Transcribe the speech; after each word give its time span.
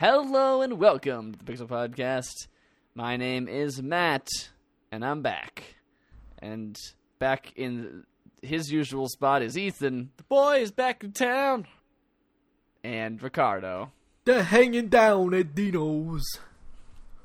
Hello 0.00 0.62
and 0.62 0.78
welcome 0.78 1.32
to 1.32 1.44
the 1.44 1.52
Pixel 1.52 1.66
Podcast. 1.66 2.46
My 2.94 3.16
name 3.16 3.48
is 3.48 3.82
Matt, 3.82 4.28
and 4.92 5.04
I'm 5.04 5.22
back. 5.22 5.74
And 6.38 6.78
back 7.18 7.52
in 7.56 8.04
his 8.40 8.70
usual 8.70 9.08
spot 9.08 9.42
is 9.42 9.58
Ethan. 9.58 10.10
The 10.16 10.22
boy 10.22 10.60
is 10.60 10.70
back 10.70 11.02
in 11.02 11.10
town. 11.10 11.66
And 12.84 13.20
Ricardo. 13.20 13.90
They're 14.24 14.44
hanging 14.44 14.86
down 14.86 15.34
at 15.34 15.56
Dino's. 15.56 16.22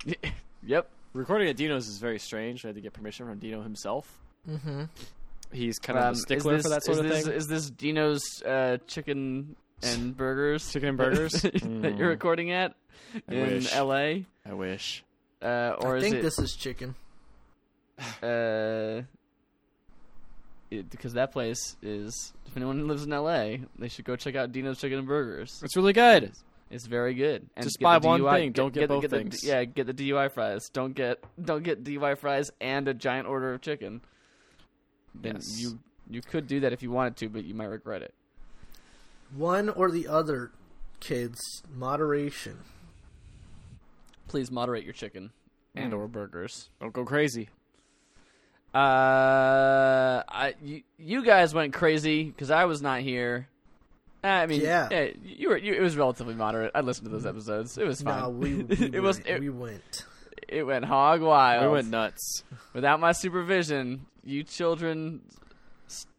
yep. 0.64 0.90
Recording 1.14 1.50
at 1.50 1.56
Dino's 1.56 1.88
is 1.88 2.00
very 2.00 2.18
strange. 2.18 2.66
I 2.66 2.70
had 2.70 2.76
to 2.76 2.82
get 2.82 2.94
permission 2.94 3.28
from 3.28 3.38
Dino 3.38 3.62
himself. 3.62 4.20
Mm-hmm. 4.50 4.86
He's 5.52 5.78
kind 5.78 6.00
of 6.00 6.06
Um, 6.06 6.14
a 6.14 6.16
stickler 6.16 6.56
is 6.56 6.64
for 6.64 6.70
that 6.70 6.84
sort 6.84 6.98
is 6.98 7.04
of 7.06 7.10
this, 7.12 7.26
thing. 7.26 7.34
Is 7.36 7.48
this 7.48 7.70
Dino's 7.70 8.42
uh, 8.44 8.78
chicken 8.88 9.58
and 9.84 10.16
burgers? 10.16 10.72
Chicken 10.72 10.90
and 10.90 10.98
burgers? 10.98 11.32
that 11.42 11.54
Mm. 11.54 11.98
you're 11.98 12.10
recording 12.10 12.52
at 12.52 12.76
I 13.30 13.34
in 13.34 13.54
wish. 13.56 13.76
LA? 13.76 13.96
I 14.46 14.54
wish. 14.54 15.04
Uh, 15.42 15.76
or 15.80 15.96
I 15.96 15.98
is 15.98 16.04
think 16.04 16.16
it 16.16 16.22
this 16.22 16.40
is 16.40 16.56
chicken. 16.56 16.96
uh, 18.24 19.02
it, 20.72 20.90
because 20.90 21.14
that 21.14 21.32
place 21.32 21.76
is. 21.82 22.34
If 22.48 22.58
anyone 22.58 22.88
lives 22.88 23.04
in 23.04 23.10
LA, 23.10 23.58
they 23.78 23.88
should 23.90 24.06
go 24.06 24.16
check 24.16 24.36
out 24.36 24.52
Dino's 24.52 24.80
Chicken 24.80 25.00
and 25.00 25.08
Burgers. 25.08 25.60
It's 25.64 25.76
really 25.76 25.94
good. 25.94 26.32
It's 26.70 26.86
very 26.88 27.14
good. 27.14 27.48
And 27.56 27.64
Just 27.66 27.78
get 27.80 27.84
buy 27.84 28.00
the 28.00 28.08
one 28.08 28.22
DUI 28.22 28.38
thing, 28.38 28.52
don't 28.52 28.74
get 28.74 28.82
the- 28.82 28.88
both 28.88 29.04
the- 29.04 29.10
things. 29.10 29.44
yeah, 29.44 29.64
get 29.64 29.86
the 29.88 29.94
DUI 29.94 30.32
fries. 30.32 30.70
Don't 30.72 30.94
get 30.94 31.24
don't 31.44 31.64
get 31.64 31.84
DUI 31.84 32.18
fries 32.18 32.50
and 32.62 32.88
a 32.88 32.94
giant 32.96 33.28
order 33.28 33.54
of 33.54 33.62
chicken. 33.62 34.02
Then 35.14 35.36
Yes. 35.36 35.60
you 35.62 35.80
you 36.10 36.22
could 36.22 36.48
do 36.48 36.60
that 36.62 36.74
if 36.74 36.82
you 36.82 36.90
wanted 36.92 37.16
to, 37.18 37.30
but 37.30 37.44
you 37.44 37.54
might 37.54 37.66
regret 37.66 38.02
it. 38.02 38.14
One 39.36 39.70
or 39.70 39.90
the 39.92 40.08
other, 40.08 40.52
kids. 41.00 41.40
Moderation. 41.74 42.60
Please 44.28 44.52
moderate 44.52 44.84
your 44.84 44.94
chicken 44.94 45.32
and 45.76 45.94
Mm. 45.94 45.98
or 45.98 46.08
burgers. 46.08 46.70
Don't 46.80 46.94
go 46.94 47.04
crazy. 47.06 47.50
Uh, 48.74 50.24
I 50.28 50.56
you, 50.64 50.82
you 50.98 51.24
guys 51.24 51.54
went 51.54 51.74
crazy 51.74 52.24
because 52.24 52.50
I 52.52 52.66
was 52.66 52.82
not 52.82 53.02
here. 53.02 53.48
Uh, 54.24 54.28
I 54.28 54.46
mean, 54.48 54.62
Yeah. 54.62 55.10
you 55.24 55.50
were. 55.50 55.58
You, 55.58 55.74
it 55.74 55.82
was 55.82 55.96
relatively 55.98 56.34
moderate. 56.34 56.72
I 56.74 56.82
listened 56.82 57.06
to 57.06 57.12
those 57.12 57.26
episodes. 57.26 57.78
It 57.78 57.86
was 57.86 58.02
fine. 58.02 58.22
No, 58.22 58.30
we, 58.30 58.56
we, 58.64 58.76
it 58.94 59.02
was. 59.02 59.20
were- 59.20 59.28
It, 59.28 59.40
we 59.42 59.50
went. 59.50 60.06
it 60.48 60.64
went 60.64 60.86
hog 60.86 61.22
wild. 61.22 61.64
We 61.66 61.70
went 61.72 61.90
nuts. 61.90 62.44
Without 62.74 63.00
my 63.00 63.12
supervision, 63.12 64.06
you 64.24 64.44
children 64.44 65.22
s- 65.28 65.38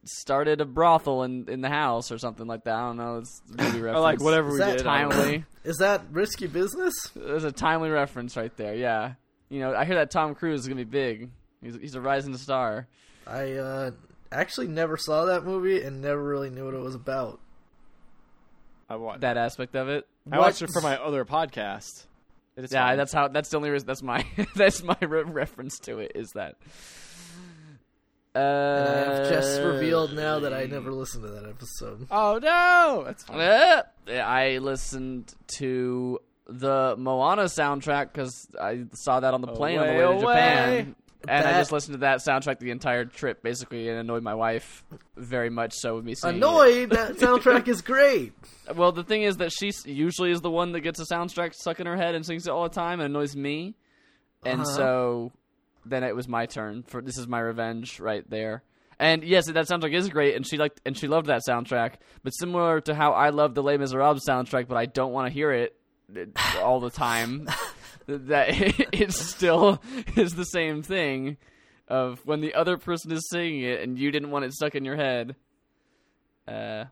started 0.05 0.61
a 0.61 0.65
brothel 0.65 1.23
in 1.23 1.49
in 1.49 1.61
the 1.61 1.69
house 1.69 2.11
or 2.13 2.19
something 2.19 2.47
like 2.47 2.65
that. 2.65 2.75
I 2.75 2.87
don't 2.87 2.97
know. 2.97 3.19
It's 3.19 3.43
a 3.59 3.63
movie 3.63 3.81
reference. 3.81 3.97
Or 3.97 4.01
like 4.01 4.21
whatever 4.21 4.49
Is 4.49 4.53
we 4.55 4.59
that 4.61 4.79
did. 4.79 4.87
I 4.87 5.03
don't. 5.03 5.11
Timely. 5.11 5.45
Is 5.65 5.79
that 5.79 6.03
risky 6.11 6.47
business? 6.47 6.95
There's 7.15 7.45
a 7.45 7.53
timely 7.53 7.91
reference 7.91 8.37
right 8.37 8.55
there. 8.57 8.75
Yeah. 8.75 9.15
You 9.49 9.61
know, 9.61 9.75
I 9.75 9.85
hear 9.85 9.97
that 9.97 10.11
Tom 10.11 10.35
Cruise 10.35 10.61
is 10.61 10.69
gonna 10.69 10.85
be 10.85 10.85
big. 10.85 11.31
He's 11.63 11.77
he's 11.77 11.95
a 11.95 12.01
rising 12.01 12.37
star. 12.37 12.87
I 13.27 13.53
uh, 13.53 13.91
actually 14.31 14.69
never 14.69 14.97
saw 14.97 15.27
that 15.27 15.45
movie 15.45 15.83
and 15.83 16.03
never 16.03 16.23
really 16.23 16.51
knew 16.51 16.67
what 16.67 16.75
it 16.75 16.81
was 16.81 16.95
about. 16.95 17.41
I 18.89 18.97
watched. 18.97 19.23
That 19.23 19.37
aspect 19.37 19.75
of 19.77 19.89
it. 19.89 20.07
I 20.31 20.39
watched 20.39 20.63
it 20.63 20.71
for 20.73 20.81
my 20.81 20.97
other 20.97 21.25
podcast. 21.25 22.07
It 22.57 22.65
is 22.65 22.73
yeah, 22.73 22.87
fine. 22.87 22.97
that's 22.97 23.13
how. 23.13 23.29
That's 23.29 23.49
the 23.49 23.57
only 23.57 23.71
reason. 23.71 23.87
That's 23.87 24.03
my. 24.03 24.25
that's 24.57 24.83
my 24.83 24.97
re- 25.01 25.23
reference 25.23 25.79
to 25.81 25.99
it. 25.99 26.13
Is 26.15 26.33
that. 26.33 26.57
Uh, 28.35 28.39
And 28.39 28.89
I 28.89 29.15
have 29.19 29.29
just 29.29 29.61
revealed 29.63 30.13
now 30.15 30.41
that 30.41 30.53
I 30.53 30.65
never 30.67 30.91
listened 30.93 31.23
to 31.25 31.31
that 31.31 31.49
episode. 31.49 32.07
Oh 32.11 32.39
no! 32.43 33.03
That's 33.07 33.23
fine. 33.25 33.41
Uh, 33.41 33.83
I 34.13 34.59
listened 34.59 35.33
to 35.59 36.19
the 36.49 36.95
Moana 36.99 37.45
soundtrack 37.45 38.13
because 38.13 38.49
I 38.61 38.85
saw 38.93 39.21
that 39.21 39.35
on 39.35 39.41
the 39.41 39.47
plane 39.49 39.79
on 39.79 39.87
the 39.87 39.93
way 39.95 40.01
Away, 40.03 40.15
to 40.17 40.21
Japan, 40.21 40.69
away. 40.73 40.95
and 41.29 41.47
I 41.47 41.53
just 41.53 41.73
listened 41.73 41.95
to 41.95 41.99
that 42.01 42.19
soundtrack 42.19 42.59
the 42.59 42.71
entire 42.71 43.05
trip, 43.05 43.43
basically, 43.43 43.89
and 43.89 43.99
annoyed 43.99 44.23
my 44.23 44.35
wife 44.35 44.83
very 45.17 45.49
much 45.49 45.73
so 45.75 45.95
with 45.97 46.05
me 46.05 46.15
singing. 46.15 46.37
it. 46.37 46.39
Annoyed. 46.45 46.91
That 46.91 47.13
soundtrack 47.17 47.69
is 47.69 47.81
great. 47.83 48.33
Well, 48.75 48.93
the 48.93 49.05
thing 49.05 49.23
is 49.23 49.37
that 49.39 49.53
she 49.53 49.71
usually 49.87 50.33
is 50.33 50.41
the 50.41 50.51
one 50.51 50.73
that 50.73 50.81
gets 50.81 50.99
a 51.01 51.05
soundtrack 51.07 51.55
stuck 51.55 51.79
in 51.81 51.87
her 51.87 51.97
head 51.97 52.15
and 52.15 52.27
sings 52.27 52.47
it 52.47 52.51
all 52.51 52.65
the 52.65 52.75
time 52.75 53.01
and 53.01 53.15
annoys 53.15 53.35
me. 53.37 53.75
And 54.45 54.61
Uh-huh. 54.63 54.71
so 54.77 55.33
then 55.87 56.05
it 56.05 56.15
was 56.15 56.29
my 56.29 56.47
turn 56.47 56.83
for 56.83 57.03
this 57.03 57.19
is 57.19 57.27
my 57.27 57.41
revenge 57.41 58.01
right 58.01 58.29
there. 58.29 58.63
And 58.99 59.25
yes, 59.25 59.47
that 59.47 59.67
soundtrack 59.67 59.93
is 59.93 60.09
great, 60.09 60.37
and 60.37 60.47
she 60.47 60.57
liked 60.57 60.81
and 60.87 60.97
she 60.97 61.09
loved 61.09 61.27
that 61.27 61.43
soundtrack. 61.49 61.95
But 62.23 62.31
similar 62.31 62.81
to 62.83 62.95
how 62.95 63.13
I 63.13 63.31
love 63.31 63.55
the 63.55 63.63
Les 63.63 63.77
Miserables 63.77 64.25
soundtrack, 64.27 64.69
but 64.69 64.77
I 64.77 64.87
don't 64.87 65.13
want 65.13 65.29
to 65.29 65.35
hear 65.35 65.53
it 65.53 65.77
all 66.61 66.81
the 66.81 66.91
time. 66.91 67.49
that 68.07 68.49
it 68.93 69.13
still 69.13 69.83
is 70.17 70.35
the 70.35 70.45
same 70.45 70.83
thing 70.83 71.37
of 71.89 72.25
when 72.25 72.41
the 72.41 72.55
other 72.55 72.77
person 72.77 73.13
is 73.13 73.29
singing 73.31 73.63
it 73.63 73.81
and 73.81 73.99
you 73.99 74.11
didn't 74.11 74.31
want 74.31 74.45
it 74.45 74.53
stuck 74.53 74.75
in 74.75 74.85
your 74.85 74.97
head. 74.97 75.37
Uh, 76.47 76.85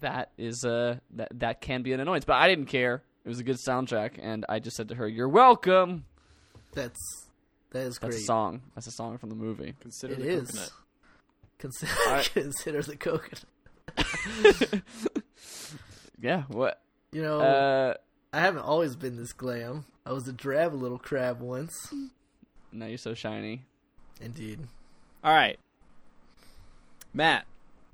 that 0.00 0.30
is 0.36 0.64
uh 0.64 0.96
that 1.12 1.28
that 1.40 1.60
can 1.60 1.82
be 1.82 1.92
an 1.92 2.00
annoyance. 2.00 2.24
But 2.24 2.34
I 2.34 2.48
didn't 2.48 2.66
care. 2.66 3.02
It 3.24 3.28
was 3.28 3.40
a 3.40 3.44
good 3.44 3.56
soundtrack, 3.56 4.18
and 4.20 4.44
I 4.48 4.58
just 4.58 4.76
said 4.76 4.88
to 4.88 4.94
her, 4.96 5.08
"You're 5.08 5.28
welcome." 5.28 6.04
That's 6.72 7.23
that 7.74 7.80
is 7.80 7.98
That's 7.98 8.14
great. 8.16 8.22
a 8.22 8.24
song. 8.26 8.62
That's 8.74 8.86
a 8.86 8.90
song 8.92 9.18
from 9.18 9.28
the 9.28 9.34
movie. 9.36 9.74
Consider 9.80 10.14
It 10.14 10.20
the 10.20 10.28
is. 10.28 10.48
coconut. 10.50 10.70
Consider, 11.58 11.92
I- 12.08 12.22
consider 12.32 12.82
the 12.82 12.96
coconut. 12.96 13.44
Yeah. 16.20 16.44
What? 16.48 16.80
You 17.12 17.22
know, 17.22 17.40
Uh, 17.40 17.94
I 18.32 18.40
haven't 18.40 18.62
always 18.62 18.96
been 18.96 19.16
this 19.16 19.32
glam. 19.32 19.84
I 20.06 20.12
was 20.12 20.26
a 20.26 20.32
drab 20.32 20.72
little 20.74 20.98
crab 20.98 21.40
once. 21.40 21.92
now 22.72 22.86
you're 22.86 22.96
so 22.98 23.14
shiny. 23.14 23.64
Indeed. 24.20 24.60
All 25.22 25.34
right, 25.34 25.58
Matt. 27.12 27.44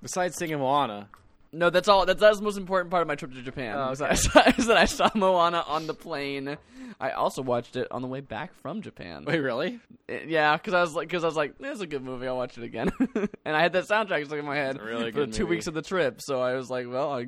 Besides 0.03 0.37
singing 0.37 0.59
Moana, 0.59 1.09
No, 1.53 1.69
that's 1.71 1.89
all. 1.89 2.07
That's, 2.07 2.21
that's 2.21 2.39
the 2.39 2.45
most 2.45 2.57
important 2.57 2.91
part 2.91 3.03
of 3.03 3.09
my 3.09 3.17
trip 3.17 3.33
to 3.35 3.43
Japan. 3.43 3.77
Oh, 3.77 3.91
is 3.91 3.99
that 3.99 4.55
is 4.59 4.67
that 4.67 4.77
I 4.77 4.85
saw 4.87 5.11
Moana 5.15 5.65
on 5.67 5.87
the 5.87 5.95
plane. 5.95 6.57
I 7.03 7.13
also 7.13 7.41
watched 7.41 7.77
it 7.77 7.89
on 7.91 8.03
the 8.03 8.09
way 8.09 8.21
back 8.21 8.55
from 8.61 8.83
Japan. 8.83 9.25
wait, 9.25 9.39
really? 9.39 9.81
Uh, 10.09 10.17
Yeah, 10.27 10.57
because 10.57 10.75
I 10.75 10.83
was 10.83 10.95
like, 10.95 11.09
because 11.09 11.25
I 11.25 11.29
was 11.29 11.37
like, 11.37 11.57
"This 11.59 11.75
is 11.77 11.81
a 11.81 11.87
good 11.87 12.03
movie. 12.05 12.27
I'll 12.29 12.37
watch 12.37 12.59
it 12.59 12.63
again." 12.65 12.91
and 13.45 13.57
I 13.57 13.63
had 13.63 13.73
that 13.73 13.85
soundtrack 13.89 14.27
stuck 14.27 14.39
in 14.39 14.45
my 14.45 14.57
head 14.57 14.81
really 14.81 15.11
for 15.11 15.21
the 15.21 15.33
two 15.33 15.45
movie. 15.45 15.57
weeks 15.57 15.67
of 15.67 15.75
the 15.75 15.83
trip. 15.83 16.21
So 16.21 16.41
I 16.43 16.55
was 16.55 16.69
like, 16.69 16.87
"Well, 16.89 17.11
I, 17.13 17.27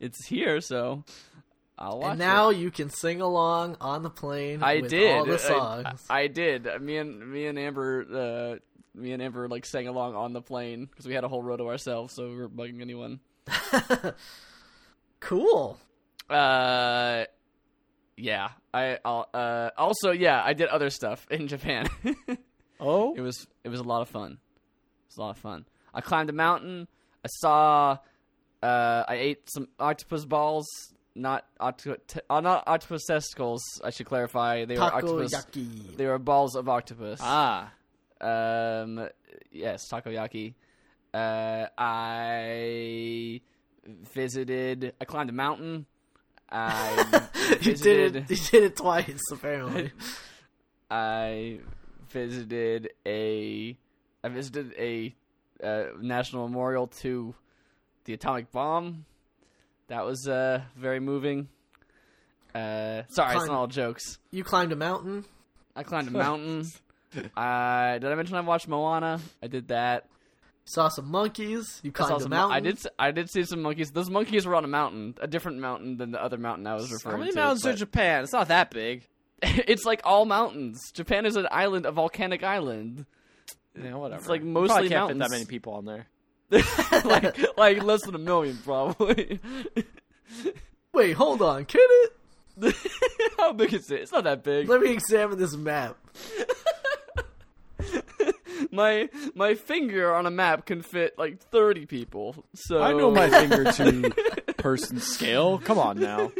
it's 0.00 0.26
here, 0.26 0.60
so 0.60 1.04
I'll 1.78 2.00
watch 2.00 2.10
And 2.10 2.18
now 2.18 2.48
it." 2.50 2.56
you 2.56 2.70
can 2.72 2.90
sing 2.90 3.20
along 3.20 3.76
on 3.80 4.02
the 4.02 4.10
plane 4.10 4.62
I 4.62 4.80
with 4.80 4.90
did. 4.90 5.16
all 5.16 5.24
the 5.24 5.34
I- 5.34 5.36
songs. 5.36 6.04
I, 6.10 6.20
I 6.22 6.26
did. 6.26 6.66
Me 6.80 6.96
and 6.96 7.32
me 7.32 7.46
and 7.46 7.58
Amber, 7.58 8.06
uh, 8.12 8.98
me 9.00 9.12
and 9.12 9.22
Amber 9.22 9.46
like 9.46 9.66
sang 9.66 9.86
along 9.86 10.16
on 10.16 10.32
the 10.32 10.42
plane 10.42 10.86
because 10.86 11.06
we 11.06 11.14
had 11.14 11.22
a 11.22 11.28
whole 11.28 11.42
row 11.44 11.56
to 11.56 11.68
ourselves, 11.68 12.12
so 12.12 12.28
we 12.28 12.36
weren't 12.36 12.56
bugging 12.56 12.80
anyone. 12.80 13.20
cool. 15.20 15.78
Uh, 16.28 17.24
yeah. 18.16 18.48
I 18.74 18.96
uh 19.04 19.70
also 19.76 20.10
yeah 20.12 20.42
I 20.44 20.52
did 20.54 20.68
other 20.68 20.90
stuff 20.90 21.26
in 21.30 21.48
Japan. 21.48 21.86
Oh, 22.78 23.14
It 23.14 23.22
was 23.22 23.46
it 23.64 23.70
was 23.70 23.80
a 23.80 23.84
lot 23.84 24.02
of 24.02 24.08
fun. 24.10 24.32
It 24.32 25.06
was 25.08 25.16
a 25.16 25.20
lot 25.22 25.30
of 25.30 25.38
fun. 25.38 25.64
I 25.94 26.02
climbed 26.02 26.28
a 26.28 26.34
mountain. 26.34 26.88
I 27.24 27.28
saw. 27.40 27.98
Uh, 28.62 29.02
I 29.08 29.14
ate 29.14 29.48
some 29.48 29.68
octopus 29.80 30.26
balls. 30.26 30.66
Not 31.14 31.46
octopus. 31.58 32.20
Uh, 32.28 32.40
not 32.42 32.64
octopus 32.66 33.06
testicles. 33.06 33.62
I 33.82 33.88
should 33.88 34.04
clarify. 34.04 34.66
They 34.66 34.76
were 34.76 34.82
octopus. 34.82 35.32
They 35.96 36.04
were 36.06 36.18
balls 36.18 36.54
of 36.54 36.68
octopus. 36.68 37.18
ah, 37.22 37.72
Um. 38.20 39.08
Yes, 39.50 39.88
takoyaki. 39.90 40.52
Uh, 41.14 41.68
I 41.78 43.40
visited. 43.86 44.92
I 45.00 45.04
climbed 45.06 45.30
a 45.30 45.32
mountain. 45.32 45.86
I 46.50 47.28
you 47.50 47.56
visited. 47.58 48.12
did 48.12 48.16
it. 48.16 48.30
You 48.30 48.36
did 48.50 48.62
it 48.64 48.76
twice, 48.76 49.22
apparently. 49.32 49.92
I 50.90 51.58
visited 52.10 52.90
a 53.04 53.76
I 54.22 54.28
visited 54.28 54.72
a 54.78 55.14
uh, 55.62 55.84
national 56.00 56.48
memorial 56.48 56.86
to 57.02 57.34
the 58.04 58.12
atomic 58.14 58.50
bomb. 58.52 59.04
That 59.88 60.04
was 60.04 60.26
uh, 60.28 60.62
very 60.76 61.00
moving. 61.00 61.48
Uh, 62.54 63.02
sorry, 63.08 63.34
it's 63.34 63.44
Climb- 63.44 63.46
not 63.48 63.56
all 63.58 63.66
jokes. 63.66 64.18
you 64.30 64.42
climbed 64.44 64.72
a 64.72 64.76
mountain. 64.76 65.24
I 65.74 65.82
climbed 65.82 66.08
a 66.08 66.10
mountain. 66.26 66.64
uh, 67.36 67.98
did 67.98 68.04
I 68.10 68.14
mention 68.14 68.36
I 68.36 68.40
watched 68.40 68.68
Moana? 68.68 69.20
I 69.42 69.46
did 69.48 69.68
that. 69.68 70.06
Saw 70.68 70.88
some 70.88 71.10
monkeys. 71.10 71.80
You 71.84 71.92
climbed 71.92 72.22
a 72.22 72.28
mountain. 72.28 72.56
I 72.56 72.60
did. 72.60 72.76
s- 72.76 72.86
I 72.98 73.12
did 73.12 73.30
see 73.30 73.44
some 73.44 73.62
monkeys. 73.62 73.92
Those 73.92 74.10
monkeys 74.10 74.44
were 74.46 74.54
on 74.56 74.64
a 74.64 74.68
mountain, 74.68 75.14
a 75.20 75.26
different 75.28 75.58
mountain 75.60 75.96
than 75.96 76.10
the 76.10 76.20
other 76.22 76.38
mountain 76.38 76.66
I 76.66 76.74
was 76.74 76.90
referring 76.92 77.02
to. 77.02 77.10
how 77.10 77.18
many 77.18 77.30
to. 77.32 77.36
mountains 77.38 77.66
are 77.66 77.70
but- 77.70 77.78
Japan? 77.78 78.24
It's 78.24 78.32
not 78.32 78.48
that 78.48 78.70
big. 78.70 79.06
it's 79.42 79.84
like 79.84 80.00
all 80.04 80.24
mountains. 80.24 80.90
Japan 80.92 81.24
is 81.24 81.36
an 81.36 81.46
island, 81.52 81.86
a 81.86 81.92
volcanic 81.92 82.42
island. 82.42 83.06
Yeah, 83.80 83.94
whatever. 83.94 84.18
It's 84.20 84.28
like 84.28 84.40
You 84.42 84.48
mostly 84.48 84.68
probably 84.68 84.88
can't 84.88 85.08
fit 85.10 85.16
mountains. 85.18 85.20
that 85.20 85.30
many 85.30 85.44
people 85.46 85.74
on 85.74 85.84
there. 85.84 86.06
like 87.04 87.56
like 87.58 87.82
less 87.82 88.02
than 88.04 88.14
a 88.14 88.18
million 88.18 88.58
probably. 88.64 89.38
Wait, 90.92 91.12
hold 91.12 91.42
on. 91.42 91.64
Can 91.64 91.80
it? 91.82 92.12
How 93.36 93.52
big 93.52 93.72
is 93.74 93.90
it? 93.90 94.00
It's 94.02 94.12
not 94.12 94.24
that 94.24 94.42
big. 94.42 94.68
Let 94.68 94.80
me 94.80 94.92
examine 94.92 95.38
this 95.38 95.54
map. 95.54 95.96
my 98.72 99.08
my 99.34 99.54
finger 99.54 100.14
on 100.14 100.26
a 100.26 100.30
map 100.30 100.66
can 100.66 100.82
fit 100.82 101.18
like 101.18 101.38
thirty 101.40 101.86
people. 101.86 102.44
So 102.54 102.82
I 102.82 102.92
know 102.92 103.10
my 103.10 103.28
finger 103.30 103.64
to 103.72 104.10
person 104.58 105.00
scale. 105.00 105.58
Come 105.58 105.78
on 105.78 105.98
now. 105.98 106.32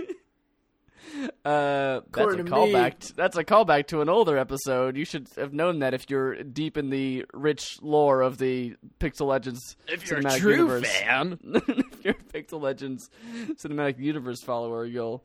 Uh, 1.16 1.30
that's 1.44 1.46
a 1.46 2.02
According 2.08 2.46
to 2.46 2.52
callback. 2.52 2.98
t- 2.98 3.14
that's 3.16 3.36
a 3.38 3.44
callback 3.44 3.86
to 3.88 4.02
an 4.02 4.08
older 4.10 4.36
episode. 4.36 4.96
You 4.96 5.04
should 5.06 5.28
have 5.36 5.54
known 5.54 5.78
that 5.78 5.94
if 5.94 6.10
you're 6.10 6.42
deep 6.42 6.76
in 6.76 6.90
the 6.90 7.24
rich 7.32 7.78
lore 7.80 8.20
of 8.20 8.36
the 8.38 8.76
Pixel 9.00 9.26
Legends 9.26 9.76
If 9.88 10.10
you're 10.10 10.20
cinematic 10.20 10.40
universe. 10.42 10.88
fan, 10.98 11.38
if 11.44 12.04
you're 12.04 12.14
a 12.14 12.38
Pixel 12.38 12.60
Legends 12.60 13.08
cinematic 13.54 13.98
universe 13.98 14.42
follower, 14.42 14.84
you'll. 14.84 15.24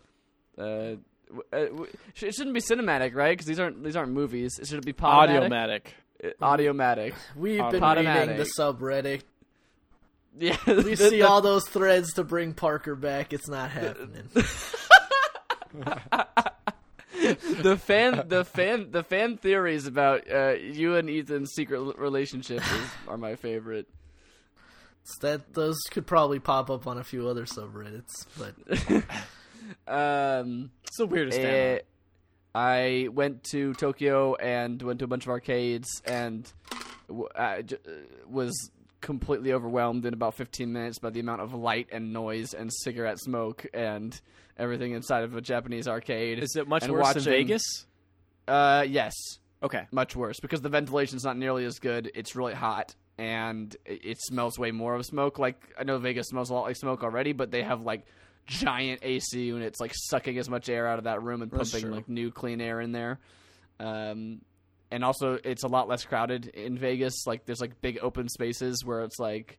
Uh, 0.58 0.96
w- 1.28 1.44
uh, 1.52 1.66
w- 1.66 1.88
sh- 2.14 2.24
it 2.24 2.36
shouldn't 2.36 2.54
be 2.54 2.62
cinematic, 2.62 3.14
right? 3.14 3.32
Because 3.32 3.48
these 3.48 3.60
aren't 3.60 3.84
these 3.84 3.96
aren't 3.98 4.14
movies. 4.14 4.60
It 4.60 4.68
should 4.68 4.86
be 4.86 4.94
podomatic. 4.94 5.50
Audiomatic. 5.50 5.82
Uh, 6.24 6.28
Audiomatic. 6.42 7.14
We've 7.36 7.60
Uh, 7.62 7.72
been 7.72 7.82
Podomatic. 7.82 8.20
reading 8.22 8.38
the 8.38 8.44
subredd. 8.58 9.22
Yeah, 10.40 10.58
We 10.68 10.74
the- 10.74 10.96
see 10.96 11.10
the- 11.10 11.22
all 11.24 11.42
those 11.42 11.68
threads 11.68 12.14
to 12.14 12.24
bring 12.24 12.54
Parker 12.54 12.96
back. 12.96 13.34
It's 13.34 13.48
not 13.50 13.72
happening. 13.72 14.30
the 17.62 17.78
fan 17.78 18.24
the 18.28 18.44
fan 18.46 18.92
the 18.92 19.04
fan 19.04 19.38
theories 19.38 19.88
about 19.88 20.30
uh, 20.32 20.52
you 20.54 20.96
and 20.96 21.10
Ethan's 21.10 21.52
secret 21.54 21.78
l- 21.78 21.94
relationship 21.98 22.60
is, 22.62 22.90
are 23.08 23.18
my 23.18 23.36
favorite. 23.36 23.88
that 25.22 25.54
those 25.54 25.78
could 25.92 26.06
probably 26.08 26.40
pop 26.40 26.70
up 26.70 26.88
on 26.88 26.98
a 26.98 27.04
few 27.04 27.28
other 27.28 27.46
subreddits, 27.46 28.26
but 28.38 28.56
Um, 29.88 30.72
It's 30.86 30.98
the 30.98 31.06
weirdest 31.06 31.38
fan. 31.40 31.80
I 32.54 33.08
went 33.14 33.44
to 33.52 33.74
Tokyo 33.76 34.36
and 34.36 34.82
went 34.82 35.00
to 35.00 35.06
a 35.06 35.08
bunch 35.08 35.24
of 35.26 35.30
arcades 35.30 35.88
and 36.06 36.52
I 37.36 37.62
j- 37.62 37.78
uh, 37.88 37.92
was 38.30 38.72
completely 39.00 39.54
overwhelmed 39.54 40.06
in 40.06 40.14
about 40.14 40.36
15 40.36 40.72
minutes 40.72 41.00
by 41.00 41.10
the 41.10 41.20
amount 41.20 41.42
of 41.42 41.54
light 41.54 41.88
and 41.92 42.14
noise 42.14 42.54
and 42.54 42.72
cigarette 42.72 43.20
smoke 43.20 43.66
and 43.74 44.20
everything 44.58 44.92
inside 44.92 45.24
of 45.24 45.36
a 45.36 45.42
Japanese 45.42 45.88
arcade. 45.88 46.40
Is 46.40 46.56
it 46.56 46.68
much 46.68 46.84
and 46.84 46.92
worse 46.94 47.04
watching- 47.04 47.24
than 47.24 47.34
Vegas? 47.34 47.64
Uh, 48.48 48.86
yes. 48.88 49.14
Okay. 49.64 49.86
much 49.92 50.16
worse 50.16 50.40
because 50.40 50.62
the 50.62 50.70
ventilation's 50.70 51.24
not 51.24 51.38
nearly 51.38 51.66
as 51.66 51.80
good. 51.80 52.12
It's 52.16 52.36
really 52.36 52.54
hot 52.56 52.96
and 53.18 53.76
it, 53.86 54.04
it 54.04 54.18
smells 54.22 54.58
way 54.60 54.72
more 54.72 54.96
of 54.96 55.06
smoke. 55.06 55.38
Like 55.40 55.74
I 55.80 55.84
know 55.84 55.98
Vegas 56.00 56.28
smells 56.28 56.50
a 56.50 56.54
lot 56.54 56.64
like 56.64 56.76
smoke 56.76 57.04
already, 57.04 57.32
but 57.34 57.52
they 57.52 57.62
have 57.64 57.82
like 57.82 58.06
giant 58.48 59.00
AC 59.04 59.42
units 59.42 59.80
like 59.80 59.92
sucking 59.96 60.38
as 60.38 60.50
much 60.50 60.70
air 60.70 60.88
out 60.88 60.98
of 60.98 61.06
that 61.06 61.22
room 61.24 61.42
and 61.42 61.52
That's 61.52 61.72
pumping 61.72 61.88
true. 61.88 61.96
like 61.96 62.10
new 62.10 62.32
clean 62.32 62.60
air 62.62 62.82
in 62.82 62.92
there. 62.92 63.20
Um, 63.80 64.42
and 64.92 65.04
also 65.06 65.40
it's 65.44 65.64
a 65.64 65.68
lot 65.68 65.88
less 65.88 66.04
crowded 66.04 66.48
in 66.48 66.78
Vegas. 66.78 67.26
Like 67.26 67.46
there's 67.46 67.62
like 67.62 67.80
big 67.82 68.00
open 68.02 68.28
spaces 68.30 68.84
where 68.84 69.04
it's 69.04 69.20
like 69.20 69.58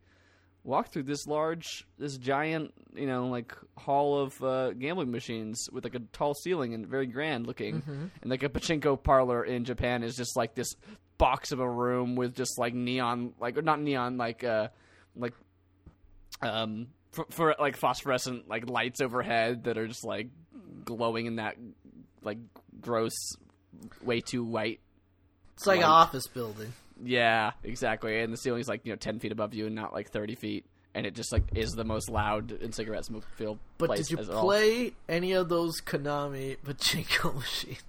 walk 0.64 0.92
through 0.92 1.04
this 1.04 1.26
large, 1.26 1.86
this 1.98 2.16
giant, 2.18 2.72
you 2.94 3.06
know, 3.06 3.26
like 3.28 3.54
hall 3.76 4.20
of 4.20 4.42
uh, 4.44 4.72
gambling 4.72 5.10
machines 5.10 5.68
with 5.72 5.84
like 5.84 5.94
a 5.94 6.00
tall 6.12 6.34
ceiling 6.34 6.74
and 6.74 6.86
very 6.86 7.06
grand 7.06 7.46
looking. 7.46 7.82
And 8.20 8.30
like 8.30 8.42
a 8.42 8.48
pachinko 8.48 9.02
parlor 9.02 9.42
in 9.44 9.64
Japan 9.64 10.02
is 10.02 10.14
just 10.16 10.36
like 10.36 10.54
this 10.54 10.76
box 11.18 11.50
of 11.52 11.60
a 11.60 11.68
room 11.68 12.14
with 12.14 12.34
just 12.36 12.58
like 12.58 12.74
neon, 12.74 13.32
like 13.40 13.56
or 13.56 13.62
not 13.62 13.80
neon, 13.80 14.18
like 14.18 14.44
uh, 14.44 14.68
like 15.16 15.34
um 16.42 16.88
for, 17.12 17.26
for 17.30 17.54
like 17.58 17.76
phosphorescent 17.76 18.48
like 18.48 18.68
lights 18.68 19.00
overhead 19.00 19.64
that 19.64 19.78
are 19.78 19.86
just 19.86 20.04
like 20.04 20.28
glowing 20.84 21.26
in 21.26 21.36
that 21.36 21.56
like 22.22 22.38
gross, 22.80 23.12
way 24.02 24.20
too 24.20 24.44
white 24.44 24.80
it's 25.54 25.66
like 25.66 25.78
an 25.78 25.84
office 25.84 26.26
building. 26.26 26.72
yeah, 27.04 27.52
exactly. 27.62 28.20
And 28.20 28.32
the 28.32 28.36
ceiling's 28.36 28.68
like 28.68 28.80
you 28.84 28.92
know 28.92 28.96
ten 28.96 29.18
feet 29.18 29.32
above 29.32 29.54
you, 29.54 29.66
and 29.66 29.74
not 29.74 29.92
like 29.92 30.10
thirty 30.10 30.34
feet. 30.34 30.64
And 30.94 31.06
it 31.06 31.14
just 31.14 31.32
like 31.32 31.44
is 31.54 31.70
the 31.72 31.84
most 31.84 32.10
loud 32.10 32.50
and 32.52 32.74
cigarette 32.74 33.04
smoke 33.06 33.24
filled 33.36 33.58
But 33.78 33.96
did 33.96 34.10
you 34.10 34.18
as 34.18 34.28
all. 34.28 34.42
play 34.42 34.92
any 35.08 35.32
of 35.32 35.48
those 35.48 35.80
Konami 35.80 36.58
pachinko 36.66 37.34
machines? 37.34 37.82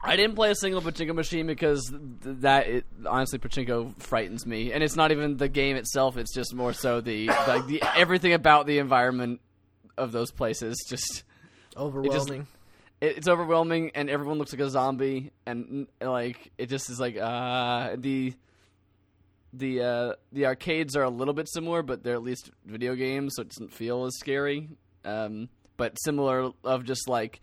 I 0.00 0.16
didn't 0.16 0.36
play 0.36 0.50
a 0.50 0.54
single 0.54 0.80
pachinko 0.80 1.14
machine 1.14 1.46
because 1.46 1.84
th- 1.90 2.36
that 2.40 2.66
it, 2.68 2.86
honestly 3.06 3.38
pachinko 3.38 4.00
frightens 4.00 4.46
me, 4.46 4.72
and 4.72 4.82
it's 4.82 4.96
not 4.96 5.10
even 5.10 5.36
the 5.36 5.48
game 5.48 5.76
itself. 5.76 6.16
It's 6.16 6.32
just 6.32 6.54
more 6.54 6.72
so 6.72 7.00
the 7.00 7.26
like 7.26 7.66
the 7.66 7.82
everything 7.96 8.32
about 8.32 8.66
the 8.66 8.78
environment 8.78 9.40
of 9.96 10.12
those 10.12 10.30
places. 10.30 10.76
Just 10.88 11.24
Overwhelming. 11.76 12.46
it, 13.00 13.16
it's 13.18 13.28
overwhelming, 13.28 13.90
and 13.94 14.08
everyone 14.08 14.38
looks 14.38 14.52
like 14.52 14.60
a 14.60 14.70
zombie, 14.70 15.32
and 15.46 15.88
like 16.00 16.52
it 16.58 16.66
just 16.66 16.90
is 16.90 17.00
like 17.00 17.16
uh 17.16 17.96
the 17.96 18.34
the 19.52 19.82
uh 19.82 20.12
the 20.32 20.46
arcades 20.46 20.94
are 20.96 21.02
a 21.02 21.10
little 21.10 21.34
bit 21.34 21.48
similar, 21.48 21.82
but 21.82 22.04
they're 22.04 22.14
at 22.14 22.22
least 22.22 22.50
video 22.64 22.94
games, 22.94 23.34
so 23.34 23.42
it 23.42 23.48
doesn't 23.48 23.72
feel 23.72 24.04
as 24.04 24.16
scary. 24.18 24.68
Um, 25.04 25.48
but 25.76 25.96
similar 26.02 26.50
of 26.64 26.84
just 26.84 27.08
like 27.08 27.40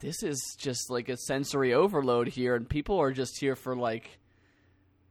this 0.00 0.22
is 0.22 0.56
just 0.58 0.90
like 0.90 1.08
a 1.08 1.16
sensory 1.16 1.72
overload 1.74 2.28
here, 2.28 2.54
and 2.56 2.68
people 2.68 2.98
are 3.00 3.12
just 3.12 3.38
here 3.38 3.54
for 3.56 3.76
like 3.76 4.18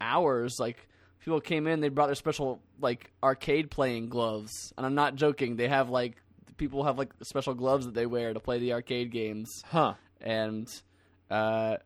hours. 0.02 0.58
Like 0.60 0.88
people 1.20 1.40
came 1.42 1.68
in, 1.68 1.80
they 1.80 1.90
brought 1.90 2.08
their 2.08 2.16
special 2.16 2.62
like 2.80 3.12
arcade 3.24 3.70
playing 3.72 4.10
gloves, 4.10 4.74
and 4.78 4.86
I'm 4.86 4.96
not 4.96 5.16
joking. 5.16 5.56
They 5.56 5.68
have 5.68 5.90
like 5.90 6.16
people 6.58 6.84
have 6.84 6.98
like 6.98 7.14
special 7.24 7.54
gloves 7.54 7.86
that 7.86 7.94
they 7.94 8.06
wear 8.06 8.34
to 8.34 8.40
play 8.40 8.60
the 8.60 8.74
arcade 8.74 9.12
games 9.12 9.64
Huh. 9.66 9.94
and 10.20 10.68
uh, 11.32 11.78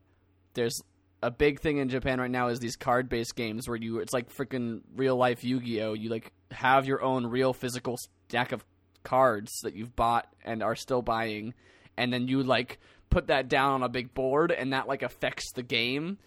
there's 0.55 0.81
a 1.21 1.29
big 1.29 1.59
thing 1.59 1.77
in 1.77 1.89
Japan 1.89 2.19
right 2.19 2.31
now 2.31 2.47
is 2.47 2.59
these 2.59 2.75
card 2.75 3.07
based 3.07 3.35
games 3.35 3.67
where 3.67 3.77
you 3.77 3.99
it's 3.99 4.13
like 4.13 4.33
freaking 4.33 4.81
real 4.95 5.15
life 5.15 5.43
Yu 5.43 5.59
Gi 5.59 5.81
Oh. 5.83 5.93
You 5.93 6.09
like 6.09 6.31
have 6.49 6.85
your 6.87 7.03
own 7.03 7.27
real 7.27 7.53
physical 7.53 7.97
stack 8.27 8.51
of 8.51 8.65
cards 9.03 9.59
that 9.61 9.75
you've 9.75 9.95
bought 9.95 10.27
and 10.43 10.63
are 10.63 10.75
still 10.75 11.01
buying, 11.03 11.53
and 11.95 12.11
then 12.11 12.27
you 12.27 12.41
like 12.41 12.79
put 13.13 13.27
that 13.27 13.47
down 13.47 13.71
on 13.73 13.83
a 13.83 13.89
big 13.89 14.13
board, 14.13 14.51
and 14.51 14.73
that 14.73 14.87
like 14.87 15.03
affects 15.03 15.51
the 15.53 15.63
game. 15.63 16.17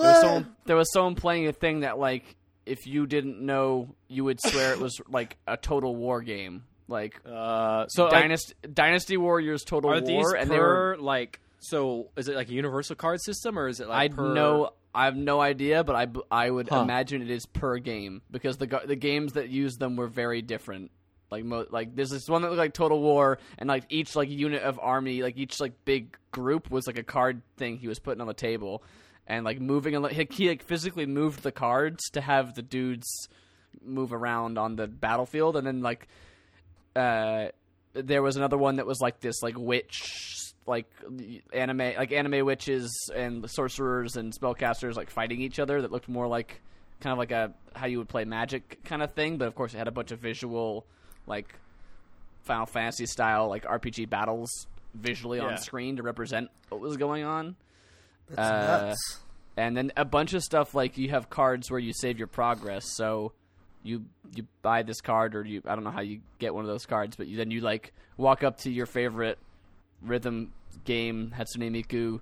There 0.00 0.08
was, 0.08 0.16
What? 0.16 0.16
someone, 0.20 0.48
there 0.66 0.76
was 0.76 0.92
someone 0.92 1.14
playing 1.14 1.46
a 1.48 1.52
thing 1.52 1.80
that 1.80 1.98
like 1.98 2.36
if 2.66 2.86
you 2.86 3.06
didn't 3.06 3.40
know, 3.44 3.94
you 4.08 4.24
would 4.24 4.40
swear 4.40 4.72
it 4.72 4.78
was 4.80 5.00
like 5.08 5.36
a 5.46 5.56
total 5.56 5.94
war 5.96 6.22
game, 6.22 6.64
like. 6.88 7.20
Uh, 7.26 7.86
so 7.88 8.04
like, 8.04 8.12
Dynasty, 8.12 8.54
Dynasty 8.72 9.16
Warriors 9.16 9.62
Total 9.64 9.90
are 9.90 10.00
War, 10.00 10.06
these 10.06 10.32
and 10.34 10.50
they 10.50 10.58
were 10.58 10.96
like? 10.98 11.40
So 11.60 12.10
is 12.16 12.28
it 12.28 12.36
like 12.36 12.48
a 12.48 12.52
universal 12.52 12.94
card 12.96 13.22
system 13.22 13.58
or 13.58 13.68
is 13.68 13.80
it 13.80 13.88
I 13.88 14.04
like 14.04 14.16
per? 14.16 14.34
know 14.34 14.70
I 14.94 15.06
have 15.06 15.16
no 15.16 15.40
idea, 15.40 15.82
but 15.82 15.96
I 15.96 16.06
I 16.30 16.50
would 16.50 16.68
Huh. 16.68 16.82
imagine 16.84 17.22
it 17.22 17.30
is 17.30 17.46
per 17.46 17.78
game 17.78 18.20
because 18.30 18.58
the 18.58 18.66
the 18.86 18.96
games 18.96 19.32
that 19.32 19.48
use 19.48 19.76
them 19.76 19.96
were 19.96 20.08
very 20.08 20.42
different. 20.42 20.90
Like 21.34 21.44
mo- 21.44 21.66
like 21.70 21.96
there's 21.96 22.10
this 22.10 22.28
one 22.28 22.42
that 22.42 22.48
looked 22.48 22.58
like 22.58 22.74
Total 22.74 23.00
War, 23.00 23.38
and 23.58 23.68
like 23.68 23.84
each 23.88 24.14
like 24.14 24.30
unit 24.30 24.62
of 24.62 24.78
army, 24.80 25.22
like 25.22 25.36
each 25.36 25.60
like 25.60 25.84
big 25.84 26.16
group 26.30 26.70
was 26.70 26.86
like 26.86 26.98
a 26.98 27.02
card 27.02 27.42
thing 27.56 27.76
he 27.76 27.88
was 27.88 27.98
putting 27.98 28.20
on 28.20 28.28
the 28.28 28.34
table, 28.34 28.82
and 29.26 29.44
like 29.44 29.60
moving 29.60 29.94
and 29.94 30.04
like, 30.04 30.32
he, 30.32 30.48
like 30.48 30.62
physically 30.62 31.06
moved 31.06 31.42
the 31.42 31.52
cards 31.52 32.08
to 32.10 32.20
have 32.20 32.54
the 32.54 32.62
dudes 32.62 33.28
move 33.84 34.12
around 34.12 34.58
on 34.58 34.76
the 34.76 34.86
battlefield, 34.86 35.56
and 35.56 35.66
then 35.66 35.82
like 35.82 36.06
uh, 36.94 37.46
there 37.94 38.22
was 38.22 38.36
another 38.36 38.56
one 38.56 38.76
that 38.76 38.86
was 38.86 39.00
like 39.00 39.18
this 39.20 39.42
like 39.42 39.58
witch 39.58 40.52
like 40.66 40.86
anime 41.52 41.78
like 41.78 42.12
anime 42.12 42.46
witches 42.46 43.10
and 43.14 43.50
sorcerers 43.50 44.16
and 44.16 44.32
spellcasters 44.32 44.94
like 44.94 45.10
fighting 45.10 45.40
each 45.40 45.58
other 45.58 45.82
that 45.82 45.92
looked 45.92 46.08
more 46.08 46.26
like 46.26 46.62
kind 47.00 47.12
of 47.12 47.18
like 47.18 47.32
a 47.32 47.52
how 47.74 47.86
you 47.86 47.98
would 47.98 48.08
play 48.08 48.24
magic 48.24 48.82
kind 48.84 49.02
of 49.02 49.12
thing. 49.12 49.36
But 49.36 49.48
of 49.48 49.54
course 49.54 49.74
it 49.74 49.78
had 49.78 49.88
a 49.88 49.92
bunch 49.92 50.10
of 50.10 50.20
visual 50.20 50.86
like 51.26 51.54
final 52.42 52.66
fantasy 52.66 53.06
style 53.06 53.48
like 53.48 53.64
rpg 53.64 54.08
battles 54.08 54.66
visually 54.94 55.38
Yeah. 55.38 55.46
on 55.46 55.58
screen 55.58 55.96
to 55.96 56.02
represent 56.02 56.50
what 56.68 56.80
was 56.80 56.96
going 56.96 57.24
on 57.24 57.56
That's 58.28 58.38
uh, 58.40 58.86
nuts. 58.88 59.20
and 59.56 59.76
then 59.76 59.92
a 59.96 60.04
bunch 60.04 60.34
of 60.34 60.42
stuff 60.42 60.74
like 60.74 60.98
you 60.98 61.08
have 61.10 61.30
cards 61.30 61.70
where 61.70 61.80
you 61.80 61.92
save 61.94 62.18
your 62.18 62.26
progress 62.28 62.84
so 62.94 63.32
you 63.82 64.04
you 64.34 64.46
buy 64.62 64.82
this 64.82 65.00
card 65.00 65.34
or 65.34 65.44
you 65.44 65.62
I 65.66 65.74
don't 65.74 65.84
know 65.84 65.90
how 65.90 66.00
you 66.02 66.20
get 66.38 66.54
one 66.54 66.64
of 66.64 66.68
those 66.68 66.86
cards 66.86 67.16
but 67.16 67.26
you 67.26 67.36
then 67.36 67.50
you 67.50 67.60
like 67.60 67.92
walk 68.16 68.42
up 68.44 68.58
to 68.58 68.70
your 68.70 68.86
favorite 68.86 69.38
rhythm 70.02 70.52
game 70.84 71.32
Hatsune 71.36 71.70
Miku 71.70 72.20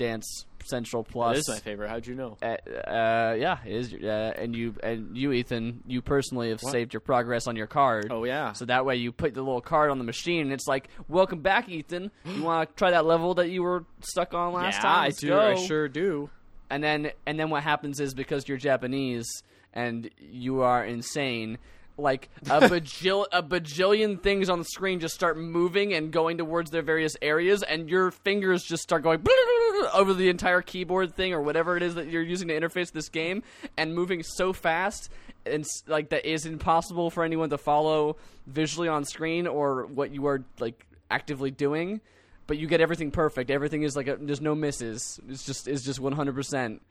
Dance 0.00 0.46
Central 0.64 1.04
Plus 1.04 1.38
is 1.38 1.48
my 1.48 1.58
favorite. 1.58 1.90
How'd 1.90 2.06
you 2.06 2.14
know? 2.14 2.38
uh, 2.42 2.46
uh, 2.88 3.36
yeah, 3.38 3.58
it 3.66 3.72
is. 3.72 3.92
Uh, 3.92 4.32
and 4.34 4.56
you 4.56 4.74
and 4.82 5.14
you, 5.16 5.32
Ethan, 5.32 5.82
you 5.86 6.00
personally 6.00 6.48
have 6.48 6.62
What? 6.62 6.72
saved 6.72 6.94
your 6.94 7.00
progress 7.00 7.46
on 7.46 7.54
your 7.54 7.66
card. 7.66 8.08
Oh 8.10 8.24
yeah. 8.24 8.52
So 8.52 8.64
that 8.64 8.86
way 8.86 8.96
you 8.96 9.12
put 9.12 9.34
the 9.34 9.42
little 9.42 9.60
card 9.60 9.90
on 9.90 9.98
the 9.98 10.04
machine, 10.04 10.40
and 10.42 10.52
it's 10.52 10.66
like, 10.66 10.88
"Welcome 11.06 11.40
back, 11.40 11.68
Ethan. 11.68 12.10
You 12.24 12.42
want 12.42 12.70
to 12.70 12.74
try 12.76 12.92
that 12.92 13.04
level 13.04 13.34
that 13.34 13.50
you 13.50 13.62
were 13.62 13.84
stuck 14.00 14.32
on 14.32 14.54
last 14.54 14.76
yeah, 14.76 14.80
time? 14.82 15.04
I 15.04 15.10
do. 15.10 15.28
go." 15.28 15.40
I 15.40 15.54
sure 15.56 15.86
do. 15.88 16.30
And 16.70 16.82
then 16.82 17.10
and 17.26 17.38
then 17.38 17.50
what 17.50 17.62
happens 17.62 18.00
is 18.00 18.14
because 18.14 18.48
you're 18.48 18.58
Japanese 18.58 19.26
and 19.74 20.08
you 20.18 20.62
are 20.62 20.82
insane, 20.84 21.58
like 22.00 22.28
a 22.44 22.60
bajil 22.68 23.26
a 23.32 23.42
bajillion 23.42 24.20
things 24.20 24.48
on 24.48 24.58
the 24.58 24.64
screen 24.64 25.00
just 25.00 25.14
start 25.14 25.38
moving 25.38 25.92
and 25.92 26.12
going 26.12 26.38
towards 26.38 26.70
their 26.70 26.82
various 26.82 27.16
areas, 27.22 27.62
and 27.62 27.88
your 27.88 28.10
fingers 28.10 28.64
just 28.64 28.82
start 28.82 29.02
going 29.02 29.24
over 29.94 30.14
the 30.14 30.28
entire 30.28 30.62
keyboard 30.62 31.14
thing 31.14 31.32
or 31.32 31.40
whatever 31.42 31.76
it 31.76 31.82
is 31.82 31.94
that 31.94 32.08
you're 32.08 32.22
using 32.22 32.48
to 32.48 32.58
interface 32.58 32.92
this 32.92 33.08
game, 33.08 33.42
and 33.76 33.94
moving 33.94 34.22
so 34.22 34.52
fast 34.52 35.10
and 35.46 35.64
like 35.86 36.10
that 36.10 36.26
is 36.26 36.46
impossible 36.46 37.10
for 37.10 37.24
anyone 37.24 37.50
to 37.50 37.58
follow 37.58 38.16
visually 38.46 38.88
on 38.88 39.04
screen 39.04 39.46
or 39.46 39.86
what 39.86 40.12
you 40.12 40.26
are 40.26 40.44
like 40.58 40.86
actively 41.10 41.50
doing. 41.50 42.00
But 42.46 42.58
you 42.58 42.66
get 42.66 42.80
everything 42.80 43.12
perfect. 43.12 43.50
Everything 43.50 43.84
is 43.84 43.94
like 43.94 44.08
a, 44.08 44.16
there's 44.20 44.40
no 44.40 44.54
misses. 44.54 45.20
It's 45.28 45.44
just 45.44 45.68
it's 45.68 45.84
just 45.84 46.00
100. 46.00 46.34
percent 46.34 46.82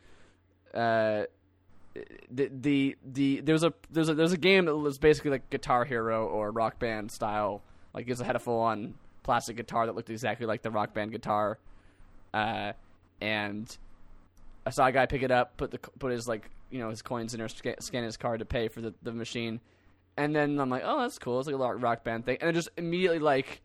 uh, 0.73 1.23
the 2.31 2.49
the 2.51 2.97
the 3.03 3.41
there's 3.41 3.63
a 3.63 3.73
there's 3.89 4.09
a 4.09 4.13
there's 4.13 4.31
a 4.31 4.37
game 4.37 4.65
that 4.65 4.75
was 4.75 4.97
basically 4.97 5.31
like 5.31 5.49
Guitar 5.49 5.85
Hero 5.85 6.27
or 6.27 6.51
Rock 6.51 6.79
Band 6.79 7.11
style. 7.11 7.61
Like 7.93 8.07
it 8.07 8.19
had 8.19 8.35
a 8.35 8.39
full 8.39 8.59
on 8.59 8.95
plastic 9.23 9.57
guitar 9.57 9.85
that 9.85 9.95
looked 9.95 10.09
exactly 10.09 10.45
like 10.45 10.61
the 10.61 10.71
Rock 10.71 10.93
Band 10.93 11.11
guitar, 11.11 11.57
uh, 12.33 12.73
and 13.19 13.77
I 14.65 14.69
saw 14.69 14.85
a 14.85 14.91
guy 14.91 15.05
pick 15.07 15.23
it 15.23 15.31
up, 15.31 15.57
put 15.57 15.71
the 15.71 15.79
put 15.79 16.11
his 16.11 16.27
like 16.27 16.49
you 16.69 16.79
know 16.79 16.89
his 16.89 17.01
coins 17.01 17.33
in 17.33 17.41
or 17.41 17.47
scan 17.47 18.03
his 18.03 18.17
card 18.17 18.39
to 18.39 18.45
pay 18.45 18.67
for 18.67 18.81
the 18.81 18.93
the 19.01 19.11
machine, 19.11 19.59
and 20.17 20.35
then 20.35 20.59
I'm 20.59 20.69
like, 20.69 20.83
oh 20.85 21.01
that's 21.01 21.17
cool. 21.17 21.39
It's 21.39 21.47
like 21.47 21.55
a 21.55 21.75
Rock 21.75 22.03
Band 22.03 22.25
thing, 22.25 22.37
and 22.41 22.49
it 22.49 22.53
just 22.53 22.69
immediately 22.77 23.19
like. 23.19 23.61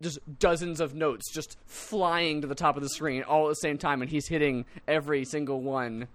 Just 0.00 0.20
dozens 0.38 0.80
of 0.80 0.94
notes 0.94 1.24
just 1.34 1.56
flying 1.66 2.42
to 2.42 2.46
the 2.46 2.54
top 2.54 2.76
of 2.76 2.84
the 2.84 2.88
screen 2.88 3.24
all 3.24 3.46
at 3.46 3.48
the 3.48 3.54
same 3.56 3.78
time, 3.78 4.00
and 4.00 4.08
he's 4.08 4.28
hitting 4.28 4.64
every 4.86 5.24
single 5.24 5.60
one 5.60 6.06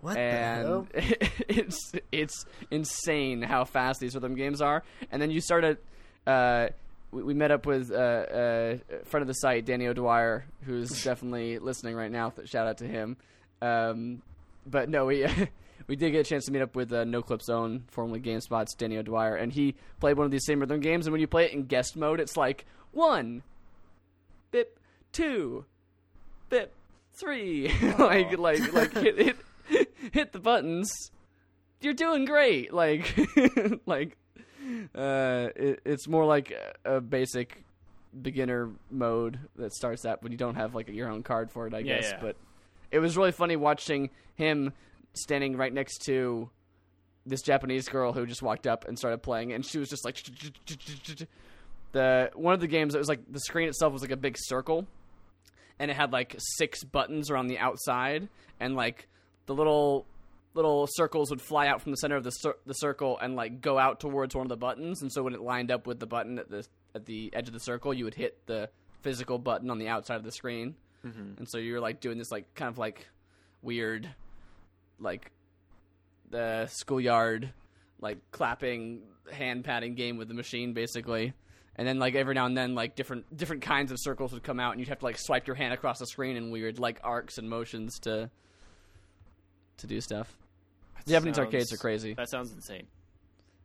What 0.00 0.14
the 0.14 0.20
hell? 0.20 0.86
and 0.94 1.04
it's 1.48 1.92
it's 2.12 2.44
insane 2.70 3.42
how 3.42 3.64
fast 3.64 4.00
these 4.00 4.14
rhythm 4.14 4.34
games 4.34 4.60
are. 4.60 4.82
And 5.10 5.20
then 5.20 5.30
you 5.30 5.40
started. 5.40 5.78
Uh, 6.26 6.68
we, 7.10 7.22
we 7.22 7.34
met 7.34 7.50
up 7.50 7.66
with 7.66 7.90
uh, 7.90 7.94
uh, 7.94 8.76
a 8.90 9.04
friend 9.06 9.22
of 9.22 9.28
the 9.28 9.34
site, 9.34 9.64
Danny 9.64 9.86
O'Dwyer, 9.86 10.44
who's 10.64 10.90
definitely 11.04 11.58
listening 11.58 11.94
right 11.94 12.10
now. 12.10 12.32
Shout 12.44 12.66
out 12.66 12.78
to 12.78 12.86
him. 12.86 13.16
Um, 13.62 14.22
but 14.66 14.88
no, 14.88 15.06
we 15.06 15.26
we 15.86 15.96
did 15.96 16.12
get 16.12 16.20
a 16.20 16.28
chance 16.28 16.44
to 16.46 16.52
meet 16.52 16.62
up 16.62 16.76
with 16.76 16.92
uh, 16.92 17.04
No 17.04 17.22
Clip 17.22 17.42
Zone, 17.42 17.84
formerly 17.88 18.20
GameSpot's 18.20 18.74
Danny 18.74 18.98
O'Dwyer, 18.98 19.36
and 19.36 19.52
he 19.52 19.74
played 20.00 20.16
one 20.16 20.26
of 20.26 20.30
these 20.30 20.44
same 20.44 20.60
rhythm 20.60 20.80
games. 20.80 21.06
And 21.06 21.12
when 21.12 21.20
you 21.20 21.26
play 21.26 21.46
it 21.46 21.52
in 21.52 21.64
guest 21.64 21.96
mode, 21.96 22.20
it's 22.20 22.36
like 22.36 22.66
one, 22.92 23.42
bip, 24.50 24.78
two, 25.12 25.64
bip, 26.50 26.74
three, 27.14 27.72
like 27.98 28.38
like 28.38 28.72
like 28.72 28.92
hit 28.92 29.18
hit 29.18 29.36
hit 30.12 30.32
the 30.32 30.38
buttons. 30.40 30.90
You're 31.80 31.94
doing 31.94 32.24
great. 32.24 32.72
Like 32.74 33.14
like 33.86 34.16
uh, 34.94 35.48
it, 35.56 35.80
it's 35.84 36.08
more 36.08 36.24
like 36.24 36.52
a, 36.84 37.00
basic 37.00 37.64
beginner 38.20 38.70
mode 38.90 39.38
that 39.56 39.72
starts 39.72 40.02
that 40.02 40.22
when 40.22 40.32
you 40.32 40.38
don't 40.38 40.56
have 40.56 40.74
like 40.74 40.88
your 40.88 41.08
own 41.10 41.22
card 41.22 41.50
for 41.50 41.66
it, 41.66 41.74
I 41.74 41.78
Yeah, 41.78 41.96
guess. 41.96 42.10
yeah. 42.12 42.18
But 42.20 42.36
it 42.90 42.98
was 42.98 43.16
really 43.16 43.32
funny 43.32 43.56
watching 43.56 44.10
him 44.34 44.72
standing 45.14 45.56
right 45.56 45.72
next 45.72 45.98
to 46.06 46.50
this 47.26 47.42
Japanese 47.42 47.88
girl 47.88 48.12
who 48.12 48.24
just 48.26 48.42
walked 48.42 48.66
up 48.66 48.86
and 48.88 48.98
started 48.98 49.22
playing, 49.22 49.52
and 49.52 49.64
she 49.64 49.78
was 49.78 49.88
just 49.88 50.04
like 50.04 50.16
the 51.92 52.30
one 52.34 52.54
of 52.54 52.60
the 52.60 52.66
games 52.66 52.92
that 52.92 52.98
was 52.98 53.08
like 53.08 53.20
the 53.30 53.40
screen 53.40 53.68
itself 53.68 53.92
was 53.92 54.02
like 54.02 54.10
a 54.10 54.16
big 54.16 54.36
circle, 54.38 54.86
and 55.78 55.90
it 55.90 55.94
had 55.96 56.12
like 56.12 56.34
six 56.38 56.84
buttons 56.84 57.30
around 57.30 57.46
the 57.48 57.58
outside, 57.58 58.28
and 58.60 58.74
like 58.74 59.08
the 59.48 59.54
little 59.54 60.06
little 60.54 60.86
circles 60.90 61.30
would 61.30 61.40
fly 61.40 61.66
out 61.66 61.82
from 61.82 61.92
the 61.92 61.96
center 61.96 62.16
of 62.16 62.22
the 62.22 62.30
cir- 62.30 62.56
the 62.66 62.74
circle 62.74 63.18
and 63.18 63.34
like 63.34 63.60
go 63.60 63.78
out 63.78 63.98
towards 63.98 64.34
one 64.34 64.44
of 64.44 64.48
the 64.48 64.56
buttons, 64.56 65.02
and 65.02 65.12
so 65.12 65.22
when 65.24 65.34
it 65.34 65.40
lined 65.40 65.72
up 65.72 65.86
with 65.86 65.98
the 65.98 66.06
button 66.06 66.38
at 66.38 66.48
the 66.48 66.64
at 66.94 67.06
the 67.06 67.30
edge 67.34 67.48
of 67.48 67.54
the 67.54 67.60
circle, 67.60 67.92
you 67.92 68.04
would 68.04 68.14
hit 68.14 68.46
the 68.46 68.70
physical 69.02 69.38
button 69.38 69.70
on 69.70 69.78
the 69.78 69.88
outside 69.88 70.16
of 70.16 70.24
the 70.24 70.30
screen, 70.30 70.76
mm-hmm. 71.04 71.38
and 71.38 71.48
so 71.48 71.58
you're 71.58 71.80
like 71.80 72.00
doing 72.00 72.18
this 72.18 72.30
like 72.30 72.54
kind 72.54 72.68
of 72.68 72.78
like 72.78 73.08
weird 73.62 74.08
like 75.00 75.32
the 76.30 76.66
schoolyard 76.66 77.52
like 78.00 78.18
clapping 78.30 79.02
hand 79.32 79.64
patting 79.64 79.94
game 79.94 80.16
with 80.16 80.28
the 80.28 80.34
machine 80.34 80.72
basically. 80.72 81.32
And 81.74 81.86
then 81.86 82.00
like 82.00 82.16
every 82.16 82.34
now 82.34 82.46
and 82.46 82.56
then 82.56 82.74
like 82.74 82.96
different 82.96 83.36
different 83.36 83.62
kinds 83.62 83.92
of 83.92 83.98
circles 84.00 84.32
would 84.32 84.42
come 84.42 84.58
out 84.60 84.72
and 84.72 84.80
you'd 84.80 84.88
have 84.88 84.98
to 84.98 85.04
like 85.04 85.16
swipe 85.18 85.46
your 85.46 85.56
hand 85.56 85.72
across 85.72 85.98
the 85.98 86.06
screen 86.06 86.36
in 86.36 86.50
weird 86.50 86.78
like 86.78 87.00
arcs 87.04 87.38
and 87.38 87.48
motions 87.48 87.98
to 88.00 88.30
to 89.78 89.86
do 89.86 90.00
stuff 90.00 90.36
That 90.96 91.06
japanese 91.10 91.36
sounds- 91.36 91.46
arcades 91.46 91.72
are 91.72 91.76
crazy 91.78 92.14
That 92.14 92.28
sounds 92.28 92.52
insane. 92.52 92.86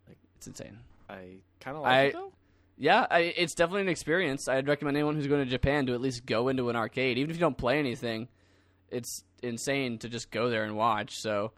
Like 0.08 0.18
it's 0.38 0.48
insane 0.48 0.78
I 1.10 1.36
kind 1.60 1.78
of 1.78 1.84
like 1.84 1.92
I- 1.92 2.02
it 2.06 2.14
though. 2.14 2.32
yeah 2.78 3.06
I, 3.12 3.20
it's 3.20 3.54
definitely 3.56 3.82
an 3.82 3.90
experience 3.90 4.48
i'd 4.48 4.68
recommend 4.68 4.98
anyone 4.98 5.16
who's 5.16 5.28
going 5.28 5.44
to 5.44 5.50
japan 5.50 5.86
to 5.88 5.94
at 5.94 6.02
least 6.02 6.26
go 6.26 6.48
into 6.48 6.70
an 6.70 6.76
arcade 6.76 7.18
even 7.18 7.30
if 7.30 7.36
you 7.36 7.42
don't 7.42 7.58
play 7.58 7.78
anything 7.80 8.28
it's 8.90 9.24
insane 9.42 9.98
to 10.00 10.10
just 10.10 10.32
go 10.32 10.50
there 10.50 10.64
and 10.64 10.76
watch 10.76 11.18
so 11.20 11.52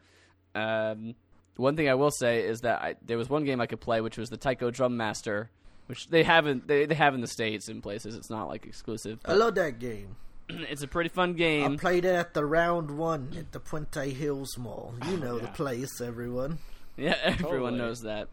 um, 0.55 1.15
one 1.57 1.75
thing 1.75 1.89
I 1.89 1.95
will 1.95 2.11
say 2.11 2.43
is 2.45 2.61
that 2.61 2.81
I, 2.81 2.95
there 3.05 3.17
was 3.17 3.29
one 3.29 3.43
game 3.45 3.59
I 3.61 3.65
could 3.65 3.81
play, 3.81 3.99
which 4.01 4.17
was 4.17 4.29
the 4.29 4.37
Taiko 4.37 4.71
Drum 4.71 4.95
Master, 4.97 5.49
which 5.87 6.07
they 6.07 6.23
haven't 6.23 6.65
they, 6.67 6.85
they 6.85 6.95
have 6.95 7.13
in 7.13 7.19
the 7.21 7.27
states 7.27 7.67
in 7.69 7.81
places. 7.81 8.15
It's 8.15 8.29
not 8.29 8.47
like 8.47 8.65
exclusive. 8.65 9.19
I 9.25 9.33
love 9.33 9.55
that 9.55 9.79
game. 9.79 10.15
it's 10.49 10.83
a 10.83 10.87
pretty 10.87 11.09
fun 11.09 11.33
game. 11.33 11.73
I 11.73 11.77
played 11.77 12.05
it 12.05 12.15
at 12.15 12.33
the 12.33 12.45
round 12.45 12.91
one 12.97 13.33
at 13.37 13.51
the 13.51 13.59
Puente 13.59 14.11
Hills 14.13 14.57
Mall. 14.57 14.93
You 15.09 15.17
know 15.17 15.37
the 15.39 15.45
yeah. 15.45 15.51
place, 15.51 16.01
everyone. 16.01 16.59
Yeah, 16.97 17.15
everyone 17.23 17.73
Totally. 17.73 17.77
knows 17.77 18.01
that. 18.01 18.27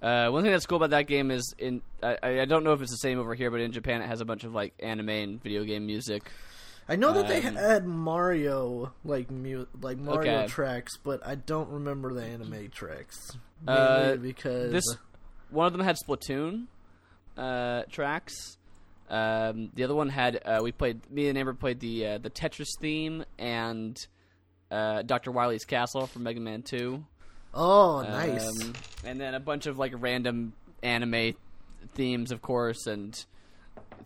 Uh, 0.00 0.30
one 0.30 0.42
thing 0.44 0.52
that's 0.52 0.66
cool 0.66 0.76
about 0.76 0.90
that 0.90 1.08
game 1.08 1.30
is 1.32 1.54
in 1.58 1.82
I, 2.02 2.16
I 2.22 2.40
I 2.40 2.44
don't 2.44 2.62
know 2.62 2.72
if 2.72 2.80
it's 2.82 2.90
the 2.92 2.96
same 2.98 3.18
over 3.18 3.34
here, 3.34 3.50
but 3.50 3.60
in 3.60 3.72
Japan 3.72 4.00
it 4.00 4.06
has 4.06 4.20
a 4.20 4.24
bunch 4.24 4.44
of 4.44 4.54
like 4.54 4.72
anime 4.80 5.08
and 5.08 5.42
video 5.42 5.64
game 5.64 5.86
music. 5.86 6.30
I 6.88 6.96
know 6.96 7.12
that 7.12 7.28
they 7.28 7.42
Um, 7.46 7.56
had 7.56 7.84
Mario 7.86 8.92
like 9.04 9.30
mu- 9.30 9.66
like 9.82 9.98
Mario 9.98 10.38
Okay. 10.38 10.46
tracks, 10.46 10.96
but 10.96 11.20
I 11.26 11.34
don't 11.34 11.68
remember 11.68 12.14
the 12.14 12.22
anime 12.24 12.70
tracks. 12.70 13.36
Uh, 13.66 14.14
because 14.16 14.70
This 14.72 14.84
one 15.50 15.66
of 15.66 15.72
them 15.72 15.82
had 15.82 15.96
Splatoon 15.96 16.66
uh, 17.36 17.82
tracks. 17.90 18.56
Um, 19.08 19.70
the 19.74 19.84
other 19.84 19.94
one 19.94 20.08
had 20.08 20.40
uh, 20.44 20.60
we 20.62 20.72
played. 20.72 21.10
Me 21.10 21.28
and 21.28 21.38
Amber 21.38 21.54
played 21.54 21.80
the 21.80 22.06
uh, 22.06 22.18
the 22.18 22.30
Tetris 22.30 22.78
theme 22.80 23.24
and 23.38 24.06
uh, 24.70 25.02
Doctor 25.02 25.30
Wily's 25.30 25.64
Castle 25.64 26.06
from 26.06 26.24
Mega 26.24 26.40
Man 26.40 26.62
Two. 26.62 27.04
oh 27.54 28.02
nice. 28.02 28.46
Um, 28.46 28.74
and 29.04 29.20
then 29.20 29.34
a 29.34 29.40
bunch 29.40 29.66
of 29.66 29.78
like 29.78 29.92
random 29.96 30.52
anime 30.82 31.34
themes, 31.94 32.32
of 32.32 32.42
course, 32.42 32.86
and 32.86 33.24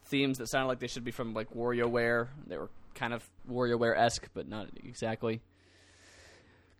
themes 0.06 0.38
that 0.38 0.48
sounded 0.48 0.68
like 0.68 0.78
they 0.78 0.86
should 0.86 1.04
be 1.04 1.10
from 1.10 1.34
like 1.34 1.52
WarioWare. 1.52 2.28
They 2.46 2.56
were 2.56 2.70
kind 2.94 3.12
of 3.12 3.28
WarioWare 3.50 3.96
esque, 3.96 4.28
but 4.34 4.48
not 4.48 4.68
exactly. 4.84 5.40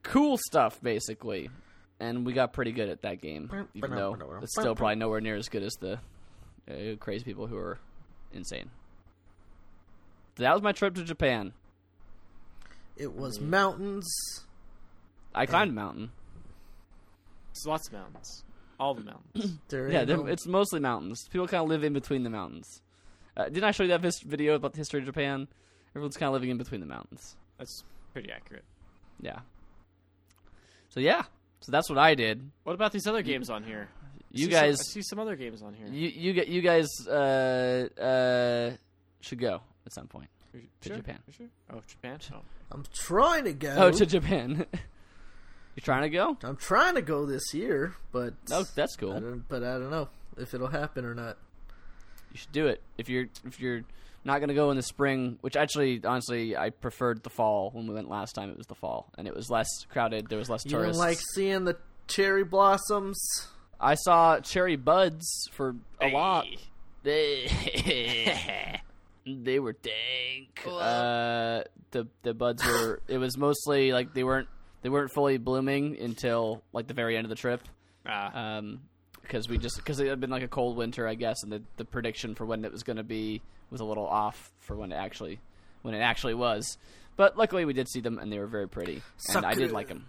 Cool 0.03 0.37
stuff, 0.37 0.81
basically. 0.83 1.51
And 2.01 2.27
we 2.27 2.33
got 2.33 2.53
pretty 2.53 2.73
good 2.73 2.89
at 2.89 3.03
that 3.03 3.21
game, 3.21 3.49
even 3.75 3.93
though 3.95 4.17
it's 4.43 4.55
still 4.59 4.75
probably 4.75 4.97
nowhere 4.97 5.21
near 5.21 5.37
as 5.37 5.49
good 5.49 5.63
as 5.63 5.73
the 5.75 6.01
uh, 6.69 6.97
crazy 6.99 7.25
people 7.25 7.47
who 7.47 7.57
are 7.57 7.79
insane. 8.35 8.71
That 10.37 10.53
was 10.53 10.63
my 10.63 10.73
trip 10.73 10.95
to 10.95 11.05
Japan. 11.05 11.53
it 12.97 13.15
was 13.15 13.41
mountains. 13.41 14.07
I 15.35 15.47
climbed 15.47 15.71
a 15.71 15.75
mountain. 15.75 16.11
There's 17.55 17.67
lots 17.67 17.87
of 17.89 17.95
mountains. 17.95 18.45
All 18.81 18.95
the 18.95 19.03
mountains. 19.03 19.59
There 19.69 19.91
Yeah, 19.91 20.01
ain't 20.01 20.09
they're- 20.09 20.17
no- 20.17 20.27
it's 20.27 20.47
mostly 20.47 20.81
mountains. 20.81 21.27
People 21.31 21.47
kind 21.49 21.63
of 21.63 21.69
live 21.69 21.85
in 21.85 21.93
between 21.93 22.23
the 22.23 22.31
mountains. 22.31 22.81
Uh, 23.37 23.45
didn't 23.45 23.65
I 23.65 23.71
show 23.71 23.83
you 23.85 23.89
that 23.91 24.01
vis- 24.03 24.21
video 24.21 24.55
about 24.55 24.73
the 24.73 24.79
history 24.79 25.01
of 25.01 25.07
Japan? 25.07 25.49
Everyone's 25.93 26.17
kind 26.17 26.29
of 26.29 26.35
living 26.35 26.51
in 26.51 26.59
between 26.59 26.81
the 26.81 26.87
mountains. 26.87 27.37
That's 27.59 27.83
pretty 28.13 28.31
accurate. 28.31 28.65
Yeah. 29.21 29.41
So 30.91 31.01
yeah, 31.01 31.23
so 31.61 31.73
that's 31.73 31.89
what 31.89 31.99
I 31.99 32.15
did. 32.15 32.51
What 32.65 32.75
about 32.75 32.93
these 32.93 33.07
other 33.07 33.23
games 33.23 33.49
on 33.49 33.63
here? 33.65 33.89
I 34.35 34.39
You 34.39 34.45
see 34.47 34.53
some- 34.53 34.61
guys, 34.63 34.81
I 34.81 34.83
see 34.85 35.03
some 35.03 35.19
other 35.19 35.37
games 35.37 35.63
on 35.63 35.75
here. 35.75 35.87
you 35.89 36.09
you 36.09 36.33
get 36.33 36.49
you 36.49 36.63
guys 36.63 36.89
uh, 37.09 37.89
uh, 38.01 38.77
should 39.21 39.39
go 39.39 39.61
at 39.87 39.93
some 39.93 40.07
point. 40.09 40.29
To 40.53 40.89
sure? 40.89 40.97
Japan. 40.97 41.19
Sure? 41.37 41.47
Oh, 41.73 41.81
Japan. 41.87 42.19
Oh. 42.33 42.41
I'm 42.71 42.85
trying 42.93 43.45
to 43.45 43.53
go. 43.55 43.75
Oh, 43.79 43.91
to 43.91 44.05
Japan. 44.07 44.67
you 45.75 45.81
trying 45.83 46.03
to 46.03 46.11
go? 46.11 46.37
I'm 46.43 46.57
trying 46.57 46.95
to 46.97 47.03
go 47.03 47.25
this 47.27 47.55
year, 47.55 47.95
but 48.13 48.35
Oh, 48.51 48.65
that's 48.75 48.97
cool. 48.97 49.19
don't, 49.19 49.49
but 49.49 49.63
I 49.63 49.79
don't 49.79 49.91
know 49.91 50.09
if 50.37 50.53
it'll 50.55 50.67
happen 50.69 51.05
or 51.05 51.15
not. 51.15 51.39
You 52.33 52.39
should 52.39 52.53
do 52.53 52.67
it 52.67 52.83
if 52.99 53.09
you're 53.09 53.27
if 53.47 53.61
you're 53.61 53.83
not 54.25 54.41
gonna 54.41 54.55
go 54.55 54.71
in 54.71 54.77
the 54.77 54.83
spring. 54.83 55.39
Which 55.43 55.57
actually, 55.57 56.01
honestly, 56.05 56.57
I 56.57 56.71
preferred 56.71 57.23
the 57.23 57.31
fall 57.31 57.71
when 57.73 57.87
we 57.87 57.95
went 57.95 58.09
last 58.11 58.33
time. 58.35 58.51
It 58.51 58.57
was 58.59 58.67
the 58.67 58.75
fall, 58.75 59.11
and 59.19 59.27
it 59.27 59.35
was 59.35 59.49
less 59.51 59.69
crowded. 59.91 60.29
There 60.29 60.39
was 60.39 60.49
less 60.51 60.65
You 60.65 60.71
tourists. 60.73 60.99
don't 60.99 61.07
like 61.07 61.19
seeing 61.35 61.65
the 61.65 61.77
cherry 62.09 62.45
blossoms? 62.45 63.19
I 63.83 63.97
saw 63.97 64.39
cherry 64.39 64.77
buds 64.77 65.49
for 65.53 65.75
a 66.01 66.09
lot. 66.09 66.47
They 67.03 68.81
they 69.27 69.59
were 69.59 69.73
dank. 69.73 70.63
Uh, 70.67 71.63
the 71.91 72.07
the 72.23 72.33
buds 72.33 72.65
were. 72.65 73.01
It 73.09 73.19
was 73.19 73.37
mostly 73.37 73.93
like 73.93 74.15
they 74.15 74.23
weren't 74.23 74.49
they 74.83 74.89
weren't 74.89 75.13
fully 75.13 75.37
blooming 75.37 75.99
until 75.99 76.63
like 76.73 76.87
the 76.87 76.95
very 76.95 77.17
end 77.17 77.25
of 77.25 77.29
the 77.29 77.35
trip. 77.35 77.61
Ah, 78.07 78.57
um, 78.59 78.81
because 79.21 79.49
we 79.49 79.59
just 79.59 79.77
because 79.77 79.99
it 79.99 80.07
had 80.07 80.21
been 80.21 80.31
like 80.31 80.45
a 80.45 80.49
cold 80.49 80.77
winter, 80.77 81.09
I 81.09 81.15
guess, 81.15 81.43
and 81.43 81.51
the 81.51 81.63
the 81.77 81.85
prediction 81.85 82.37
for 82.37 82.47
when 82.47 82.65
it 82.65 82.71
was 82.71 82.85
going 82.85 82.99
to 82.99 83.03
be 83.03 83.43
was 83.71 83.81
a 83.81 83.85
little 83.85 84.07
off 84.07 84.53
for 84.61 84.77
when 84.77 84.93
it 84.93 84.97
actually 84.97 85.41
when 85.83 85.95
it 85.95 86.01
actually 86.01 86.35
was. 86.35 86.79
But 87.17 87.37
luckily, 87.37 87.65
we 87.65 87.73
did 87.73 87.89
see 87.89 88.01
them, 88.01 88.19
and 88.19 88.33
they 88.33 88.39
were 88.39 88.47
very 88.47 88.69
pretty, 88.69 89.03
and 89.35 89.45
I 89.45 89.55
did 89.55 89.73
like 89.73 89.89
them. 89.89 90.07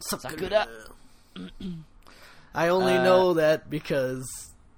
Sakura. 0.00 0.66
I 2.54 2.68
only 2.68 2.94
Uh, 2.94 3.04
know 3.04 3.34
that 3.34 3.70
because 3.70 4.26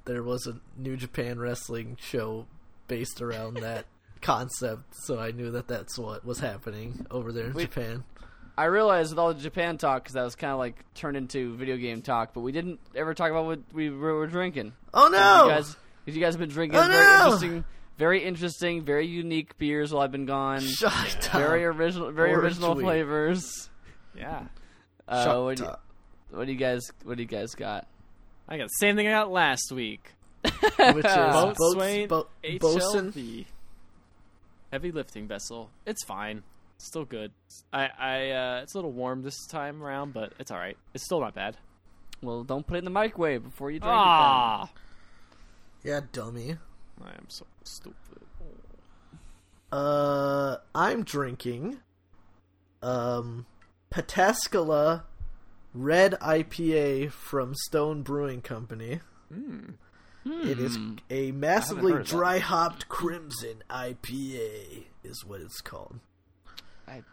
there 0.04 0.22
was 0.22 0.46
a 0.46 0.56
New 0.76 0.96
Japan 0.96 1.38
Wrestling 1.38 1.96
show 2.00 2.46
based 2.88 3.20
around 3.22 3.56
that 3.60 3.86
concept, 4.20 4.94
so 4.94 5.18
I 5.18 5.30
knew 5.30 5.50
that 5.52 5.68
that's 5.68 5.98
what 5.98 6.24
was 6.24 6.38
happening 6.40 7.06
over 7.10 7.32
there 7.32 7.46
in 7.46 7.54
Wait. 7.54 7.70
Japan. 7.72 8.04
I 8.56 8.66
realized 8.66 9.10
with 9.12 9.18
all 9.18 9.32
the 9.32 9.40
Japan 9.40 9.78
talk, 9.78 10.02
because 10.04 10.12
that 10.14 10.22
was 10.24 10.34
kind 10.36 10.52
of 10.52 10.58
like 10.58 10.84
turned 10.94 11.16
into 11.16 11.56
video 11.56 11.76
game 11.78 12.02
talk, 12.02 12.34
but 12.34 12.40
we 12.40 12.52
didn't 12.52 12.80
ever 12.94 13.14
talk 13.14 13.30
about 13.30 13.46
what 13.46 13.60
we 13.72 13.88
were, 13.88 14.26
drinking. 14.26 14.74
Oh 14.92 15.08
no! 15.08 15.44
You 15.46 15.50
guys, 15.50 15.76
you 16.04 16.20
guys 16.20 16.34
have 16.34 16.40
been 16.40 16.50
drinking 16.50 16.78
Oh, 16.78 16.82
very 16.86 16.92
no! 17.04 17.24
interesting, 17.24 17.64
very 17.96 18.22
interesting, 18.22 18.82
very 18.84 19.06
unique 19.06 19.56
beers 19.56 19.90
while 19.92 20.02
I've 20.02 20.12
been 20.12 20.26
gone. 20.26 20.60
Shut 20.60 20.92
up. 21.32 21.40
Very 21.40 21.64
original, 21.64 22.10
very 22.12 22.32
Orange 22.32 22.44
original 22.44 22.74
weed. 22.74 22.82
flavors. 22.84 23.70
yeah. 24.14 24.44
Uh, 25.08 25.24
Shut 25.24 25.60
up. 25.66 25.82
What 26.32 26.46
do 26.46 26.52
you 26.52 26.58
guys? 26.58 26.82
What 27.04 27.16
do 27.16 27.22
you 27.22 27.28
guys 27.28 27.54
got? 27.54 27.86
I 28.48 28.56
got 28.58 28.64
the 28.64 28.78
same 28.80 28.96
thing 28.96 29.06
I 29.08 29.12
got 29.12 29.30
last 29.30 29.70
week. 29.72 30.12
Which 30.42 30.56
is 30.56 31.14
Boat 31.14 31.56
Boatswain 31.56 32.08
bo- 32.08 32.26
HLV. 32.44 33.46
Heavy 34.72 34.90
lifting 34.90 35.28
vessel. 35.28 35.70
It's 35.86 36.04
fine. 36.04 36.42
It's 36.76 36.86
still 36.86 37.04
good. 37.04 37.30
I, 37.72 37.88
I, 37.98 38.30
uh, 38.30 38.60
it's 38.62 38.74
a 38.74 38.78
little 38.78 38.90
warm 38.92 39.22
this 39.22 39.46
time 39.46 39.82
around, 39.82 40.12
but 40.14 40.32
it's 40.40 40.50
all 40.50 40.58
right. 40.58 40.76
It's 40.94 41.04
still 41.04 41.20
not 41.20 41.34
bad. 41.34 41.56
Well, 42.22 42.42
don't 42.42 42.66
put 42.66 42.74
it 42.76 42.78
in 42.78 42.84
the 42.84 42.90
microwave 42.90 43.42
before 43.44 43.70
you 43.70 43.78
drink 43.78 43.92
Ah, 43.94 44.70
Yeah, 45.84 46.00
dummy. 46.12 46.56
I 47.04 47.08
am 47.10 47.26
so 47.28 47.46
stupid. 47.64 47.96
Uh, 49.70 50.56
I'm 50.74 51.02
drinking 51.04 51.78
um 52.82 53.46
Pataskala 53.92 55.02
Red 55.74 56.12
IPA 56.20 57.10
from 57.12 57.54
Stone 57.54 58.02
Brewing 58.02 58.42
Company. 58.42 59.00
Mm. 59.32 59.74
It 60.24 60.58
is 60.60 60.76
Hmm. 60.76 60.96
a 61.10 61.32
massively 61.32 61.92
heard 61.92 62.02
of 62.02 62.06
that. 62.08 62.16
dry 62.16 62.38
hopped 62.38 62.88
crimson 62.88 63.62
IPA, 63.68 64.84
is 65.02 65.24
what 65.24 65.40
it's 65.40 65.60
called. 65.60 65.98
then. 66.86 67.04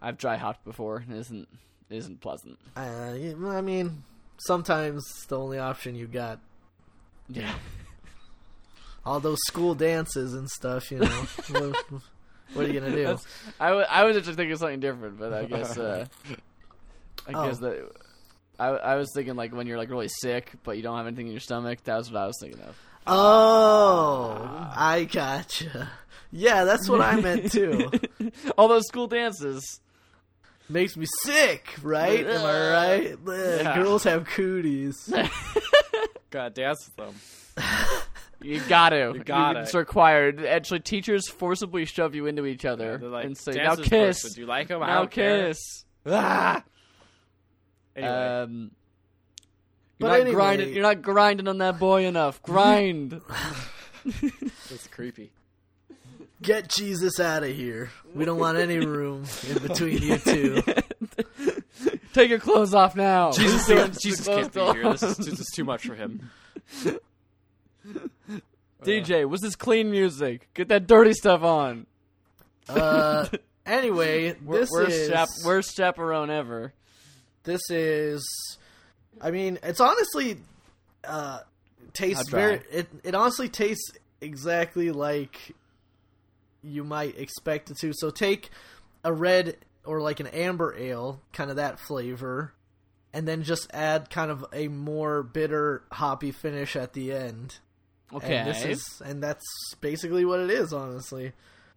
I've 0.00 0.18
dry 0.18 0.36
hopped 0.36 0.64
before. 0.64 1.04
It 1.08 1.14
isn't 1.16 1.48
it 1.90 1.96
isn't 1.96 2.20
pleasant. 2.20 2.58
Uh, 2.76 2.80
I 3.46 3.60
mean, 3.60 4.02
sometimes 4.38 5.04
it's 5.10 5.26
the 5.26 5.38
only 5.38 5.58
option 5.58 5.94
you 5.94 6.06
got. 6.06 6.40
Yeah. 7.28 7.52
All 9.04 9.18
those 9.20 9.38
school 9.46 9.74
dances 9.74 10.34
and 10.34 10.48
stuff, 10.50 10.90
you 10.90 10.98
know. 10.98 11.06
what, 11.50 11.76
what 12.54 12.64
are 12.64 12.68
you 12.68 12.80
gonna 12.80 12.92
do? 12.94 13.02
That's- 13.04 13.26
I, 13.58 13.68
w- 13.68 13.86
I 13.88 14.04
was 14.04 14.16
just 14.16 14.36
thinking 14.36 14.56
something 14.56 14.80
different, 14.80 15.18
but 15.18 15.32
I 15.32 15.44
guess 15.44 15.76
uh, 15.78 16.06
I 17.28 17.32
Oh. 17.34 17.46
guess 17.46 17.58
that 17.58 17.90
I, 18.58 18.66
I 18.68 18.94
was 18.96 19.10
thinking 19.14 19.34
like 19.36 19.54
when 19.54 19.66
you're 19.66 19.78
like 19.78 19.90
really 19.90 20.08
sick 20.08 20.52
but 20.64 20.76
you 20.76 20.82
don't 20.82 20.96
have 20.96 21.06
anything 21.06 21.26
in 21.26 21.32
your 21.32 21.40
stomach. 21.40 21.82
That 21.84 21.96
was 21.96 22.10
what 22.12 22.20
I 22.22 22.26
was 22.26 22.36
thinking 22.40 22.60
of. 22.62 22.76
Oh, 23.06 24.70
I 24.76 25.04
gotcha. 25.10 25.90
Yeah, 26.30 26.64
that's 26.64 26.88
what 26.88 27.00
I 27.00 27.20
meant 27.20 27.52
too. 27.52 27.90
All 28.58 28.68
those 28.68 28.86
school 28.86 29.06
dances. 29.06 29.80
Makes 30.68 30.96
me 30.96 31.06
sick, 31.22 31.74
right? 31.82 32.24
Am 32.26 32.44
I 32.46 32.70
right? 32.70 33.18
Yeah. 33.26 33.74
Girls 33.76 34.04
have 34.04 34.24
cooties. 34.26 35.12
Gotta 36.30 36.50
dance 36.50 36.88
with 36.88 36.96
them. 36.96 37.14
You 38.44 38.58
got 38.68 38.88
to. 38.88 39.12
You 39.14 39.22
gotta. 39.22 39.60
It's 39.60 39.72
required. 39.72 40.44
Actually, 40.44 40.80
teachers 40.80 41.28
forcibly 41.28 41.84
shove 41.84 42.16
you 42.16 42.26
into 42.26 42.44
each 42.44 42.64
other 42.64 42.98
They're 42.98 43.08
like, 43.08 43.24
and 43.24 43.38
say, 43.38 43.52
"Now 43.52 43.76
kiss." 43.76 43.88
person. 43.88 44.30
Do 44.34 44.40
you 44.40 44.46
like 44.48 44.66
them? 44.66 44.80
Now 44.80 44.98
don't 45.02 45.10
care. 45.12 45.46
kiss. 45.50 45.84
Ah! 46.06 46.64
Anyway, 47.96 48.12
Um, 48.12 48.70
you're 49.98 50.08
not 50.08 50.20
anyway- 50.20 50.32
grinding. 50.34 50.72
You're 50.74 50.82
not 50.82 51.02
grinding 51.02 51.48
on 51.48 51.58
that 51.58 51.78
boy 51.78 52.06
enough. 52.06 52.42
Grind. 52.42 53.20
that's 54.04 54.86
creepy. 54.88 55.30
Get 56.40 56.68
Jesus 56.68 57.20
out 57.20 57.44
of 57.44 57.50
here. 57.54 57.90
We 58.14 58.24
don't 58.24 58.38
want 58.38 58.58
any 58.58 58.78
room 58.78 59.24
in 59.48 59.58
between 59.58 60.02
you 60.02 60.18
two. 60.18 60.62
Take 62.12 62.30
your 62.30 62.40
clothes 62.40 62.74
off 62.74 62.96
now. 62.96 63.30
Jesus, 63.30 63.64
Put 63.66 63.76
can't- 63.76 64.00
Jesus 64.00 64.26
can't 64.26 64.52
be 64.52 64.60
here. 64.60 64.90
This 64.92 65.02
is, 65.04 65.16
this 65.18 65.38
is 65.40 65.46
too 65.54 65.64
much 65.64 65.86
for 65.86 65.94
him. 65.94 66.30
DJ, 68.82 69.24
what's 69.26 69.42
this 69.42 69.54
clean 69.56 69.90
music? 69.90 70.48
Get 70.54 70.68
that 70.68 70.86
dirty 70.86 71.12
stuff 71.12 71.42
on. 71.42 71.86
Uh, 72.68 73.28
anyway, 73.64 74.34
Wor- 74.44 74.58
this 74.58 74.70
worst, 74.70 74.90
is 74.90 75.08
chap- 75.08 75.28
worst 75.44 75.76
chaperone 75.76 76.30
ever. 76.30 76.72
This 77.44 77.60
is. 77.70 78.26
I 79.20 79.30
mean, 79.30 79.58
it's 79.62 79.80
honestly 79.80 80.38
uh, 81.04 81.40
tastes 81.92 82.28
very. 82.28 82.60
It 82.70 82.88
it 83.04 83.14
honestly 83.14 83.48
tastes 83.48 83.92
exactly 84.20 84.90
like 84.90 85.54
you 86.62 86.84
might 86.84 87.18
expect 87.18 87.70
it 87.70 87.78
to. 87.78 87.92
So 87.92 88.10
take 88.10 88.50
a 89.04 89.12
red 89.12 89.56
or 89.84 90.00
like 90.00 90.20
an 90.20 90.28
amber 90.28 90.74
ale, 90.76 91.20
kind 91.32 91.50
of 91.50 91.56
that 91.56 91.78
flavor, 91.80 92.52
and 93.12 93.26
then 93.26 93.42
just 93.42 93.68
add 93.74 94.10
kind 94.10 94.30
of 94.30 94.44
a 94.52 94.68
more 94.68 95.22
bitter 95.22 95.82
hoppy 95.92 96.30
finish 96.30 96.76
at 96.76 96.92
the 96.92 97.12
end. 97.12 97.58
Okay, 98.14 98.36
And 98.36 98.48
this 98.48 98.64
is 98.64 99.02
and 99.04 99.22
that's 99.22 99.44
basically 99.80 100.24
what 100.24 100.40
it 100.40 100.50
is, 100.50 100.72
honestly. 100.72 101.32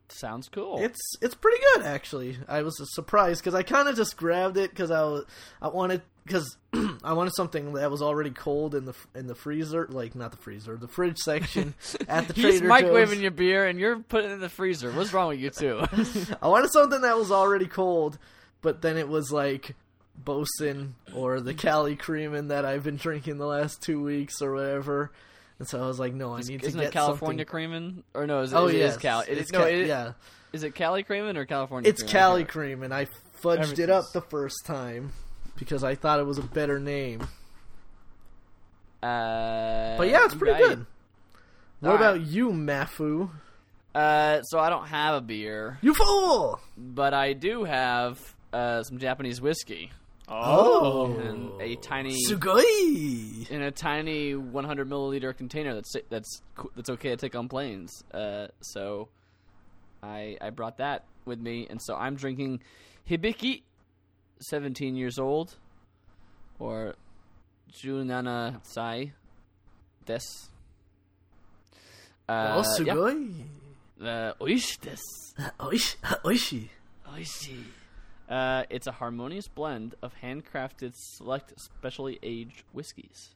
Sounds 0.10 0.50
cool. 0.50 0.80
It's 0.82 1.00
it's 1.22 1.36
pretty 1.36 1.62
good 1.74 1.86
actually. 1.86 2.38
I 2.48 2.62
was 2.62 2.76
surprised 2.94 3.42
because 3.42 3.56
I 3.56 3.64
kind 3.64 3.88
of 3.88 3.96
just 3.96 4.18
grabbed 4.18 4.58
it 4.58 4.70
because 4.70 4.92
I 4.92 5.02
was 5.04 5.26
I 5.62 5.68
wanted 5.70 6.02
because 6.26 6.58
I 7.04 7.14
wanted 7.14 7.36
something 7.36 7.74
that 7.74 7.92
was 7.92 8.02
already 8.02 8.32
cold 8.32 8.76
in 8.76 8.86
the 8.86 8.94
in 9.14 9.28
the 9.28 9.36
freezer, 9.36 9.88
like 9.90 10.16
not 10.16 10.32
the 10.32 10.38
freezer, 10.38 10.76
the 10.78 10.88
fridge 10.88 11.18
section 11.20 11.74
at 12.08 12.28
the 12.28 12.34
He's 12.34 12.60
Trader 12.60 12.68
microwaving 12.68 13.08
Joe's. 13.16 13.22
your 13.22 13.32
beer 13.32 13.68
and 13.68 13.80
you're 13.80 14.00
putting 14.00 14.32
it 14.32 14.34
in 14.34 14.40
the 14.40 14.50
freezer. 14.50 14.92
What's 14.92 15.14
wrong 15.14 15.30
with 15.30 15.40
you 15.40 15.50
two? 15.50 15.82
I 16.42 16.48
wanted 16.48 16.72
something 16.72 17.02
that 17.02 17.18
was 17.18 17.32
already 17.32 17.68
cold, 17.68 18.18
but 18.62 18.82
then 18.82 18.98
it 18.98 19.08
was 19.08 19.32
like 19.32 19.76
Bosun 20.18 20.96
or 21.14 21.42
the 21.42 21.54
Cali 21.54 21.96
Creamin 21.96 22.50
that 22.50 22.66
I've 22.66 22.84
been 22.84 22.98
drinking 22.98 23.38
the 23.38 23.48
last 23.48 23.82
two 23.82 24.02
weeks 24.02 24.42
or 24.42 24.54
whatever. 24.54 25.12
And 25.60 25.68
so 25.68 25.82
I 25.82 25.88
was 25.88 26.00
like, 26.00 26.14
no, 26.14 26.34
I 26.36 26.42
need 26.42 26.62
to 26.62 26.68
Isn't 26.68 26.80
get 26.82 26.88
it 26.90 26.92
California 26.94 27.40
something. 27.44 27.46
creaming? 27.46 28.04
Or 28.14 28.28
no, 28.28 28.42
is 28.42 28.52
it, 28.52 28.56
Oh 28.58 28.68
is 28.68 28.74
it- 28.74 28.76
it 28.76 28.80
yes, 28.80 28.92
is 28.96 28.98
Cal- 29.02 29.20
it 29.22 29.30
it's 29.30 29.42
is, 29.48 29.52
no, 29.54 29.60
Ca- 29.60 29.66
it- 29.68 29.88
yeah, 29.88 30.12
is 30.54 30.64
it 30.64 30.76
Cali 30.76 31.04
creaming 31.04 31.38
or 31.38 31.46
California 31.46 31.90
it's 31.90 32.02
creaming? 32.02 32.12
Cali 32.14 32.44
Cream, 32.46 32.84
and 32.84 32.94
I 32.94 33.08
fudged 33.42 33.80
it 33.80 33.90
up 33.90 34.04
the 34.14 34.22
first 34.22 34.66
time 34.66 35.14
because 35.58 35.84
I 35.84 35.96
thought 35.96 36.20
it 36.20 36.26
was 36.26 36.38
a 36.38 36.44
better 36.44 36.80
name. 36.80 37.22
Uh, 39.04 39.98
But 39.98 40.10
yeah, 40.10 40.26
it's 40.26 40.36
pretty 40.36 40.54
right. 40.54 40.64
good. 40.78 40.86
What 41.82 41.90
All 41.92 41.96
about 41.96 42.18
right. 42.18 42.26
you, 42.26 42.50
Mafu? 42.50 43.30
Uh, 43.94 44.42
so 44.42 44.60
I 44.60 44.70
don't 44.70 44.88
have 44.88 45.16
a 45.16 45.22
beer, 45.22 45.78
You 45.82 45.94
fool! 45.94 46.60
but 46.78 47.14
I 47.14 47.34
do 47.34 47.64
have 47.64 48.20
uh, 48.52 48.84
some 48.84 48.98
Japanese 48.98 49.40
whiskey 49.40 49.92
Oh, 50.28 51.16
and 51.20 51.62
a 51.62 51.76
tiny 51.76 52.18
Sugoi! 52.28 53.50
in 53.50 53.62
a 53.62 53.72
tiny 53.72 54.36
100 54.36 54.90
milliliter 54.90 55.36
container 55.38 55.76
that's 55.76 55.96
that's 56.10 56.42
that's 56.76 56.90
okay 56.90 57.10
to 57.10 57.18
take 57.18 57.36
on 57.36 57.48
planes. 57.48 58.04
Uh, 58.14 58.48
so 58.62 59.10
I 60.02 60.38
I 60.42 60.50
brought 60.50 60.78
that 60.78 61.06
with 61.26 61.40
me, 61.40 61.68
and 61.70 61.80
so 61.82 61.96
I'm 61.96 62.16
drinking 62.16 62.62
Hibiki, 63.10 63.62
17 64.40 64.96
years 64.96 65.20
old, 65.20 65.56
or 66.60 66.96
Junana 67.72 68.60
Sai 68.66 69.14
des. 70.06 70.20
Uh, 72.28 72.64
oh, 72.64 72.84
yeah. 72.84 72.94
Sugoi! 72.94 73.44
Uh, 74.02 74.34
oishi 74.42 74.80
desu. 74.80 75.52
Oishi. 75.60 75.96
Oishi. 76.24 76.70
Oishi. 77.14 77.64
Uh, 78.30 78.64
it's 78.70 78.88
a 78.88 78.92
harmonious 78.92 79.48
blend 79.48 79.96
of 80.02 80.14
handcrafted, 80.22 80.96
select, 80.96 81.54
specially 81.60 82.20
aged 82.24 82.64
whiskeys. 82.74 83.36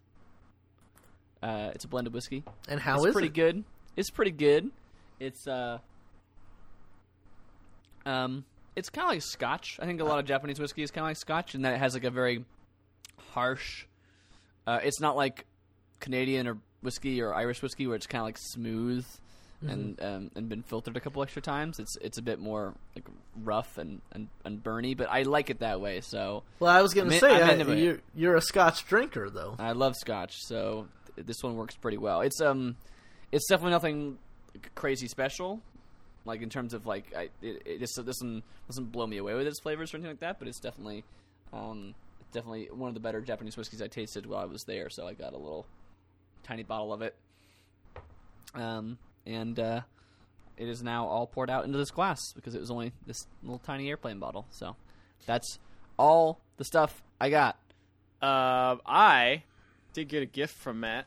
Uh, 1.43 1.71
it's 1.73 1.85
a 1.85 1.87
blended 1.87 2.13
whiskey. 2.13 2.43
And 2.67 2.79
how 2.79 2.97
it's 2.97 3.07
is 3.07 3.13
pretty 3.13 3.27
it? 3.27 3.33
good. 3.33 3.63
It's 3.95 4.09
pretty 4.09 4.31
good. 4.31 4.71
It's 5.19 5.47
uh, 5.47 5.79
um, 8.05 8.45
it's 8.75 8.89
kind 8.89 9.05
of 9.05 9.11
like 9.11 9.21
Scotch. 9.21 9.77
I 9.81 9.85
think 9.85 10.01
a 10.01 10.05
lot 10.05 10.19
of 10.19 10.25
Japanese 10.25 10.59
whiskey 10.59 10.83
is 10.83 10.91
kind 10.91 11.03
of 11.03 11.09
like 11.09 11.17
Scotch, 11.17 11.55
in 11.55 11.61
that 11.63 11.73
it 11.73 11.79
has 11.79 11.93
like 11.93 12.03
a 12.03 12.09
very 12.09 12.45
harsh. 13.31 13.85
Uh, 14.65 14.79
it's 14.83 14.99
not 14.99 15.15
like 15.15 15.45
Canadian 15.99 16.47
or 16.47 16.57
whiskey 16.81 17.21
or 17.21 17.33
Irish 17.33 17.61
whiskey 17.61 17.87
where 17.87 17.95
it's 17.95 18.07
kind 18.07 18.21
of 18.21 18.25
like 18.25 18.37
smooth. 18.37 19.05
And 19.61 20.01
um, 20.01 20.31
and 20.35 20.47
been 20.47 20.63
filtered 20.63 20.95
a 20.95 20.99
couple 20.99 21.21
extra 21.21 21.41
times. 21.41 21.79
It's 21.79 21.97
it's 21.97 22.17
a 22.17 22.21
bit 22.21 22.39
more 22.39 22.73
like 22.95 23.05
rough 23.43 23.77
and, 23.77 24.01
and, 24.11 24.29
and 24.45 24.63
burny, 24.63 24.95
but 24.95 25.09
I 25.09 25.23
like 25.23 25.49
it 25.49 25.59
that 25.59 25.81
way. 25.81 26.01
So 26.01 26.43
Well, 26.59 26.71
I 26.71 26.81
was 26.81 26.93
gonna 26.93 27.13
I'm 27.13 27.19
say 27.19 27.41
I, 27.41 27.55
you're, 27.55 27.99
you're 28.15 28.35
a 28.35 28.41
Scotch 28.41 28.85
drinker, 28.85 29.29
though. 29.29 29.55
I 29.59 29.73
love 29.73 29.95
Scotch, 29.97 30.37
so 30.37 30.87
th- 31.15 31.27
this 31.27 31.43
one 31.43 31.55
works 31.57 31.75
pretty 31.75 31.97
well. 31.97 32.21
It's 32.21 32.39
um, 32.41 32.77
it's 33.31 33.47
definitely 33.47 33.71
nothing 33.71 34.17
crazy 34.75 35.07
special, 35.07 35.61
like 36.25 36.41
in 36.41 36.49
terms 36.49 36.73
of 36.73 36.85
like 36.85 37.13
I 37.15 37.29
it, 37.41 37.61
it 37.65 37.79
just 37.79 37.95
doesn't 37.95 38.43
doesn't 38.67 38.91
blow 38.91 39.07
me 39.07 39.17
away 39.17 39.33
with 39.33 39.47
its 39.47 39.59
flavors 39.59 39.93
or 39.93 39.97
anything 39.97 40.13
like 40.13 40.19
that. 40.21 40.39
But 40.39 40.47
it's 40.47 40.59
definitely 40.59 41.03
um, 41.51 41.95
definitely 42.31 42.69
one 42.71 42.87
of 42.87 42.93
the 42.93 43.01
better 43.01 43.19
Japanese 43.21 43.57
whiskeys 43.57 43.81
I 43.81 43.87
tasted 43.87 44.25
while 44.25 44.41
I 44.41 44.45
was 44.45 44.63
there. 44.63 44.89
So 44.89 45.05
I 45.07 45.13
got 45.13 45.33
a 45.33 45.37
little 45.37 45.65
tiny 46.43 46.63
bottle 46.63 46.93
of 46.93 47.01
it, 47.01 47.15
um, 48.55 48.97
and 49.25 49.59
uh, 49.59 49.81
it 50.57 50.67
is 50.67 50.81
now 50.83 51.05
all 51.07 51.27
poured 51.27 51.49
out 51.49 51.65
into 51.65 51.77
this 51.77 51.91
glass 51.91 52.19
because 52.35 52.55
it 52.55 52.59
was 52.59 52.71
only 52.71 52.91
this 53.05 53.27
little 53.43 53.59
tiny 53.59 53.89
airplane 53.89 54.19
bottle. 54.19 54.45
So 54.51 54.75
that's 55.25 55.59
all 55.97 56.39
the 56.57 56.63
stuff 56.65 57.01
I 57.19 57.29
got. 57.29 57.57
Uh, 58.21 58.75
I 58.85 59.43
did 59.93 60.07
get 60.09 60.21
a 60.23 60.25
gift 60.25 60.55
from 60.57 60.81
Matt 60.81 61.05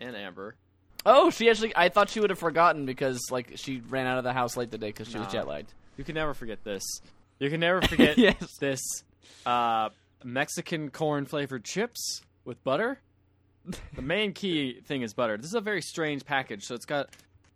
and 0.00 0.14
Amber. 0.16 0.54
Oh, 1.04 1.30
she 1.30 1.50
actually. 1.50 1.72
I 1.74 1.88
thought 1.88 2.10
she 2.10 2.20
would 2.20 2.30
have 2.30 2.38
forgotten 2.38 2.86
because 2.86 3.20
like 3.30 3.52
she 3.56 3.80
ran 3.88 4.06
out 4.06 4.18
of 4.18 4.24
the 4.24 4.32
house 4.32 4.56
late 4.56 4.70
today 4.70 4.88
because 4.88 5.08
she 5.08 5.18
was 5.18 5.26
jet 5.28 5.48
lagged. 5.48 5.74
You 5.96 6.04
can 6.04 6.14
never 6.14 6.32
forget 6.34 6.62
this. 6.62 6.82
You 7.40 7.50
can 7.50 7.58
never 7.60 7.82
forget 7.88 8.16
Yes. 8.16 8.56
this 8.60 8.80
uh, 9.44 9.88
Mexican 10.22 10.90
corn 10.90 11.24
flavored 11.26 11.64
chips 11.64 12.22
with 12.44 12.62
butter. 12.62 13.00
The 13.94 14.02
main 14.02 14.32
key 14.32 14.80
thing 14.86 15.02
is 15.02 15.12
butter. 15.14 15.36
This 15.36 15.46
is 15.46 15.54
a 15.54 15.60
very 15.60 15.82
strange 15.82 16.24
package. 16.24 16.64
So 16.64 16.74
it's 16.76 16.84
got 16.86 17.08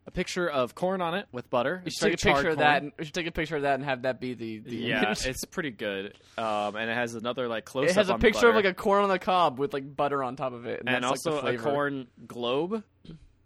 a 0.07 0.11
picture 0.11 0.49
of 0.49 0.75
corn 0.75 1.01
on 1.01 1.15
it 1.15 1.27
with 1.33 1.51
butter. 1.51 1.83
We 1.85 1.91
should 1.91 2.01
take 2.01 2.15
a 2.15 2.35
picture 2.35 2.49
of 2.51 2.59
that. 2.59 2.83
And, 2.83 2.93
we 2.99 3.05
should 3.05 3.15
take 3.15 3.27
a 3.27 3.33
picture 3.33 3.57
of 3.57 3.63
that 3.63 3.75
and 3.75 3.85
have 3.85 4.03
that 4.03 4.21
be 4.21 4.35
the. 4.35 4.59
the 4.59 4.77
Yeah, 4.77 5.03
image. 5.07 5.27
it's 5.27 5.45
pretty 5.51 5.71
good. 5.73 6.15
Um, 6.39 6.77
and 6.77 6.89
it 6.91 6.95
has 6.95 7.15
another 7.15 7.49
like 7.49 7.65
close. 7.65 7.91
it 7.91 7.97
has 7.97 8.09
a 8.09 8.19
picture 8.19 8.49
of 8.49 8.55
like 8.55 8.65
a 8.65 8.75
corn 8.75 9.03
on 9.03 9.09
the 9.09 9.19
cob 9.19 9.59
with 9.59 9.73
like 9.73 9.97
butter 9.97 10.23
on 10.23 10.37
top 10.37 10.53
of 10.53 10.67
it, 10.67 10.81
and, 10.81 10.89
and 10.89 11.05
that's, 11.05 11.27
also 11.27 11.43
like, 11.43 11.61
the 11.61 11.69
a 11.69 11.73
corn 11.73 12.07
globe 12.27 12.83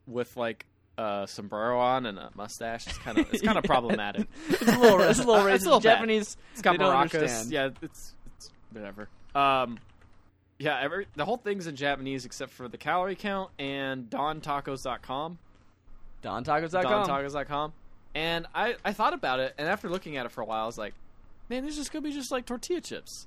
with 0.06 0.36
like 0.36 0.66
a 0.98 1.24
sombrero 1.28 1.78
on 1.80 2.04
and 2.04 2.18
a 2.18 2.30
mustache. 2.34 2.86
It's 2.86 2.98
kind 2.98 3.16
of 3.18 3.32
it's 3.32 3.42
kind 3.42 3.56
of 3.56 3.64
Yeah. 3.64 3.68
problematic. 3.68 4.28
It's 4.48 4.62
a 4.62 4.78
little. 4.78 5.00
It's 5.00 5.18
a 5.18 5.24
little 5.24 5.44
racist. 5.44 5.54
It's 5.54 5.64
a 5.64 5.66
little 5.68 5.80
bad. 5.80 5.94
Japanese. 5.94 6.36
It's 6.52 6.62
got 6.62 6.76
maracas. 6.76 7.50
Yeah, 7.50 7.70
it's, 7.80 8.14
it's 8.36 8.50
whatever. 8.72 9.08
Um, 9.34 9.78
yeah, 10.58 10.78
every, 10.78 11.06
the 11.16 11.24
whole 11.24 11.38
thing's 11.38 11.66
in 11.66 11.74
Japanese 11.76 12.26
except 12.26 12.52
for 12.52 12.68
the 12.68 12.76
calorie 12.76 13.16
count 13.16 13.50
and 13.58 14.10
DonTacos.com. 14.10 15.38
DonTacos.com. 16.22 17.06
DonTacos.com. 17.06 17.72
And 18.14 18.46
I, 18.54 18.76
I 18.84 18.92
thought 18.92 19.14
about 19.14 19.38
it, 19.40 19.54
and 19.56 19.68
after 19.68 19.88
looking 19.88 20.16
at 20.16 20.26
it 20.26 20.32
for 20.32 20.40
a 20.40 20.44
while, 20.44 20.64
I 20.64 20.66
was 20.66 20.76
like, 20.78 20.94
man, 21.48 21.64
this 21.64 21.78
is 21.78 21.88
gonna 21.88 22.02
be 22.02 22.12
just 22.12 22.32
like 22.32 22.44
tortilla 22.46 22.80
chips. 22.80 23.26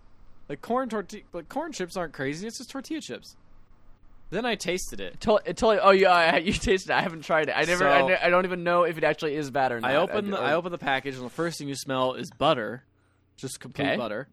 Like 0.49 0.61
corn 0.61 0.89
tortilla, 0.89 1.23
like 1.31 1.47
corn 1.47 1.71
chips 1.71 1.95
aren't 1.95 2.11
crazy. 2.13 2.45
It's 2.47 2.57
just 2.57 2.69
tortilla 2.69 2.99
chips. 2.99 3.37
Then 4.29 4.45
I 4.45 4.55
tasted 4.55 4.99
it. 4.99 5.21
Tell, 5.21 5.37
it 5.37 5.55
totally. 5.57 5.79
Oh 5.79 5.91
yeah, 5.91 6.35
you 6.37 6.51
tasted 6.51 6.89
it. 6.91 6.95
I 6.95 7.01
haven't 7.01 7.21
tried 7.23 7.47
it. 7.49 7.53
I 7.55 7.63
never. 7.63 7.87
I, 7.87 8.01
ne- 8.05 8.17
I 8.17 8.29
don't 8.29 8.43
even 8.45 8.63
know 8.63 8.83
if 8.83 8.97
it 8.97 9.03
actually 9.05 9.35
is 9.35 9.49
bad 9.51 9.71
or 9.71 9.79
not. 9.79 9.89
I 9.91 9.95
open 9.95 10.31
the, 10.31 10.39
I, 10.39 10.51
I 10.51 10.53
open 10.55 10.71
the 10.73 10.77
package, 10.77 11.15
and 11.15 11.23
the 11.25 11.29
first 11.29 11.59
thing 11.59 11.69
you 11.69 11.75
smell 11.75 12.15
is 12.15 12.29
butter, 12.31 12.83
just 13.37 13.59
complete 13.61 13.85
Okay. 13.87 13.95
butter. 13.97 14.27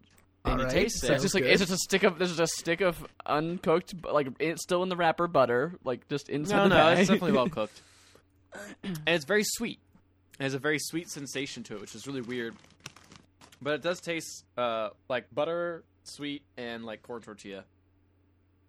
And 0.44 0.55
you 0.59 0.66
Alright, 0.66 0.75
taste 0.75 1.01
So 1.01 1.09
it. 1.09 1.12
it's 1.16 1.23
just 1.23 1.35
like 1.35 1.44
Sounds 1.44 1.61
it's 1.61 1.70
just 1.70 1.73
a 1.83 1.85
stick 1.85 2.03
of 2.03 2.18
there's 2.18 2.35
just 2.35 2.40
a 2.40 2.61
stick 2.61 2.81
of 2.81 3.07
uncooked, 3.27 3.94
like 4.11 4.27
it's 4.40 4.62
still 4.62 4.83
in 4.83 4.88
the 4.88 4.96
wrapper 4.96 5.27
butter, 5.29 5.75
like 5.85 6.09
just 6.09 6.29
inside 6.31 6.57
No, 6.57 6.62
the 6.64 6.68
no, 6.70 6.75
bag. 6.77 6.99
it's 6.99 7.09
definitely 7.11 7.33
well 7.33 7.49
cooked, 7.51 7.83
and 8.83 8.99
it's 9.07 9.25
very 9.25 9.45
sweet. 9.45 9.79
It 10.39 10.45
has 10.45 10.55
a 10.55 10.59
very 10.59 10.79
sweet 10.79 11.11
sensation 11.11 11.63
to 11.65 11.75
it, 11.75 11.81
which 11.81 11.95
is 11.95 12.07
really 12.07 12.23
weird. 12.23 12.55
But 13.63 13.75
it 13.75 13.83
does 13.83 14.01
taste 14.01 14.45
uh, 14.57 14.91
like 15.09 15.27
butter, 15.35 15.85
sweet, 16.05 16.43
and 16.57 16.85
like 16.85 17.03
corn 17.03 17.21
tortilla. 17.23 17.65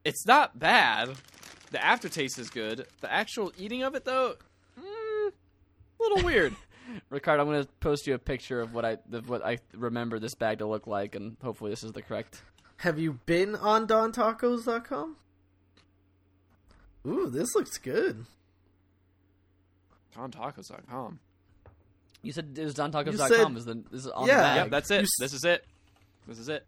It's 0.04 0.26
not 0.26 0.58
bad. 0.60 1.12
The 1.72 1.84
aftertaste 1.84 2.38
is 2.39 2.50
good. 2.50 2.86
The 3.00 3.12
actual 3.12 3.54
eating 3.58 3.84
of 3.84 3.96
it, 3.96 4.04
though, 4.04 4.36
mm, 4.78 5.28
a 5.30 6.04
little 6.04 6.24
weird. 6.26 6.56
Ricardo, 7.10 7.44
I'm 7.44 7.50
gonna 7.50 7.67
post 7.80 8.08
you 8.08 8.15
a 8.15 8.20
picture 8.20 8.60
of 8.60 8.74
what 8.74 8.84
I 8.84 8.98
of 9.13 9.30
what 9.30 9.46
I 9.46 9.60
remember 9.74 10.20
this 10.20 10.36
bag 10.36 10.60
to 10.60 10.65
look 10.65 10.88
like, 10.88 11.15
and 11.15 11.38
hopefully 11.41 11.70
this 11.72 11.84
is 11.84 11.94
the 11.94 12.02
correct. 12.02 12.41
Have 12.78 13.00
you 13.00 13.20
been 13.26 13.56
on 13.56 13.88
DonTacos.com? 13.88 15.15
Ooh, 17.08 17.30
this 17.30 17.56
looks 17.56 17.78
good. 17.78 18.26
DonTacos.com. 20.15 21.19
You 22.24 22.32
said 22.32 22.56
it 22.58 22.63
was 22.63 22.78
You 22.78 22.84
DonTacos.com. 22.84 23.28
said- 23.28 23.58
Is 23.58 23.65
the 23.65 23.84
is 23.91 24.08
on 24.08 24.28
Yeah. 24.28 24.36
the 24.36 24.41
bag? 24.41 24.56
Yep, 24.58 24.69
that's 24.71 24.91
it. 24.91 24.95
You 24.97 25.02
s- 25.04 25.10
This 25.19 25.34
is 25.34 25.43
it. 25.43 25.65
This 26.28 26.39
is 26.39 26.50
it. 26.50 26.65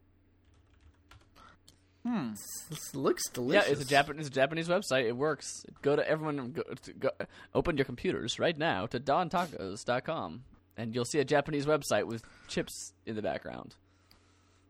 Hmm. 2.06 2.32
This 2.70 2.94
looks 2.94 3.24
yeah, 3.30 3.34
delicious. 3.34 3.70
it's 3.72 3.82
a 3.82 3.86
Japanese 3.86 4.28
it's 4.28 4.36
a 4.36 4.40
Japanese 4.40 4.68
website. 4.68 5.06
It 5.06 5.16
works. 5.16 5.64
Go 5.82 5.96
to 5.96 6.06
everyone. 6.08 6.52
Go, 6.52 6.64
to, 6.64 6.94
go, 6.94 7.10
open 7.56 7.78
your 7.78 7.86
computers 7.86 8.40
right 8.40 8.58
now 8.58 8.86
to 8.88 9.00
DonTacos.com, 9.00 10.44
and 10.76 10.94
you'll 10.94 11.06
see 11.06 11.20
a 11.20 11.24
Japanese 11.26 11.66
website 11.66 12.06
with 12.06 12.24
chips 12.50 12.92
in 13.06 13.16
the 13.16 13.22
background. 13.22 13.76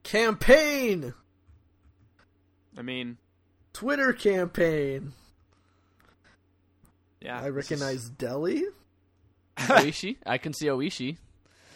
Campaign! 0.03 1.15
I 2.77 2.81
mean, 2.83 3.17
Twitter 3.71 4.13
campaign. 4.13 5.13
Yeah. 7.23 7.37
I 7.39 7.49
this 7.49 7.49
is- 7.49 7.55
recognize 7.71 8.09
Delhi. 8.09 8.63
Oishi, 9.57 10.17
I 10.25 10.37
can 10.37 10.53
see 10.53 10.65
Oishi. 10.67 11.17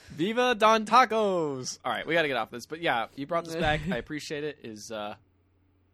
Viva 0.09 0.55
Don 0.55 0.85
Tacos! 0.85 1.79
All 1.83 1.91
right, 1.91 2.07
we 2.07 2.13
got 2.13 2.21
to 2.23 2.27
get 2.27 2.37
off 2.37 2.49
this, 2.49 2.65
but 2.65 2.81
yeah, 2.81 3.07
you 3.15 3.27
brought 3.27 3.45
this 3.45 3.55
back. 3.55 3.81
I 3.91 3.97
appreciate 3.97 4.43
it. 4.43 4.57
Is 4.63 4.89
uh, 4.91 5.15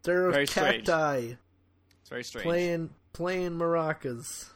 There 0.04 0.28
are 0.28 0.32
Very 0.32 0.48
strange. 0.48 0.86
cacti 0.86 1.36
it's 2.02 2.10
very 2.10 2.24
strange. 2.24 2.44
playing 2.46 2.90
playing 3.14 3.52
maracas. 3.52 4.50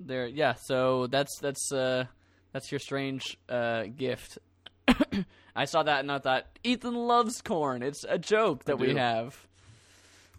There, 0.00 0.26
yeah. 0.26 0.54
So 0.54 1.06
that's 1.08 1.36
that's 1.40 1.72
uh 1.72 2.04
that's 2.52 2.70
your 2.70 2.78
strange 2.80 3.36
uh 3.48 3.84
gift. 3.96 4.38
I 5.56 5.64
saw 5.64 5.82
that 5.82 6.00
and 6.00 6.12
I 6.12 6.18
thought 6.18 6.46
Ethan 6.62 6.94
loves 6.94 7.40
corn. 7.40 7.82
It's 7.82 8.04
a 8.08 8.18
joke 8.18 8.64
that 8.66 8.78
we 8.78 8.94
have. 8.94 9.36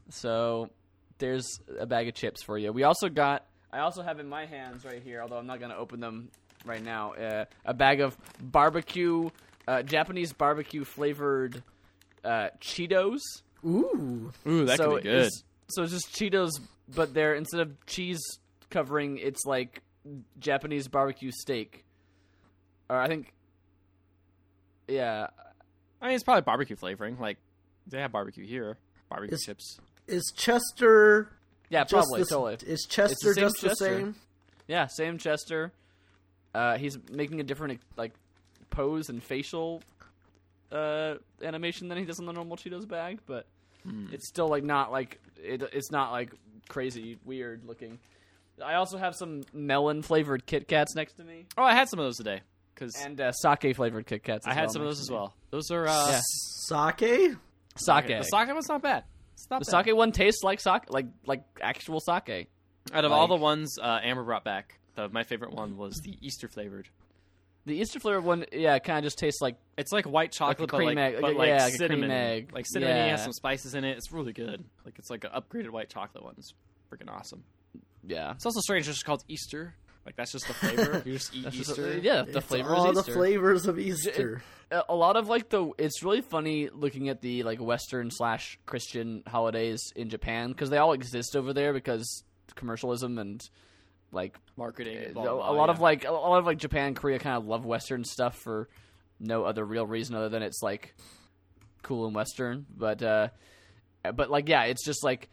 So 0.10 0.70
there's 1.18 1.60
a 1.80 1.86
bag 1.86 2.08
of 2.08 2.14
chips 2.14 2.44
for 2.44 2.58
you. 2.58 2.72
We 2.72 2.84
also 2.84 3.10
got. 3.10 3.46
I 3.72 3.80
also 3.80 4.02
have 4.02 4.20
in 4.20 4.28
my 4.28 4.46
hands 4.46 4.84
right 4.86 5.02
here, 5.02 5.22
although 5.22 5.38
I'm 5.38 5.48
not 5.48 5.60
going 5.60 5.72
to 5.72 5.78
open 5.78 6.00
them 6.00 6.30
right 6.66 6.84
now. 6.84 7.14
Uh, 7.14 7.46
a 7.66 7.74
bag 7.74 8.02
of 8.02 8.18
barbecue, 8.42 9.30
uh, 9.68 9.84
Japanese 9.84 10.34
barbecue 10.34 10.84
flavored 10.84 11.62
uh, 12.24 12.50
Cheetos. 12.60 13.20
Ooh, 13.66 14.32
Ooh, 14.48 14.66
that 14.66 14.78
so 14.78 14.92
could 14.94 15.04
be 15.04 15.10
good. 15.10 15.26
It's, 15.28 15.44
so 15.70 15.84
it's 15.84 15.92
just 15.92 16.14
Cheetos, 16.14 16.52
but 16.96 17.14
they're 17.14 17.36
instead 17.36 17.62
of 17.62 17.86
cheese 17.86 18.20
covering, 18.70 19.18
it's 19.20 19.46
like 19.46 19.82
Japanese 20.40 20.88
barbecue 20.88 21.32
steak. 21.32 21.84
Or 22.90 22.98
I 22.98 23.08
think, 23.08 23.34
yeah, 24.88 25.28
I 26.02 26.08
mean, 26.08 26.16
it's 26.16 26.24
probably 26.24 26.42
barbecue 26.42 26.76
flavoring. 26.76 27.20
Like 27.20 27.38
they 27.88 28.00
have 28.00 28.12
barbecue 28.12 28.46
here, 28.46 28.78
barbecue 29.10 29.36
Is- 29.36 29.44
chips. 29.46 29.78
is 30.08 30.34
Chester? 30.36 31.32
Yeah, 31.70 31.84
just 31.84 31.92
probably 31.94 32.22
the, 32.22 32.26
totally. 32.30 32.58
Is 32.72 32.86
Chester 32.90 33.34
same 33.34 33.44
just 33.44 33.62
the 33.62 33.74
same? 33.76 34.16
Yeah, 34.68 34.88
same 34.88 35.18
Chester. 35.18 35.72
Uh, 36.54 36.78
he's 36.78 36.98
making 37.12 37.40
a 37.40 37.44
different 37.44 37.80
like 37.98 38.14
pose 38.70 39.10
and 39.10 39.22
facial 39.24 39.82
uh, 40.72 41.16
animation 41.44 41.88
than 41.88 41.98
he 41.98 42.06
does 42.06 42.20
on 42.20 42.26
the 42.26 42.34
normal 42.34 42.58
Cheetos 42.58 42.88
bag, 42.88 43.20
but 43.26 43.46
Hmm. 43.84 44.08
it's 44.12 44.28
still 44.28 44.50
like 44.50 44.64
not 44.64 44.92
like 44.92 45.20
it, 45.42 45.64
it's 45.72 45.90
not 45.90 46.12
like 46.12 46.32
crazy 46.68 47.18
weird 47.24 47.64
looking. 47.66 47.98
I 48.64 48.74
also 48.74 48.98
have 48.98 49.16
some 49.16 49.44
melon 49.54 50.02
flavored 50.02 50.46
Kit 50.46 50.68
Kats 50.68 50.96
next 50.96 51.14
to 51.14 51.24
me. 51.24 51.46
Oh, 51.58 51.64
I 51.64 51.74
had 51.74 51.88
some 51.88 51.98
of 52.00 52.06
those 52.06 52.18
today 52.18 52.42
because 52.76 52.94
and 53.02 53.20
uh, 53.22 53.32
sake 53.32 53.74
flavored 53.78 54.06
Kit 54.06 54.22
Kats. 54.24 54.46
I 54.46 54.54
had 54.54 54.64
well 54.66 54.70
some 54.74 54.82
of 54.82 54.88
those 54.90 55.00
as 55.00 55.10
well. 55.10 55.34
Those 55.52 55.72
are 55.72 55.88
uh, 55.88 56.08
Yeah. 56.10 56.20
Sake? 56.68 57.36
Sake. 57.78 58.08
The 58.08 58.24
sake 58.24 58.48
one's 58.50 58.68
not 58.68 58.82
bad. 58.82 59.06
It's 59.50 59.52
not 59.52 59.60
The 59.66 59.72
bad. 59.72 59.86
sake 59.86 59.96
one 59.96 60.12
tastes 60.12 60.44
like 60.44 60.60
sake, 60.60 60.90
like 60.90 61.08
like 61.26 61.44
actual 61.62 62.00
sake. 62.00 62.50
Out 62.94 63.06
of 63.06 63.12
all 63.12 63.22
like- 63.22 63.30
the 63.30 63.36
ones 63.44 63.78
uh, 63.82 64.00
Amber 64.04 64.24
brought 64.24 64.44
back, 64.44 64.80
the, 64.96 65.10
my 65.10 65.24
favorite 65.24 65.52
one 65.54 65.76
was 65.78 66.00
the 66.04 66.16
Easter 66.22 66.48
flavored. 66.48 66.88
The 67.66 67.76
Easter 67.76 68.00
flavored 68.00 68.24
one, 68.24 68.46
yeah, 68.52 68.80
kind 68.80 69.00
of 69.00 69.04
just 69.04 69.18
tastes 69.20 69.42
like 69.42 69.56
It's 69.78 69.92
like 69.92 70.06
white 70.06 70.32
chocolate, 70.32 70.70
cream 70.70 70.90
but 70.90 70.96
like, 70.96 71.14
egg- 71.16 71.22
but 71.22 71.24
like- 71.30 71.38
like 71.38 71.48
yeah, 71.50 71.64
like 71.66 71.74
a 71.74 71.78
cream 71.78 71.90
cinnamon. 71.90 72.12
egg. 72.12 72.52
Like 72.54 72.66
cinnamon 72.68 72.96
Yeah. 72.96 73.08
has 73.10 73.24
some 73.24 73.34
spices 73.34 73.76
in 73.76 73.84
it. 73.84 73.98
It's 73.98 74.12
really 74.12 74.34
good. 74.34 74.64
Like 74.86 74.98
it's 74.98 75.10
like 75.10 75.24
an 75.24 75.32
upgraded 75.32 75.70
white 75.72 75.90
chocolate 75.90 76.24
one. 76.24 76.36
It's 76.38 76.54
freaking 76.92 77.10
awesome. 77.10 77.44
yeah. 78.08 78.32
It's 78.34 78.46
also 78.46 78.60
strange. 78.62 78.88
It's 78.88 78.98
just 78.98 79.06
called 79.06 79.24
Easter. 79.28 79.76
Like 80.10 80.16
that's 80.16 80.32
just 80.32 80.48
the 80.48 80.56
flavor. 80.56 81.04
you 81.06 81.14
just 81.14 81.36
eat 81.36 81.44
That's 81.44 81.56
just- 81.56 81.70
Easter. 81.70 82.00
yeah, 82.00 82.24
the 82.24 82.40
It's 82.40 82.48
flavor 82.48 82.74
all 82.76 82.92
the 82.94 83.04
flavors 83.04 83.68
of 83.68 83.78
Easter. 83.78 84.42
a 84.72 84.82
a 84.90 84.96
lot 84.96 85.18
of 85.18 85.28
like 85.28 85.50
the 85.50 85.70
it's 85.78 86.02
really 86.02 86.22
funny 86.22 86.68
looking 86.74 87.10
at 87.10 87.22
the 87.22 87.44
like 87.44 87.60
western 87.60 88.10
slash 88.12 88.58
christian 88.66 89.22
holidays 89.28 89.82
in 89.96 90.10
japan 90.10 90.50
because 90.50 90.70
they 90.72 90.78
all 90.78 90.94
exist 90.94 91.36
over 91.36 91.54
there 91.54 91.74
because 91.74 92.24
commercialism 92.56 93.18
and 93.20 93.42
like 94.12 94.36
Marketing. 94.58 94.98
a, 95.10 95.14
blah, 95.14 95.24
blah, 95.24 95.34
blah, 95.36 95.52
a 95.52 95.54
lot 95.54 95.66
yeah. 95.70 95.74
of 95.74 95.80
like 95.80 96.06
a 96.06 96.12
lot 96.12 96.40
of 96.40 96.46
like 96.48 96.58
Japan, 96.58 96.96
Korea 96.96 97.20
kind 97.20 97.38
of 97.38 97.46
love 97.46 97.66
Western 97.66 98.04
stuff 98.04 98.36
for 98.36 98.68
no 99.20 99.44
other 99.44 99.64
real 99.64 99.86
reason 99.86 100.16
other 100.16 100.30
than 100.30 100.42
it's 100.42 100.64
like 100.64 100.96
cool 101.84 102.08
and 102.08 102.16
Western. 102.16 102.66
But 102.76 103.04
uh, 103.04 103.28
but 104.16 104.32
like 104.32 104.50
yeah, 104.50 104.64
it's 104.64 104.84
just 104.84 105.04
like 105.04 105.30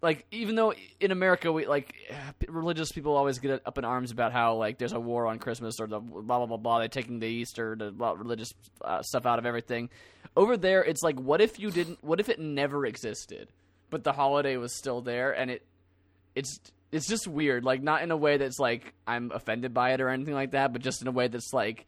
like 0.00 0.26
even 0.30 0.54
though 0.54 0.74
in 1.00 1.10
America 1.10 1.52
we 1.52 1.66
like 1.66 1.94
religious 2.48 2.92
people 2.92 3.16
always 3.16 3.38
get 3.38 3.62
up 3.66 3.78
in 3.78 3.84
arms 3.84 4.10
about 4.10 4.32
how 4.32 4.54
like 4.54 4.78
there's 4.78 4.92
a 4.92 5.00
war 5.00 5.26
on 5.26 5.38
Christmas 5.38 5.80
or 5.80 5.86
the 5.86 5.98
blah 5.98 6.38
blah 6.38 6.46
blah 6.46 6.56
blah 6.56 6.78
they're 6.78 6.88
taking 6.88 7.18
the 7.18 7.26
Easter 7.26 7.76
the 7.76 7.92
religious 7.92 8.52
uh, 8.82 9.02
stuff 9.02 9.26
out 9.26 9.38
of 9.38 9.46
everything. 9.46 9.90
Over 10.36 10.56
there, 10.56 10.84
it's 10.84 11.02
like 11.02 11.18
what 11.18 11.40
if 11.40 11.58
you 11.58 11.70
didn't? 11.70 12.02
What 12.02 12.20
if 12.20 12.28
it 12.28 12.38
never 12.38 12.86
existed, 12.86 13.48
but 13.90 14.04
the 14.04 14.12
holiday 14.12 14.56
was 14.56 14.76
still 14.76 15.00
there 15.00 15.32
and 15.32 15.50
it 15.50 15.62
it's 16.34 16.60
it's 16.92 17.06
just 17.06 17.26
weird 17.26 17.64
like 17.64 17.82
not 17.82 18.02
in 18.02 18.10
a 18.10 18.16
way 18.16 18.36
that's 18.36 18.58
like 18.58 18.94
i'm 19.06 19.30
offended 19.32 19.74
by 19.74 19.92
it 19.92 20.00
or 20.00 20.08
anything 20.08 20.34
like 20.34 20.52
that 20.52 20.72
but 20.72 20.82
just 20.82 21.02
in 21.02 21.08
a 21.08 21.10
way 21.10 21.28
that's 21.28 21.52
like 21.52 21.86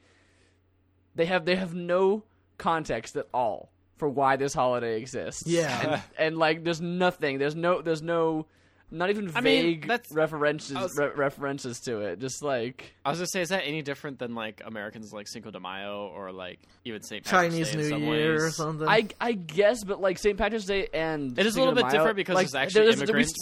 they 1.15 1.27
have 1.27 1.45
they 1.45 1.57
have 1.57 1.75
no 1.75 2.23
context 2.59 3.17
at 3.17 3.27
all 3.33 3.71
for 4.01 4.09
why 4.09 4.35
this 4.35 4.53
holiday 4.53 4.99
exists 5.01 5.45
Yeah. 5.47 5.81
and, 5.93 6.03
and 6.19 6.37
like 6.39 6.65
there's 6.65 6.81
nothing 6.81 7.39
there's 7.39 7.55
no 7.55 7.81
there's 7.83 8.03
no 8.03 8.47
not 8.93 9.09
even 9.09 9.31
I 9.37 9.41
mean, 9.41 9.63
vague 9.63 9.87
that's- 9.87 10.11
references 10.13 10.77
was- 10.77 10.97
re- 10.99 11.13
references 11.15 11.79
to 11.83 12.01
it 12.01 12.19
just 12.19 12.43
like 12.43 12.93
I 13.05 13.11
was 13.11 13.21
gonna 13.21 13.29
say, 13.29 13.41
is 13.41 13.51
that 13.51 13.63
any 13.65 13.83
different 13.83 14.19
than 14.19 14.35
like 14.35 14.63
Americans 14.67 15.13
like 15.13 15.29
Cinco 15.29 15.53
de 15.53 15.61
Mayo 15.61 16.09
or 16.13 16.33
like 16.33 16.59
even 16.85 17.01
St. 17.03 17.25
Patrick's 17.25 17.55
Chinese 17.55 17.67
Day 17.69 17.73
in 17.75 17.79
New 17.85 17.89
some 17.91 18.03
Year 18.03 18.45
or 18.47 18.51
something. 18.51 18.89
I 18.89 19.07
I 19.21 19.31
guess, 19.33 19.85
but 19.85 20.01
like 20.01 20.19
St. 20.19 20.37
Patrick's 20.37 20.65
Day 20.65 20.89
and 20.93 21.39
It 21.39 21.47
is 21.47 21.55
a 21.55 21.61
little 21.61 21.73
bit 21.73 21.85
Mayo, 21.85 21.93
different 21.93 22.17
because 22.17 22.35
like, 22.35 22.49
there's 22.51 22.55
actually 22.57 22.87
there's- 22.87 22.97
we- 22.97 23.03
immigrants. 23.05 23.33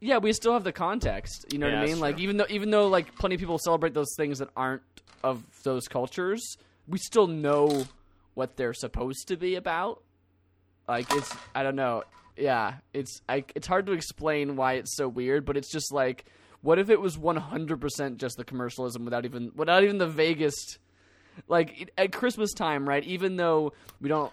We, 0.00 0.08
yeah, 0.08 0.18
we 0.18 0.32
still 0.32 0.54
have 0.54 0.64
the 0.64 0.72
context. 0.72 1.46
You 1.52 1.58
know 1.60 1.68
Yeah, 1.68 1.74
what 1.80 1.82
I 1.84 1.86
mean? 1.86 2.00
Like 2.00 2.16
true. 2.16 2.24
even 2.24 2.36
though 2.38 2.46
even 2.50 2.70
though 2.70 2.88
like 2.88 3.14
plenty 3.14 3.36
of 3.36 3.40
people 3.40 3.58
celebrate 3.58 3.94
those 3.94 4.12
things 4.16 4.40
that 4.40 4.48
aren't 4.56 4.82
of 5.22 5.44
those 5.62 5.86
cultures, 5.86 6.56
we 6.88 6.98
still 6.98 7.28
know 7.28 7.84
what 8.34 8.56
they're 8.56 8.74
supposed 8.74 9.28
to 9.28 9.36
be 9.36 9.54
about. 9.54 10.02
Like 10.88 11.12
it's 11.14 11.34
I 11.54 11.62
don't 11.62 11.76
know. 11.76 12.04
Yeah, 12.36 12.74
it's 12.92 13.22
I, 13.28 13.44
it's 13.54 13.66
hard 13.66 13.86
to 13.86 13.92
explain 13.92 14.56
why 14.56 14.74
it's 14.74 14.96
so 14.96 15.08
weird, 15.08 15.44
but 15.44 15.56
it's 15.56 15.70
just 15.70 15.92
like 15.92 16.26
what 16.62 16.78
if 16.78 16.90
it 16.90 17.00
was 17.00 17.16
100% 17.16 18.16
just 18.16 18.36
the 18.36 18.44
commercialism 18.44 19.04
without 19.04 19.24
even 19.24 19.52
without 19.54 19.84
even 19.84 19.98
the 19.98 20.08
vaguest 20.08 20.78
like 21.48 21.90
at 21.96 22.12
Christmas 22.12 22.52
time, 22.52 22.88
right? 22.88 23.04
Even 23.04 23.36
though 23.36 23.72
we 24.00 24.08
don't 24.08 24.32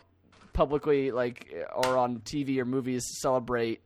publicly 0.54 1.12
like 1.12 1.54
or 1.76 1.98
on 1.98 2.20
TV 2.20 2.60
or 2.60 2.66
movies 2.66 3.04
celebrate 3.20 3.82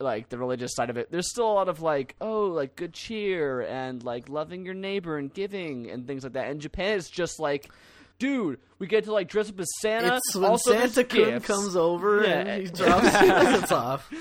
like 0.00 0.28
the 0.28 0.38
religious 0.38 0.74
side 0.74 0.90
of 0.90 0.96
it, 0.96 1.10
there's 1.10 1.30
still 1.30 1.50
a 1.50 1.54
lot 1.54 1.68
of 1.68 1.80
like 1.80 2.16
oh 2.20 2.46
like 2.46 2.76
good 2.76 2.92
cheer 2.92 3.62
and 3.62 4.02
like 4.04 4.28
loving 4.28 4.64
your 4.64 4.74
neighbor 4.74 5.16
and 5.16 5.32
giving 5.32 5.90
and 5.90 6.06
things 6.06 6.24
like 6.24 6.34
that. 6.34 6.48
And 6.48 6.60
Japan 6.60 6.96
is 6.96 7.08
just 7.08 7.40
like, 7.40 7.70
dude, 8.18 8.58
we 8.78 8.86
get 8.86 9.04
to 9.04 9.12
like 9.12 9.28
dress 9.28 9.48
up 9.48 9.58
as 9.60 9.68
Santa. 9.80 10.16
it's 10.16 10.34
when 10.36 10.44
also 10.44 10.72
Santa 10.72 11.04
Kun 11.04 11.40
comes 11.40 11.76
over 11.76 12.22
Yeah. 12.24 12.38
and 12.40 12.62
he 12.62 12.68
drops 12.68 13.10
presents 13.16 13.72
off. 13.72 14.12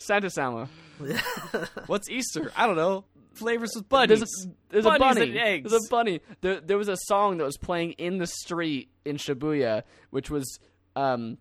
Santa 0.00 0.30
Sama. 0.30 0.68
What's 1.86 2.08
Easter? 2.10 2.50
I 2.56 2.66
don't 2.66 2.76
know. 2.76 3.04
Flavors 3.34 3.72
with 3.76 3.88
bunnies. 3.88 4.20
There's 4.20 4.22
a, 4.46 4.48
there's 4.70 4.86
a 4.86 4.98
bunny. 4.98 5.22
and 5.22 5.36
eggs. 5.36 5.70
There's 5.70 5.84
a 5.86 5.88
bunny. 5.90 6.20
There, 6.40 6.60
there 6.60 6.78
was 6.78 6.88
a 6.88 6.96
song 6.96 7.36
that 7.38 7.44
was 7.44 7.58
playing 7.58 7.92
in 7.92 8.16
the 8.18 8.26
street 8.26 8.88
in 9.04 9.16
Shibuya, 9.18 9.82
which 10.10 10.30
was 10.30 10.58
um, 10.96 11.36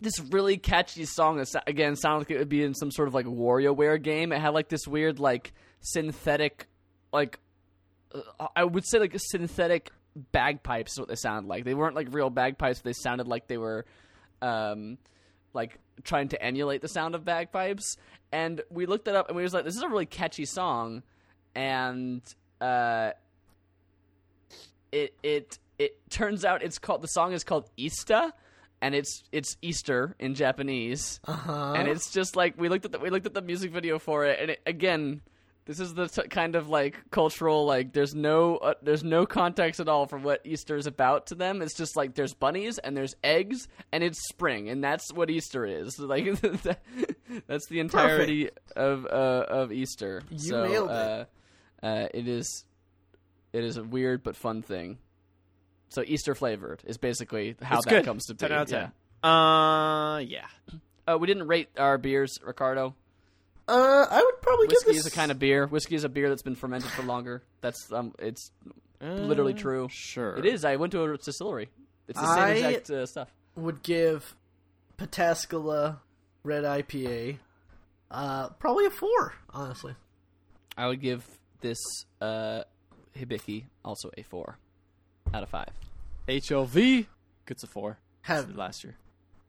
this 0.00 0.18
really 0.30 0.56
catchy 0.58 1.04
song 1.06 1.38
that 1.38 1.48
again 1.66 1.96
sounded 1.96 2.18
like 2.20 2.30
it 2.30 2.38
would 2.38 2.48
be 2.48 2.62
in 2.62 2.74
some 2.74 2.92
sort 2.92 3.08
of 3.08 3.14
like 3.14 3.26
WarioWare 3.26 4.00
game. 4.00 4.30
It 4.32 4.40
had 4.40 4.50
like 4.50 4.68
this 4.68 4.86
weird 4.86 5.18
like 5.18 5.52
synthetic, 5.80 6.68
like 7.12 7.40
uh, 8.14 8.46
I 8.54 8.62
would 8.62 8.84
say 8.86 9.00
like 9.00 9.14
a 9.14 9.18
synthetic 9.18 9.90
bagpipes. 10.16 10.92
Is 10.92 10.98
what 11.00 11.08
they 11.08 11.14
sound 11.14 11.48
like. 11.48 11.64
They 11.64 11.74
weren't 11.74 11.94
like 11.96 12.08
real 12.12 12.30
bagpipes. 12.30 12.78
But 12.80 12.84
they 12.84 12.92
sounded 12.94 13.28
like 13.28 13.46
they 13.46 13.58
were. 13.58 13.84
Um, 14.42 14.98
like 15.52 15.78
trying 16.04 16.28
to 16.28 16.40
emulate 16.42 16.80
the 16.80 16.86
sound 16.88 17.16
of 17.16 17.24
bagpipes 17.24 17.96
and 18.30 18.62
we 18.70 18.86
looked 18.86 19.08
it 19.08 19.16
up 19.16 19.26
and 19.26 19.36
we 19.36 19.42
was 19.42 19.52
like 19.52 19.64
this 19.64 19.74
is 19.74 19.82
a 19.82 19.88
really 19.88 20.06
catchy 20.06 20.44
song 20.44 21.02
and 21.56 22.22
uh 22.60 23.10
it 24.92 25.12
it 25.22 25.58
it 25.78 25.98
turns 26.10 26.44
out 26.44 26.62
it's 26.62 26.78
called 26.78 27.02
the 27.02 27.08
song 27.08 27.32
is 27.32 27.44
called 27.44 27.68
Easter 27.76 28.32
and 28.80 28.94
it's 28.94 29.24
it's 29.32 29.56
Easter 29.60 30.14
in 30.18 30.34
Japanese 30.34 31.20
Uh-huh. 31.26 31.74
and 31.76 31.88
it's 31.88 32.10
just 32.12 32.36
like 32.36 32.54
we 32.58 32.68
looked 32.68 32.84
at 32.84 32.92
the 32.92 32.98
we 33.00 33.10
looked 33.10 33.26
at 33.26 33.34
the 33.34 33.42
music 33.42 33.72
video 33.72 33.98
for 33.98 34.24
it 34.26 34.38
and 34.40 34.50
it, 34.52 34.60
again 34.66 35.20
this 35.70 35.78
is 35.78 35.94
the 35.94 36.08
t- 36.08 36.26
kind 36.26 36.56
of 36.56 36.68
like 36.68 36.98
cultural 37.12 37.64
like 37.64 37.92
there's 37.92 38.12
no 38.12 38.56
uh, 38.56 38.74
there's 38.82 39.04
no 39.04 39.24
context 39.24 39.78
at 39.78 39.88
all 39.88 40.04
for 40.04 40.18
what 40.18 40.40
Easter 40.44 40.74
is 40.76 40.88
about 40.88 41.28
to 41.28 41.36
them. 41.36 41.62
It's 41.62 41.76
just 41.76 41.96
like 41.96 42.14
there's 42.16 42.34
bunnies 42.34 42.78
and 42.78 42.96
there's 42.96 43.14
eggs 43.22 43.68
and 43.92 44.02
it's 44.02 44.18
spring 44.28 44.68
and 44.68 44.82
that's 44.82 45.12
what 45.12 45.30
Easter 45.30 45.64
is. 45.64 45.96
Like 46.00 46.24
that's 47.46 47.68
the 47.68 47.78
entirety 47.78 48.50
of 48.74 49.06
uh, 49.06 49.44
of 49.48 49.70
Easter. 49.70 50.22
You 50.28 50.38
so, 50.40 50.66
nailed 50.66 50.90
it. 50.90 50.92
Uh, 50.92 51.24
uh, 51.86 52.08
it 52.12 52.26
is 52.26 52.64
it 53.52 53.62
is 53.62 53.76
a 53.76 53.84
weird 53.84 54.24
but 54.24 54.34
fun 54.34 54.62
thing. 54.62 54.98
So 55.90 56.02
Easter 56.04 56.34
flavored 56.34 56.82
is 56.84 56.98
basically 56.98 57.54
how 57.62 57.76
It's 57.76 57.84
that 57.84 57.90
good. 57.90 58.04
comes 58.06 58.24
to 58.26 58.34
be. 58.34 58.38
10 58.38 58.52
out 58.52 58.62
of 58.62 58.68
10. 58.70 58.92
Yeah. 59.22 59.30
Uh, 59.30 60.18
yeah. 60.18 60.46
Uh, 61.06 61.16
we 61.16 61.28
didn't 61.28 61.46
rate 61.46 61.68
our 61.78 61.96
beers, 61.96 62.40
Ricardo. 62.44 62.96
Uh, 63.70 64.06
I 64.10 64.22
would 64.22 64.42
probably 64.42 64.66
Whiskey 64.66 64.86
give 64.86 64.94
this 64.96 65.06
is 65.06 65.12
a 65.12 65.16
kind 65.16 65.30
of 65.30 65.38
beer. 65.38 65.66
Whiskey 65.66 65.94
is 65.94 66.04
a 66.04 66.08
beer 66.08 66.28
that's 66.28 66.42
been 66.42 66.56
fermented 66.56 66.90
for 66.90 67.02
longer. 67.02 67.42
That's 67.60 67.90
um, 67.92 68.14
it's 68.18 68.50
literally 69.00 69.54
Uh, 69.54 69.58
true. 69.58 69.88
Sure. 69.90 70.36
It 70.36 70.44
is. 70.46 70.64
I 70.64 70.76
went 70.76 70.92
to 70.92 71.02
a 71.04 71.16
distillery. 71.16 71.68
It's 72.08 72.18
the 72.20 72.34
same 72.34 72.42
I- 72.44 72.50
exact 72.50 72.90
uh, 72.90 73.06
stuff. 73.06 73.28
would 73.56 73.82
give 73.82 74.34
Pataskala 74.98 75.98
Red 76.42 76.64
IPA 76.64 77.38
uh 78.10 78.48
probably 78.58 78.86
a 78.86 78.90
four, 78.90 79.34
honestly. 79.50 79.94
I 80.76 80.86
would 80.88 81.00
give 81.00 81.24
this 81.60 81.78
uh, 82.20 82.62
Hibiki 83.16 83.64
also 83.84 84.10
a 84.18 84.22
four 84.22 84.58
out 85.32 85.42
of 85.42 85.48
five. 85.48 85.68
HLV 86.28 87.06
gets 87.46 87.62
a 87.62 87.66
four. 87.66 87.98
Have 88.22 88.54
Last 88.56 88.82
year. 88.84 88.96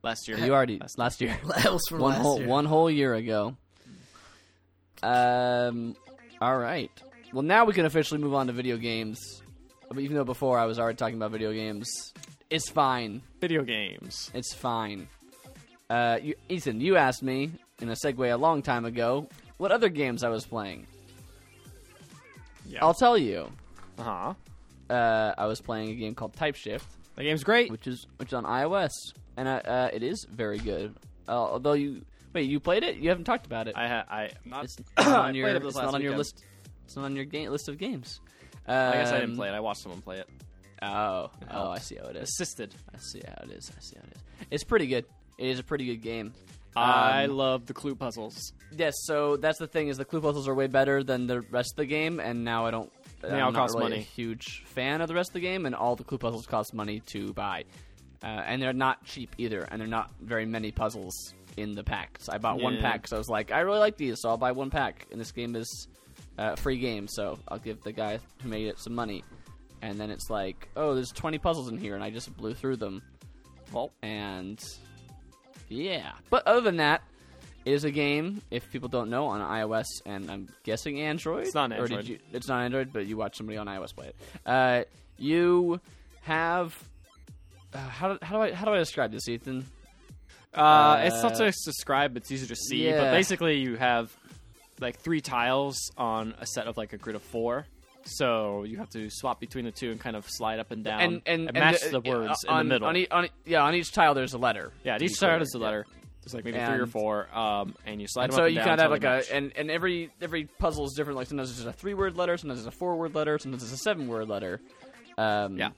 Last 0.03 0.27
year. 0.27 0.37
You 0.37 0.53
already 0.53 0.77
Last- 0.79 0.97
last 0.97 1.21
year, 1.21 1.37
that 1.47 1.71
was 1.71 1.81
from 1.89 1.99
one 1.99 2.11
last 2.13 2.21
whole 2.21 2.39
year. 2.39 2.47
one 2.47 2.65
whole 2.65 2.89
year 2.89 3.13
ago. 3.15 3.55
Um. 5.03 5.95
All 6.41 6.57
right. 6.57 6.91
Well, 7.33 7.43
now 7.43 7.65
we 7.65 7.73
can 7.73 7.85
officially 7.85 8.19
move 8.19 8.33
on 8.33 8.47
to 8.47 8.53
video 8.53 8.77
games. 8.77 9.41
Even 9.97 10.15
though 10.15 10.23
before 10.23 10.57
I 10.57 10.65
was 10.65 10.79
already 10.79 10.95
talking 10.97 11.15
about 11.15 11.31
video 11.31 11.51
games, 11.53 12.13
it's 12.49 12.69
fine. 12.69 13.21
Video 13.41 13.63
games. 13.63 14.31
It's 14.33 14.53
fine. 14.53 15.07
Uh, 15.89 16.19
you, 16.21 16.35
Ethan, 16.49 16.79
you 16.79 16.95
asked 16.95 17.21
me 17.23 17.51
in 17.81 17.89
a 17.89 17.93
segue 17.93 18.33
a 18.33 18.37
long 18.37 18.61
time 18.61 18.85
ago 18.85 19.27
what 19.57 19.71
other 19.71 19.89
games 19.89 20.23
I 20.23 20.29
was 20.29 20.45
playing. 20.45 20.87
Yeah. 22.65 22.79
I'll 22.81 22.93
tell 22.93 23.17
you. 23.17 23.51
Uh 23.99 24.03
huh. 24.03 24.33
Uh, 24.89 25.33
I 25.37 25.45
was 25.45 25.61
playing 25.61 25.89
a 25.89 25.95
game 25.95 26.15
called 26.15 26.33
Type 26.33 26.55
Shift, 26.55 26.85
The 27.15 27.23
game's 27.23 27.43
great. 27.43 27.71
which 27.71 27.87
is 27.87 28.07
which 28.17 28.29
is 28.29 28.33
on 28.33 28.43
iOS, 28.45 28.91
and 29.37 29.47
uh, 29.47 29.61
uh, 29.65 29.89
it 29.93 30.03
is 30.03 30.25
very 30.29 30.57
good. 30.57 30.95
Uh, 31.27 31.31
although 31.31 31.73
you 31.73 32.01
wait, 32.33 32.49
you 32.49 32.59
played 32.59 32.83
it? 32.83 32.97
You 32.97 33.09
haven't 33.09 33.25
talked 33.25 33.45
about 33.45 33.67
it. 33.67 33.75
I 33.77 33.87
ha- 33.87 34.05
I 34.09 34.29
not. 34.45 34.63
it's 34.65 34.77
not 34.97 35.07
on 35.27 35.35
your, 35.35 35.49
it 35.49 35.63
it's 35.63 35.75
not 35.75 35.93
on 35.93 36.01
your 36.01 36.17
list. 36.17 36.43
It's 36.85 36.95
not 36.95 37.05
on 37.05 37.15
your 37.15 37.25
game 37.25 37.49
list 37.51 37.69
of 37.69 37.77
games. 37.77 38.19
I 38.67 38.91
guess 38.93 39.11
I 39.11 39.15
Um, 39.15 39.21
didn't 39.21 39.35
play 39.37 39.49
it. 39.49 39.53
I 39.53 39.59
watched 39.59 39.81
someone 39.81 40.01
play 40.01 40.17
it. 40.19 40.29
Oh, 40.81 41.29
oh, 41.51 41.69
I 41.69 41.77
see 41.79 41.95
how 41.95 42.05
it 42.07 42.15
is. 42.15 42.23
Assisted. 42.29 42.73
I 42.93 42.97
see 42.97 43.21
how 43.25 43.43
it 43.43 43.51
is. 43.51 43.71
I 43.75 43.79
see 43.81 43.95
how 43.97 44.03
it 44.07 44.15
is. 44.15 44.21
It's 44.49 44.63
pretty 44.63 44.87
good. 44.87 45.05
It 45.37 45.47
is 45.47 45.59
a 45.59 45.63
pretty 45.63 45.85
good 45.85 46.01
game. 46.01 46.33
I 46.75 47.25
Um, 47.25 47.35
love 47.37 47.65
the 47.65 47.73
clue 47.73 47.95
puzzles. 47.95 48.53
Yes, 48.75 48.93
so 49.03 49.35
that's 49.35 49.59
the 49.59 49.67
thing 49.67 49.89
is 49.89 49.97
the 49.97 50.05
clue 50.05 50.21
puzzles 50.21 50.47
are 50.47 50.55
way 50.55 50.67
better 50.67 51.03
than 51.03 51.27
the 51.27 51.41
rest 51.41 51.73
of 51.73 51.77
the 51.77 51.85
game, 51.85 52.19
and 52.19 52.43
now 52.45 52.65
I 52.65 52.71
don't. 52.71 52.91
They 53.21 53.27
I'm 53.29 53.43
all 53.43 53.51
not 53.51 53.59
cost 53.59 53.75
really 53.75 53.89
money. 53.89 54.01
A 54.01 54.03
huge 54.03 54.63
fan 54.65 55.01
of 55.01 55.07
the 55.07 55.13
rest 55.13 55.29
of 55.31 55.33
the 55.33 55.39
game, 55.41 55.65
and 55.65 55.75
all 55.75 55.95
the 55.95 56.03
clue 56.03 56.17
puzzles 56.17 56.47
cost 56.47 56.73
money 56.73 57.01
to 57.07 57.33
buy, 57.33 57.65
uh, 58.23 58.25
and 58.27 58.61
they're 58.61 58.71
not 58.73 59.03
cheap 59.05 59.35
either, 59.37 59.61
and 59.69 59.79
they're 59.81 59.87
not 59.87 60.11
very 60.21 60.45
many 60.45 60.71
puzzles 60.71 61.33
in 61.57 61.73
the 61.73 61.83
packs. 61.83 62.29
I 62.29 62.37
bought 62.37 62.61
one 62.61 62.77
pack, 62.79 63.07
so 63.07 63.15
I 63.17 63.19
was 63.19 63.29
like, 63.29 63.51
I 63.51 63.59
really 63.61 63.79
like 63.79 63.97
these, 63.97 64.21
so 64.21 64.29
I'll 64.29 64.37
buy 64.37 64.51
one 64.51 64.69
pack. 64.69 65.07
And 65.11 65.19
this 65.19 65.31
game 65.31 65.55
is 65.55 65.87
uh, 66.37 66.55
free 66.55 66.77
game, 66.79 67.07
so 67.07 67.37
I'll 67.47 67.59
give 67.59 67.83
the 67.83 67.91
guy 67.91 68.19
who 68.41 68.49
made 68.49 68.67
it 68.67 68.79
some 68.79 68.93
money. 68.95 69.23
And 69.81 69.99
then 69.99 70.11
it's 70.11 70.29
like, 70.29 70.69
oh, 70.75 70.93
there's 70.95 71.11
20 71.11 71.37
puzzles 71.39 71.67
in 71.69 71.77
here, 71.77 71.95
and 71.95 72.03
I 72.03 72.09
just 72.11 72.35
blew 72.37 72.53
through 72.53 72.77
them. 72.77 73.01
Well, 73.71 73.91
And 74.01 74.59
yeah, 75.69 76.11
but 76.29 76.45
other 76.47 76.61
than 76.61 76.77
that, 76.77 77.01
it 77.63 77.73
is 77.73 77.83
a 77.83 77.91
game. 77.91 78.41
If 78.51 78.69
people 78.71 78.89
don't 78.89 79.09
know, 79.09 79.27
on 79.27 79.39
iOS 79.39 79.85
and 80.05 80.29
I'm 80.31 80.49
guessing 80.63 80.99
Android. 80.99 81.45
It's 81.45 81.53
not 81.55 81.71
Or 81.71 81.75
did 81.87 81.91
Android. 81.91 82.07
you, 82.07 82.19
it's 82.33 82.47
not 82.47 82.61
Android, 82.63 82.91
but 82.91 83.05
you 83.05 83.17
watch 83.17 83.37
somebody 83.37 83.57
on 83.57 83.67
iOS 83.67 83.95
play 83.95 84.07
it. 84.07 84.15
Uh, 84.45 84.83
you 85.17 85.79
have 86.21 86.75
uh, 87.73 87.77
how, 87.77 88.13
do- 88.13 88.19
how 88.21 88.35
do 88.37 88.41
I 88.41 88.51
how 88.53 88.65
do 88.65 88.71
I 88.73 88.77
describe 88.79 89.11
this, 89.11 89.29
Ethan? 89.29 89.65
Uh, 90.53 91.01
it's 91.03 91.21
tough 91.21 91.33
Uh, 91.33 91.45
to 91.45 91.51
describe. 91.65 92.17
It's 92.17 92.31
easier 92.31 92.47
to 92.47 92.55
see. 92.55 92.85
yeah. 92.87 92.97
But 93.03 93.11
basically, 93.11 93.59
you 93.59 93.75
have 93.77 94.15
like 94.79 94.97
three 94.99 95.21
tiles 95.21 95.77
on 95.97 96.33
a 96.39 96.45
set 96.45 96.67
of 96.67 96.77
like 96.77 96.93
a 96.93 96.97
grid 96.97 97.15
of 97.15 97.21
four. 97.21 97.65
So 98.03 98.63
you 98.63 98.77
have 98.77 98.89
to 98.91 99.09
swap 99.11 99.39
between 99.39 99.65
the 99.65 99.71
two 99.71 99.91
and 99.91 99.99
kind 99.99 100.15
of 100.15 100.25
slide 100.27 100.59
up 100.59 100.71
and 100.71 100.83
down 100.83 101.01
and 101.01 101.21
and, 101.27 101.47
and 101.49 101.53
match 101.53 101.81
the, 101.81 101.99
words 101.99 102.43
on, 102.47 102.61
in 102.61 102.67
the 102.67 102.73
middle. 102.73 102.87
On, 102.87 102.97
e- 102.97 103.07
on, 103.11 103.25
e- 103.25 103.29
yeah, 103.45 103.61
on 103.63 103.75
each 103.75 103.91
tile 103.91 104.15
there's 104.15 104.33
a 104.33 104.39
letter. 104.39 104.71
yeah, 104.83 104.97
each 104.99 105.19
tile 105.19 105.37
has 105.37 105.53
a 105.53 105.59
letter. 105.59 105.85
There's 106.23 106.33
like 106.33 106.43
maybe 106.43 106.57
three 106.57 106.79
or 106.79 106.83
And- 106.83 106.91
four, 106.91 107.27
um, 107.35 107.75
and 107.85 108.01
you 108.01 108.07
slide 108.07 108.25
And 108.25 108.33
them 108.33 108.37
so 108.37 108.41
up 108.41 108.45
and 108.47 108.55
you 108.55 108.59
down 108.59 108.67
kind 108.67 108.79
of 108.81 108.83
have 108.85 108.91
until 108.93 109.09
like 109.17 109.27
they 109.27 109.33
a 109.33 109.37
and, 109.37 109.51
and 109.55 109.69
every 109.71 110.09
every 110.19 110.45
puzzle 110.45 110.85
is 110.85 110.93
different. 110.97 111.17
Like 111.17 111.27
sometimes 111.27 111.51
it's 111.51 111.59
just 111.59 111.69
a 111.69 111.73
three 111.73 111.93
word 111.93 112.17
letter, 112.17 112.37
sometimes 112.37 112.59
it's 112.59 112.67
a 112.67 112.71
four 112.77 112.95
word 112.97 113.13
letter, 113.13 113.37
sometimes 113.37 113.61
it's 113.63 113.71
a 113.73 113.77
seven 113.77 114.07
word 114.07 114.27
letter. 114.27 114.59
Um, 115.19 115.57
Yeah. 115.57 115.69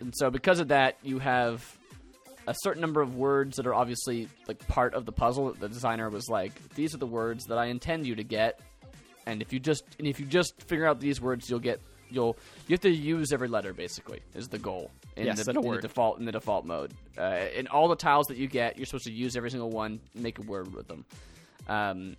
And 0.00 0.12
so 0.16 0.28
because 0.30 0.58
of 0.58 0.68
that, 0.68 0.96
you 1.04 1.18
have 1.20 1.64
a 2.46 2.54
certain 2.62 2.80
number 2.80 3.00
of 3.00 3.16
words 3.16 3.56
that 3.56 3.66
are 3.66 3.74
obviously 3.74 4.28
like 4.48 4.66
part 4.68 4.94
of 4.94 5.06
the 5.06 5.12
puzzle. 5.12 5.52
The 5.52 5.68
designer 5.68 6.08
was 6.10 6.28
like, 6.28 6.52
these 6.74 6.94
are 6.94 6.98
the 6.98 7.06
words 7.06 7.46
that 7.46 7.58
I 7.58 7.66
intend 7.66 8.06
you 8.06 8.14
to 8.16 8.24
get, 8.24 8.60
and 9.26 9.42
if 9.42 9.52
you 9.52 9.60
just 9.60 9.84
and 9.98 10.06
if 10.06 10.18
you 10.18 10.26
just 10.26 10.60
figure 10.62 10.86
out 10.86 11.00
these 11.00 11.20
words, 11.20 11.48
you'll 11.48 11.60
get 11.60 11.80
you'll 12.10 12.36
you 12.66 12.74
have 12.74 12.80
to 12.80 12.90
use 12.90 13.32
every 13.32 13.48
letter 13.48 13.72
basically 13.72 14.20
is 14.34 14.48
the 14.48 14.58
goal 14.58 14.90
in, 15.16 15.26
Yes, 15.26 15.44
the, 15.44 15.52
in 15.52 15.70
the 15.70 15.80
default 15.80 16.18
in 16.18 16.24
the 16.24 16.32
default 16.32 16.64
mode. 16.64 16.92
Uh, 17.16 17.46
in 17.54 17.66
all 17.68 17.88
the 17.88 17.96
tiles 17.96 18.26
that 18.28 18.36
you 18.36 18.46
get, 18.46 18.76
you're 18.76 18.86
supposed 18.86 19.04
to 19.04 19.12
use 19.12 19.36
every 19.36 19.50
single 19.50 19.70
one, 19.70 20.00
make 20.14 20.38
a 20.38 20.42
word 20.42 20.74
with 20.74 20.88
them. 20.88 21.04
Um, 21.68 22.16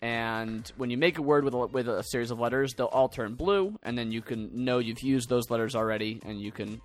and 0.00 0.70
when 0.76 0.90
you 0.90 0.98
make 0.98 1.18
a 1.18 1.22
word 1.22 1.44
with 1.44 1.54
a, 1.54 1.58
with 1.66 1.88
a 1.88 2.02
series 2.02 2.32
of 2.32 2.40
letters, 2.40 2.74
they'll 2.74 2.86
all 2.86 3.08
turn 3.08 3.34
blue, 3.34 3.78
and 3.84 3.96
then 3.96 4.10
you 4.10 4.20
can 4.20 4.64
know 4.64 4.78
you've 4.78 5.02
used 5.02 5.28
those 5.28 5.48
letters 5.48 5.76
already, 5.76 6.20
and 6.24 6.40
you 6.40 6.50
can 6.50 6.80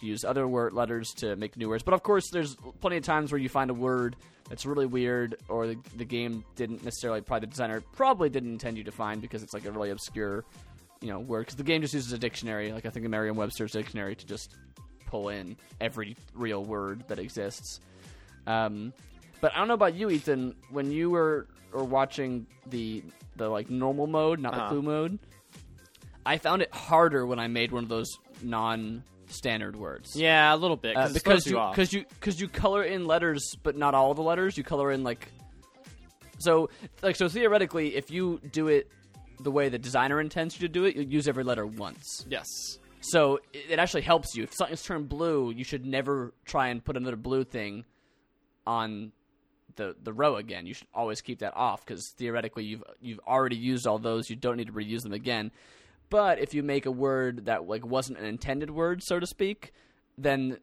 use 0.00 0.24
other 0.24 0.46
word 0.46 0.72
letters 0.72 1.12
to 1.14 1.36
make 1.36 1.56
new 1.56 1.68
words. 1.68 1.82
But 1.82 1.94
of 1.94 2.02
course, 2.02 2.30
there's 2.30 2.56
plenty 2.80 2.96
of 2.96 3.04
times 3.04 3.32
where 3.32 3.40
you 3.40 3.48
find 3.48 3.70
a 3.70 3.74
word 3.74 4.16
that's 4.48 4.66
really 4.66 4.86
weird, 4.86 5.36
or 5.48 5.66
the, 5.66 5.78
the 5.96 6.04
game 6.04 6.44
didn't 6.56 6.84
necessarily, 6.84 7.20
probably 7.20 7.46
the 7.46 7.50
designer 7.50 7.80
probably 7.92 8.28
didn't 8.28 8.52
intend 8.52 8.76
you 8.76 8.84
to 8.84 8.92
find 8.92 9.22
because 9.22 9.42
it's 9.42 9.54
like 9.54 9.64
a 9.64 9.70
really 9.70 9.90
obscure, 9.90 10.44
you 11.00 11.08
know, 11.08 11.20
word. 11.20 11.40
Because 11.40 11.56
the 11.56 11.62
game 11.62 11.80
just 11.80 11.94
uses 11.94 12.12
a 12.12 12.18
dictionary, 12.18 12.72
like 12.72 12.84
I 12.86 12.90
think 12.90 13.06
a 13.06 13.08
Merriam-Webster's 13.08 13.72
dictionary, 13.72 14.14
to 14.16 14.26
just 14.26 14.54
pull 15.06 15.30
in 15.30 15.56
every 15.80 16.16
real 16.34 16.62
word 16.64 17.04
that 17.08 17.18
exists. 17.18 17.80
Um, 18.46 18.92
but 19.40 19.54
I 19.54 19.58
don't 19.58 19.68
know 19.68 19.74
about 19.74 19.94
you, 19.94 20.10
Ethan. 20.10 20.54
When 20.70 20.90
you 20.90 21.10
were 21.10 21.46
or 21.72 21.84
watching 21.84 22.46
the 22.66 23.02
the 23.36 23.48
like 23.48 23.68
normal 23.70 24.06
mode, 24.06 24.38
not 24.40 24.52
the 24.52 24.60
Uh-huh. 24.60 24.68
clue 24.68 24.82
mode, 24.82 25.18
I 26.26 26.38
found 26.38 26.62
it 26.62 26.72
harder 26.72 27.26
when 27.26 27.38
I 27.38 27.48
made 27.48 27.72
one 27.72 27.82
of 27.82 27.88
those 27.88 28.18
non-standard 29.34 29.76
words. 29.76 30.16
yeah, 30.16 30.54
a 30.54 30.56
little 30.56 30.76
bit 30.76 30.96
Uh, 30.96 31.08
because 31.12 31.46
you 31.46 31.56
because 31.70 31.92
you 31.92 32.04
because 32.20 32.40
you 32.40 32.48
color 32.48 32.82
in 32.82 33.06
letters, 33.06 33.54
but 33.62 33.76
not 33.76 33.94
all 33.94 34.14
the 34.14 34.22
letters. 34.22 34.56
You 34.56 34.64
color 34.64 34.92
in 34.92 35.02
like 35.04 35.28
so 36.38 36.70
like 37.02 37.16
so 37.16 37.28
theoretically, 37.28 37.96
if 37.96 38.10
you 38.10 38.40
do 38.52 38.68
it 38.68 38.88
the 39.40 39.50
way 39.50 39.68
the 39.68 39.78
designer 39.78 40.20
intends 40.20 40.54
you 40.60 40.66
to 40.66 40.72
do 40.72 40.84
it, 40.84 40.94
you'll 40.96 41.04
use 41.06 41.28
every 41.28 41.44
letter 41.44 41.66
once. 41.66 42.24
yes, 42.28 42.46
So 43.00 43.40
it, 43.52 43.64
it 43.70 43.78
actually 43.78 44.02
helps 44.02 44.34
you. 44.36 44.44
If 44.44 44.54
something's 44.54 44.82
turned 44.82 45.08
blue, 45.08 45.50
you 45.50 45.64
should 45.64 45.84
never 45.84 46.32
try 46.44 46.68
and 46.68 46.82
put 46.84 46.96
another 46.96 47.16
blue 47.16 47.44
thing 47.44 47.84
on 48.66 49.12
the 49.76 49.96
the 50.02 50.12
row 50.12 50.36
again. 50.36 50.66
You 50.66 50.74
should 50.74 50.86
always 50.94 51.20
keep 51.20 51.40
that 51.40 51.54
off 51.56 51.84
because 51.84 52.12
theoretically 52.16 52.64
you've 52.64 52.84
you've 53.00 53.20
already 53.26 53.56
used 53.56 53.86
all 53.86 53.98
those. 53.98 54.30
You 54.30 54.36
don't 54.36 54.56
need 54.56 54.68
to 54.68 54.72
reuse 54.72 55.02
them 55.02 55.12
again. 55.12 55.50
But 56.10 56.38
if 56.38 56.54
you 56.54 56.62
make 56.62 56.86
a 56.86 56.90
word 56.90 57.46
that 57.46 57.66
like 57.66 57.84
wasn't 57.84 58.18
an 58.18 58.24
intended 58.24 58.70
word, 58.70 59.02
so 59.02 59.18
to 59.18 59.26
speak, 59.26 59.72
then 60.18 60.58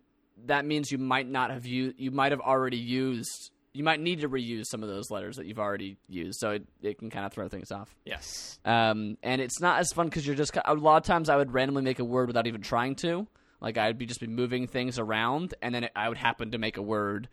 that 0.46 0.66
means 0.66 0.92
you 0.92 0.98
might 0.98 1.28
not 1.28 1.52
have 1.52 1.66
used. 1.66 2.00
You 2.00 2.12
might 2.12 2.32
have 2.32 2.42
already 2.42 2.78
used. 2.78 3.52
You 3.74 3.84
might 3.84 4.02
need 4.02 4.22
to 4.22 4.30
reuse 4.30 4.66
some 4.66 4.84
of 4.84 4.90
those 4.90 5.10
letters 5.10 5.38
that 5.38 5.46
you've 5.46 5.60
already 5.60 5.98
used. 6.10 6.40
So 6.40 6.52
it, 6.52 6.68
it 6.82 7.00
can 7.00 7.10
kind 7.10 7.26
of 7.26 7.32
throw 7.32 7.48
things 7.48 7.72
off. 7.72 7.96
yes, 8.06 8.60
Um, 8.66 9.18
and 9.24 9.40
it's 9.42 9.62
not 9.62 9.80
as 9.80 9.94
fun 9.94 10.08
because 10.08 10.28
you're 10.28 10.36
just 10.36 10.58
a 10.66 10.74
lot 10.74 10.98
of 10.98 11.04
times 11.04 11.30
I 11.30 11.38
would 11.38 11.54
randomly 11.54 11.82
make 11.82 12.00
a 12.00 12.06
word 12.06 12.28
without 12.28 12.48
even 12.48 12.62
trying 12.62 12.96
to. 12.96 13.28
Like 13.62 13.78
I'd 13.78 13.98
be 13.98 14.06
just 14.06 14.20
be 14.20 14.28
moving 14.28 14.68
things 14.68 15.00
around, 15.00 15.54
and 15.62 15.74
then 15.74 15.88
I 15.96 16.10
would 16.10 16.18
happen 16.18 16.52
to 16.52 16.58
make 16.58 16.78
a 16.78 16.82
word 16.82 17.30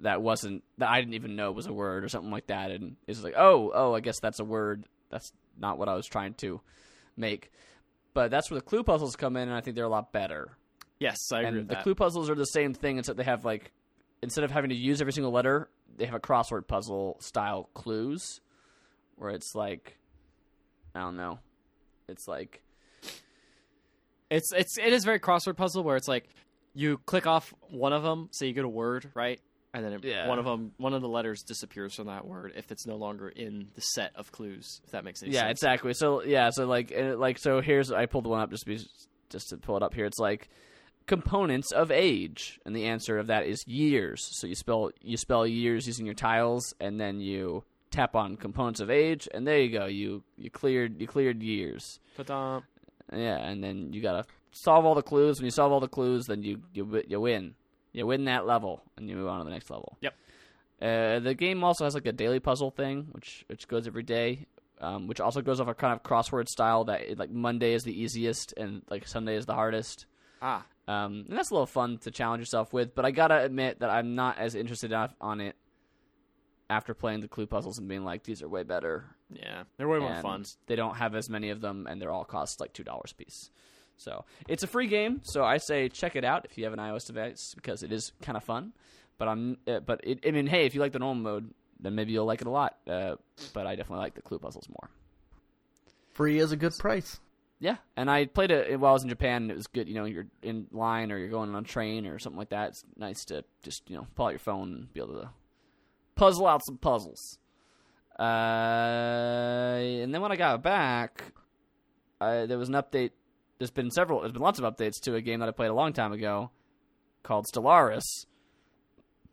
that 0.00 0.22
wasn't 0.22 0.62
that 0.78 0.88
I 0.88 1.00
didn't 1.00 1.14
even 1.14 1.36
know 1.36 1.52
was 1.52 1.66
a 1.66 1.72
word 1.72 2.04
or 2.04 2.08
something 2.08 2.30
like 2.30 2.46
that, 2.48 2.70
and 2.70 2.96
it's 3.06 3.22
like, 3.22 3.34
oh, 3.36 3.72
oh, 3.74 3.94
I 3.94 4.00
guess 4.00 4.20
that's 4.20 4.38
a 4.38 4.44
word. 4.44 4.84
That's 5.10 5.32
not 5.58 5.78
what 5.78 5.88
I 5.88 5.94
was 5.94 6.06
trying 6.06 6.34
to 6.34 6.60
make. 7.16 7.50
But 8.14 8.30
that's 8.30 8.50
where 8.50 8.58
the 8.58 8.64
clue 8.66 8.82
puzzles 8.82 9.16
come 9.16 9.36
in, 9.36 9.48
and 9.48 9.56
I 9.56 9.60
think 9.60 9.76
they're 9.76 9.84
a 9.84 9.88
lot 9.88 10.12
better. 10.12 10.56
yes, 10.98 11.16
I 11.32 11.42
agree 11.42 11.60
and 11.60 11.68
the 11.68 11.74
that. 11.74 11.82
clue 11.84 11.94
puzzles 11.94 12.28
are 12.28 12.34
the 12.34 12.44
same 12.44 12.74
thing, 12.74 12.98
except 12.98 13.16
they 13.16 13.24
have 13.24 13.44
like 13.44 13.72
instead 14.22 14.44
of 14.44 14.50
having 14.50 14.70
to 14.70 14.76
use 14.76 15.00
every 15.00 15.12
single 15.12 15.32
letter, 15.32 15.68
they 15.96 16.04
have 16.06 16.14
a 16.14 16.20
crossword 16.20 16.66
puzzle 16.66 17.16
style 17.20 17.68
clues, 17.74 18.40
where 19.16 19.30
it's 19.30 19.54
like, 19.54 19.96
I 20.94 21.00
don't 21.00 21.16
know, 21.16 21.38
it's 22.08 22.26
like 22.28 22.62
It's 24.30 24.52
it's 24.52 24.78
it 24.78 24.92
is 24.92 25.04
very 25.04 25.18
crossword 25.20 25.56
puzzle 25.56 25.82
where 25.82 25.96
it's 25.96 26.08
like 26.08 26.28
you 26.74 26.98
click 26.98 27.26
off 27.26 27.52
one 27.68 27.92
of 27.92 28.02
them, 28.02 28.28
say 28.32 28.46
you 28.46 28.52
get 28.52 28.64
a 28.64 28.68
word 28.68 29.10
right, 29.14 29.40
and 29.72 29.84
then 29.84 29.92
it, 29.92 30.04
Yeah. 30.04 30.28
one 30.28 30.38
of 30.38 30.44
them 30.44 30.72
one 30.78 30.94
of 30.94 31.02
the 31.02 31.08
letters 31.08 31.42
disappears 31.42 31.94
from 31.94 32.06
that 32.06 32.26
word 32.26 32.52
if 32.56 32.70
it's 32.72 32.86
no 32.86 32.96
longer 32.96 33.28
in 33.28 33.68
the 33.74 33.80
set 33.80 34.12
of 34.16 34.32
clues. 34.32 34.80
If 34.84 34.90
that 34.90 35.04
makes 35.04 35.22
any 35.22 35.32
yeah, 35.32 35.42
sense. 35.42 35.58
exactly. 35.62 35.92
So 35.94 36.22
yeah, 36.22 36.50
so 36.50 36.66
like 36.66 36.90
and 36.90 37.08
it, 37.08 37.18
like 37.18 37.38
so 37.38 37.60
here's 37.60 37.90
I 37.92 38.06
pulled 38.06 38.26
one 38.26 38.40
up 38.40 38.50
just 38.50 38.64
to 38.64 38.70
be 38.70 38.78
just 39.28 39.48
to 39.50 39.56
pull 39.56 39.76
it 39.76 39.82
up 39.82 39.94
here. 39.94 40.06
It's 40.06 40.18
like 40.18 40.48
components 41.06 41.72
of 41.72 41.90
age, 41.90 42.60
and 42.64 42.74
the 42.74 42.86
answer 42.86 43.18
of 43.18 43.28
that 43.28 43.46
is 43.46 43.64
years. 43.66 44.28
So 44.40 44.46
you 44.46 44.54
spell 44.54 44.90
you 45.02 45.16
spell 45.16 45.46
years 45.46 45.86
using 45.86 46.06
your 46.06 46.14
tiles, 46.14 46.74
and 46.80 47.00
then 47.00 47.20
you 47.20 47.64
tap 47.90 48.14
on 48.14 48.36
components 48.36 48.80
of 48.80 48.90
age, 48.90 49.28
and 49.32 49.46
there 49.46 49.58
you 49.60 49.76
go. 49.78 49.86
You 49.86 50.22
you 50.36 50.50
cleared 50.50 51.00
you 51.00 51.06
cleared 51.06 51.42
years. 51.42 52.00
Ta-da. 52.16 52.60
Yeah, 53.12 53.38
and 53.38 53.62
then 53.62 53.92
you 53.92 54.00
gotta 54.02 54.24
solve 54.52 54.84
all 54.84 54.94
the 54.94 55.02
clues. 55.02 55.38
When 55.38 55.44
you 55.46 55.50
solve 55.50 55.72
all 55.72 55.80
the 55.80 55.88
clues, 55.88 56.26
then 56.26 56.42
you 56.42 56.60
you 56.72 57.02
you 57.08 57.20
win. 57.20 57.54
You 57.92 58.06
win 58.06 58.24
that 58.26 58.46
level, 58.46 58.82
and 58.96 59.08
you 59.08 59.16
move 59.16 59.28
on 59.28 59.38
to 59.40 59.44
the 59.44 59.50
next 59.50 59.70
level. 59.70 59.96
Yep. 60.00 60.14
Uh, 60.80 61.18
the 61.20 61.34
game 61.34 61.62
also 61.64 61.84
has 61.84 61.94
like 61.94 62.06
a 62.06 62.12
daily 62.12 62.40
puzzle 62.40 62.70
thing, 62.70 63.08
which 63.12 63.44
which 63.48 63.68
goes 63.68 63.86
every 63.86 64.02
day, 64.02 64.46
um, 64.80 65.06
which 65.08 65.20
also 65.20 65.42
goes 65.42 65.60
off 65.60 65.68
a 65.68 65.74
kind 65.74 65.92
of 65.92 66.02
crossword 66.02 66.48
style 66.48 66.84
that 66.84 67.02
it, 67.02 67.18
like 67.18 67.30
Monday 67.30 67.74
is 67.74 67.82
the 67.82 68.00
easiest 68.00 68.54
and 68.56 68.82
like 68.88 69.06
Sunday 69.06 69.36
is 69.36 69.44
the 69.46 69.54
hardest. 69.54 70.06
Ah, 70.40 70.64
Um, 70.88 71.26
and 71.28 71.36
that's 71.36 71.50
a 71.50 71.54
little 71.54 71.66
fun 71.66 71.98
to 71.98 72.10
challenge 72.10 72.40
yourself 72.40 72.72
with. 72.72 72.94
But 72.94 73.04
I 73.04 73.10
gotta 73.10 73.42
admit 73.42 73.80
that 73.80 73.90
I'm 73.90 74.14
not 74.14 74.38
as 74.38 74.54
interested 74.54 74.90
enough 74.92 75.14
on 75.20 75.40
it 75.42 75.54
after 76.70 76.94
playing 76.94 77.20
the 77.20 77.28
clue 77.28 77.46
puzzles 77.46 77.78
and 77.78 77.88
being 77.88 78.04
like, 78.04 78.22
these 78.22 78.40
are 78.42 78.48
way 78.48 78.62
better. 78.62 79.04
yeah, 79.30 79.64
they're 79.76 79.88
way 79.88 79.98
more 79.98 80.14
fun. 80.22 80.44
They 80.66 80.76
don't 80.76 80.94
have 80.96 81.14
as 81.14 81.28
many 81.28 81.50
of 81.50 81.60
them, 81.60 81.86
and 81.90 82.00
they're 82.00 82.12
all 82.12 82.24
cost 82.24 82.60
like 82.60 82.72
two 82.72 82.84
dollars 82.84 83.10
a 83.12 83.16
piece. 83.16 83.50
So 84.00 84.24
it's 84.48 84.62
a 84.62 84.66
free 84.66 84.86
game. 84.86 85.20
So 85.22 85.44
I 85.44 85.58
say 85.58 85.88
check 85.90 86.16
it 86.16 86.24
out 86.24 86.46
if 86.48 86.56
you 86.56 86.64
have 86.64 86.72
an 86.72 86.78
iOS 86.78 87.06
device 87.06 87.54
because 87.54 87.82
it 87.82 87.92
is 87.92 88.12
kind 88.22 88.36
of 88.36 88.42
fun. 88.42 88.72
But 89.18 89.28
I'm, 89.28 89.58
uh, 89.68 89.80
but 89.80 90.00
it, 90.02 90.20
I 90.26 90.30
mean, 90.30 90.46
hey, 90.46 90.64
if 90.64 90.74
you 90.74 90.80
like 90.80 90.92
the 90.92 90.98
normal 90.98 91.22
mode, 91.22 91.50
then 91.78 91.94
maybe 91.94 92.12
you'll 92.12 92.24
like 92.24 92.40
it 92.40 92.46
a 92.46 92.50
lot. 92.50 92.76
Uh, 92.88 93.16
but 93.52 93.66
I 93.66 93.76
definitely 93.76 94.02
like 94.02 94.14
the 94.14 94.22
clue 94.22 94.38
puzzles 94.38 94.68
more. 94.70 94.88
Free 96.14 96.38
is 96.38 96.50
a 96.52 96.56
good 96.56 96.76
price. 96.78 97.20
Yeah, 97.58 97.76
and 97.94 98.10
I 98.10 98.24
played 98.24 98.50
it 98.50 98.80
while 98.80 98.92
I 98.92 98.94
was 98.94 99.02
in 99.02 99.10
Japan, 99.10 99.42
and 99.42 99.50
it 99.50 99.56
was 99.56 99.66
good. 99.66 99.86
You 99.86 99.94
know, 99.94 100.06
you're 100.06 100.28
in 100.42 100.66
line 100.72 101.12
or 101.12 101.18
you're 101.18 101.28
going 101.28 101.54
on 101.54 101.62
a 101.62 101.66
train 101.66 102.06
or 102.06 102.18
something 102.18 102.38
like 102.38 102.48
that. 102.48 102.70
It's 102.70 102.84
nice 102.96 103.26
to 103.26 103.44
just 103.62 103.88
you 103.90 103.96
know 103.96 104.06
pull 104.14 104.26
out 104.26 104.30
your 104.30 104.38
phone 104.38 104.72
and 104.72 104.92
be 104.94 105.00
able 105.00 105.20
to 105.20 105.28
puzzle 106.14 106.46
out 106.46 106.64
some 106.64 106.78
puzzles. 106.78 107.38
Uh, 108.18 108.22
and 108.22 110.14
then 110.14 110.22
when 110.22 110.32
I 110.32 110.36
got 110.36 110.62
back, 110.62 111.22
I, 112.18 112.46
there 112.46 112.58
was 112.58 112.70
an 112.70 112.74
update. 112.76 113.10
There's 113.60 113.70
been 113.70 113.90
several. 113.90 114.20
There's 114.20 114.32
been 114.32 114.40
lots 114.40 114.58
of 114.58 114.64
updates 114.64 115.00
to 115.02 115.14
a 115.16 115.20
game 115.20 115.40
that 115.40 115.48
I 115.48 115.52
played 115.52 115.68
a 115.68 115.74
long 115.74 115.92
time 115.92 116.12
ago, 116.12 116.50
called 117.22 117.44
Stellaris. 117.44 118.24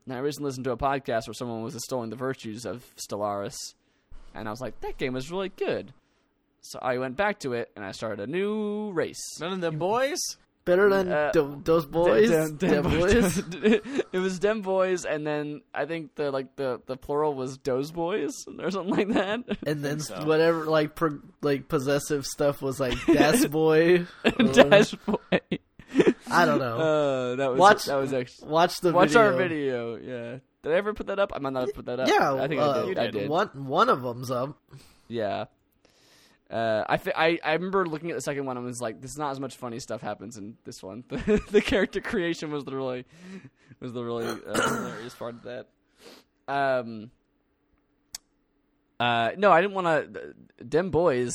And 0.05 0.13
I 0.13 0.19
recently 0.19 0.49
listened 0.49 0.65
to 0.65 0.71
a 0.71 0.77
podcast 0.77 1.27
where 1.27 1.33
someone 1.33 1.63
was 1.63 1.75
extolling 1.75 2.09
the 2.09 2.17
virtues 2.17 2.65
of 2.65 2.93
Stellaris, 2.97 3.55
and 4.35 4.47
I 4.47 4.51
was 4.51 4.59
like, 4.59 4.81
that 4.81 4.97
game 4.97 5.13
was 5.13 5.31
really 5.31 5.47
good. 5.47 5.93
So 6.59 6.77
I 6.81 6.97
went 6.97 7.15
back 7.15 7.39
to 7.39 7.53
it 7.53 7.71
and 7.77 7.85
I 7.85 7.91
started 7.93 8.19
a 8.19 8.29
new 8.29 8.91
race. 8.91 9.39
None 9.39 9.53
of 9.53 9.61
them 9.61 9.77
boys. 9.77 10.19
Better 10.67 10.89
than 10.89 11.11
Uh, 11.11 11.31
th- 11.31 11.45
those 11.63 11.85
boys. 11.87 12.29
Dem- 12.29 12.57
Dem 12.57 12.83
Dem- 12.83 12.99
boys. 12.99 13.37
it 14.11 14.19
was 14.19 14.37
Dem 14.37 14.61
Boys, 14.61 15.05
and 15.05 15.25
then 15.25 15.61
I 15.73 15.85
think 15.85 16.13
the 16.15 16.29
like 16.29 16.55
the 16.57 16.79
the 16.85 16.97
plural 16.97 17.33
was 17.33 17.57
Doze 17.57 17.91
Boys 17.91 18.45
or 18.59 18.69
something 18.69 18.93
like 18.95 19.07
that. 19.15 19.57
And 19.65 19.83
then 19.83 19.99
so. 20.01 20.23
whatever 20.25 20.65
like 20.65 20.93
pro- 20.93 21.21
like 21.41 21.67
possessive 21.67 22.25
stuff 22.25 22.61
was 22.61 22.79
like 22.79 22.97
Das 23.07 23.45
boy. 23.59 24.05
Dash 24.53 24.91
Boy. 25.07 25.39
I 26.29 26.45
don't 26.45 26.59
know. 26.59 26.77
Uh, 26.77 27.35
that 27.37 27.49
was 27.51 27.59
Watch- 27.59 27.85
that 27.85 27.95
was 27.95 28.13
actually 28.13 28.49
Watch 28.49 28.81
the 28.81 28.91
watch 28.91 29.09
video. 29.09 29.21
our 29.23 29.33
video. 29.33 29.95
Yeah, 29.95 30.39
did 30.63 30.73
I 30.73 30.75
ever 30.75 30.93
put 30.93 31.07
that 31.07 31.17
up? 31.17 31.31
I 31.33 31.39
might 31.39 31.53
not 31.53 31.61
have 31.67 31.73
put 31.73 31.85
that 31.85 31.99
up. 32.01 32.09
Yeah, 32.09 32.33
I 32.35 32.47
think 32.49 32.59
uh, 32.61 32.69
I 32.71 32.85
did. 32.85 32.99
I 32.99 33.07
did. 33.07 33.29
One 33.29 33.47
one 33.65 33.87
of 33.89 34.01
them's 34.03 34.29
up. 34.29 34.57
Yeah. 35.07 35.45
Uh, 36.49 36.83
I, 36.87 36.97
fi- 36.97 37.11
I 37.15 37.39
I 37.43 37.53
remember 37.53 37.85
looking 37.85 38.09
at 38.09 38.15
the 38.15 38.21
second 38.21 38.45
one 38.45 38.55
and 38.55 38.65
was 38.65 38.79
like, 38.81 39.01
"This 39.01 39.11
is 39.11 39.17
not 39.17 39.31
as 39.31 39.39
much 39.39 39.55
funny 39.57 39.79
stuff 39.79 40.01
happens 40.01 40.37
in 40.37 40.55
this 40.63 40.81
one." 40.81 41.03
The, 41.09 41.41
the 41.51 41.61
character 41.61 41.99
creation 41.99 42.51
was 42.51 42.63
the 42.63 42.73
really 42.75 43.03
was 43.81 43.91
the 43.93 44.03
really 44.03 44.25
uh, 44.27 44.53
hilarious 44.69 45.13
part 45.13 45.35
of 45.35 45.43
that. 45.43 45.67
Um, 46.47 47.11
Uh, 48.99 49.31
no, 49.37 49.51
I 49.51 49.61
didn't 49.61 49.73
want 49.75 49.87
to. 50.13 50.33
Dem 50.63 50.89
boys 50.89 51.33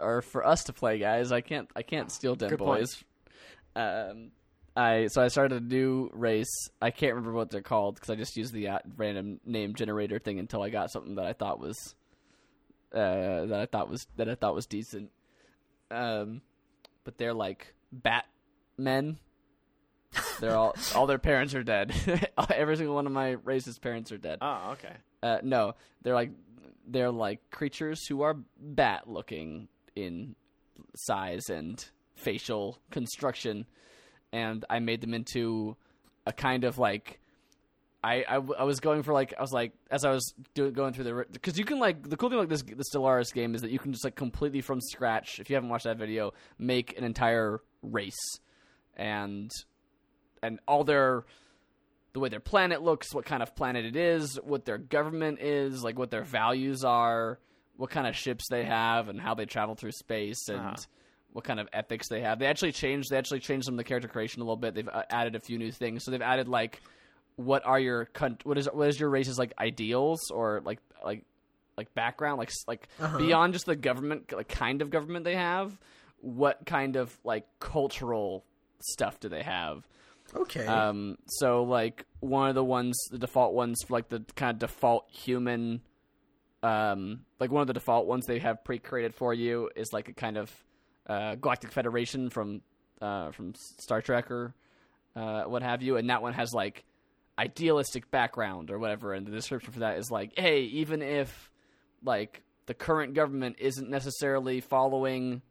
are 0.00 0.22
for 0.22 0.46
us 0.46 0.64
to 0.64 0.72
play, 0.72 0.98
guys. 0.98 1.30
I 1.32 1.40
can't. 1.40 1.68
I 1.76 1.82
can't 1.82 2.10
steal 2.10 2.34
dem 2.36 2.50
Good 2.50 2.58
point. 2.60 2.80
boys. 2.80 3.04
Um, 3.76 4.30
I 4.76 5.08
so 5.08 5.20
I 5.22 5.28
started 5.28 5.60
a 5.62 5.64
new 5.64 6.08
race. 6.14 6.68
I 6.80 6.90
can't 6.90 7.14
remember 7.14 7.32
what 7.32 7.50
they're 7.50 7.60
called 7.62 7.96
because 7.96 8.10
I 8.10 8.14
just 8.14 8.36
used 8.36 8.52
the 8.54 8.68
uh, 8.68 8.78
random 8.96 9.40
name 9.44 9.74
generator 9.74 10.18
thing 10.18 10.38
until 10.38 10.62
I 10.62 10.70
got 10.70 10.90
something 10.90 11.16
that 11.16 11.26
I 11.26 11.32
thought 11.34 11.58
was 11.60 11.94
uh, 12.94 13.46
that 13.46 13.60
I 13.60 13.66
thought 13.66 13.88
was 13.88 14.06
that 14.16 14.28
I 14.28 14.34
thought 14.34 14.54
was 14.54 14.66
decent. 14.66 15.10
Um, 15.90 16.42
but 17.04 17.18
they're 17.18 17.34
like 17.34 17.74
bat 17.90 18.26
men. 18.76 19.18
They're 20.40 20.56
all 20.56 20.74
all 20.94 21.06
their 21.06 21.18
parents 21.18 21.54
are 21.54 21.62
dead. 21.62 21.94
Every 22.54 22.76
single 22.76 22.94
one 22.94 23.06
of 23.06 23.12
my 23.12 23.36
racist 23.36 23.80
parents 23.80 24.12
are 24.12 24.18
dead. 24.18 24.38
Oh, 24.40 24.72
okay. 24.72 24.94
Uh, 25.22 25.38
no, 25.42 25.74
they're 26.02 26.14
like 26.14 26.30
they're 26.86 27.10
like 27.10 27.50
creatures 27.50 28.06
who 28.06 28.22
are 28.22 28.36
bat 28.58 29.08
looking 29.08 29.68
in 29.94 30.34
size 30.96 31.48
and 31.48 31.84
facial 32.14 32.78
construction, 32.90 33.66
and 34.32 34.64
I 34.68 34.80
made 34.80 35.00
them 35.00 35.14
into 35.14 35.76
a 36.26 36.32
kind 36.32 36.64
of 36.64 36.78
like. 36.78 37.18
I, 38.04 38.24
I, 38.28 38.34
I 38.36 38.64
was 38.64 38.80
going 38.80 39.02
for 39.04 39.12
like 39.12 39.32
I 39.38 39.40
was 39.40 39.52
like 39.52 39.72
as 39.90 40.04
I 40.04 40.10
was 40.10 40.34
do, 40.54 40.70
going 40.70 40.92
through 40.92 41.04
the 41.04 41.26
because 41.30 41.58
you 41.58 41.64
can 41.64 41.78
like 41.78 42.08
the 42.08 42.16
cool 42.16 42.30
thing 42.30 42.38
about 42.38 42.48
this 42.48 42.62
the 42.62 42.84
Stellaris 42.92 43.32
game 43.32 43.54
is 43.54 43.62
that 43.62 43.70
you 43.70 43.78
can 43.78 43.92
just 43.92 44.02
like 44.04 44.16
completely 44.16 44.60
from 44.60 44.80
scratch 44.80 45.38
if 45.38 45.48
you 45.48 45.54
haven't 45.54 45.68
watched 45.70 45.84
that 45.84 45.98
video 45.98 46.32
make 46.58 46.98
an 46.98 47.04
entire 47.04 47.60
race 47.82 48.18
and 48.96 49.50
and 50.42 50.58
all 50.66 50.84
their 50.84 51.24
the 52.12 52.20
way 52.20 52.28
their 52.28 52.40
planet 52.40 52.82
looks, 52.82 53.14
what 53.14 53.24
kind 53.24 53.42
of 53.42 53.56
planet 53.56 53.86
it 53.86 53.96
is, 53.96 54.38
what 54.42 54.66
their 54.66 54.76
government 54.76 55.38
is, 55.40 55.82
like 55.82 55.98
what 55.98 56.10
their 56.10 56.24
values 56.24 56.84
are, 56.84 57.38
what 57.76 57.88
kind 57.88 58.06
of 58.06 58.14
ships 58.14 58.44
they 58.50 58.64
have, 58.64 59.08
and 59.08 59.18
how 59.18 59.34
they 59.34 59.46
travel 59.46 59.74
through 59.74 59.92
space, 59.92 60.48
and 60.48 60.58
Uh-huh. 60.60 60.76
what 61.32 61.44
kind 61.44 61.58
of 61.58 61.68
ethics 61.72 62.08
they 62.08 62.20
have. 62.20 62.38
They 62.38 62.44
actually 62.46 62.72
changed. 62.72 63.08
They 63.08 63.16
actually 63.16 63.40
changed 63.40 63.64
some 63.64 63.74
of 63.74 63.78
the 63.78 63.84
character 63.84 64.08
creation 64.08 64.42
a 64.42 64.44
little 64.44 64.58
bit. 64.58 64.74
They've 64.74 64.86
uh, 64.88 65.04
added 65.08 65.36
a 65.36 65.40
few 65.40 65.56
new 65.56 65.72
things. 65.72 66.04
So 66.04 66.10
they've 66.10 66.20
added 66.20 66.48
like, 66.48 66.82
what 67.36 67.64
are 67.64 67.78
your 67.80 68.08
what 68.44 68.58
is 68.58 68.66
what 68.72 68.88
is 68.88 68.98
your 69.00 69.08
race's 69.10 69.38
like 69.38 69.52
ideals 69.58 70.30
or 70.30 70.60
like 70.64 70.78
like 71.04 71.24
like 71.76 71.92
background 71.94 72.38
like 72.38 72.50
like 72.68 72.88
Uh-huh. 73.00 73.18
beyond 73.18 73.52
just 73.54 73.66
the 73.66 73.76
government 73.76 74.32
like 74.32 74.48
kind 74.48 74.82
of 74.82 74.90
government 74.90 75.24
they 75.24 75.36
have. 75.36 75.78
What 76.20 76.64
kind 76.66 76.96
of 76.96 77.18
like 77.24 77.46
cultural 77.58 78.44
stuff 78.80 79.18
do 79.20 79.28
they 79.28 79.42
have? 79.42 79.88
Okay. 80.34 80.64
Um, 80.66 81.16
so 81.26 81.64
like 81.64 82.06
one 82.20 82.48
of 82.48 82.54
the 82.54 82.62
ones, 82.64 82.96
the 83.10 83.18
default 83.18 83.54
ones 83.54 83.82
for 83.86 83.92
like 83.94 84.08
the 84.08 84.24
kind 84.36 84.52
of 84.54 84.58
default 84.60 85.06
human, 85.10 85.80
um, 86.62 87.20
like 87.40 87.50
one 87.50 87.60
of 87.62 87.66
the 87.66 87.72
default 87.74 88.06
ones 88.06 88.24
they 88.26 88.38
have 88.38 88.62
pre-created 88.64 89.14
for 89.14 89.34
you 89.34 89.68
is 89.74 89.92
like 89.92 90.08
a 90.08 90.12
kind 90.12 90.36
of 90.36 90.50
uh, 91.08 91.34
Galactic 91.34 91.72
Federation 91.72 92.30
from 92.30 92.60
uh, 93.00 93.32
from 93.32 93.54
Star 93.56 94.00
Trek 94.00 94.30
or 94.30 94.54
uh, 95.16 95.42
what 95.44 95.62
have 95.62 95.82
you, 95.82 95.96
and 95.96 96.08
that 96.08 96.22
one 96.22 96.32
has 96.34 96.52
like 96.54 96.84
idealistic 97.42 98.10
background 98.10 98.70
or 98.70 98.78
whatever, 98.78 99.12
and 99.12 99.26
the 99.26 99.32
description 99.32 99.72
for 99.72 99.80
that 99.80 99.98
is 99.98 100.10
like, 100.10 100.32
hey, 100.36 100.62
even 100.62 101.02
if 101.02 101.50
like 102.04 102.42
the 102.66 102.74
current 102.74 103.14
government 103.14 103.56
isn't 103.58 103.90
necessarily 103.90 104.60
following 104.60 105.42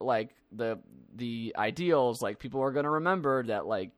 like 0.00 0.30
the 0.50 0.78
the 1.14 1.54
ideals 1.56 2.22
like 2.22 2.38
people 2.38 2.60
are 2.62 2.72
going 2.72 2.84
to 2.84 2.90
remember 2.90 3.42
that 3.44 3.66
like 3.66 3.90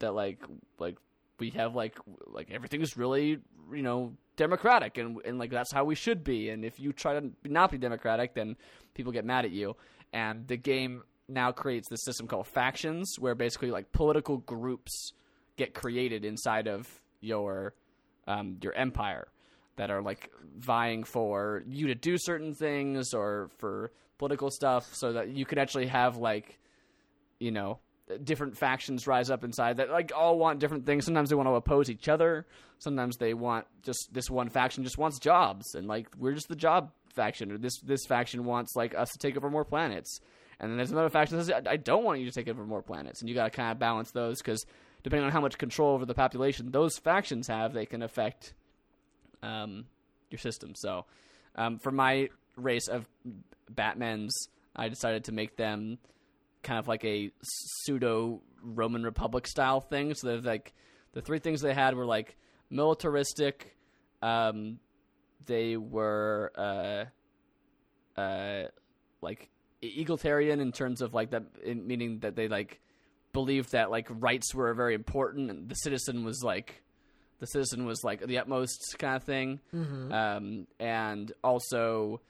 that 0.00 0.14
like 0.14 0.42
like 0.78 0.96
we 1.38 1.50
have 1.50 1.74
like 1.74 1.98
like 2.26 2.50
everything 2.50 2.80
is 2.80 2.96
really 2.96 3.38
you 3.72 3.82
know 3.82 4.12
democratic 4.36 4.98
and 4.98 5.18
and 5.24 5.38
like 5.38 5.50
that's 5.50 5.72
how 5.72 5.84
we 5.84 5.94
should 5.94 6.24
be. 6.24 6.48
And 6.50 6.64
if 6.64 6.80
you 6.80 6.92
try 6.92 7.18
to 7.18 7.30
not 7.44 7.70
be 7.70 7.78
democratic 7.78 8.34
then 8.34 8.56
people 8.94 9.12
get 9.12 9.24
mad 9.24 9.44
at 9.44 9.50
you. 9.50 9.76
And 10.12 10.46
the 10.48 10.56
game 10.56 11.02
now 11.28 11.52
creates 11.52 11.88
this 11.88 12.02
system 12.02 12.26
called 12.26 12.46
factions 12.46 13.16
where 13.18 13.34
basically 13.34 13.70
like 13.70 13.92
political 13.92 14.38
groups 14.38 15.12
get 15.60 15.74
created 15.74 16.24
inside 16.24 16.66
of 16.66 16.88
your 17.20 17.74
um, 18.26 18.56
your 18.62 18.72
empire 18.74 19.28
that 19.76 19.90
are 19.90 20.02
like 20.02 20.30
vying 20.58 21.04
for 21.04 21.62
you 21.66 21.86
to 21.88 21.94
do 21.94 22.16
certain 22.18 22.54
things 22.54 23.12
or 23.12 23.50
for 23.58 23.92
political 24.18 24.50
stuff 24.50 24.94
so 24.94 25.12
that 25.12 25.28
you 25.28 25.44
could 25.44 25.58
actually 25.58 25.86
have 25.86 26.16
like 26.16 26.58
you 27.38 27.50
know 27.50 27.78
different 28.24 28.56
factions 28.56 29.06
rise 29.06 29.30
up 29.30 29.44
inside 29.44 29.76
that 29.76 29.90
like 29.90 30.12
all 30.16 30.38
want 30.38 30.58
different 30.60 30.86
things. 30.86 31.04
Sometimes 31.04 31.28
they 31.28 31.36
want 31.36 31.48
to 31.48 31.54
oppose 31.54 31.90
each 31.90 32.08
other. 32.08 32.46
Sometimes 32.78 33.16
they 33.18 33.34
want 33.34 33.66
just 33.82 34.08
this 34.12 34.30
one 34.30 34.48
faction 34.48 34.82
just 34.82 34.98
wants 34.98 35.18
jobs 35.18 35.74
and 35.74 35.86
like 35.86 36.08
we're 36.18 36.32
just 36.32 36.48
the 36.48 36.56
job 36.56 36.90
faction 37.14 37.52
or 37.52 37.58
this 37.58 37.78
this 37.80 38.06
faction 38.06 38.44
wants 38.44 38.74
like 38.74 38.94
us 38.94 39.10
to 39.10 39.18
take 39.18 39.36
over 39.36 39.50
more 39.50 39.64
planets. 39.64 40.20
And 40.58 40.70
then 40.70 40.76
there's 40.76 40.90
another 40.90 41.08
faction 41.08 41.38
that 41.38 41.44
says 41.44 41.62
i 41.66 41.76
don't 41.76 42.04
want 42.04 42.20
you 42.20 42.26
to 42.26 42.32
take 42.32 42.48
over 42.48 42.64
more 42.64 42.82
planets. 42.82 43.20
And 43.20 43.28
you 43.28 43.34
got 43.34 43.44
to 43.44 43.50
kind 43.50 43.72
of 43.72 43.78
balance 43.78 44.10
those 44.10 44.38
because 44.38 44.64
depending 45.02 45.24
on 45.26 45.32
how 45.32 45.40
much 45.40 45.58
control 45.58 45.94
over 45.94 46.04
the 46.04 46.14
population 46.14 46.70
those 46.70 46.98
factions 46.98 47.48
have 47.48 47.72
they 47.72 47.86
can 47.86 48.02
affect 48.02 48.54
um, 49.42 49.86
your 50.30 50.38
system. 50.38 50.74
So, 50.74 51.06
um, 51.56 51.78
for 51.78 51.90
my 51.90 52.28
race 52.56 52.88
of 52.88 53.06
Batmans, 53.72 54.30
I 54.74 54.88
decided 54.88 55.24
to 55.24 55.32
make 55.32 55.56
them 55.56 55.98
kind 56.62 56.78
of 56.78 56.88
like 56.88 57.04
a 57.04 57.30
pseudo 57.42 58.40
Roman 58.62 59.02
Republic 59.02 59.46
style 59.46 59.80
thing. 59.80 60.14
So, 60.14 60.26
they're 60.28 60.40
like 60.40 60.74
the 61.12 61.22
three 61.22 61.38
things 61.38 61.60
they 61.60 61.74
had 61.74 61.94
were 61.94 62.06
like 62.06 62.36
militaristic. 62.70 63.76
Um, 64.22 64.78
they 65.46 65.76
were 65.76 66.52
uh, 66.56 68.20
uh, 68.20 68.68
like 69.20 69.50
egalitarian 69.82 70.60
in 70.60 70.72
terms 70.72 71.00
of 71.00 71.14
like 71.14 71.30
that, 71.30 71.44
meaning 71.66 72.20
that 72.20 72.36
they 72.36 72.48
like 72.48 72.80
believed 73.32 73.72
that 73.72 73.90
like 73.90 74.06
rights 74.10 74.54
were 74.54 74.72
very 74.74 74.94
important, 74.94 75.50
and 75.50 75.68
the 75.68 75.74
citizen 75.74 76.24
was 76.24 76.42
like 76.42 76.82
the 77.38 77.46
citizen 77.46 77.86
was 77.86 78.04
like 78.04 78.26
the 78.26 78.38
utmost 78.38 78.96
kind 78.98 79.16
of 79.16 79.22
thing, 79.24 79.60
um, 80.12 80.66
and 80.78 81.32
also 81.42 82.20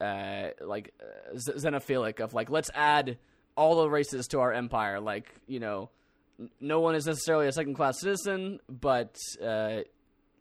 uh, 0.00 0.48
like 0.60 0.92
uh, 1.00 1.36
z- 1.38 1.52
xenophilic 1.52 2.20
of 2.20 2.34
like 2.34 2.50
let's 2.50 2.70
add 2.74 3.18
all 3.56 3.82
the 3.82 3.90
races 3.90 4.26
to 4.28 4.40
our 4.40 4.52
empire. 4.52 4.98
Like 5.00 5.28
you 5.46 5.60
know, 5.60 5.90
n- 6.38 6.50
no 6.60 6.80
one 6.80 6.94
is 6.94 7.06
necessarily 7.06 7.46
a 7.46 7.52
second 7.52 7.74
class 7.74 8.00
citizen, 8.00 8.60
but 8.68 9.14
uh, 9.44 9.80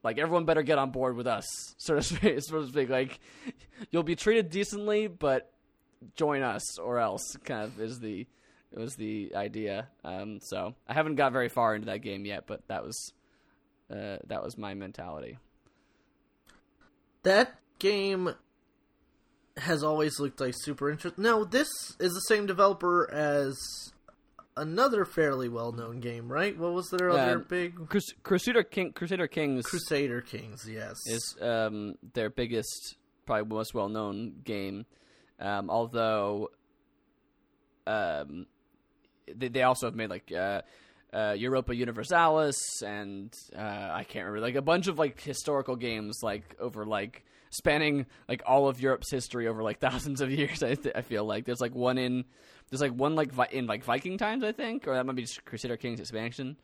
like 0.03 0.17
everyone 0.17 0.45
better 0.45 0.63
get 0.63 0.77
on 0.77 0.91
board 0.91 1.15
with 1.15 1.27
us, 1.27 1.45
so 1.77 1.95
to 1.95 2.01
speak. 2.01 2.39
So 2.41 2.61
to 2.61 2.67
speak. 2.67 2.89
Like 2.89 3.19
you'll 3.91 4.03
be 4.03 4.15
treated 4.15 4.49
decently, 4.49 5.07
but 5.07 5.51
join 6.15 6.41
us 6.41 6.79
or 6.79 6.99
else. 6.99 7.35
Kind 7.43 7.65
of 7.65 7.79
is 7.81 7.99
the 7.99 8.25
it 8.71 8.79
was 8.79 8.95
the 8.95 9.31
idea. 9.35 9.87
Um, 10.03 10.39
so 10.41 10.75
I 10.87 10.93
haven't 10.93 11.15
got 11.15 11.31
very 11.31 11.49
far 11.49 11.75
into 11.75 11.87
that 11.87 11.99
game 12.01 12.25
yet, 12.25 12.45
but 12.47 12.67
that 12.67 12.83
was 12.83 13.13
uh, 13.91 14.17
that 14.27 14.43
was 14.43 14.57
my 14.57 14.73
mentality. 14.73 15.37
that 17.23 17.55
game 17.79 18.33
has 19.57 19.83
always 19.83 20.19
looked 20.19 20.39
like 20.39 20.53
super 20.55 20.89
interesting. 20.89 21.23
No, 21.23 21.43
this 21.43 21.67
is 21.99 22.13
the 22.13 22.21
same 22.21 22.45
developer 22.45 23.11
as 23.11 23.57
another 24.55 25.05
fairly 25.05 25.49
well-known 25.49 25.99
game, 25.99 26.31
right? 26.31 26.57
What 26.57 26.73
was 26.73 26.89
their 26.89 27.09
other 27.09 27.37
Um, 27.37 27.45
big 27.49 27.75
Crus- 27.89 28.13
Crusader 28.23 28.63
King, 28.63 28.93
Crusader 28.93 29.27
Kings 29.27 29.65
Crusader 29.65 30.21
Kings? 30.21 30.65
Yes, 30.69 30.95
is 31.07 31.35
um, 31.41 31.95
their 32.13 32.29
biggest, 32.29 32.95
probably 33.25 33.53
most 33.53 33.73
well 33.73 33.89
known 33.89 34.41
game. 34.43 34.85
Um, 35.39 35.69
although, 35.69 36.51
um, 37.87 38.45
they, 39.35 39.47
they 39.47 39.63
also 39.63 39.87
have 39.87 39.95
made 39.95 40.09
like 40.09 40.31
uh, 40.31 40.61
uh, 41.13 41.35
Europa 41.37 41.75
Universalis 41.75 42.81
and 42.83 43.33
uh, 43.55 43.61
I 43.91 44.03
can't 44.03 44.25
remember 44.25 44.41
like 44.41 44.55
a 44.55 44.61
bunch 44.61 44.87
of 44.87 44.99
like 44.99 45.19
historical 45.21 45.75
games 45.75 46.19
like 46.21 46.55
over 46.59 46.85
like 46.85 47.25
spanning 47.49 48.05
like 48.27 48.43
all 48.45 48.67
of 48.67 48.79
Europe's 48.79 49.11
history 49.11 49.47
over 49.47 49.63
like 49.63 49.79
thousands 49.81 50.21
of 50.21 50.31
years. 50.31 50.61
I, 50.63 50.75
th- 50.75 50.95
I 50.95 51.01
feel 51.01 51.25
like 51.25 51.45
there's 51.45 51.61
like 51.61 51.75
one 51.75 51.97
in 51.97 52.25
there's 52.69 52.81
like 52.81 52.93
one 52.93 53.15
like 53.15 53.31
Vi- 53.31 53.49
in 53.51 53.65
like 53.65 53.83
Viking 53.83 54.17
times 54.17 54.43
I 54.43 54.51
think, 54.51 54.87
or 54.87 54.93
that 54.93 55.05
might 55.05 55.15
be 55.15 55.23
just 55.23 55.43
Crusader 55.45 55.77
Kings 55.77 55.99
expansion. 55.99 56.57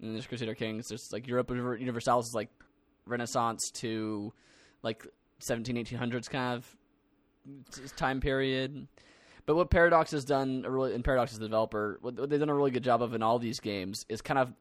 And 0.00 0.14
there's 0.14 0.26
Crusader 0.26 0.54
Kings. 0.54 0.88
There's 0.88 1.08
like 1.12 1.26
Europa 1.26 1.54
Universalis 1.54 2.28
is 2.28 2.34
like 2.34 2.50
Renaissance 3.04 3.70
to 3.80 4.32
like 4.82 5.04
17, 5.40 5.76
1800s 5.76 6.30
kind 6.30 6.56
of 6.56 7.96
time 7.96 8.20
period. 8.20 8.86
But 9.48 9.56
what 9.56 9.70
Paradox 9.70 10.10
has 10.10 10.26
done, 10.26 10.60
really, 10.68 10.94
and 10.94 11.02
Paradox 11.02 11.32
is 11.32 11.38
the 11.38 11.46
developer, 11.46 11.98
what 12.02 12.16
they've 12.28 12.38
done 12.38 12.50
a 12.50 12.54
really 12.54 12.70
good 12.70 12.84
job 12.84 13.00
of 13.00 13.14
in 13.14 13.22
all 13.22 13.38
these 13.38 13.60
games 13.60 14.04
is 14.10 14.20
kind 14.20 14.38
of, 14.38 14.52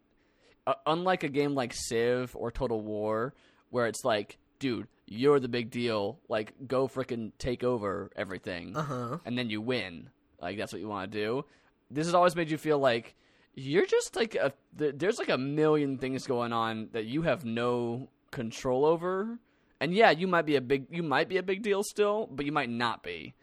uh, 0.65 0.75
unlike 0.85 1.23
a 1.23 1.27
game 1.27 1.55
like 1.55 1.73
Civ 1.73 2.33
or 2.37 2.51
Total 2.51 2.79
War, 2.79 3.33
where 3.69 3.87
it's 3.87 4.05
like, 4.05 4.37
dude, 4.59 4.87
you're 5.05 5.41
the 5.41 5.49
big 5.49 5.71
deal, 5.71 6.19
like 6.29 6.53
go 6.69 6.87
frickin' 6.87 7.33
take 7.37 7.65
over 7.65 8.11
everything, 8.15 8.77
uh-huh. 8.77 9.17
and 9.25 9.37
then 9.37 9.49
you 9.49 9.59
win. 9.59 10.09
Like 10.41 10.57
that's 10.57 10.71
what 10.71 10.79
you 10.79 10.87
want 10.87 11.11
to 11.11 11.17
do. 11.17 11.43
This 11.91 12.07
has 12.07 12.13
always 12.13 12.37
made 12.37 12.49
you 12.49 12.57
feel 12.57 12.79
like 12.79 13.13
you're 13.55 13.85
just 13.85 14.15
like 14.15 14.35
a 14.35 14.53
there's 14.73 15.19
like 15.19 15.27
a 15.27 15.37
million 15.37 15.97
things 15.97 16.25
going 16.25 16.53
on 16.53 16.87
that 16.93 17.03
you 17.03 17.23
have 17.23 17.43
no 17.43 18.07
control 18.31 18.85
over 18.85 19.37
And 19.79 19.93
yeah, 19.93 20.11
you 20.11 20.27
might 20.27 20.45
be 20.45 20.55
a 20.55 20.61
big 20.61 20.85
you 20.91 21.03
might 21.03 21.27
be 21.27 21.37
a 21.37 21.43
big 21.43 21.61
deal 21.61 21.83
still, 21.83 22.27
but 22.31 22.45
you 22.45 22.53
might 22.53 22.69
not 22.69 23.03
be, 23.03 23.33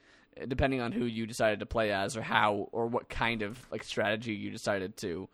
depending 0.49 0.81
on 0.81 0.93
who 0.93 1.05
you 1.05 1.27
decided 1.27 1.61
to 1.61 1.67
play 1.67 1.93
as 1.93 2.17
or 2.17 2.23
how 2.23 2.69
or 2.73 2.87
what 2.87 3.09
kind 3.09 3.43
of 3.43 3.59
like 3.71 3.83
strategy 3.85 4.35
you 4.35 4.51
decided 4.51 4.97
to 4.99 5.29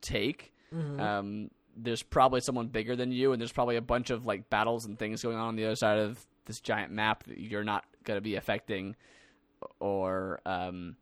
take. 0.00 0.52
Um, 1.00 1.50
there's 1.76 2.02
probably 2.02 2.40
someone 2.40 2.68
bigger 2.68 2.96
than 2.96 3.12
you, 3.12 3.32
and 3.32 3.40
there's 3.40 3.52
probably 3.52 3.76
a 3.76 3.82
bunch 3.82 4.10
of 4.10 4.26
like 4.26 4.48
battles 4.50 4.84
and 4.84 4.98
things 4.98 5.22
going 5.22 5.36
on 5.36 5.48
on 5.48 5.56
the 5.56 5.64
other 5.64 5.76
side 5.76 5.98
of 5.98 6.24
this 6.46 6.60
giant 6.60 6.92
map 6.92 7.24
that 7.24 7.38
you're 7.38 7.64
not 7.64 7.84
going 8.04 8.16
to 8.16 8.22
be 8.22 8.36
affecting, 8.36 8.96
or 9.80 10.40
um, 10.44 10.96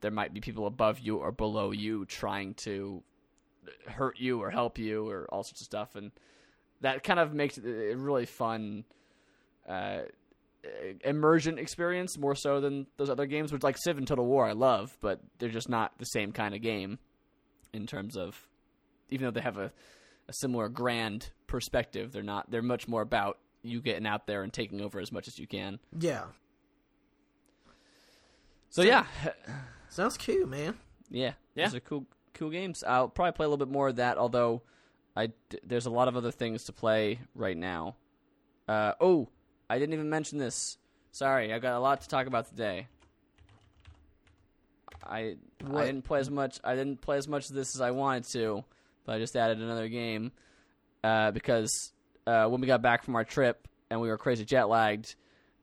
there 0.00 0.10
might 0.10 0.34
be 0.34 0.40
people 0.40 0.66
above 0.66 0.98
you 0.98 1.18
or 1.18 1.32
below 1.32 1.70
you 1.70 2.04
trying 2.06 2.54
to 2.54 3.02
hurt 3.86 4.18
you 4.18 4.42
or 4.42 4.50
help 4.50 4.78
you 4.78 5.08
or 5.08 5.26
all 5.30 5.44
sorts 5.44 5.60
of 5.60 5.64
stuff, 5.64 5.94
and 5.94 6.10
that 6.80 7.02
kind 7.04 7.20
of 7.20 7.32
makes 7.32 7.58
it 7.58 7.64
a 7.64 7.96
really 7.96 8.26
fun. 8.26 8.84
Uh, 9.68 10.00
immersion 11.04 11.58
experience 11.58 12.16
more 12.18 12.34
so 12.34 12.60
than 12.60 12.86
those 12.96 13.10
other 13.10 13.26
games, 13.26 13.52
which 13.52 13.62
like 13.62 13.76
Civ 13.78 13.98
and 13.98 14.06
Total 14.06 14.24
War 14.24 14.46
I 14.46 14.52
love, 14.52 14.96
but 15.00 15.20
they're 15.38 15.48
just 15.48 15.68
not 15.68 15.98
the 15.98 16.04
same 16.04 16.32
kind 16.32 16.54
of 16.54 16.62
game 16.62 16.98
in 17.72 17.86
terms 17.86 18.16
of 18.16 18.46
even 19.10 19.24
though 19.26 19.30
they 19.30 19.40
have 19.40 19.58
a, 19.58 19.72
a 20.28 20.32
similar 20.32 20.68
grand 20.68 21.30
perspective, 21.46 22.12
they're 22.12 22.22
not 22.22 22.50
they're 22.50 22.62
much 22.62 22.86
more 22.88 23.02
about 23.02 23.38
you 23.62 23.80
getting 23.80 24.06
out 24.06 24.26
there 24.26 24.42
and 24.42 24.52
taking 24.52 24.80
over 24.80 24.98
as 25.00 25.12
much 25.12 25.28
as 25.28 25.38
you 25.38 25.46
can. 25.46 25.78
Yeah. 25.98 26.24
So 28.70 28.82
yeah, 28.82 29.04
Sounds 29.88 30.16
cute, 30.16 30.48
man. 30.48 30.74
yeah, 31.10 31.32
Yeah. 31.54 31.66
those 31.66 31.74
are 31.76 31.80
cool 31.80 32.06
cool 32.34 32.50
games. 32.50 32.82
I'll 32.86 33.08
probably 33.08 33.32
play 33.32 33.44
a 33.44 33.48
little 33.48 33.64
bit 33.64 33.72
more 33.72 33.88
of 33.88 33.96
that, 33.96 34.16
although 34.16 34.62
I 35.16 35.32
there's 35.64 35.86
a 35.86 35.90
lot 35.90 36.08
of 36.08 36.16
other 36.16 36.30
things 36.30 36.64
to 36.64 36.72
play 36.72 37.18
right 37.34 37.56
now. 37.56 37.96
Uh, 38.68 38.92
oh, 39.00 39.28
I 39.72 39.78
didn't 39.78 39.94
even 39.94 40.10
mention 40.10 40.38
this. 40.38 40.76
Sorry, 41.12 41.52
I 41.52 41.58
got 41.58 41.74
a 41.76 41.80
lot 41.80 42.02
to 42.02 42.08
talk 42.08 42.26
about 42.26 42.46
today. 42.48 42.88
I 45.02 45.36
I 45.74 45.84
didn't 45.86 46.02
play 46.02 46.20
as 46.20 46.30
much. 46.30 46.60
I 46.62 46.74
didn't 46.74 47.00
play 47.00 47.16
as 47.16 47.26
much 47.26 47.48
of 47.48 47.54
this 47.56 47.74
as 47.74 47.80
I 47.80 47.90
wanted 47.90 48.24
to, 48.32 48.64
but 49.06 49.14
I 49.14 49.18
just 49.18 49.34
added 49.36 49.58
another 49.60 49.88
game 49.88 50.32
uh, 51.02 51.30
because 51.30 51.92
uh, 52.26 52.46
when 52.48 52.60
we 52.60 52.66
got 52.66 52.82
back 52.82 53.02
from 53.02 53.16
our 53.16 53.24
trip 53.24 53.66
and 53.90 54.00
we 54.00 54.08
were 54.08 54.18
crazy 54.18 54.44
jet 54.44 54.64
lagged, 54.68 55.14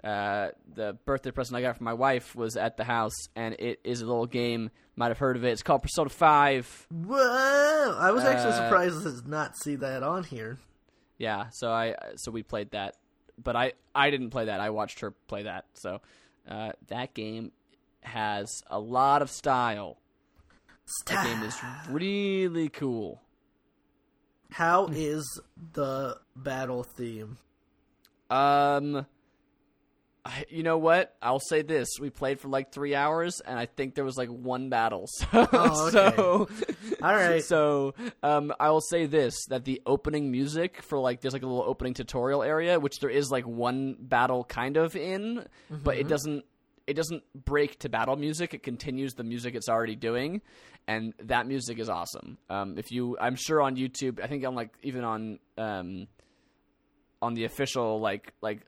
uh, 0.03 0.49
the 0.74 0.97
birthday 1.05 1.32
present 1.32 1.55
I 1.57 1.62
got 1.62 1.78
from 1.78 1.86
my 1.86 1.93
wife 1.93 2.36
was 2.36 2.57
at 2.57 2.78
the 2.78 2.84
house, 2.84 3.28
and 3.36 3.55
it 3.60 3.80
is 3.84 4.01
a 4.01 4.05
little 4.07 4.26
game. 4.28 4.72
Might 4.95 5.10
have 5.10 5.20
heard 5.20 5.38
of 5.38 5.43
it. 5.45 5.51
It's 5.51 5.64
called 5.64 5.84
Persona 5.84 6.10
Five. 6.10 6.88
Whoa! 6.91 7.95
I 7.97 8.12
was 8.12 8.24
actually 8.26 8.53
Uh, 8.53 8.64
surprised 8.66 9.03
to 9.03 9.30
not 9.30 9.55
see 9.55 9.76
that 9.76 10.03
on 10.03 10.24
here. 10.24 10.57
Yeah, 11.18 11.49
so 11.51 11.72
I 11.72 11.95
so 12.16 12.32
we 12.32 12.43
played 12.43 12.72
that, 12.72 12.95
but 13.43 13.55
I 13.55 13.73
I 13.93 14.09
didn't 14.09 14.29
play 14.29 14.45
that. 14.45 14.59
I 14.59 14.69
watched 14.69 14.99
her 15.01 15.11
play 15.11 15.43
that. 15.43 15.65
So 15.73 16.01
uh, 16.47 16.71
that 16.87 17.13
game 17.13 17.51
has 18.01 18.63
a 18.67 18.79
lot 18.79 19.21
of 19.21 19.29
style. 19.29 19.97
That 21.05 21.25
game 21.25 21.43
is 21.43 21.55
really 21.89 22.69
cool. 22.69 23.21
How 24.51 24.87
is 24.87 25.39
the 25.73 26.17
battle 26.35 26.83
theme? 26.83 27.37
Um, 28.31 29.05
you 30.49 30.63
know 30.63 30.77
what? 30.77 31.15
I'll 31.21 31.39
say 31.39 31.61
this: 31.61 31.88
we 31.99 32.09
played 32.09 32.39
for 32.39 32.47
like 32.49 32.71
three 32.71 32.95
hours, 32.95 33.41
and 33.45 33.57
I 33.57 33.65
think 33.65 33.95
there 33.95 34.03
was 34.05 34.17
like 34.17 34.30
one 34.30 34.69
battle. 34.69 35.05
So, 35.32 35.47
Oh, 35.53 35.88
okay. 35.88 36.15
so 36.15 36.49
All 37.01 37.13
right. 37.15 37.43
So, 37.43 37.93
um, 38.23 38.53
I 38.59 38.69
will 38.71 38.82
say 38.82 39.05
this: 39.05 39.45
that 39.49 39.65
the 39.65 39.82
opening 39.86 40.32
music 40.32 40.82
for 40.82 40.99
like 40.99 41.21
there's 41.21 41.34
like 41.34 41.43
a 41.43 41.47
little 41.47 41.63
opening 41.67 41.93
tutorial 41.93 42.43
area, 42.43 42.80
which 42.80 42.99
there 42.99 43.09
is 43.09 43.30
like 43.32 43.45
one 43.47 43.95
battle 43.99 44.43
kind 44.43 44.77
of 44.77 44.95
in, 44.95 45.45
but 45.69 45.95
Mm-hmm. 45.95 46.01
it 46.01 46.07
doesn't 46.07 46.45
it 46.88 46.93
doesn't 46.95 47.23
break 47.45 47.77
to 47.80 47.89
battle 47.89 48.15
music. 48.15 48.53
It 48.53 48.63
continues 48.63 49.13
the 49.13 49.23
music 49.23 49.53
it's 49.55 49.69
already 49.69 49.95
doing, 49.95 50.41
and 50.88 51.13
that 51.23 51.45
music 51.47 51.77
is 51.80 51.88
awesome. 51.89 52.38
Um, 52.49 52.77
if 52.80 52.91
you, 52.91 53.15
I'm 53.21 53.36
sure 53.36 53.61
on 53.61 53.75
YouTube, 53.75 54.19
I 54.23 54.27
think 54.27 54.43
on 54.45 54.55
like 54.55 54.73
even 54.82 55.03
on 55.03 55.39
um, 55.57 56.07
on 57.21 57.34
the 57.36 57.45
official 57.45 57.99
like 57.99 58.34
like 58.41 58.61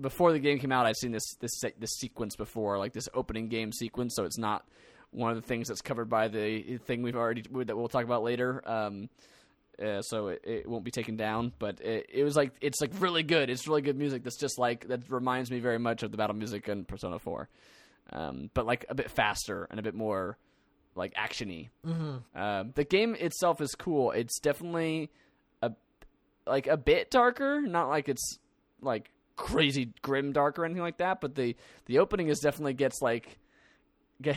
before 0.00 0.32
the 0.32 0.38
game 0.38 0.58
came 0.58 0.72
out, 0.72 0.86
I'd 0.86 0.96
seen 0.96 1.12
this 1.12 1.34
this 1.40 1.60
this 1.78 1.92
sequence 1.98 2.36
before, 2.36 2.78
like 2.78 2.92
this 2.92 3.08
opening 3.14 3.48
game 3.48 3.72
sequence. 3.72 4.14
So 4.14 4.24
it's 4.24 4.38
not 4.38 4.64
one 5.10 5.30
of 5.30 5.36
the 5.36 5.46
things 5.46 5.68
that's 5.68 5.82
covered 5.82 6.08
by 6.08 6.28
the 6.28 6.78
thing 6.78 7.02
we've 7.02 7.16
already 7.16 7.42
that 7.42 7.76
we'll 7.76 7.88
talk 7.88 8.04
about 8.04 8.22
later. 8.22 8.62
Um, 8.68 9.08
uh, 9.82 10.02
so 10.02 10.28
it, 10.28 10.42
it 10.44 10.68
won't 10.68 10.84
be 10.84 10.90
taken 10.90 11.16
down, 11.16 11.52
but 11.58 11.80
it, 11.80 12.06
it 12.12 12.24
was 12.24 12.36
like 12.36 12.52
it's 12.60 12.80
like 12.80 12.90
really 12.98 13.22
good. 13.22 13.50
It's 13.50 13.66
really 13.66 13.82
good 13.82 13.96
music. 13.96 14.22
That's 14.22 14.38
just 14.38 14.58
like 14.58 14.88
that 14.88 15.10
reminds 15.10 15.50
me 15.50 15.60
very 15.60 15.78
much 15.78 16.02
of 16.02 16.10
the 16.10 16.16
battle 16.16 16.36
music 16.36 16.68
in 16.68 16.84
Persona 16.84 17.18
Four, 17.18 17.48
um, 18.12 18.50
but 18.54 18.66
like 18.66 18.84
a 18.88 18.94
bit 18.94 19.10
faster 19.10 19.66
and 19.70 19.78
a 19.78 19.82
bit 19.82 19.94
more 19.94 20.36
like 20.94 21.14
actiony. 21.14 21.68
Mm-hmm. 21.86 22.38
Um, 22.38 22.72
the 22.74 22.84
game 22.84 23.14
itself 23.14 23.60
is 23.60 23.74
cool. 23.74 24.10
It's 24.12 24.38
definitely 24.40 25.10
a 25.62 25.72
like 26.46 26.66
a 26.66 26.76
bit 26.76 27.10
darker, 27.10 27.60
not 27.60 27.88
like 27.88 28.08
it's 28.08 28.38
like 28.80 29.10
crazy 29.36 29.92
grim 30.02 30.32
dark 30.32 30.58
or 30.58 30.64
anything 30.64 30.82
like 30.82 30.98
that. 30.98 31.20
But 31.20 31.34
the 31.34 31.56
the 31.86 31.98
opening 31.98 32.28
is 32.28 32.38
definitely 32.40 32.74
gets 32.74 33.00
like 33.02 33.38
get, 34.22 34.36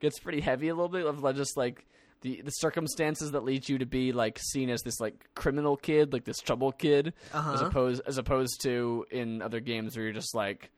gets 0.00 0.18
pretty 0.18 0.40
heavy 0.40 0.68
a 0.68 0.74
little 0.74 0.88
bit 0.88 1.06
of 1.06 1.22
like, 1.22 1.36
just 1.36 1.56
like 1.56 1.86
the 2.22 2.40
the 2.42 2.50
circumstances 2.50 3.32
that 3.32 3.44
lead 3.44 3.68
you 3.68 3.78
to 3.78 3.86
be 3.86 4.12
like 4.12 4.38
seen 4.40 4.70
as 4.70 4.82
this 4.82 5.00
like 5.00 5.14
criminal 5.34 5.76
kid, 5.76 6.12
like 6.12 6.24
this 6.24 6.38
trouble 6.38 6.72
kid, 6.72 7.08
as 7.32 7.34
Uh-huh. 7.34 7.66
opposed 7.66 8.02
as 8.06 8.18
opposed 8.18 8.60
to 8.62 9.06
in 9.10 9.42
other 9.42 9.60
games 9.60 9.96
where 9.96 10.04
you're 10.04 10.14
just 10.14 10.34
like 10.34 10.70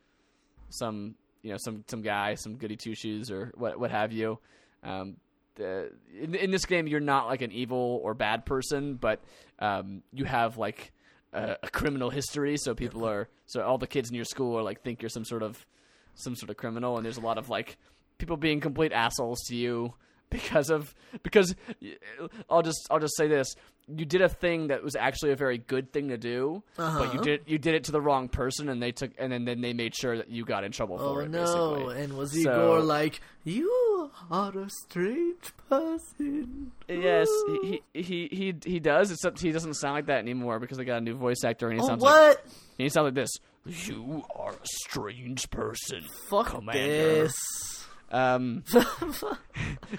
some 0.70 1.14
you 1.42 1.50
know 1.52 1.56
some 1.58 1.84
some 1.88 2.02
guy, 2.02 2.34
some 2.34 2.56
goody 2.56 2.76
two 2.76 2.94
shoes 2.94 3.30
or 3.30 3.52
what 3.56 3.78
what 3.78 3.90
have 3.90 4.12
you. 4.12 4.38
Um, 4.82 5.16
the, 5.54 5.90
in, 6.20 6.34
in 6.34 6.50
this 6.50 6.66
game, 6.66 6.86
you're 6.86 7.00
not 7.00 7.26
like 7.28 7.40
an 7.40 7.50
evil 7.50 8.00
or 8.04 8.12
bad 8.12 8.44
person, 8.44 8.94
but 8.96 9.22
um, 9.58 10.02
you 10.12 10.24
have 10.26 10.58
like 10.58 10.92
a, 11.36 11.56
a 11.62 11.70
criminal 11.70 12.10
history. 12.10 12.56
So 12.56 12.74
people 12.74 13.06
are 13.06 13.28
so 13.46 13.62
all 13.62 13.78
the 13.78 13.86
kids 13.86 14.08
in 14.10 14.14
your 14.16 14.24
school 14.24 14.58
are 14.58 14.62
like 14.62 14.82
think 14.82 15.02
you're 15.02 15.08
some 15.08 15.24
sort 15.24 15.42
of 15.42 15.64
some 16.14 16.34
sort 16.36 16.50
of 16.50 16.56
criminal, 16.56 16.96
and 16.96 17.04
there's 17.04 17.18
a 17.18 17.26
lot 17.30 17.38
of 17.38 17.48
like 17.48 17.76
people 18.18 18.36
being 18.36 18.60
complete 18.60 18.92
assholes 18.92 19.40
to 19.48 19.54
you 19.54 19.92
because 20.30 20.70
of 20.70 20.94
because 21.22 21.54
I'll 22.50 22.62
just 22.62 22.86
I'll 22.90 22.98
just 23.00 23.16
say 23.16 23.28
this 23.28 23.54
you 23.88 24.04
did 24.04 24.20
a 24.20 24.28
thing 24.28 24.66
that 24.66 24.82
was 24.82 24.96
actually 24.96 25.30
a 25.30 25.36
very 25.36 25.58
good 25.58 25.92
thing 25.92 26.08
to 26.08 26.18
do 26.18 26.60
but 26.76 26.82
you 26.82 27.20
Uh-huh. 27.20 27.22
did 27.22 27.40
you 27.46 27.56
did 27.58 27.74
it 27.74 27.84
to 27.84 27.92
the 27.92 28.00
wrong 28.00 28.28
person 28.28 28.68
and 28.68 28.82
they 28.82 28.90
took 28.90 29.12
and 29.16 29.30
then, 29.30 29.44
then 29.44 29.60
they 29.60 29.72
made 29.72 29.94
sure 29.94 30.16
that 30.16 30.28
you 30.28 30.44
got 30.44 30.64
in 30.64 30.72
trouble 30.72 30.96
Oh 30.98 31.14
for 31.14 31.22
it 31.22 31.30
no! 31.30 31.44
basically 31.44 32.02
And 32.02 32.12
was 32.16 32.32
So- 32.32 32.38
Igor 32.40 32.80
like, 32.80 33.20
"You 33.44 33.70
are 34.30 34.58
a 34.58 34.68
strange 34.70 35.52
person"? 35.68 36.72
yes 36.88 37.28
he, 37.62 37.82
he 37.94 38.28
he 38.32 38.54
he 38.64 38.80
does 38.80 39.10
except 39.10 39.40
he 39.40 39.52
doesn't 39.52 39.74
sound 39.74 39.94
like 39.94 40.06
that 40.06 40.18
anymore 40.18 40.58
because 40.58 40.78
they 40.78 40.84
got 40.84 40.98
a 40.98 41.00
new 41.00 41.14
voice 41.14 41.42
actor 41.44 41.68
and 41.68 41.78
he 41.78 41.84
Oh, 41.84 41.88
sounds 41.88 42.02
like 42.02 42.12
what? 42.38 42.44
he 42.78 42.88
sounds 42.88 43.04
like 43.06 43.14
this 43.14 43.30
you 43.66 44.22
are 44.36 44.52
a 44.52 44.56
strange 44.64 45.50
person 45.50 46.04
Fuck 46.28 46.48
Commander. 46.48 47.22
this! 47.24 47.34
um 48.12 48.62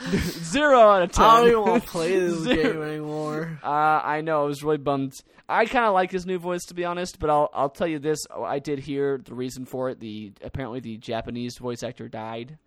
zero 0.10 0.80
out 0.80 1.02
of 1.04 1.12
ten 1.12 1.26
I 1.26 1.38
don't 1.40 1.48
even 1.50 1.62
want 1.62 1.84
to 1.84 1.90
play 1.90 2.18
this 2.20 2.46
game 2.46 2.82
anymore. 2.82 3.60
Uh, 3.64 3.68
I 3.68 4.22
know. 4.22 4.44
I 4.44 4.46
was 4.46 4.64
really 4.64 4.78
bummed. 4.78 5.14
I 5.50 5.66
kind 5.66 5.86
of 5.86 5.94
like 5.94 6.12
his 6.12 6.26
new 6.26 6.40
voice, 6.40 6.64
to 6.66 6.74
be 6.74 6.86
honest. 6.86 7.20
But 7.20 7.30
I'll 7.30 7.50
I'll 7.54 7.70
tell 7.70 7.88
you 7.88 8.00
this: 8.00 8.20
I 8.34 8.60
did 8.60 8.80
hear 8.80 9.18
the 9.18 9.34
reason 9.34 9.66
for 9.66 9.90
it. 9.90 10.00
The 10.00 10.32
apparently 10.42 10.80
the 10.80 10.98
Japanese 10.98 11.58
voice 11.58 11.84
actor 11.84 12.08
died. 12.08 12.58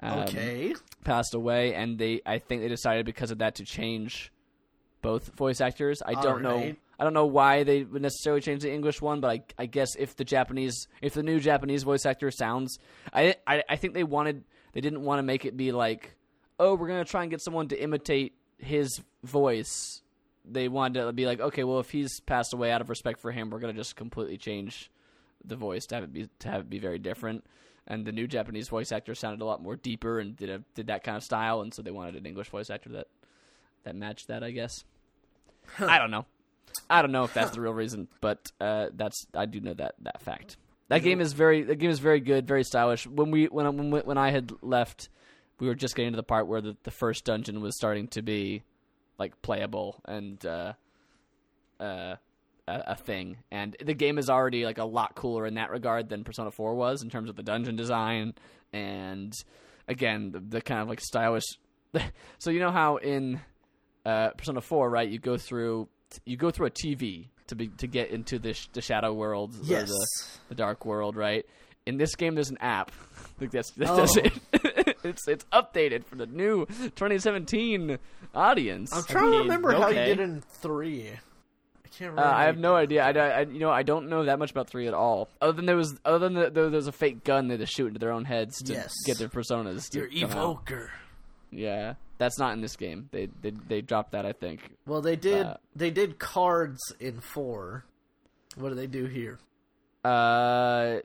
Um, 0.00 0.20
Okay. 0.20 0.74
passed 1.04 1.34
away, 1.34 1.74
and 1.74 1.98
they 1.98 2.20
I 2.26 2.38
think 2.38 2.62
they 2.62 2.68
decided 2.68 3.06
because 3.06 3.30
of 3.30 3.38
that 3.38 3.56
to 3.56 3.64
change 3.64 4.32
both 5.02 5.34
voice 5.36 5.60
actors. 5.60 6.02
I 6.04 6.14
don't 6.22 6.42
know. 6.42 6.58
I 7.00 7.04
don't 7.04 7.14
know 7.14 7.26
why 7.26 7.62
they 7.62 7.84
would 7.84 8.02
necessarily 8.02 8.40
change 8.40 8.62
the 8.62 8.72
English 8.72 9.00
one, 9.00 9.20
but 9.20 9.30
I, 9.30 9.42
I 9.56 9.66
guess 9.66 9.94
if 9.96 10.16
the 10.16 10.24
Japanese, 10.24 10.88
if 11.00 11.14
the 11.14 11.22
new 11.22 11.38
Japanese 11.38 11.84
voice 11.84 12.04
actor 12.04 12.30
sounds, 12.32 12.78
I, 13.12 13.36
I, 13.46 13.62
I 13.68 13.76
think 13.76 13.94
they 13.94 14.02
wanted, 14.02 14.42
they 14.72 14.80
didn't 14.80 15.02
want 15.02 15.20
to 15.20 15.22
make 15.22 15.44
it 15.44 15.56
be 15.56 15.70
like, 15.70 16.16
oh, 16.58 16.74
we're 16.74 16.88
gonna 16.88 17.04
try 17.04 17.22
and 17.22 17.30
get 17.30 17.40
someone 17.40 17.68
to 17.68 17.80
imitate 17.80 18.34
his 18.58 19.00
voice. 19.22 20.02
They 20.44 20.66
wanted 20.66 21.04
to 21.04 21.12
be 21.12 21.24
like, 21.26 21.38
okay, 21.40 21.62
well, 21.62 21.78
if 21.78 21.90
he's 21.90 22.18
passed 22.20 22.52
away, 22.52 22.72
out 22.72 22.80
of 22.80 22.88
respect 22.90 23.20
for 23.20 23.30
him, 23.30 23.50
we're 23.50 23.60
gonna 23.60 23.74
just 23.74 23.94
completely 23.94 24.36
change 24.36 24.90
the 25.44 25.54
voice 25.54 25.86
to 25.86 25.94
have 25.94 26.04
it 26.04 26.12
be 26.12 26.28
to 26.40 26.48
have 26.48 26.62
it 26.62 26.70
be 26.70 26.80
very 26.80 26.98
different. 26.98 27.44
And 27.90 28.04
the 28.04 28.12
new 28.12 28.26
Japanese 28.26 28.68
voice 28.68 28.92
actor 28.92 29.14
sounded 29.14 29.42
a 29.42 29.46
lot 29.46 29.62
more 29.62 29.74
deeper 29.74 30.20
and 30.20 30.36
did 30.36 30.50
a, 30.50 30.62
did 30.74 30.88
that 30.88 31.02
kind 31.02 31.16
of 31.16 31.24
style, 31.24 31.62
and 31.62 31.72
so 31.72 31.80
they 31.82 31.90
wanted 31.90 32.16
an 32.16 32.26
English 32.26 32.50
voice 32.50 32.68
actor 32.70 32.90
that 32.90 33.06
that 33.84 33.96
matched 33.96 34.28
that, 34.28 34.44
I 34.44 34.50
guess. 34.50 34.84
I 35.78 35.98
don't 35.98 36.10
know. 36.10 36.26
I 36.90 37.00
don't 37.02 37.12
know 37.12 37.24
if 37.24 37.32
that's 37.34 37.50
the 37.52 37.60
real 37.62 37.72
reason, 37.72 38.06
but 38.20 38.52
uh, 38.60 38.88
that's 38.94 39.26
I 39.34 39.46
do 39.46 39.60
know 39.60 39.72
that 39.74 39.94
that 40.02 40.20
fact. 40.22 40.58
That 40.88 41.02
game 41.02 41.20
is 41.20 41.32
very 41.32 41.62
that 41.62 41.76
game 41.76 41.90
is 41.90 41.98
very 41.98 42.20
good, 42.20 42.46
very 42.46 42.62
stylish. 42.62 43.06
When 43.06 43.30
we 43.30 43.46
when 43.46 43.64
I- 43.66 43.70
when 43.70 43.90
we- 43.90 44.00
when 44.00 44.18
I 44.18 44.30
had 44.30 44.52
left, 44.62 45.08
we 45.58 45.66
were 45.66 45.74
just 45.74 45.96
getting 45.96 46.12
to 46.12 46.16
the 46.16 46.22
part 46.22 46.46
where 46.46 46.60
the, 46.60 46.76
the 46.84 46.90
first 46.90 47.24
dungeon 47.24 47.60
was 47.62 47.74
starting 47.76 48.06
to 48.08 48.20
be 48.22 48.62
like 49.18 49.40
playable 49.42 50.00
and 50.04 50.44
uh, 50.46 50.74
uh, 51.80 52.16
a, 52.68 52.92
a 52.92 52.94
thing, 52.96 53.38
and 53.50 53.76
the 53.84 53.94
game 53.94 54.18
is 54.18 54.28
already 54.30 54.64
like 54.64 54.78
a 54.78 54.84
lot 54.84 55.14
cooler 55.14 55.46
in 55.46 55.54
that 55.54 55.70
regard 55.70 56.08
than 56.08 56.24
Persona 56.24 56.50
4 56.50 56.74
was 56.74 57.02
in 57.02 57.10
terms 57.10 57.28
of 57.30 57.36
the 57.36 57.42
dungeon 57.42 57.76
design 57.76 58.34
and 58.72 59.32
again 59.88 60.30
the, 60.32 60.40
the 60.40 60.60
kind 60.60 60.80
of 60.82 60.88
like 60.88 61.00
stylish. 61.00 61.44
so 62.38 62.50
you 62.50 62.60
know 62.60 62.70
how 62.70 62.96
in 62.96 63.40
uh, 64.04 64.30
Persona 64.30 64.60
4, 64.60 64.90
right? 64.90 65.08
You 65.08 65.18
go 65.18 65.36
through 65.36 65.88
you 66.24 66.36
go 66.36 66.50
through 66.50 66.66
a 66.66 66.70
TV 66.70 67.28
to 67.48 67.54
be 67.54 67.68
to 67.78 67.86
get 67.86 68.10
into 68.10 68.38
the 68.38 68.52
sh- 68.54 68.68
the 68.72 68.82
shadow 68.82 69.12
world, 69.12 69.54
or 69.54 69.64
Yes. 69.64 69.88
the, 69.88 69.96
the 70.50 70.54
dark 70.54 70.84
world, 70.84 71.16
right? 71.16 71.44
In 71.86 71.96
this 71.96 72.14
game, 72.16 72.34
there's 72.34 72.50
an 72.50 72.58
app. 72.60 72.92
I 73.18 73.38
think 73.40 73.52
that's 73.52 73.70
that 73.72 73.88
Oh. 73.90 73.96
does 73.96 74.16
it. 74.16 74.32
it's 75.04 75.26
it's 75.28 75.44
updated 75.52 76.04
for 76.04 76.16
the 76.16 76.26
new 76.26 76.66
2017 76.66 77.98
audience. 78.34 78.92
I'm 78.94 79.04
trying 79.04 79.24
to 79.24 79.30
mean, 79.30 79.40
remember 79.42 79.72
how 79.72 79.88
you 79.88 79.94
did 79.94 80.20
in 80.20 80.40
three. 80.42 81.10
I 81.92 81.96
can't 81.98 82.18
Uh. 82.18 82.22
I 82.22 82.44
have 82.44 82.58
no 82.58 82.74
idea. 82.76 83.04
I, 83.04 83.10
I, 83.10 83.40
you 83.42 83.58
know, 83.60 83.70
I 83.70 83.82
don't 83.82 84.08
know 84.08 84.24
that 84.24 84.38
much 84.38 84.50
about 84.50 84.68
three 84.68 84.86
at 84.88 84.94
all. 84.94 85.28
Other 85.40 85.52
than 85.52 85.66
there 85.66 85.76
was, 85.76 85.98
other 86.04 86.18
than 86.18 86.34
the, 86.34 86.50
there, 86.50 86.70
there's 86.70 86.86
a 86.86 86.92
fake 86.92 87.24
gun 87.24 87.48
they 87.48 87.56
just 87.56 87.72
shoot 87.74 87.86
into 87.88 87.98
their 87.98 88.12
own 88.12 88.24
heads 88.24 88.62
to 88.64 88.72
Yes. 88.72 88.92
get 89.06 89.18
their 89.18 89.28
personas. 89.28 89.88
To 89.90 89.98
Your 89.98 90.08
evoker. 90.12 90.90
Yeah, 91.50 91.94
that's 92.18 92.38
not 92.38 92.52
in 92.52 92.60
this 92.60 92.76
game. 92.76 93.08
They 93.10 93.28
they 93.40 93.50
they 93.50 93.80
dropped 93.80 94.12
that. 94.12 94.26
I 94.26 94.32
think. 94.32 94.60
Well, 94.86 95.00
they 95.00 95.16
did. 95.16 95.46
Uh, 95.46 95.56
they 95.74 95.90
did 95.90 96.18
cards 96.18 96.78
in 97.00 97.20
four. 97.20 97.84
What 98.56 98.68
do 98.70 98.74
they 98.74 98.86
do 98.86 99.06
here? 99.06 99.38
Uh, 100.04 100.98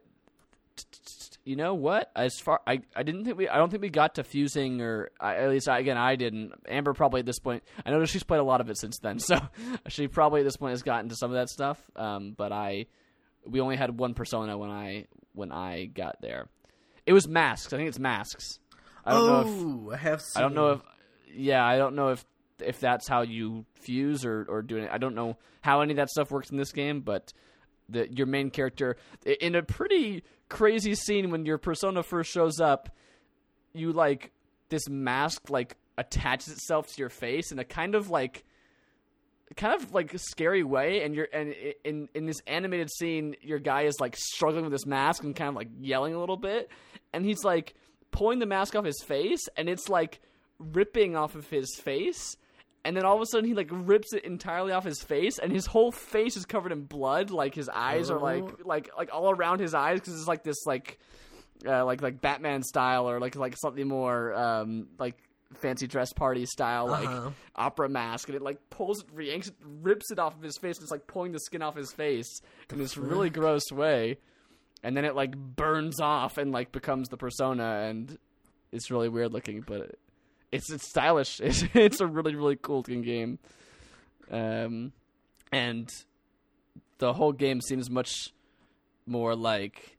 you 1.45 1.55
know 1.55 1.73
what? 1.73 2.11
As 2.15 2.39
far 2.39 2.61
I, 2.65 2.81
I 2.95 3.03
didn't 3.03 3.25
think 3.25 3.37
we 3.37 3.49
I 3.49 3.57
don't 3.57 3.69
think 3.69 3.81
we 3.81 3.89
got 3.89 4.15
to 4.15 4.23
fusing 4.23 4.81
or 4.81 5.11
I, 5.19 5.35
at 5.35 5.49
least 5.49 5.67
I, 5.67 5.79
again 5.79 5.97
I 5.97 6.15
didn't. 6.15 6.53
Amber 6.67 6.93
probably 6.93 7.19
at 7.19 7.25
this 7.25 7.39
point. 7.39 7.63
I 7.85 7.91
know 7.91 8.03
she's 8.05 8.23
played 8.23 8.39
a 8.39 8.43
lot 8.43 8.61
of 8.61 8.69
it 8.69 8.77
since 8.77 8.99
then, 8.99 9.19
so 9.19 9.39
she 9.87 10.07
probably 10.07 10.41
at 10.41 10.43
this 10.45 10.57
point 10.57 10.71
has 10.71 10.83
gotten 10.83 11.09
to 11.09 11.15
some 11.15 11.31
of 11.31 11.35
that 11.35 11.49
stuff. 11.49 11.79
Um, 11.95 12.33
but 12.37 12.51
I 12.51 12.87
we 13.45 13.59
only 13.59 13.75
had 13.75 13.97
one 13.97 14.13
persona 14.13 14.57
when 14.57 14.69
I 14.69 15.05
when 15.33 15.51
I 15.51 15.85
got 15.85 16.21
there. 16.21 16.47
It 17.05 17.13
was 17.13 17.27
masks. 17.27 17.73
I 17.73 17.77
think 17.77 17.89
it's 17.89 17.99
masks. 17.99 18.59
I 19.05 19.11
don't 19.11 19.27
know 19.27 19.41
if 19.41 19.47
oh, 19.47 19.91
I 19.93 19.97
have. 19.97 20.21
Seen. 20.21 20.39
I 20.39 20.41
don't 20.41 20.55
know 20.55 20.71
if 20.71 20.81
yeah, 21.35 21.65
I 21.65 21.77
don't 21.77 21.95
know 21.95 22.09
if 22.09 22.25
if 22.59 22.79
that's 22.79 23.07
how 23.07 23.21
you 23.21 23.65
fuse 23.73 24.23
or 24.23 24.45
or 24.47 24.61
do 24.61 24.77
it. 24.77 24.89
I 24.91 24.97
don't 24.97 25.15
know 25.15 25.37
how 25.61 25.81
any 25.81 25.91
of 25.91 25.97
that 25.97 26.09
stuff 26.09 26.31
works 26.31 26.51
in 26.51 26.57
this 26.57 26.71
game, 26.71 27.01
but 27.01 27.33
the 27.89 28.11
your 28.11 28.27
main 28.27 28.49
character 28.49 28.95
in 29.25 29.55
a 29.55 29.63
pretty 29.63 30.23
crazy 30.53 30.93
scene 30.93 31.31
when 31.31 31.47
your 31.47 31.57
persona 31.57 32.03
first 32.03 32.31
shows 32.31 32.59
up, 32.61 32.95
you 33.73 33.91
like 33.91 34.31
this 34.69 34.87
mask 34.87 35.49
like 35.49 35.75
attaches 35.97 36.53
itself 36.53 36.87
to 36.87 36.99
your 36.99 37.09
face 37.09 37.51
in 37.51 37.57
a 37.57 37.63
kind 37.63 37.95
of 37.95 38.11
like 38.11 38.45
kind 39.55 39.73
of 39.73 39.93
like 39.93 40.11
scary 40.15 40.63
way 40.63 41.03
and 41.03 41.13
you're 41.15 41.27
and 41.33 41.53
in 41.83 42.07
in 42.15 42.25
this 42.25 42.41
animated 42.47 42.89
scene 42.91 43.35
your 43.41 43.59
guy 43.59 43.83
is 43.83 43.99
like 43.99 44.15
struggling 44.15 44.63
with 44.63 44.71
this 44.71 44.85
mask 44.85 45.23
and 45.23 45.35
kind 45.35 45.49
of 45.49 45.55
like 45.55 45.69
yelling 45.79 46.15
a 46.15 46.19
little 46.19 46.37
bit 46.37 46.69
and 47.13 47.25
he's 47.25 47.43
like 47.43 47.75
pulling 48.09 48.39
the 48.39 48.47
mask 48.47 48.75
off 48.75 48.85
his 48.85 49.01
face 49.03 49.41
and 49.57 49.69
it's 49.69 49.89
like 49.89 50.19
ripping 50.57 51.15
off 51.15 51.35
of 51.35 51.47
his 51.49 51.75
face 51.75 52.35
and 52.85 52.95
then 52.97 53.05
all 53.05 53.15
of 53.15 53.21
a 53.21 53.25
sudden 53.25 53.45
he 53.47 53.53
like 53.53 53.69
rips 53.71 54.13
it 54.13 54.25
entirely 54.25 54.71
off 54.73 54.83
his 54.83 55.01
face 55.01 55.39
and 55.39 55.51
his 55.51 55.65
whole 55.65 55.91
face 55.91 56.35
is 56.37 56.45
covered 56.45 56.71
in 56.71 56.83
blood 56.83 57.29
like 57.31 57.55
his 57.55 57.69
eyes 57.69 58.09
are 58.11 58.19
like 58.19 58.43
Oh. 58.43 58.57
like 58.65 58.89
like 58.97 59.09
all 59.13 59.29
around 59.31 59.59
his 59.59 59.73
eyes 59.73 59.99
because 59.99 60.13
it's 60.17 60.27
like 60.27 60.43
this 60.43 60.65
like 60.65 60.99
uh, 61.65 61.85
like 61.85 62.01
like 62.01 62.19
Batman 62.21 62.61
style 62.63 63.09
or 63.09 63.19
like 63.19 63.35
like 63.35 63.55
something 63.57 63.87
more 63.87 64.33
um 64.33 64.87
like 64.99 65.17
fancy 65.55 65.85
dress 65.87 66.11
party 66.13 66.45
style 66.45 66.87
like 66.87 67.07
Uh-huh. 67.07 67.29
opera 67.55 67.87
mask 67.87 68.27
and 68.27 68.35
it 68.35 68.41
like 68.41 68.57
pulls 68.69 69.03
it 69.15 69.49
rips 69.63 70.11
it 70.11 70.17
off 70.19 70.35
of 70.35 70.41
his 70.41 70.57
face 70.57 70.77
and 70.77 70.83
it's 70.83 70.91
like 70.91 71.05
pulling 71.07 71.31
the 71.31 71.39
skin 71.39 71.61
off 71.61 71.75
his 71.75 71.91
face 71.93 72.41
in 72.71 72.79
this 72.79 72.97
really 72.97 73.29
gross 73.29 73.71
way 73.71 74.17
and 74.83 74.97
then 74.97 75.05
it 75.05 75.15
like 75.15 75.37
burns 75.37 76.01
off 76.01 76.37
and 76.39 76.51
like 76.51 76.71
becomes 76.71 77.07
the 77.09 77.17
persona 77.17 77.85
and 77.87 78.17
it's 78.71 78.89
really 78.89 79.07
weird 79.07 79.31
looking 79.31 79.61
but 79.61 79.95
it's 80.53 80.71
it's 80.71 80.87
stylish 80.87 81.39
it's, 81.43 81.63
it's 81.73 81.99
a 81.99 82.07
really 82.07 82.35
really 82.35 82.55
cool 82.55 82.77
looking 82.77 83.01
game 83.01 83.39
um 84.31 84.91
and 85.51 85.91
the 86.99 87.13
whole 87.13 87.31
game 87.31 87.59
seems 87.61 87.89
much 87.89 88.33
more 89.05 89.35
like 89.35 89.97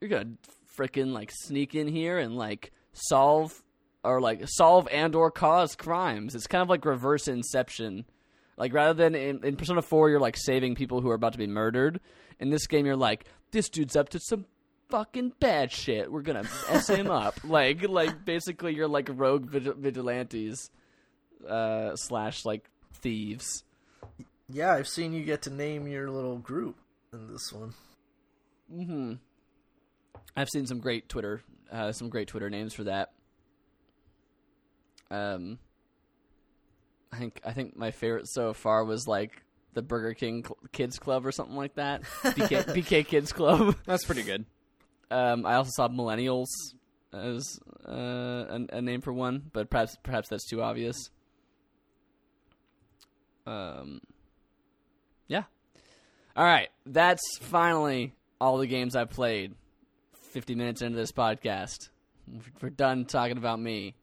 you're 0.00 0.10
gonna 0.10 0.30
freaking 0.76 1.12
like 1.12 1.30
sneak 1.32 1.74
in 1.74 1.88
here 1.88 2.18
and 2.18 2.36
like 2.36 2.72
solve 2.92 3.62
or 4.04 4.20
like 4.20 4.42
solve 4.46 4.88
and 4.92 5.14
or 5.14 5.30
cause 5.30 5.74
crimes. 5.74 6.34
It's 6.34 6.46
kind 6.46 6.62
of 6.62 6.68
like 6.68 6.84
reverse 6.84 7.28
Inception. 7.28 8.04
Like 8.56 8.72
rather 8.72 8.94
than 8.94 9.14
in, 9.14 9.44
in 9.44 9.56
Persona 9.56 9.82
Four, 9.82 10.10
you're 10.10 10.20
like 10.20 10.36
saving 10.36 10.74
people 10.74 11.00
who 11.00 11.10
are 11.10 11.14
about 11.14 11.32
to 11.32 11.38
be 11.38 11.46
murdered. 11.46 12.00
In 12.40 12.50
this 12.50 12.66
game, 12.66 12.86
you're 12.86 12.96
like, 12.96 13.24
this 13.50 13.68
dude's 13.68 13.96
up 13.96 14.08
to 14.10 14.20
some 14.20 14.46
fucking 14.88 15.32
bad 15.40 15.72
shit. 15.72 16.10
We're 16.10 16.22
gonna 16.22 16.44
mess 16.70 16.88
him 16.88 17.10
up. 17.10 17.38
Like 17.44 17.88
like 17.88 18.24
basically, 18.24 18.74
you're 18.74 18.88
like 18.88 19.08
rogue 19.12 19.46
vigil- 19.50 19.74
vigilantes 19.76 20.70
uh, 21.48 21.94
slash 21.96 22.44
like 22.44 22.68
thieves. 22.94 23.64
Yeah, 24.50 24.72
I've 24.72 24.88
seen 24.88 25.12
you 25.12 25.24
get 25.24 25.42
to 25.42 25.50
name 25.50 25.86
your 25.86 26.10
little 26.10 26.38
group 26.38 26.76
in 27.12 27.30
this 27.32 27.52
one. 27.52 27.74
hmm 28.70 29.14
I've 30.36 30.48
seen 30.48 30.66
some 30.66 30.78
great 30.80 31.08
Twitter, 31.08 31.42
uh, 31.72 31.92
some 31.92 32.08
great 32.10 32.28
Twitter 32.28 32.48
names 32.48 32.72
for 32.74 32.84
that. 32.84 33.10
Um, 35.10 35.58
I 37.12 37.16
think 37.16 37.40
I 37.44 37.52
think 37.52 37.76
my 37.76 37.90
favorite 37.90 38.28
so 38.28 38.52
far 38.52 38.84
was 38.84 39.06
like 39.06 39.42
the 39.74 39.82
Burger 39.82 40.14
King 40.14 40.44
Cl- 40.44 40.58
Kids 40.72 40.98
Club 40.98 41.26
or 41.26 41.32
something 41.32 41.56
like 41.56 41.74
that. 41.76 42.02
BK, 42.22 42.64
BK 42.66 43.06
Kids 43.06 43.32
Club. 43.32 43.76
That's 43.86 44.04
pretty 44.04 44.22
good. 44.22 44.44
Um, 45.10 45.46
I 45.46 45.54
also 45.54 45.70
saw 45.74 45.88
Millennials 45.88 46.46
as 47.12 47.58
uh, 47.88 47.92
a, 47.92 48.66
a 48.72 48.82
name 48.82 49.00
for 49.00 49.12
one, 49.12 49.42
but 49.52 49.70
perhaps 49.70 49.96
perhaps 50.02 50.28
that's 50.28 50.46
too 50.48 50.62
obvious. 50.62 51.10
Um, 53.46 54.00
yeah. 55.26 55.44
All 56.36 56.44
right, 56.44 56.68
that's 56.86 57.22
finally 57.40 58.14
all 58.40 58.58
the 58.58 58.66
games 58.66 58.94
I've 58.94 59.10
played. 59.10 59.54
Fifty 60.32 60.54
minutes 60.54 60.82
into 60.82 60.96
this 60.96 61.10
podcast, 61.10 61.88
we're 62.60 62.68
done 62.70 63.06
talking 63.06 63.38
about 63.38 63.58
me. 63.58 63.94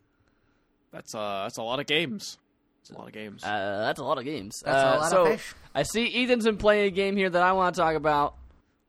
That's 0.91 1.13
uh, 1.13 1.43
that's 1.43 1.57
a 1.57 1.63
lot 1.63 1.79
of 1.79 1.85
games. 1.85 2.37
It's 2.81 2.89
a 2.89 2.97
lot 2.97 3.07
of 3.07 3.13
games. 3.13 3.43
Uh, 3.43 3.79
that's 3.85 3.99
a 3.99 4.03
lot 4.03 4.17
of 4.17 4.25
games. 4.25 4.61
That's 4.65 4.75
a 4.75 4.87
Uh, 4.87 4.99
lot 4.99 5.09
so 5.11 5.25
of 5.25 5.31
fish. 5.39 5.53
I 5.73 5.83
see 5.83 6.23
Ethan's 6.23 6.45
been 6.45 6.57
playing 6.57 6.87
a 6.87 6.91
game 6.91 7.15
here 7.15 7.29
that 7.29 7.41
I 7.41 7.51
want 7.53 7.75
to 7.75 7.81
talk 7.81 7.95
about 7.95 8.35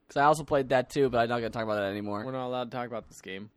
because 0.07 0.21
I 0.21 0.25
also 0.25 0.45
played 0.45 0.71
that 0.71 0.91
too, 0.91 1.09
but 1.09 1.19
I'm 1.19 1.29
not 1.29 1.41
going 1.41 1.53
to 1.53 1.57
talk 1.57 1.65
about 1.65 1.77
that 1.77 1.91
anymore. 1.91 2.25
We're 2.25 2.33
not 2.33 2.47
allowed 2.47 2.71
to 2.71 2.77
talk 2.77 2.87
about 2.87 3.09
this 3.09 3.21
game. 3.21 3.51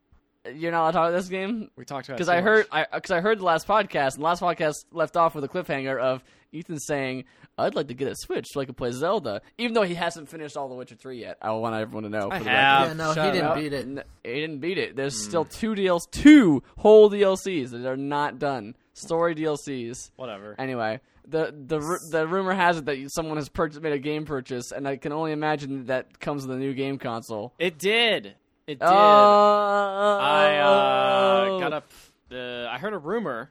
You're 0.54 0.72
not 0.72 0.82
allowed 0.82 0.90
to 0.90 0.96
talk 0.96 1.08
about 1.08 1.18
this 1.18 1.28
game. 1.28 1.70
We 1.76 1.84
talked 1.84 2.08
about 2.08 2.16
because 2.16 2.28
it 2.28 2.32
I 2.32 2.40
heard 2.40 2.66
much. 2.70 2.88
I 2.92 2.96
because 2.96 3.10
I 3.10 3.20
heard 3.20 3.40
the 3.40 3.44
last 3.44 3.68
podcast, 3.68 4.14
and 4.14 4.20
the 4.20 4.24
last 4.24 4.40
podcast 4.42 4.74
left 4.90 5.16
off 5.16 5.34
with 5.34 5.44
a 5.44 5.48
cliffhanger 5.48 6.00
of 6.00 6.24
Ethan 6.50 6.78
saying, 6.78 7.24
"I'd 7.58 7.74
like 7.74 7.88
to 7.88 7.94
get 7.94 8.08
a 8.08 8.16
Switch 8.16 8.46
so 8.48 8.60
I 8.60 8.64
can 8.64 8.74
play 8.74 8.90
Zelda," 8.90 9.42
even 9.58 9.74
though 9.74 9.82
he 9.82 9.94
hasn't 9.94 10.30
finished 10.30 10.56
all 10.56 10.70
the 10.70 10.74
Witcher 10.74 10.94
three 10.94 11.20
yet. 11.20 11.36
I 11.42 11.50
want 11.52 11.76
everyone 11.76 12.04
to 12.04 12.08
know. 12.08 12.30
I 12.30 12.38
have. 12.38 12.44
Yeah, 12.44 12.92
no, 12.94 13.12
he 13.12 13.32
didn't 13.32 13.46
up. 13.46 13.56
beat 13.56 13.72
it. 13.74 13.84
N- 13.84 14.02
he 14.24 14.40
didn't 14.40 14.60
beat 14.60 14.78
it. 14.78 14.96
There's 14.96 15.14
hmm. 15.22 15.28
still 15.28 15.44
two 15.44 15.74
DLCs, 15.74 16.10
two 16.10 16.62
whole 16.78 17.10
DLCs 17.10 17.70
that 17.70 17.86
are 17.86 17.98
not 17.98 18.38
done. 18.38 18.76
Story 18.94 19.34
DLCs. 19.34 20.10
Whatever. 20.16 20.56
Anyway, 20.58 21.00
the 21.26 21.54
the 21.66 21.98
the 22.10 22.26
rumor 22.26 22.52
has 22.52 22.78
it 22.78 22.84
that 22.86 23.10
someone 23.10 23.36
has 23.36 23.48
purchased, 23.48 23.80
made 23.80 23.92
a 23.92 23.98
game 23.98 24.24
purchase, 24.24 24.72
and 24.72 24.86
I 24.86 24.96
can 24.96 25.12
only 25.12 25.32
imagine 25.32 25.86
that 25.86 26.20
comes 26.20 26.46
with 26.46 26.56
a 26.56 26.58
new 26.60 26.74
game 26.74 26.98
console. 26.98 27.54
It 27.58 27.78
did. 27.78 28.34
It 28.66 28.78
did. 28.78 28.82
Oh, 28.82 30.18
I 30.20 30.56
uh, 30.56 31.58
got 31.58 31.72
up. 31.72 31.90
Uh, 32.30 32.66
I 32.66 32.78
heard 32.78 32.92
a 32.92 32.98
rumor. 32.98 33.50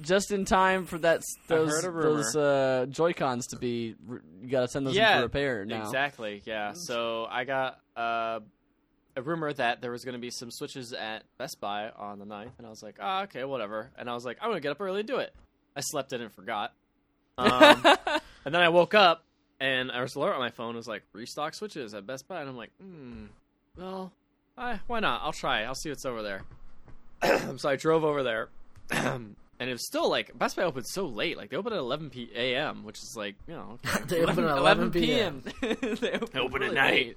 just 0.00 0.30
in 0.30 0.44
time 0.44 0.84
for 0.84 0.98
that 0.98 1.22
those 1.48 1.82
those 1.82 2.36
uh, 2.36 2.86
Joy 2.90 3.12
Cons 3.12 3.46
to 3.48 3.56
be. 3.56 3.94
You 4.42 4.48
got 4.48 4.60
to 4.62 4.68
send 4.68 4.86
those 4.86 4.96
in 4.96 5.04
for 5.04 5.22
repair 5.22 5.64
now. 5.64 5.82
Exactly. 5.82 6.42
Yeah. 6.44 6.72
So 6.74 7.26
I 7.30 7.44
got 7.44 7.80
uh, 7.96 8.40
a 9.18 9.22
rumor 9.22 9.52
that 9.52 9.80
there 9.80 9.90
was 9.90 10.04
going 10.04 10.14
to 10.14 10.20
be 10.20 10.30
some 10.30 10.50
switches 10.50 10.92
at 10.92 11.24
Best 11.38 11.60
Buy 11.60 11.90
on 11.90 12.18
the 12.18 12.24
9th, 12.24 12.52
and 12.58 12.66
I 12.66 12.70
was 12.70 12.82
like, 12.82 12.98
oh, 13.00 13.22
okay, 13.22 13.44
whatever. 13.44 13.90
And 13.98 14.08
I 14.08 14.14
was 14.14 14.24
like, 14.24 14.38
I'm 14.40 14.48
going 14.48 14.58
to 14.58 14.62
get 14.62 14.70
up 14.70 14.80
early 14.80 15.00
and 15.00 15.08
do 15.08 15.16
it. 15.18 15.34
I 15.76 15.80
slept 15.80 16.12
in 16.12 16.20
and 16.20 16.32
forgot. 16.32 16.72
Um, 17.38 17.82
and 18.44 18.54
then 18.54 18.60
I 18.62 18.68
woke 18.68 18.94
up 18.94 19.24
and 19.60 19.90
I 19.92 20.02
was 20.02 20.14
alert 20.16 20.34
on 20.34 20.40
my 20.40 20.50
phone. 20.50 20.74
It 20.74 20.78
was 20.78 20.88
like 20.88 21.02
restock 21.12 21.54
switches 21.54 21.94
at 21.94 22.06
Best 22.06 22.28
Buy, 22.28 22.40
and 22.40 22.48
I'm 22.48 22.56
like, 22.56 22.70
hmm, 22.80 23.26
well, 23.76 24.12
I, 24.56 24.80
why 24.86 25.00
not? 25.00 25.22
I'll 25.24 25.32
try. 25.32 25.62
I'll 25.62 25.74
see 25.74 25.88
what's 25.88 26.04
over 26.04 26.22
there. 26.22 26.42
so 27.56 27.68
I 27.68 27.76
drove 27.76 28.04
over 28.04 28.22
there, 28.22 28.48
and 28.90 29.34
it 29.60 29.72
was 29.72 29.86
still 29.86 30.08
like 30.10 30.36
Best 30.38 30.56
Buy 30.56 30.62
opened 30.64 30.86
so 30.86 31.06
late. 31.06 31.36
Like 31.36 31.50
they 31.50 31.56
opened 31.56 31.74
at 31.74 31.78
11 31.80 32.10
p. 32.10 32.30
a.m., 32.34 32.84
which 32.84 32.98
is 32.98 33.14
like 33.16 33.34
you 33.46 33.54
know 33.54 33.78
okay. 33.86 34.04
They 34.06 34.22
open 34.24 34.44
at 34.44 34.56
11 34.58 34.90
p.m. 34.92 35.42
they 35.60 36.12
open, 36.12 36.38
Open 36.38 36.62
at 36.62 36.72
night. 36.74 36.92
late. 36.92 37.16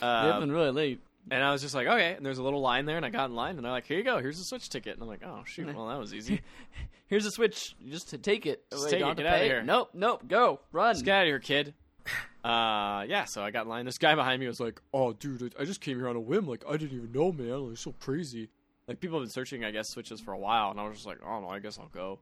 They 0.00 0.06
Uh, 0.06 0.36
open 0.36 0.50
really 0.52 0.70
late. 0.70 1.00
And 1.30 1.42
I 1.42 1.52
was 1.52 1.62
just 1.62 1.74
like, 1.74 1.86
okay. 1.86 2.14
And 2.14 2.24
there's 2.24 2.38
a 2.38 2.42
little 2.42 2.60
line 2.60 2.86
there, 2.86 2.96
and 2.96 3.06
I 3.06 3.10
got 3.10 3.30
in 3.30 3.36
line, 3.36 3.56
and 3.56 3.64
they're 3.64 3.72
like, 3.72 3.86
here 3.86 3.98
you 3.98 4.04
go. 4.04 4.18
Here's 4.18 4.38
a 4.38 4.44
Switch 4.44 4.68
ticket. 4.68 4.94
And 4.94 5.02
I'm 5.02 5.08
like, 5.08 5.22
oh 5.24 5.42
shoot, 5.46 5.74
well 5.74 5.88
that 5.88 5.98
was 5.98 6.14
easy. 6.14 6.40
Here's 7.12 7.26
a 7.26 7.30
switch. 7.30 7.76
You 7.78 7.92
just 7.92 8.08
to 8.08 8.16
take 8.16 8.46
it. 8.46 8.64
Just 8.70 8.84
Wait, 8.84 8.90
take 8.92 9.00
it, 9.02 9.16
get 9.18 9.26
outta 9.26 9.38
pay? 9.40 9.44
here. 9.44 9.62
Nope, 9.62 9.90
nope. 9.92 10.26
Go 10.26 10.60
run. 10.72 10.94
Just 10.94 11.04
get 11.04 11.14
out 11.14 11.22
of 11.22 11.26
here, 11.26 11.38
kid. 11.40 11.74
uh, 12.42 13.04
yeah, 13.06 13.26
so 13.26 13.42
I 13.42 13.50
got 13.50 13.64
in 13.64 13.68
line. 13.68 13.84
This 13.84 13.98
guy 13.98 14.14
behind 14.14 14.40
me 14.40 14.46
was 14.46 14.60
like, 14.60 14.80
"Oh, 14.94 15.12
dude, 15.12 15.54
I 15.60 15.66
just 15.66 15.82
came 15.82 15.98
here 15.98 16.08
on 16.08 16.16
a 16.16 16.20
whim. 16.20 16.46
Like, 16.46 16.64
I 16.66 16.78
didn't 16.78 16.96
even 16.96 17.12
know, 17.12 17.30
man. 17.30 17.68
Like, 17.68 17.76
so 17.76 17.94
crazy." 18.00 18.48
Like, 18.88 18.98
people 18.98 19.18
have 19.18 19.26
been 19.26 19.30
searching, 19.30 19.62
I 19.62 19.72
guess, 19.72 19.90
switches 19.90 20.22
for 20.22 20.32
a 20.32 20.38
while, 20.38 20.70
and 20.70 20.80
I 20.80 20.84
was 20.84 20.94
just 20.94 21.06
like, 21.06 21.18
"Oh 21.22 21.40
no, 21.40 21.48
I 21.48 21.58
guess 21.58 21.78
I'll 21.78 21.90
go." 21.92 22.18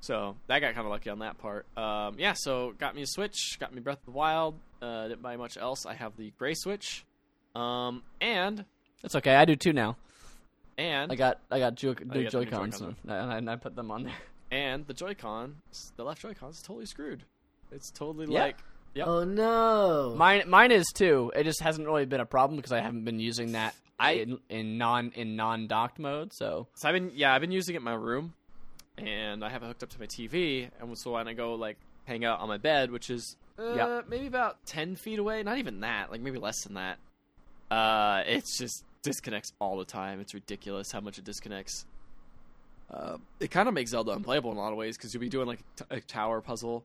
So 0.00 0.36
that 0.46 0.60
got 0.60 0.74
kind 0.74 0.86
of 0.86 0.92
lucky 0.92 1.10
on 1.10 1.18
that 1.18 1.38
part. 1.38 1.66
Um, 1.76 2.16
yeah, 2.18 2.34
so 2.36 2.74
got 2.78 2.94
me 2.94 3.02
a 3.02 3.06
Switch, 3.06 3.56
got 3.58 3.74
me 3.74 3.80
Breath 3.80 3.98
of 3.98 4.04
the 4.06 4.10
Wild. 4.12 4.54
Uh, 4.80 5.08
didn't 5.08 5.22
buy 5.22 5.36
much 5.36 5.56
else. 5.56 5.86
I 5.86 5.94
have 5.94 6.16
the 6.16 6.32
gray 6.38 6.54
Switch, 6.54 7.04
um, 7.54 8.02
and 8.20 8.64
That's 9.02 9.14
okay. 9.16 9.34
I 9.34 9.44
do 9.44 9.56
too 9.56 9.72
now. 9.72 9.96
and 10.78 11.10
I 11.12 11.14
got 11.16 11.40
I 11.50 11.58
got 11.58 11.74
Joy- 11.74 11.94
Oh, 12.00 12.04
new 12.14 12.20
you 12.20 12.24
got 12.24 12.32
the 12.32 12.38
new 12.40 12.44
Joy-Cons, 12.46 12.78
Joy-Cons. 12.78 12.96
and 13.04 13.12
I, 13.12 13.36
and 13.38 13.50
I 13.50 13.56
put 13.56 13.76
them 13.76 13.90
on 13.90 14.04
there. 14.04 14.14
and 14.50 14.86
the 14.86 14.94
Joy-Con, 14.94 15.56
the 15.96 16.04
left 16.04 16.22
Joy-Con 16.22 16.50
is 16.50 16.62
totally 16.62 16.86
screwed. 16.86 17.24
It's 17.70 17.90
totally 17.90 18.32
Yeah. 18.32 18.42
like, 18.44 18.56
yep. 18.94 19.06
Oh 19.06 19.24
no! 19.24 20.14
Mine 20.16 20.44
mine 20.48 20.70
is 20.72 20.86
too. 20.94 21.32
It 21.34 21.44
just 21.44 21.60
hasn't 21.60 21.86
really 21.86 22.04
been 22.06 22.20
a 22.20 22.26
problem 22.26 22.56
because 22.56 22.72
I 22.72 22.80
haven't 22.80 23.04
been 23.04 23.18
using 23.20 23.52
that 23.52 23.74
I- 23.98 24.12
in, 24.12 24.38
in 24.48 24.78
non 24.78 25.12
in 25.14 25.36
non 25.36 25.66
docked 25.68 25.98
mode. 25.98 26.32
So 26.32 26.66
So 26.74 26.88
I've 26.88 26.94
been 26.94 27.12
yeah, 27.14 27.34
I've 27.34 27.40
been 27.40 27.52
using 27.52 27.74
it 27.74 27.78
in 27.78 27.84
my 27.84 27.94
room, 27.94 28.34
and 28.98 29.44
I 29.44 29.48
have 29.50 29.62
it 29.62 29.66
hooked 29.66 29.82
up 29.82 29.90
to 29.90 30.00
my 30.00 30.06
TV. 30.06 30.68
And 30.80 30.96
so 30.98 31.12
when 31.12 31.28
I 31.28 31.32
go 31.34 31.54
like 31.54 31.76
hang 32.04 32.24
out 32.24 32.40
on 32.40 32.48
my 32.48 32.58
bed, 32.58 32.90
which 32.90 33.08
is 33.10 33.36
uh, 33.58 33.74
Yeah. 33.74 34.00
maybe 34.08 34.26
about 34.26 34.64
ten 34.66 34.96
feet 34.96 35.18
away, 35.18 35.42
not 35.42 35.58
even 35.58 35.80
that, 35.80 36.10
like 36.10 36.20
maybe 36.20 36.38
less 36.38 36.62
than 36.64 36.74
that. 36.74 36.98
Uh, 37.72 38.22
it's 38.26 38.58
just 38.58 38.84
disconnects 39.02 39.52
all 39.58 39.78
the 39.78 39.84
time. 39.84 40.20
It's 40.20 40.34
ridiculous 40.34 40.92
how 40.92 41.00
much 41.00 41.18
it 41.18 41.24
disconnects. 41.24 41.86
Uh, 42.90 43.16
it 43.40 43.50
kind 43.50 43.68
of 43.68 43.74
makes 43.74 43.90
Zelda 43.92 44.12
unplayable 44.12 44.50
in 44.52 44.58
a 44.58 44.60
lot 44.60 44.72
of 44.72 44.78
ways 44.78 44.96
because 44.96 45.14
you'll 45.14 45.22
be 45.22 45.30
doing 45.30 45.46
like 45.46 45.60
a, 45.60 45.84
t- 45.84 45.96
a 45.96 46.00
tower 46.00 46.42
puzzle, 46.42 46.84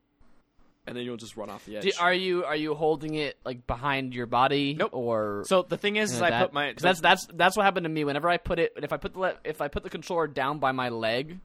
and 0.85 0.95
then 0.95 1.03
you'll 1.03 1.17
just 1.17 1.35
run 1.35 1.49
off 1.49 1.65
the 1.65 1.75
edge. 1.77 1.83
Do, 1.83 1.91
are 1.99 2.13
you 2.13 2.45
are 2.45 2.55
you 2.55 2.73
holding 2.75 3.15
it 3.15 3.35
like 3.43 3.67
behind 3.67 4.13
your 4.13 4.25
body? 4.25 4.73
Nope. 4.73 4.91
Or 4.93 5.43
so 5.47 5.63
the 5.63 5.75
thing 5.77 5.97
is, 5.97 6.13
is 6.13 6.21
I 6.21 6.29
that- 6.29 6.41
put 6.45 6.53
my 6.53 6.71
'cause 6.71 6.81
that's 6.81 7.01
that's 7.01 7.27
that's 7.33 7.57
what 7.57 7.63
happened 7.63 7.83
to 7.83 7.89
me 7.89 8.05
whenever 8.05 8.29
I 8.29 8.37
put 8.37 8.57
it 8.57 8.71
if 8.77 8.93
I 8.93 8.97
put 8.97 9.13
the 9.13 9.19
le- 9.19 9.35
if 9.43 9.59
I 9.59 9.67
put 9.67 9.83
the 9.83 9.89
controller 9.89 10.27
down 10.27 10.59
by 10.59 10.71
my 10.71 10.87
leg 10.87 11.39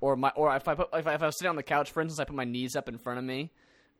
or 0.00 0.16
my 0.16 0.30
or 0.34 0.56
if 0.56 0.66
I 0.66 0.74
put 0.74 0.88
if 0.94 1.06
I, 1.06 1.12
if 1.14 1.22
I 1.22 1.26
was 1.26 1.36
sitting 1.38 1.50
on 1.50 1.56
the 1.56 1.62
couch 1.62 1.90
for 1.90 2.00
instance 2.00 2.18
I 2.18 2.24
put 2.24 2.34
my 2.36 2.44
knees 2.44 2.74
up 2.76 2.88
in 2.88 2.96
front 2.96 3.18
of 3.18 3.24
me 3.26 3.50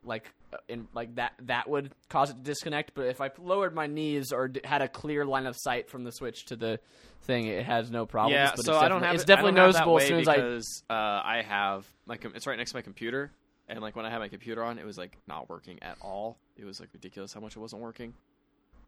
like 0.05 0.31
uh, 0.53 0.57
in 0.69 0.89
like 0.95 1.15
that 1.17 1.33
that 1.43 1.69
would 1.69 1.93
cause 2.09 2.31
it 2.31 2.35
to 2.35 2.41
disconnect 2.43 2.93
but 2.95 3.07
if 3.07 3.21
I 3.21 3.31
lowered 3.39 3.75
my 3.75 3.87
knees 3.87 4.33
or 4.33 4.49
d- 4.49 4.61
had 4.65 4.83
a 4.83 4.89
clear 4.89 5.25
line 5.25 5.47
of 5.47 5.57
sight 5.57 5.89
from 5.91 6.05
the 6.05 6.13
switch 6.13 6.47
to 6.47 6.57
the 6.57 6.81
thing 7.23 7.47
it 7.47 7.65
has 7.67 7.91
no 7.91 8.07
problems 8.07 8.35
Yeah, 8.35 8.53
but 8.57 8.65
so 8.65 8.73
it's 8.75 8.83
I 8.83 8.89
don't 8.89 9.01
definitely- 9.01 9.07
have 9.07 9.15
it's 9.15 9.25
definitely 9.25 9.51
I 9.53 9.55
don't 9.55 9.65
have 9.67 9.73
that 9.75 9.79
noticeable 9.87 9.99
as 10.01 10.09
soon 10.09 10.21
as 10.21 10.29
I 10.29 10.37
because 10.37 10.83
uh, 10.91 10.93
I 10.95 11.43
have 11.47 11.87
my 12.07 12.17
com- 12.17 12.33
it's 12.35 12.47
right 12.47 12.57
next 12.59 12.71
to 12.71 12.77
my 12.79 12.83
computer, 12.83 13.31
and 13.69 13.81
like 13.81 13.95
when 13.95 14.07
I 14.07 14.11
had 14.11 14.19
my 14.19 14.29
computer 14.29 14.65
on, 14.65 14.79
it 14.79 14.87
was 14.87 14.97
like 14.99 15.17
not 15.29 15.49
working 15.51 15.79
at 15.83 15.97
all. 16.01 16.39
It 16.57 16.65
was 16.65 16.81
like 16.81 16.89
ridiculous 16.93 17.33
how 17.33 17.41
much 17.41 17.57
it 17.57 17.61
wasn't 17.61 17.83
working. 17.83 18.15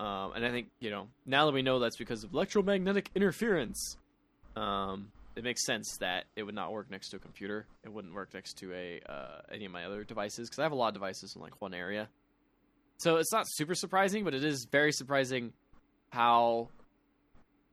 Um, 0.00 0.32
and 0.34 0.44
I 0.44 0.50
think 0.50 0.68
you 0.80 0.90
know 0.90 1.08
now 1.26 1.44
that 1.46 1.52
we 1.52 1.62
know 1.62 1.78
that's 1.78 1.96
because 1.98 2.24
of 2.24 2.32
electromagnetic 2.32 3.10
interference, 3.14 3.96
um, 4.56 5.12
it 5.34 5.44
makes 5.44 5.64
sense 5.64 5.96
that 5.98 6.24
it 6.36 6.42
would 6.42 6.54
not 6.54 6.72
work 6.72 6.90
next 6.90 7.10
to 7.10 7.16
a 7.16 7.18
computer. 7.18 7.66
It 7.84 7.92
wouldn't 7.92 8.14
work 8.14 8.34
next 8.34 8.58
to 8.58 8.72
a 8.72 9.00
uh, 9.08 9.40
any 9.50 9.64
of 9.64 9.72
my 9.72 9.84
other 9.84 10.04
devices 10.04 10.48
because 10.48 10.58
I 10.58 10.62
have 10.62 10.72
a 10.72 10.76
lot 10.76 10.88
of 10.88 10.94
devices 10.94 11.34
in 11.34 11.42
like 11.42 11.60
one 11.60 11.74
area. 11.74 12.08
So 12.98 13.16
it's 13.16 13.32
not 13.32 13.46
super 13.48 13.74
surprising, 13.74 14.24
but 14.24 14.34
it 14.34 14.44
is 14.44 14.66
very 14.70 14.92
surprising 14.92 15.52
how 16.10 16.68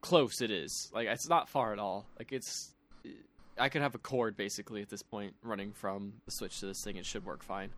close 0.01 0.41
it 0.41 0.51
is. 0.51 0.89
Like 0.93 1.07
it's 1.07 1.27
not 1.27 1.49
far 1.49 1.73
at 1.73 1.79
all. 1.79 2.05
Like 2.17 2.31
it's 2.31 2.73
I 3.57 3.69
could 3.69 3.81
have 3.81 3.93
a 3.93 3.99
cord 3.99 4.37
basically 4.37 4.81
at 4.81 4.89
this 4.89 5.03
point 5.03 5.35
running 5.43 5.73
from 5.73 6.13
the 6.25 6.31
switch 6.31 6.59
to 6.61 6.65
this 6.65 6.81
thing. 6.83 6.95
It 6.95 7.05
should 7.05 7.25
work 7.25 7.43
fine. 7.43 7.69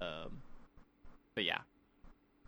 Um, 0.00 0.42
but 1.34 1.44
yeah, 1.44 1.60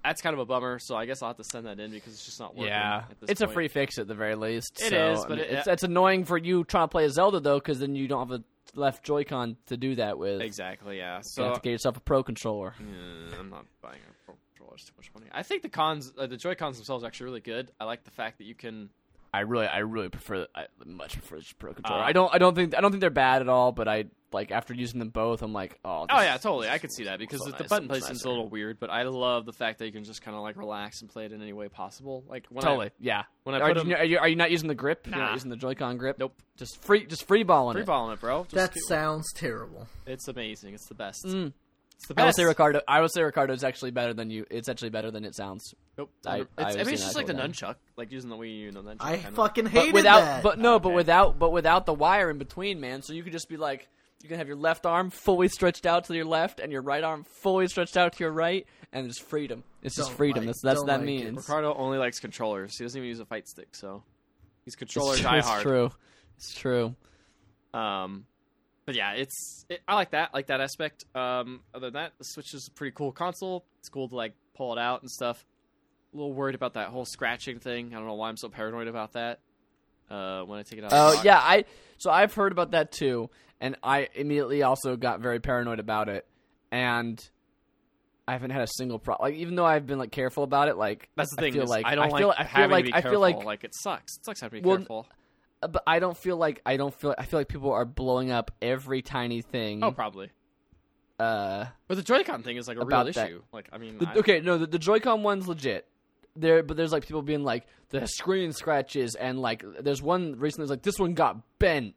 that's 0.04 0.20
kind 0.22 0.34
of 0.34 0.40
a 0.40 0.44
bummer. 0.44 0.78
So 0.78 0.94
I 0.96 1.06
guess 1.06 1.22
I'll 1.22 1.30
have 1.30 1.38
to 1.38 1.44
send 1.44 1.66
that 1.66 1.80
in 1.80 1.90
because 1.90 2.12
it's 2.12 2.24
just 2.24 2.38
not 2.38 2.54
working. 2.54 2.68
yeah, 2.68 3.04
at 3.10 3.20
this 3.20 3.30
it's 3.30 3.40
a 3.40 3.48
free 3.48 3.68
fix 3.68 3.98
at 3.98 4.06
the 4.06 4.14
very 4.14 4.34
least. 4.34 4.80
It 4.80 4.90
so, 4.90 5.12
is, 5.12 5.18
I 5.24 5.28
but 5.28 5.30
mean, 5.30 5.38
it- 5.40 5.50
it's, 5.50 5.66
it's 5.66 5.82
annoying 5.82 6.24
for 6.24 6.36
you 6.38 6.64
trying 6.64 6.84
to 6.84 6.88
play 6.88 7.04
a 7.06 7.10
Zelda 7.10 7.40
though, 7.40 7.58
because 7.58 7.78
then 7.80 7.96
you 7.96 8.06
don't 8.06 8.28
have 8.28 8.40
a 8.40 8.44
left 8.78 9.04
Joy-Con 9.04 9.56
to 9.66 9.76
do 9.76 9.94
that 9.96 10.18
with. 10.18 10.40
Exactly. 10.40 10.98
Yeah. 10.98 11.20
So 11.22 11.42
you 11.42 11.48
have 11.48 11.56
to 11.58 11.62
get 11.62 11.70
yourself 11.70 11.96
a 11.96 12.00
pro 12.00 12.22
controller. 12.22 12.74
Yeah, 12.78 13.38
I'm 13.38 13.50
not 13.50 13.66
buying 13.80 14.00
a 14.08 14.24
pro 14.26 14.34
controller. 14.50 14.74
It's 14.74 14.84
too 14.86 14.92
much 14.96 15.10
money. 15.14 15.26
I 15.32 15.42
think 15.42 15.62
the 15.62 15.68
cons, 15.68 16.12
uh, 16.18 16.26
the 16.26 16.36
Joy 16.36 16.54
Cons 16.54 16.76
themselves, 16.76 17.04
are 17.04 17.06
actually 17.06 17.26
really 17.26 17.40
good. 17.40 17.70
I 17.80 17.84
like 17.84 18.04
the 18.04 18.10
fact 18.10 18.38
that 18.38 18.44
you 18.44 18.54
can. 18.54 18.90
I 19.34 19.40
really, 19.40 19.66
I 19.66 19.78
really 19.78 20.08
prefer. 20.08 20.46
I 20.54 20.66
much 20.84 21.14
prefer 21.14 21.38
the 21.38 21.54
pro 21.58 21.74
controller. 21.74 22.02
Uh, 22.02 22.06
I 22.06 22.12
don't, 22.12 22.32
I 22.34 22.38
don't 22.38 22.54
think, 22.54 22.76
I 22.76 22.80
don't 22.80 22.92
think 22.92 23.00
they're 23.00 23.10
bad 23.10 23.42
at 23.42 23.48
all. 23.48 23.72
But 23.72 23.88
I 23.88 24.04
like 24.32 24.50
after 24.50 24.74
using 24.74 24.98
them 25.00 25.08
both, 25.10 25.42
I'm 25.42 25.52
like, 25.52 25.78
oh, 25.84 26.06
Oh 26.08 26.20
yeah, 26.20 26.36
is- 26.36 26.42
totally. 26.42 26.68
I 26.68 26.78
could 26.78 26.92
see 26.92 27.04
that 27.04 27.18
because 27.18 27.40
so 27.40 27.46
the, 27.50 27.56
the 27.56 27.62
nice 27.64 27.68
button 27.68 27.82
and 27.84 27.90
placement's 27.90 28.24
a 28.24 28.28
little 28.28 28.48
weird, 28.48 28.78
but 28.78 28.90
I 28.90 29.02
love 29.02 29.44
the 29.46 29.52
fact 29.52 29.78
that 29.80 29.86
you 29.86 29.92
can 29.92 30.04
just 30.04 30.22
kind 30.22 30.36
of 30.36 30.42
like 30.42 30.56
relax 30.56 31.00
and 31.00 31.10
play 31.10 31.24
it 31.24 31.32
in 31.32 31.42
any 31.42 31.52
way 31.52 31.68
possible. 31.68 32.24
Like 32.28 32.46
when 32.48 32.62
totally, 32.64 32.86
I, 32.86 32.90
yeah. 33.00 33.22
when 33.42 33.54
I 33.56 33.60
are, 33.60 33.68
put 33.74 33.78
'em- 33.78 33.90
you, 33.90 33.96
are 33.96 34.04
you 34.04 34.18
are 34.18 34.28
you 34.28 34.36
not 34.36 34.50
using 34.52 34.68
the 34.68 34.74
grip? 34.74 35.06
You're 35.08 35.16
not 35.18 35.32
using 35.34 35.50
the 35.50 35.56
Joy-Con 35.56 35.96
grip. 35.98 36.18
Nope. 36.18 36.40
Just 36.56 36.80
free, 36.82 37.04
just 37.06 37.26
free 37.26 37.42
balling 37.42 37.74
free 37.74 37.82
it. 37.82 37.86
balling 37.86 38.12
it, 38.12 38.20
bro. 38.20 38.44
Just 38.44 38.54
that 38.54 38.72
keep- 38.74 38.82
sounds 38.84 39.32
terrible. 39.34 39.88
it's 40.06 40.28
amazing. 40.28 40.74
It's 40.74 40.86
the 40.86 40.94
best. 40.94 41.24
Mm. 41.26 41.52
It's 41.96 42.06
the 42.08 42.20
I 42.20 42.24
would 42.26 42.34
say 42.34 42.44
Ricardo. 42.44 42.80
I 42.88 43.00
would 43.00 43.12
say 43.12 43.22
Ricardo 43.22 43.52
is 43.54 43.64
actually 43.64 43.92
better 43.92 44.12
than 44.12 44.28
you. 44.30 44.44
It's 44.50 44.68
actually 44.68 44.90
better 44.90 45.10
than 45.10 45.24
it 45.24 45.34
sounds. 45.34 45.74
Nope. 45.96 46.10
I- 46.26 46.40
it's, 46.40 46.48
I 46.58 46.62
I, 46.62 46.84
mean, 46.84 46.94
it's 46.94 47.02
just 47.04 47.16
like 47.16 47.26
the 47.26 47.34
down. 47.34 47.52
nunchuck, 47.52 47.76
like 47.96 48.10
using 48.12 48.30
the 48.30 48.36
Wii 48.36 48.58
U 48.62 48.68
and 48.68 48.76
the 48.76 48.82
nunchuck. 48.82 48.96
I 49.00 49.16
kinda. 49.16 49.32
fucking 49.32 49.66
hate 49.66 49.78
hated 49.80 49.94
without, 49.94 50.20
that. 50.20 50.42
but 50.42 50.58
no, 50.58 50.78
but 50.78 50.88
Okay. 50.90 50.96
without, 50.96 51.38
but 51.38 51.50
without 51.52 51.86
the 51.86 51.94
wire 51.94 52.30
in 52.30 52.38
between, 52.38 52.80
man. 52.80 53.02
So 53.02 53.12
you 53.12 53.22
could 53.22 53.32
just 53.32 53.48
be 53.48 53.56
like, 53.56 53.88
you 54.22 54.28
can 54.28 54.38
have 54.38 54.48
your 54.48 54.56
left 54.56 54.86
arm 54.86 55.10
fully 55.10 55.48
stretched 55.48 55.86
out 55.86 56.04
to 56.06 56.14
your 56.14 56.24
left, 56.24 56.58
and 56.58 56.72
your 56.72 56.82
right 56.82 57.04
arm 57.04 57.24
fully 57.42 57.68
stretched 57.68 57.96
out 57.96 58.14
to 58.14 58.24
your 58.24 58.32
right, 58.32 58.66
and 58.92 59.06
it's 59.06 59.18
freedom. 59.20 59.62
It's 59.82 59.94
just 59.96 60.08
Don't 60.08 60.16
freedom. 60.16 60.40
like- 60.44 60.46
that's 60.48 60.62
that's 60.62 60.78
what 60.80 60.86
that 60.86 61.00
like 61.00 61.02
it. 61.02 61.24
means. 61.24 61.36
Ricardo 61.36 61.74
only 61.74 61.98
likes 61.98 62.18
controllers. 62.20 62.76
He 62.76 62.84
doesn't 62.84 62.98
even 62.98 63.08
use 63.08 63.20
a 63.20 63.26
fight 63.26 63.46
stick, 63.46 63.68
so 63.74 64.02
he's 64.64 64.74
controller 64.76 65.12
it's, 65.14 65.22
die 65.22 65.38
it's 65.38 65.62
true. 65.62 65.90
It's 66.38 66.54
true. 66.54 66.96
Um, 67.72 68.26
but 68.86 68.94
yeah, 68.94 69.12
it's 69.12 69.64
it, 69.68 69.80
I 69.88 69.94
like 69.94 70.10
that, 70.10 70.34
like 70.34 70.48
that 70.48 70.60
aspect. 70.60 71.04
Um, 71.14 71.60
other 71.74 71.86
than 71.86 71.94
that, 71.94 72.12
the 72.18 72.24
Switch 72.24 72.54
is 72.54 72.68
a 72.68 72.70
pretty 72.70 72.92
cool 72.94 73.12
console. 73.12 73.64
It's 73.78 73.88
cool 73.88 74.08
to 74.08 74.14
like 74.14 74.34
pull 74.54 74.72
it 74.72 74.78
out 74.78 75.02
and 75.02 75.10
stuff. 75.10 75.44
A 76.12 76.16
little 76.16 76.32
worried 76.32 76.54
about 76.54 76.74
that 76.74 76.88
whole 76.88 77.04
scratching 77.04 77.58
thing. 77.58 77.94
I 77.94 77.98
don't 77.98 78.06
know 78.06 78.14
why 78.14 78.28
I'm 78.28 78.36
so 78.36 78.48
paranoid 78.48 78.88
about 78.88 79.12
that. 79.12 79.40
Uh, 80.10 80.42
when 80.42 80.58
I 80.58 80.62
take 80.62 80.78
it 80.78 80.84
out. 80.84 80.90
Oh 80.92 81.20
yeah, 81.24 81.38
I 81.38 81.64
so 81.98 82.10
I've 82.10 82.34
heard 82.34 82.52
about 82.52 82.72
that 82.72 82.92
too, 82.92 83.30
and 83.60 83.76
I 83.82 84.08
immediately 84.14 84.62
also 84.62 84.96
got 84.96 85.20
very 85.20 85.40
paranoid 85.40 85.78
about 85.78 86.08
it, 86.08 86.26
and 86.70 87.26
I 88.28 88.32
haven't 88.32 88.50
had 88.50 88.62
a 88.62 88.68
single 88.76 88.98
problem. 88.98 89.30
Like 89.30 89.40
even 89.40 89.54
though 89.54 89.64
I've 89.64 89.86
been 89.86 89.98
like 89.98 90.12
careful 90.12 90.44
about 90.44 90.68
it, 90.68 90.76
like 90.76 91.08
That's 91.16 91.30
the 91.30 91.36
thing. 91.36 91.52
I 91.52 91.56
feel 91.56 91.64
is 91.64 91.70
like 91.70 91.86
I 91.86 91.94
don't 91.94 92.12
I 92.12 92.18
feel, 92.18 92.28
like 92.28 92.38
I 92.38 92.42
feel 92.44 92.50
having 92.50 92.70
like 92.70 92.84
to 92.84 92.90
be 92.90 92.94
I 92.94 93.00
feel 93.00 93.20
like 93.20 93.44
like 93.44 93.64
it 93.64 93.74
sucks. 93.74 94.18
It 94.18 94.24
sucks 94.24 94.40
having 94.40 94.58
to 94.58 94.62
be 94.62 94.68
Well, 94.68 94.78
careful. 94.78 95.06
But 95.68 95.82
I 95.86 95.98
don't 95.98 96.16
feel 96.16 96.36
like 96.36 96.60
I 96.66 96.76
don't 96.76 96.94
feel 96.94 97.14
I 97.18 97.24
feel 97.24 97.40
like 97.40 97.48
people 97.48 97.72
are 97.72 97.84
blowing 97.84 98.30
up 98.30 98.50
every 98.62 99.02
tiny 99.02 99.42
thing. 99.42 99.82
Oh, 99.82 99.90
probably. 99.92 100.30
uh, 101.18 101.66
But 101.88 101.96
the 101.96 102.02
Joy-Con 102.02 102.42
thing 102.42 102.56
is 102.56 102.66
like 102.68 102.76
a 102.76 102.84
real 102.84 103.04
that. 103.04 103.08
issue. 103.16 103.42
Like, 103.52 103.68
I 103.72 103.78
mean, 103.78 103.98
the, 103.98 104.08
I- 104.08 104.14
okay, 104.16 104.40
no, 104.40 104.58
the, 104.58 104.66
the 104.66 104.78
Joy-Con 104.78 105.22
one's 105.22 105.46
legit. 105.48 105.86
There, 106.36 106.64
but 106.64 106.76
there's 106.76 106.90
like 106.90 107.06
people 107.06 107.22
being 107.22 107.44
like 107.44 107.64
the 107.90 108.06
screen 108.08 108.52
scratches 108.52 109.14
and 109.14 109.40
like 109.40 109.64
there's 109.80 110.02
one 110.02 110.36
recently 110.36 110.64
that's 110.64 110.70
like 110.70 110.82
this 110.82 110.98
one 110.98 111.14
got 111.14 111.36
bent, 111.60 111.94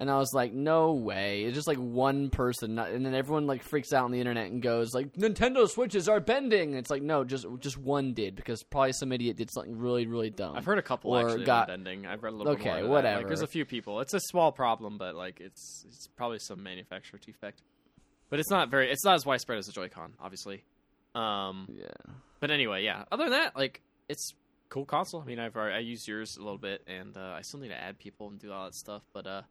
and 0.00 0.10
I 0.10 0.16
was 0.16 0.32
like, 0.34 0.52
no 0.52 0.94
way. 0.94 1.44
It's 1.44 1.54
just 1.54 1.68
like 1.68 1.76
one 1.78 2.30
person, 2.30 2.74
not, 2.74 2.90
and 2.90 3.06
then 3.06 3.14
everyone 3.14 3.46
like 3.46 3.62
freaks 3.62 3.92
out 3.92 4.04
on 4.06 4.10
the 4.10 4.18
internet 4.18 4.50
and 4.50 4.60
goes 4.60 4.92
like 4.94 5.12
Nintendo 5.12 5.68
Switches 5.68 6.08
are 6.08 6.18
bending. 6.18 6.74
It's 6.74 6.90
like 6.90 7.02
no, 7.02 7.22
just 7.22 7.46
just 7.60 7.78
one 7.78 8.14
did 8.14 8.34
because 8.34 8.62
probably 8.64 8.92
some 8.94 9.12
idiot 9.12 9.36
did 9.36 9.50
something 9.52 9.78
really 9.78 10.06
really 10.06 10.30
dumb. 10.30 10.56
I've 10.56 10.64
heard 10.64 10.78
a 10.78 10.82
couple 10.82 11.12
Or 11.12 11.28
actually 11.28 11.44
got- 11.44 11.68
bending. 11.68 12.06
I've 12.06 12.22
read 12.22 12.32
a 12.32 12.36
little 12.36 12.56
bit 12.56 12.66
Okay, 12.66 12.82
whatever. 12.82 13.18
Like, 13.18 13.26
there's 13.28 13.42
a 13.42 13.46
few 13.46 13.64
people. 13.64 14.00
It's 14.00 14.14
a 14.14 14.20
small 14.20 14.50
problem, 14.50 14.98
but 14.98 15.14
like 15.14 15.40
it's 15.40 15.84
it's 15.86 16.08
probably 16.16 16.38
some 16.40 16.62
manufacturer 16.62 17.20
defect. 17.24 17.62
But 18.30 18.40
it's 18.40 18.50
not 18.50 18.70
very. 18.70 18.90
It's 18.90 19.04
not 19.04 19.14
as 19.14 19.26
widespread 19.26 19.58
as 19.58 19.66
the 19.66 19.72
Joy-Con, 19.72 20.14
obviously. 20.20 20.64
Um, 21.14 21.66
yeah. 21.76 21.88
but 22.38 22.50
anyway, 22.52 22.84
yeah. 22.84 23.04
Other 23.10 23.24
than 23.24 23.32
that, 23.32 23.56
like 23.56 23.82
it's 24.08 24.32
cool 24.68 24.84
console. 24.84 25.20
I 25.20 25.24
mean, 25.24 25.40
I've 25.40 25.56
already, 25.56 25.74
I 25.74 25.80
used 25.80 26.06
yours 26.06 26.36
a 26.36 26.42
little 26.42 26.56
bit, 26.56 26.82
and 26.86 27.16
uh, 27.16 27.34
I 27.36 27.42
still 27.42 27.58
need 27.60 27.68
to 27.70 27.74
add 27.80 27.98
people 27.98 28.28
and 28.28 28.38
do 28.38 28.52
all 28.52 28.66
that 28.66 28.74
stuff. 28.76 29.02
But 29.12 29.26
uh, 29.26 29.42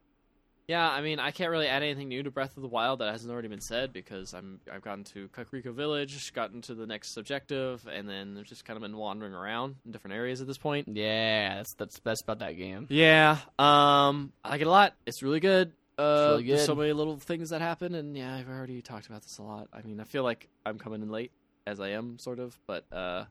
yeah, 0.69 0.87
I 0.87 1.01
mean, 1.01 1.19
I 1.19 1.31
can't 1.31 1.49
really 1.49 1.67
add 1.67 1.81
anything 1.81 2.09
new 2.09 2.21
to 2.21 2.29
Breath 2.29 2.55
of 2.55 2.61
the 2.61 2.69
Wild 2.69 2.99
that 2.99 3.11
hasn't 3.11 3.33
already 3.33 3.47
been 3.47 3.59
said 3.59 3.91
because 3.91 4.35
I'm 4.35 4.59
I've 4.71 4.83
gotten 4.83 5.03
to 5.05 5.27
Kakariko 5.29 5.73
Village, 5.73 6.31
gotten 6.31 6.61
to 6.61 6.75
the 6.75 6.85
next 6.85 7.17
objective, 7.17 7.87
and 7.91 8.07
then 8.07 8.37
I've 8.39 8.45
just 8.45 8.65
kind 8.65 8.77
of 8.77 8.83
been 8.83 8.95
wandering 8.95 9.33
around 9.33 9.77
in 9.83 9.91
different 9.91 10.15
areas 10.15 10.41
at 10.41 10.47
this 10.47 10.59
point. 10.59 10.87
Yeah, 10.87 11.55
that's 11.55 11.73
that's 11.73 11.99
best 11.99 12.21
about 12.21 12.37
that 12.39 12.51
game. 12.51 12.85
Yeah, 12.89 13.39
um, 13.57 14.31
I 14.45 14.49
like 14.49 14.61
it 14.61 14.67
a 14.67 14.69
lot. 14.69 14.93
It's 15.07 15.23
really 15.23 15.39
good. 15.39 15.71
Uh, 15.97 16.33
really 16.33 16.49
There's 16.49 16.67
so 16.67 16.75
many 16.75 16.93
little 16.93 17.17
things 17.17 17.49
that 17.49 17.61
happen, 17.61 17.95
and 17.95 18.15
yeah, 18.15 18.35
I've 18.35 18.47
already 18.47 18.83
talked 18.83 19.07
about 19.07 19.23
this 19.23 19.39
a 19.39 19.41
lot. 19.41 19.69
I 19.73 19.81
mean, 19.81 19.99
I 19.99 20.03
feel 20.03 20.21
like 20.21 20.49
I'm 20.67 20.77
coming 20.77 21.01
in 21.01 21.09
late, 21.09 21.31
as 21.65 21.79
I 21.79 21.89
am, 21.89 22.19
sort 22.19 22.37
of, 22.37 22.55
but 22.67 22.85
uh, 22.91 23.25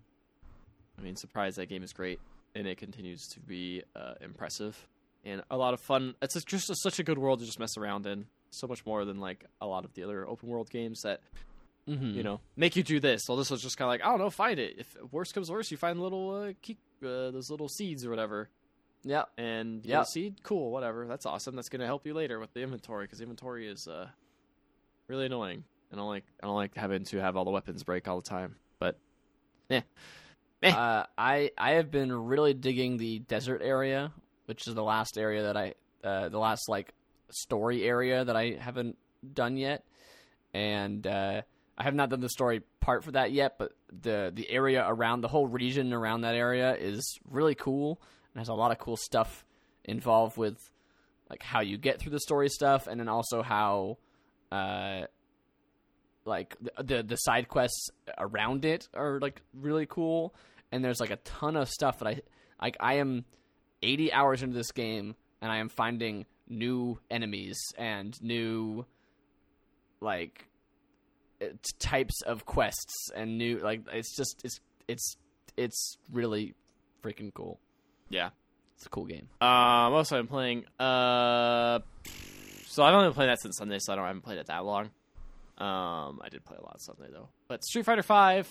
I 0.99 1.03
mean, 1.03 1.14
surprised 1.14 1.59
that 1.59 1.68
game 1.68 1.84
is 1.84 1.93
great, 1.93 2.18
and 2.57 2.66
it 2.66 2.78
continues 2.78 3.28
to 3.28 3.41
be 3.41 3.84
uh, 3.95 4.14
impressive 4.20 4.89
and 5.29 5.43
a 5.51 5.57
lot 5.57 5.74
of 5.74 5.81
fun. 5.81 6.14
It's 6.22 6.35
just, 6.35 6.47
just 6.68 6.83
such 6.83 6.99
a 6.99 7.03
good 7.05 7.18
world 7.18 7.41
to 7.41 7.45
just 7.47 7.59
mess 7.59 7.76
around 7.76 8.07
in. 8.07 8.26
So 8.51 8.66
much 8.66 8.85
more 8.87 9.05
than 9.05 9.20
like 9.20 9.45
a 9.61 9.66
lot 9.66 9.85
of 9.85 9.93
the 9.95 10.03
other 10.05 10.26
open 10.29 10.49
world 10.49 10.70
games 10.70 11.03
that 11.03 11.20
Mhm. 11.87 12.14
you 12.14 12.22
know, 12.22 12.41
make 12.57 12.76
you 12.76 12.83
do 12.83 13.01
this. 13.01 13.22
So 13.24 13.37
this 13.37 13.51
was 13.51 13.62
just 13.62 13.76
kind 13.79 13.87
of 13.87 13.91
like, 13.93 14.03
I 14.05 14.11
don't 14.11 14.18
know, 14.18 14.29
find 14.31 14.59
it. 14.59 14.76
If 14.79 14.95
worse 15.11 15.33
comes 15.33 15.51
worse, 15.51 15.70
you 15.70 15.76
find 15.79 16.01
little 16.01 16.31
uh, 16.35 16.53
key, 16.61 16.76
uh, 17.03 17.31
those 17.31 17.51
little 17.51 17.68
seeds 17.68 18.05
or 18.05 18.11
whatever, 18.11 18.49
Yeah. 19.05 19.24
and 19.39 19.85
you 19.85 19.91
Yep. 19.91 19.99
get 20.01 20.03
a 20.03 20.11
seed. 20.11 20.43
Cool, 20.43 20.70
whatever. 20.70 21.07
That's 21.07 21.24
awesome. 21.24 21.57
That's 21.57 21.68
gonna 21.70 21.87
help 21.87 22.07
you 22.07 22.12
later 22.14 22.39
with 22.41 22.53
the 22.53 22.61
inventory 22.61 23.05
because 23.05 23.20
inventory 23.22 23.66
is 23.68 23.89
uh, 23.89 24.09
really 25.07 25.24
annoying. 25.26 25.64
And 25.91 25.99
I 25.99 26.03
don't 26.03 26.09
like 26.11 26.24
I 26.43 26.47
don't 26.47 26.57
like 26.57 26.74
having 26.74 27.05
to 27.05 27.18
have 27.22 27.37
all 27.37 27.45
the 27.47 27.51
weapons 27.51 27.83
break 27.85 28.07
all 28.07 28.20
the 28.20 28.29
time. 28.29 28.57
But 28.79 28.99
yeah, 29.70 29.81
Eh. 30.62 30.70
Uh, 30.70 31.07
I 31.16 31.53
I 31.57 31.70
have 31.72 31.91
been 31.91 32.12
really 32.12 32.53
digging 32.53 32.99
the 32.99 33.20
desert 33.20 33.62
area, 33.62 34.12
which 34.49 34.67
is 34.67 34.75
the 34.75 34.83
last 34.83 35.19
area 35.19 35.43
that 35.43 35.57
I 35.57 35.75
uh, 36.03 36.31
the 36.31 36.39
last 36.39 36.69
like 36.69 36.95
story 37.31 37.85
area 37.85 38.25
that 38.25 38.35
I 38.35 38.57
haven't 38.59 38.97
done 39.35 39.59
yet, 39.59 39.85
and 40.55 41.07
uh, 41.07 41.43
I 41.77 41.83
have 41.83 41.95
not 41.95 42.09
done 42.09 42.21
the 42.21 42.31
story 42.31 42.63
part 42.81 43.05
for 43.05 43.13
that 43.13 43.31
yet. 43.31 43.59
But 43.59 43.73
the 43.93 44.33
the 44.35 44.49
area 44.49 44.85
around 44.87 45.21
the 45.21 45.29
whole 45.29 45.47
region 45.47 45.93
around 45.93 46.23
that 46.23 46.35
area 46.35 46.75
is 46.75 47.19
really 47.29 47.55
cool 47.55 48.01
and 48.33 48.41
has 48.41 48.49
a 48.49 48.55
lot 48.55 48.73
of 48.73 48.79
cool 48.79 48.97
stuff 48.97 49.45
involved 49.85 50.39
with 50.39 50.59
like 51.29 51.43
how 51.43 51.61
you 51.61 51.77
get 51.77 52.01
through 52.01 52.13
the 52.13 52.21
story 52.21 52.49
stuff, 52.49 52.87
and 52.87 52.99
then 52.99 53.09
also 53.09 53.43
how 53.43 53.99
uh 54.51 55.03
like 56.25 56.57
the, 56.83 57.03
the 57.03 57.17
side 57.17 57.49
quests 57.49 57.91
around 58.19 58.65
it 58.65 58.89
are 58.95 59.19
like 59.19 59.41
really 59.55 59.87
cool 59.87 60.35
and 60.71 60.85
there's 60.85 61.01
like 61.01 61.11
a 61.11 61.17
ton 61.17 61.57
of 61.57 61.69
stuff 61.69 61.99
that 61.99 62.09
I 62.09 62.21
like 62.61 62.77
I 62.81 62.95
am 62.95 63.25
80 63.83 64.12
hours 64.12 64.43
into 64.43 64.57
this 64.57 64.72
game 64.72 65.14
and 65.41 65.51
I 65.53 65.59
am 65.59 65.68
finding 65.68 66.26
new 66.49 66.99
enemies 67.11 67.59
and 67.76 68.20
new 68.22 68.87
like 70.01 70.49
types 71.79 72.22
of 72.22 72.45
quests 72.47 73.11
and 73.14 73.39
new 73.39 73.59
like 73.59 73.83
it's 73.93 74.16
just 74.16 74.41
it's 74.45 74.61
it's 74.89 75.16
it's 75.57 75.97
really 76.12 76.55
freaking 77.03 77.33
cool. 77.35 77.61
yeah. 78.09 78.31
It's 78.76 78.87
a 78.87 78.91
cool 78.91 79.07
game. 79.07 79.29
Um, 79.41 79.93
also 79.93 80.16
I'm 80.16 80.29
playing. 80.29 80.64
Uh, 80.79 81.81
so 82.66 82.85
I've 82.85 82.95
only 82.95 83.09
been 83.09 83.14
playing 83.14 83.31
that 83.31 83.41
since 83.41 83.57
Sunday, 83.57 83.79
so 83.81 83.93
I 83.93 83.97
don't 83.97 84.05
I 84.05 84.09
haven't 84.09 84.22
played 84.22 84.39
it 84.39 84.47
that 84.47 84.64
long. 84.64 84.85
Um, 85.59 86.20
I 86.22 86.29
did 86.31 86.45
play 86.45 86.57
a 86.57 86.62
lot 86.62 86.81
Sunday 86.81 87.09
though. 87.12 87.29
But 87.49 87.64
Street 87.64 87.85
Fighter 87.85 88.05
Five, 88.05 88.47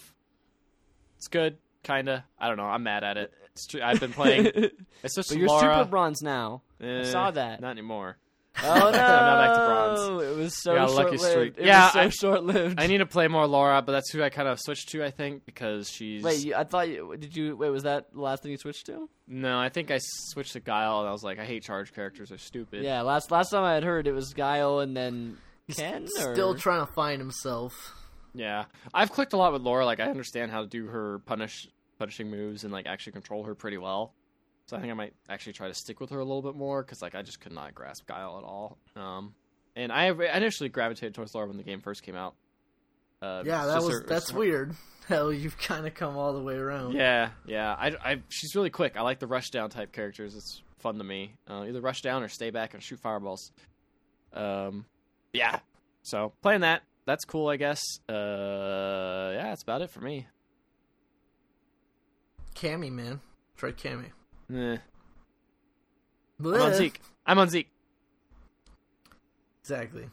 it's 1.16 1.30
good, 1.30 1.56
kinda. 1.84 2.26
I 2.38 2.50
don't 2.50 2.58
know. 2.58 2.66
I'm 2.66 2.84
mad 2.84 3.06
at 3.06 3.16
it. 3.16 3.34
Stre- 3.58 3.82
I've 3.82 4.00
been 4.00 4.14
playing. 4.14 4.46
It's 5.04 5.16
just 5.16 5.30
But 5.30 5.38
you're 5.38 5.48
Laura. 5.48 5.76
super 5.80 5.90
bronze 5.90 6.22
now. 6.22 6.62
Eh, 6.82 7.04
saw 7.04 7.30
that. 7.32 7.62
Not 7.62 7.72
anymore. 7.72 8.18
Oh 8.60 8.66
no! 8.74 8.86
I'm 8.86 8.92
not 8.92 9.38
back 9.38 9.56
to 9.56 9.66
bronze. 9.68 10.24
It 10.32 10.36
was 10.36 10.64
so 10.64 10.72
I 10.72 10.76
got 10.78 10.90
a 10.90 10.92
lucky 10.94 11.18
streak. 11.20 11.60
It 11.60 11.66
Yeah, 11.66 11.84
was 11.84 11.94
so 11.94 12.00
I- 12.00 12.10
short-lived. 12.10 12.80
I 12.80 12.88
need 12.88 12.98
to 12.98 13.06
play 13.06 13.28
more 13.28 13.46
Laura, 13.46 13.84
but 13.84 13.92
that's 13.92 14.10
who 14.12 14.24
I 14.24 14.30
kind 14.32 14.48
of 14.48 14.60
switched 14.60 14.90
to. 14.90 15.04
I 15.06 15.12
think 15.12 15.46
because 15.46 15.88
she's. 15.92 16.24
Wait, 16.24 16.44
you, 16.44 16.56
I 16.56 16.64
thought 16.64 16.90
you 16.90 17.16
did 17.20 17.36
you 17.38 17.56
wait? 17.56 17.70
Was 17.70 17.84
that 17.84 18.12
the 18.12 18.20
last 18.20 18.42
thing 18.42 18.52
you 18.52 18.58
switched 18.58 18.88
to? 18.88 19.08
No, 19.28 19.60
I 19.60 19.70
think 19.70 19.92
I 19.92 20.00
switched 20.02 20.54
to 20.54 20.60
Guile, 20.60 21.02
and 21.02 21.08
I 21.08 21.12
was 21.12 21.24
like, 21.24 21.38
I 21.38 21.46
hate 21.46 21.62
charge 21.66 21.94
characters. 21.94 22.30
They're 22.30 22.40
stupid. 22.40 22.84
Yeah, 22.84 23.02
last 23.04 23.30
last 23.30 23.52
time 23.52 23.64
I 23.64 23.76
had 23.76 23.84
heard 23.84 24.08
it 24.08 24.14
was 24.14 24.34
Guile 24.34 24.80
and 24.80 24.98
then 24.98 25.38
Ken. 25.76 26.08
Or? 26.20 26.34
Still 26.34 26.56
trying 26.56 26.84
to 26.84 26.92
find 26.94 27.22
himself. 27.22 27.94
Yeah, 28.34 28.66
I've 28.92 29.12
clicked 29.12 29.34
a 29.34 29.38
lot 29.38 29.54
with 29.54 29.62
Laura. 29.62 29.86
Like, 29.86 30.00
I 30.00 30.06
understand 30.06 30.50
how 30.52 30.62
to 30.62 30.68
do 30.68 30.88
her 30.88 31.20
punish 31.28 31.68
punishing 31.98 32.30
moves 32.30 32.64
and 32.64 32.72
like 32.74 32.86
actually 32.88 33.14
control 33.14 33.44
her 33.44 33.56
pretty 33.56 33.78
well. 33.78 34.14
So 34.68 34.76
I 34.76 34.82
think 34.82 34.92
I 34.92 34.96
might 34.96 35.14
actually 35.30 35.54
try 35.54 35.68
to 35.70 35.74
stick 35.74 36.00
with 36.02 36.10
her 36.10 36.20
a 36.20 36.26
little 36.26 36.42
bit 36.42 36.56
more 36.56 36.84
because 36.84 37.02
like 37.02 37.16
I 37.16 37.22
just 37.22 37.40
could 37.40 37.54
not 37.54 37.74
grasp 37.74 38.06
Guile 38.08 38.38
at 38.38 38.44
all. 38.44 38.78
Um, 38.96 39.34
and 39.76 39.92
I 39.92 40.08
initially 40.36 40.70
gravitated 40.70 41.14
towards 41.14 41.34
Laura 41.34 41.48
when 41.48 41.58
the 41.58 41.64
game 41.64 41.80
first 41.82 42.04
came 42.04 42.16
out. 42.16 42.36
Uh, 43.22 43.44
Yeah, 43.46 43.66
that 43.66 43.82
was 43.82 43.94
her- 43.94 44.06
that's 44.06 44.32
her- 44.32 44.38
weird. 44.38 44.76
Hell, 45.08 45.32
you've 45.32 45.58
kind 45.58 45.88
of 45.88 45.94
come 45.94 46.18
all 46.18 46.34
the 46.34 46.42
way 46.42 46.56
around. 46.56 46.92
Yeah, 46.94 47.30
yeah. 47.46 47.74
I, 47.74 47.96
I 48.04 48.22
she's 48.28 48.54
really 48.56 48.70
quick. 48.70 48.98
I 48.98 49.02
like 49.04 49.20
the 49.20 49.28
rush 49.28 49.50
down 49.52 49.70
type 49.70 49.94
characters. 49.94 50.36
It's 50.36 50.62
fun 50.80 50.98
to 50.98 51.04
me. 51.06 51.36
Uh, 51.50 51.64
either 51.66 51.80
rush 51.80 52.02
down 52.02 52.24
or 52.24 52.28
stay 52.28 52.50
back 52.50 52.74
and 52.74 52.84
shoot 52.84 53.00
fireballs. 53.00 53.52
Um, 54.34 54.86
yeah. 55.32 55.60
So 56.04 56.34
playing 56.42 56.62
that, 56.62 56.84
that's 57.06 57.24
cool. 57.24 57.48
I 57.48 57.56
guess. 57.56 57.82
Uh, 58.10 59.32
yeah, 59.34 59.44
that's 59.44 59.64
about 59.64 59.82
it 59.82 59.90
for 59.92 60.02
me. 60.02 60.28
Cammy, 62.58 62.92
man. 62.92 63.22
Try 63.56 63.72
Cammy. 63.72 64.12
Eh. 64.54 64.78
I'm 66.40 66.46
on 66.46 66.72
Zeku. 66.72 66.98
I'm 67.26 67.40
on 67.40 67.48
Zeku. 67.50 67.66
Exactly. 69.62 70.10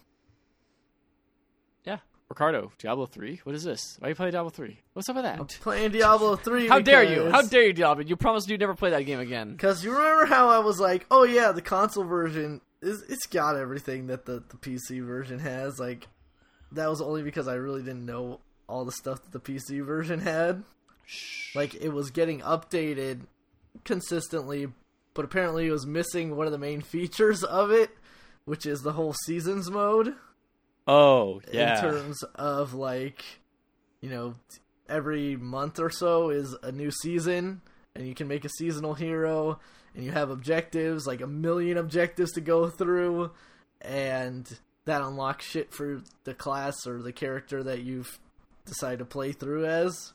Yeah. 1.85 1.99
Ricardo, 2.29 2.73
Diablo 2.79 3.07
three. 3.07 3.41
What 3.45 3.55
is 3.55 3.65
this? 3.65 3.97
Why 3.99 4.09
are 4.09 4.11
you 4.11 4.15
playing 4.15 4.33
Diablo 4.33 4.51
three? 4.51 4.81
What's 4.93 5.09
up 5.09 5.17
with 5.17 5.25
that? 5.25 5.41
I'm 5.41 5.47
playing 5.47 5.93
Diablo 5.93 6.37
3. 6.37 6.69
How 6.69 6.81
dare 6.81 7.03
you? 7.03 7.31
How 7.31 7.43
dare 7.43 7.67
you, 7.67 7.73
Diablo? 7.73 8.05
You 8.05 8.17
promised 8.17 8.49
you'd 8.49 8.61
never 8.61 8.75
play 8.75 8.91
that 8.91 9.03
game 9.07 9.21
again. 9.21 9.53
Because 9.53 9.85
you 9.85 9.93
remember 9.93 10.27
how 10.27 10.49
I 10.49 10.59
was 10.59 10.79
like, 10.79 11.07
oh 11.11 11.25
yeah, 11.25 11.53
the 11.53 11.63
console 11.63 12.05
version, 12.05 12.61
is 12.83 13.03
it's 13.09 13.27
got 13.27 13.57
everything 13.57 14.09
that 14.09 14.27
the, 14.27 14.43
the 14.49 14.57
PC 14.57 15.05
version 15.05 15.39
has. 15.39 15.79
Like, 15.79 16.09
that 16.73 16.91
was 16.91 17.01
only 17.01 17.23
because 17.23 17.49
I 17.49 17.55
really 17.55 17.83
didn't 17.83 18.05
know 18.05 18.41
all 18.69 18.85
the 18.85 18.93
stuff 18.93 19.23
that 19.23 19.33
the 19.33 19.41
PC 19.41 19.85
version 19.85 20.21
had. 20.21 20.65
Like, 21.55 21.75
it 21.75 21.91
was 21.91 22.11
getting 22.11 22.41
updated 22.41 23.21
consistently, 23.85 24.69
but 25.15 25.25
apparently 25.25 25.67
it 25.67 25.73
was 25.73 25.87
missing 25.87 26.37
one 26.37 26.47
of 26.47 26.53
the 26.53 26.59
main 26.59 26.81
features 26.83 27.43
of 27.43 27.71
it, 27.71 27.91
which 28.45 28.67
is 28.67 28.83
the 28.83 28.93
whole 28.93 29.15
seasons 29.25 29.71
mode. 29.71 30.15
Oh 30.87 31.41
yeah. 31.51 31.77
in 31.77 31.81
terms 31.81 32.23
of 32.35 32.75
like 32.75 33.25
you 34.03 34.11
know 34.11 34.35
every 34.89 35.35
month 35.35 35.81
or 35.81 35.89
so 35.89 36.29
is 36.29 36.55
a 36.63 36.71
new 36.71 36.91
season 36.91 37.63
and 37.95 38.07
you 38.07 38.15
can 38.15 38.29
make 38.29 38.45
a 38.45 38.51
seasonal 38.51 38.93
hero 38.93 39.59
and 39.95 40.05
you 40.05 40.11
have 40.11 40.29
objectives 40.29 41.07
like 41.07 41.23
a 41.23 41.27
million 41.27 41.79
objectives 41.79 42.33
to 42.33 42.43
go 42.43 42.69
through 42.69 43.31
and 43.81 44.59
that 44.85 45.01
unlocks 45.01 45.47
shit 45.47 45.73
for 45.73 46.03
the 46.25 46.35
class 46.35 46.75
or 46.87 47.01
the 47.01 47.13
character 47.13 47.63
that 47.63 47.83
you've 47.83 48.19
decided 48.67 48.99
to 48.99 49.07
play 49.07 49.33
through 49.33 49.65
as 49.65 50.13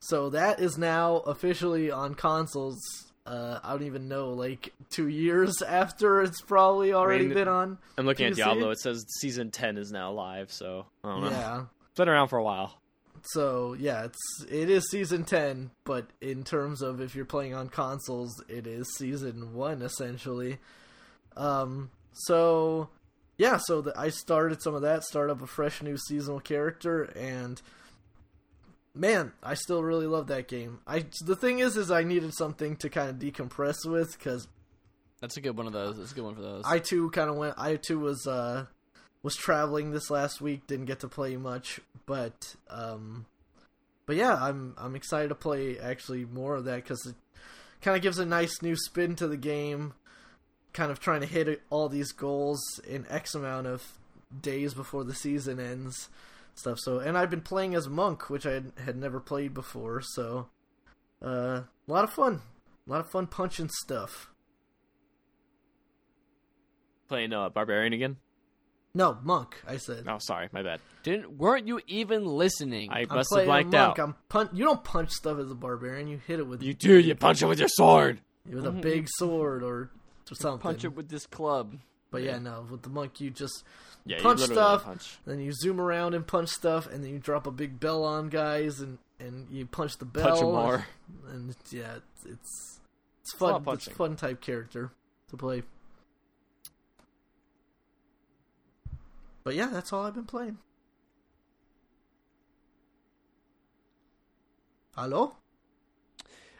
so 0.00 0.30
that 0.30 0.60
is 0.60 0.76
now 0.76 1.16
officially 1.18 1.90
on 1.90 2.14
consoles 2.14 3.10
uh, 3.26 3.60
I 3.62 3.72
don't 3.72 3.84
even 3.84 4.08
know, 4.08 4.30
like 4.30 4.72
two 4.90 5.08
years 5.08 5.62
after 5.66 6.22
it's 6.22 6.40
probably 6.40 6.92
already 6.92 7.26
mean, 7.26 7.34
been 7.34 7.48
on. 7.48 7.78
I'm 7.96 8.06
looking 8.06 8.26
at 8.26 8.34
Diablo. 8.34 8.70
It 8.70 8.80
says 8.80 9.04
season 9.20 9.50
ten 9.50 9.76
is 9.76 9.92
now 9.92 10.12
live. 10.12 10.50
So 10.50 10.86
I 11.04 11.08
don't 11.08 11.24
know. 11.24 11.30
Yeah, 11.30 11.64
It's 11.90 11.98
been 11.98 12.08
around 12.08 12.28
for 12.28 12.38
a 12.38 12.42
while. 12.42 12.76
So 13.22 13.74
yeah, 13.78 14.04
it's 14.04 14.44
it 14.50 14.70
is 14.70 14.90
season 14.90 15.24
ten, 15.24 15.70
but 15.84 16.08
in 16.20 16.42
terms 16.42 16.82
of 16.82 17.00
if 17.00 17.14
you're 17.14 17.24
playing 17.24 17.54
on 17.54 17.68
consoles, 17.68 18.42
it 18.48 18.66
is 18.66 18.86
season 18.96 19.54
one 19.54 19.82
essentially. 19.82 20.58
Um, 21.36 21.90
so 22.12 22.88
yeah, 23.36 23.58
so 23.62 23.82
the, 23.82 23.92
I 23.96 24.08
started 24.08 24.62
some 24.62 24.74
of 24.74 24.82
that, 24.82 25.04
start 25.04 25.30
up 25.30 25.42
a 25.42 25.46
fresh 25.46 25.82
new 25.82 25.98
seasonal 25.98 26.40
character, 26.40 27.04
and 27.04 27.60
man, 28.94 29.32
I 29.42 29.54
still 29.54 29.82
really 29.82 30.06
love 30.06 30.28
that 30.28 30.48
game. 30.48 30.80
I 30.86 31.04
the 31.24 31.36
thing 31.36 31.58
is, 31.60 31.76
is 31.76 31.90
I 31.90 32.02
needed 32.02 32.34
something 32.34 32.76
to 32.76 32.88
kind 32.88 33.10
of 33.10 33.16
decompress 33.16 33.84
with 33.86 34.16
because 34.18 34.48
That's 35.20 35.36
a 35.36 35.40
good 35.40 35.56
one 35.56 35.66
of 35.66 35.72
those. 35.72 35.98
That's 35.98 36.12
a 36.12 36.14
good 36.14 36.24
one 36.24 36.34
for 36.34 36.42
those. 36.42 36.64
I 36.66 36.78
too 36.78 37.10
kind 37.10 37.30
of 37.30 37.36
went. 37.36 37.54
I 37.58 37.76
too 37.76 37.98
was 37.98 38.26
uh 38.26 38.66
was 39.22 39.36
traveling 39.36 39.90
this 39.90 40.10
last 40.10 40.40
week. 40.40 40.66
Didn't 40.66 40.86
get 40.86 41.00
to 41.00 41.08
play 41.08 41.36
much, 41.36 41.80
but 42.06 42.56
um, 42.68 43.26
but 44.06 44.16
yeah, 44.16 44.34
I'm 44.34 44.74
I'm 44.78 44.96
excited 44.96 45.28
to 45.28 45.34
play 45.34 45.78
actually 45.78 46.24
more 46.24 46.56
of 46.56 46.64
that 46.64 46.76
because 46.76 47.04
it 47.06 47.14
kind 47.80 47.96
of 47.96 48.02
gives 48.02 48.18
a 48.18 48.26
nice 48.26 48.62
new 48.62 48.76
spin 48.76 49.14
to 49.16 49.28
the 49.28 49.36
game. 49.36 49.94
Kind 50.72 50.92
of 50.92 51.00
trying 51.00 51.20
to 51.20 51.26
hit 51.26 51.62
all 51.68 51.88
these 51.88 52.12
goals 52.12 52.60
in 52.88 53.04
X 53.10 53.34
amount 53.34 53.66
of 53.66 53.98
days 54.40 54.72
before 54.72 55.02
the 55.02 55.14
season 55.14 55.58
ends, 55.58 56.08
stuff. 56.60 56.78
So 56.78 56.98
and 56.98 57.18
I've 57.18 57.30
been 57.30 57.40
playing 57.40 57.74
as 57.74 57.88
monk, 57.88 58.30
which 58.30 58.46
I 58.46 58.52
had, 58.52 58.72
had 58.84 58.96
never 58.96 59.18
played 59.20 59.52
before. 59.54 60.00
So 60.02 60.48
uh, 61.24 61.26
a 61.28 61.68
lot 61.88 62.04
of 62.04 62.10
fun, 62.12 62.42
a 62.86 62.90
lot 62.90 63.00
of 63.00 63.10
fun 63.10 63.26
punching 63.26 63.70
stuff. 63.82 64.30
Playing 67.08 67.32
uh, 67.32 67.48
Barbarian 67.48 67.92
again. 67.92 68.16
No, 68.94 69.18
monk. 69.22 69.54
I 69.68 69.76
said. 69.76 70.04
Oh, 70.08 70.18
sorry, 70.20 70.48
my 70.52 70.62
bad. 70.62 70.80
Didn't 71.02 71.38
weren't 71.38 71.66
you 71.68 71.80
even 71.86 72.24
listening? 72.24 72.90
I 72.90 73.00
I'm 73.02 73.08
must 73.08 73.30
have 73.34 73.44
playing 73.44 73.48
a 73.48 73.52
blanked 73.70 73.72
monk. 73.72 73.98
out. 73.98 73.98
I'm 74.00 74.14
pun- 74.28 74.50
You 74.52 74.64
don't 74.64 74.82
punch 74.82 75.10
stuff 75.10 75.38
as 75.38 75.50
a 75.50 75.54
barbarian. 75.54 76.08
You 76.08 76.20
hit 76.26 76.40
it 76.40 76.46
with 76.46 76.62
You 76.62 76.74
do. 76.74 76.98
You 76.98 77.14
punch 77.14 77.42
it 77.42 77.46
with 77.46 77.58
your 77.60 77.68
sword. 77.68 78.20
with 78.48 78.66
a 78.66 78.72
big 78.72 79.06
sword 79.08 79.62
or, 79.62 79.90
or 80.30 80.34
something. 80.34 80.60
Punch 80.60 80.84
it 80.84 80.94
with 80.94 81.08
this 81.08 81.26
club. 81.26 81.76
But 82.10 82.22
yeah, 82.24 82.38
no. 82.38 82.66
With 82.68 82.82
the 82.82 82.88
monk, 82.88 83.20
you 83.20 83.30
just 83.30 83.62
yeah, 84.04 84.20
punch 84.20 84.40
stuff, 84.40 84.84
punch. 84.84 85.18
then 85.26 85.40
you 85.40 85.52
zoom 85.52 85.80
around 85.80 86.14
and 86.14 86.26
punch 86.26 86.48
stuff, 86.48 86.86
and 86.90 87.04
then 87.04 87.10
you 87.10 87.18
drop 87.18 87.46
a 87.46 87.50
big 87.50 87.78
bell 87.80 88.04
on 88.04 88.28
guys, 88.28 88.80
and 88.80 88.98
and 89.18 89.48
you 89.50 89.66
punch 89.66 89.98
the 89.98 90.04
bell. 90.04 90.28
Punch 90.28 90.42
more. 90.42 90.86
And, 91.28 91.48
and, 91.48 91.56
yeah, 91.70 91.96
it's 92.24 92.70
it's 93.20 93.34
fun. 93.36 93.62
It's, 93.68 93.86
it's 93.86 93.96
fun 93.96 94.16
type 94.16 94.40
character 94.40 94.92
to 95.28 95.36
play. 95.36 95.62
But 99.42 99.54
yeah, 99.54 99.66
that's 99.72 99.92
all 99.92 100.04
I've 100.04 100.14
been 100.14 100.24
playing. 100.24 100.58
Hello. 104.96 105.36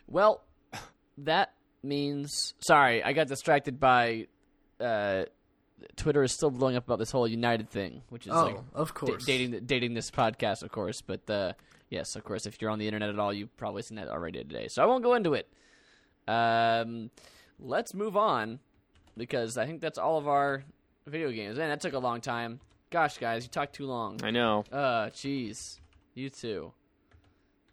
Well, 0.09 0.43
that 1.19 1.53
means 1.83 2.55
sorry, 2.61 3.03
I 3.03 3.13
got 3.13 3.29
distracted 3.29 3.79
by 3.79 4.27
uh, 4.81 5.25
Twitter 5.97 6.23
is 6.23 6.33
still 6.33 6.51
blowing 6.51 6.77
up 6.77 6.85
about 6.87 6.99
this 6.99 7.11
whole 7.11 7.27
United 7.29 7.69
thing, 7.71 8.03
which 8.09 8.27
is 8.27 8.33
Oh, 8.33 8.45
like 8.45 8.57
of 8.75 8.89
da- 8.89 8.95
course. 8.95 9.25
dating 9.25 9.61
dating 9.67 9.95
this 9.95 10.11
podcast, 10.11 10.63
of 10.63 10.71
course. 10.73 11.01
But 11.03 11.29
uh, 11.31 11.53
yes, 11.89 12.17
of 12.17 12.25
course, 12.25 12.47
if 12.47 12.61
you're 12.61 12.71
on 12.71 12.79
the 12.79 12.87
internet 12.87 13.09
at 13.11 13.19
all, 13.19 13.33
you've 13.33 13.57
probably 13.57 13.83
seen 13.83 13.97
that 13.97 14.09
already 14.09 14.39
today. 14.45 14.69
So 14.69 14.83
I 14.83 14.87
won't 14.87 15.03
go 15.03 15.15
into 15.15 15.35
it. 15.35 15.49
Um, 16.29 17.11
let's 17.59 17.95
move 17.95 18.17
on 18.17 18.59
because 19.17 19.57
I 19.59 19.67
think 19.67 19.81
that's 19.81 19.99
all 19.99 20.19
of 20.19 20.29
our 20.29 20.65
video 21.07 21.31
games. 21.31 21.59
Man, 21.59 21.69
that 21.71 21.81
took 21.81 21.93
a 21.95 21.99
long 21.99 22.21
time. 22.21 22.61
Gosh, 22.91 23.19
guys, 23.19 23.45
you 23.45 23.49
talked 23.51 23.75
too 23.75 23.87
long. 23.87 24.21
I 24.23 24.31
know. 24.31 24.65
Uh, 24.73 25.07
jeez. 25.11 25.79
You 26.15 26.29
too. 26.31 26.73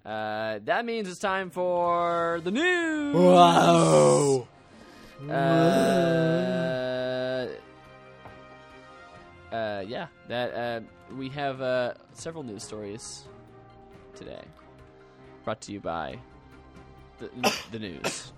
Uh, 0.06 0.60
that 0.64 0.86
means 0.86 1.10
it's 1.10 1.20
time 1.20 1.50
for 1.50 2.40
the 2.44 2.52
news. 2.52 3.16
Wow. 3.16 4.48
Uh, 5.30 5.34
uh, 9.52 9.84
yeah. 9.88 10.08
That 10.28 10.54
uh, 10.54 10.82
we 11.16 11.30
have 11.30 11.62
uh, 11.62 11.94
several 12.14 12.44
news 12.44 12.64
stories 12.64 13.24
today, 14.16 14.44
brought 15.44 15.62
to 15.62 15.72
you 15.72 15.80
by 15.80 16.20
the, 17.20 17.54
the 17.72 17.80
news. 17.80 18.32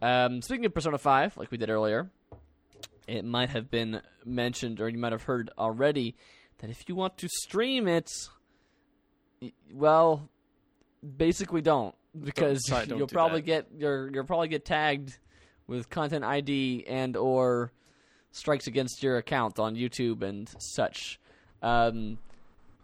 Um, 0.00 0.42
speaking 0.42 0.64
of 0.64 0.74
Persona 0.74 0.98
Five, 0.98 1.36
like 1.36 1.50
we 1.50 1.58
did 1.58 1.70
earlier, 1.70 2.10
it 3.06 3.24
might 3.24 3.50
have 3.50 3.70
been 3.70 4.00
mentioned, 4.24 4.80
or 4.80 4.88
you 4.88 4.98
might 4.98 5.12
have 5.12 5.24
heard 5.24 5.50
already, 5.58 6.16
that 6.58 6.70
if 6.70 6.88
you 6.88 6.94
want 6.94 7.18
to 7.18 7.28
stream 7.28 7.86
it, 7.86 8.10
well, 9.72 10.28
basically 11.16 11.62
don't 11.62 11.94
because 12.20 12.66
sorry, 12.66 12.86
don't 12.86 12.98
you'll 12.98 13.06
do 13.06 13.14
probably 13.14 13.40
that. 13.40 13.46
get 13.46 13.66
you're 13.76 14.10
you'll 14.12 14.24
probably 14.24 14.48
get 14.48 14.64
tagged 14.64 15.18
with 15.66 15.88
content 15.88 16.24
ID 16.24 16.84
and 16.86 17.16
or 17.16 17.72
strikes 18.32 18.66
against 18.66 19.02
your 19.02 19.16
account 19.18 19.58
on 19.58 19.76
YouTube 19.76 20.22
and 20.22 20.50
such. 20.58 21.20
Um, 21.62 22.18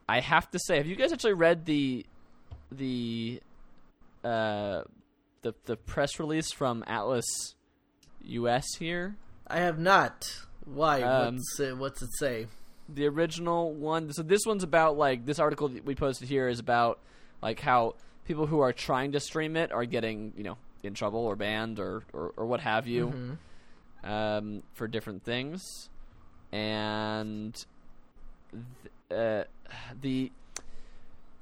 I 0.09 0.21
have 0.21 0.51
to 0.53 0.59
say, 0.59 0.77
have 0.77 0.87
you 0.87 0.97
guys 0.97 1.13
actually 1.13 1.33
read 1.35 1.65
the 1.65 2.07
the 2.71 3.41
uh, 4.25 4.83
the 5.43 5.55
the 5.65 5.77
press 5.77 6.19
release 6.21 6.53
from 6.53 6.85
Atlus 6.87 7.25
US 8.23 8.65
here? 8.79 9.17
I 9.47 9.59
have 9.61 9.79
not. 9.79 10.31
Why? 10.65 11.03
Um, 11.03 11.37
what's, 11.37 11.61
it, 11.61 11.77
what's 11.77 12.03
it 12.03 12.11
say? 12.19 12.47
the 12.91 13.07
original 13.07 13.73
one. 13.75 14.11
So 14.15 14.23
this 14.23 14.47
one's 14.47 14.63
about 14.63 14.97
like 14.97 15.27
this 15.27 15.39
article 15.39 15.69
that 15.69 15.85
we 15.85 15.95
posted 15.95 16.27
here 16.29 16.49
is 16.49 16.59
about 16.59 16.99
like 17.43 17.61
how 17.61 17.97
people 18.27 18.47
who 18.47 18.61
are 18.61 18.73
trying 18.73 19.13
to 19.13 19.21
stream 19.21 19.57
it 19.57 19.73
are 19.73 19.85
getting 19.85 20.33
you 20.37 20.45
know 20.45 20.57
in 20.83 20.95
trouble 20.95 21.21
or 21.21 21.37
banned 21.37 21.79
or 21.81 22.03
or, 22.15 22.33
or 22.37 22.47
what 22.47 22.61
have 22.61 22.87
you 22.87 23.09
Mhm. 23.09 23.37
Um, 24.05 24.63
for 24.75 24.87
different 24.87 25.25
things, 25.25 25.91
and 26.53 27.53
th- 28.53 29.19
uh, 29.19 29.45
the 30.01 30.31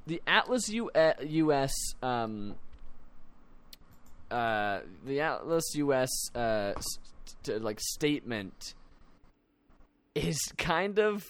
the 0.06 0.22
Atlus 0.26 0.68
U- 0.70 0.90
uh, 0.94 1.12
US 1.20 1.74
um, 2.02 2.54
uh, 4.30 4.80
the 5.04 5.18
Atlus 5.18 5.74
US 5.74 6.10
uh, 6.34 6.72
s- 6.76 6.84
t- 7.42 7.58
like 7.58 7.78
statement 7.80 8.74
is 10.14 10.38
kind 10.56 10.98
of 10.98 11.24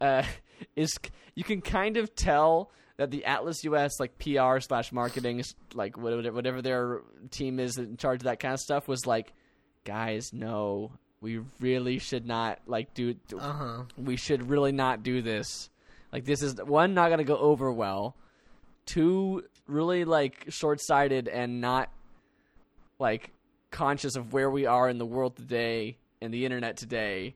uh, 0.00 0.22
is 0.76 0.92
you 1.34 1.44
can 1.44 1.60
kind 1.60 1.96
of 1.96 2.14
tell 2.14 2.70
that 2.98 3.10
the 3.10 3.24
Atlus 3.26 3.64
US 3.64 3.98
like 3.98 4.18
PR 4.18 4.60
slash 4.60 4.92
marketing 4.92 5.42
like 5.74 5.96
whatever 5.96 6.30
whatever 6.32 6.62
their 6.62 7.00
team 7.30 7.58
is 7.58 7.78
in 7.78 7.96
charge 7.96 8.20
of 8.20 8.24
that 8.24 8.38
kind 8.38 8.54
of 8.54 8.60
stuff 8.60 8.86
was 8.86 9.06
like, 9.06 9.32
guys, 9.84 10.32
no, 10.32 10.92
we 11.20 11.40
really 11.60 11.98
should 11.98 12.26
not 12.26 12.60
like 12.66 12.94
do. 12.94 13.14
Uh 13.38 13.52
huh. 13.52 13.82
We 13.96 14.16
should 14.16 14.48
really 14.48 14.72
not 14.72 15.02
do 15.02 15.22
this. 15.22 15.70
Like 16.12 16.24
this 16.24 16.42
is 16.42 16.56
one 16.56 16.94
not 16.94 17.10
gonna 17.10 17.24
go 17.24 17.36
over 17.38 17.72
well. 17.72 18.16
Two 18.86 19.44
really 19.66 20.04
like 20.04 20.46
short 20.48 20.80
sighted 20.80 21.28
and 21.28 21.60
not 21.60 21.90
like 22.98 23.32
conscious 23.70 24.16
of 24.16 24.32
where 24.32 24.50
we 24.50 24.66
are 24.66 24.88
in 24.88 24.98
the 24.98 25.06
world 25.06 25.36
today 25.36 25.96
and 26.20 26.32
the 26.34 26.44
internet 26.44 26.76
today. 26.76 27.34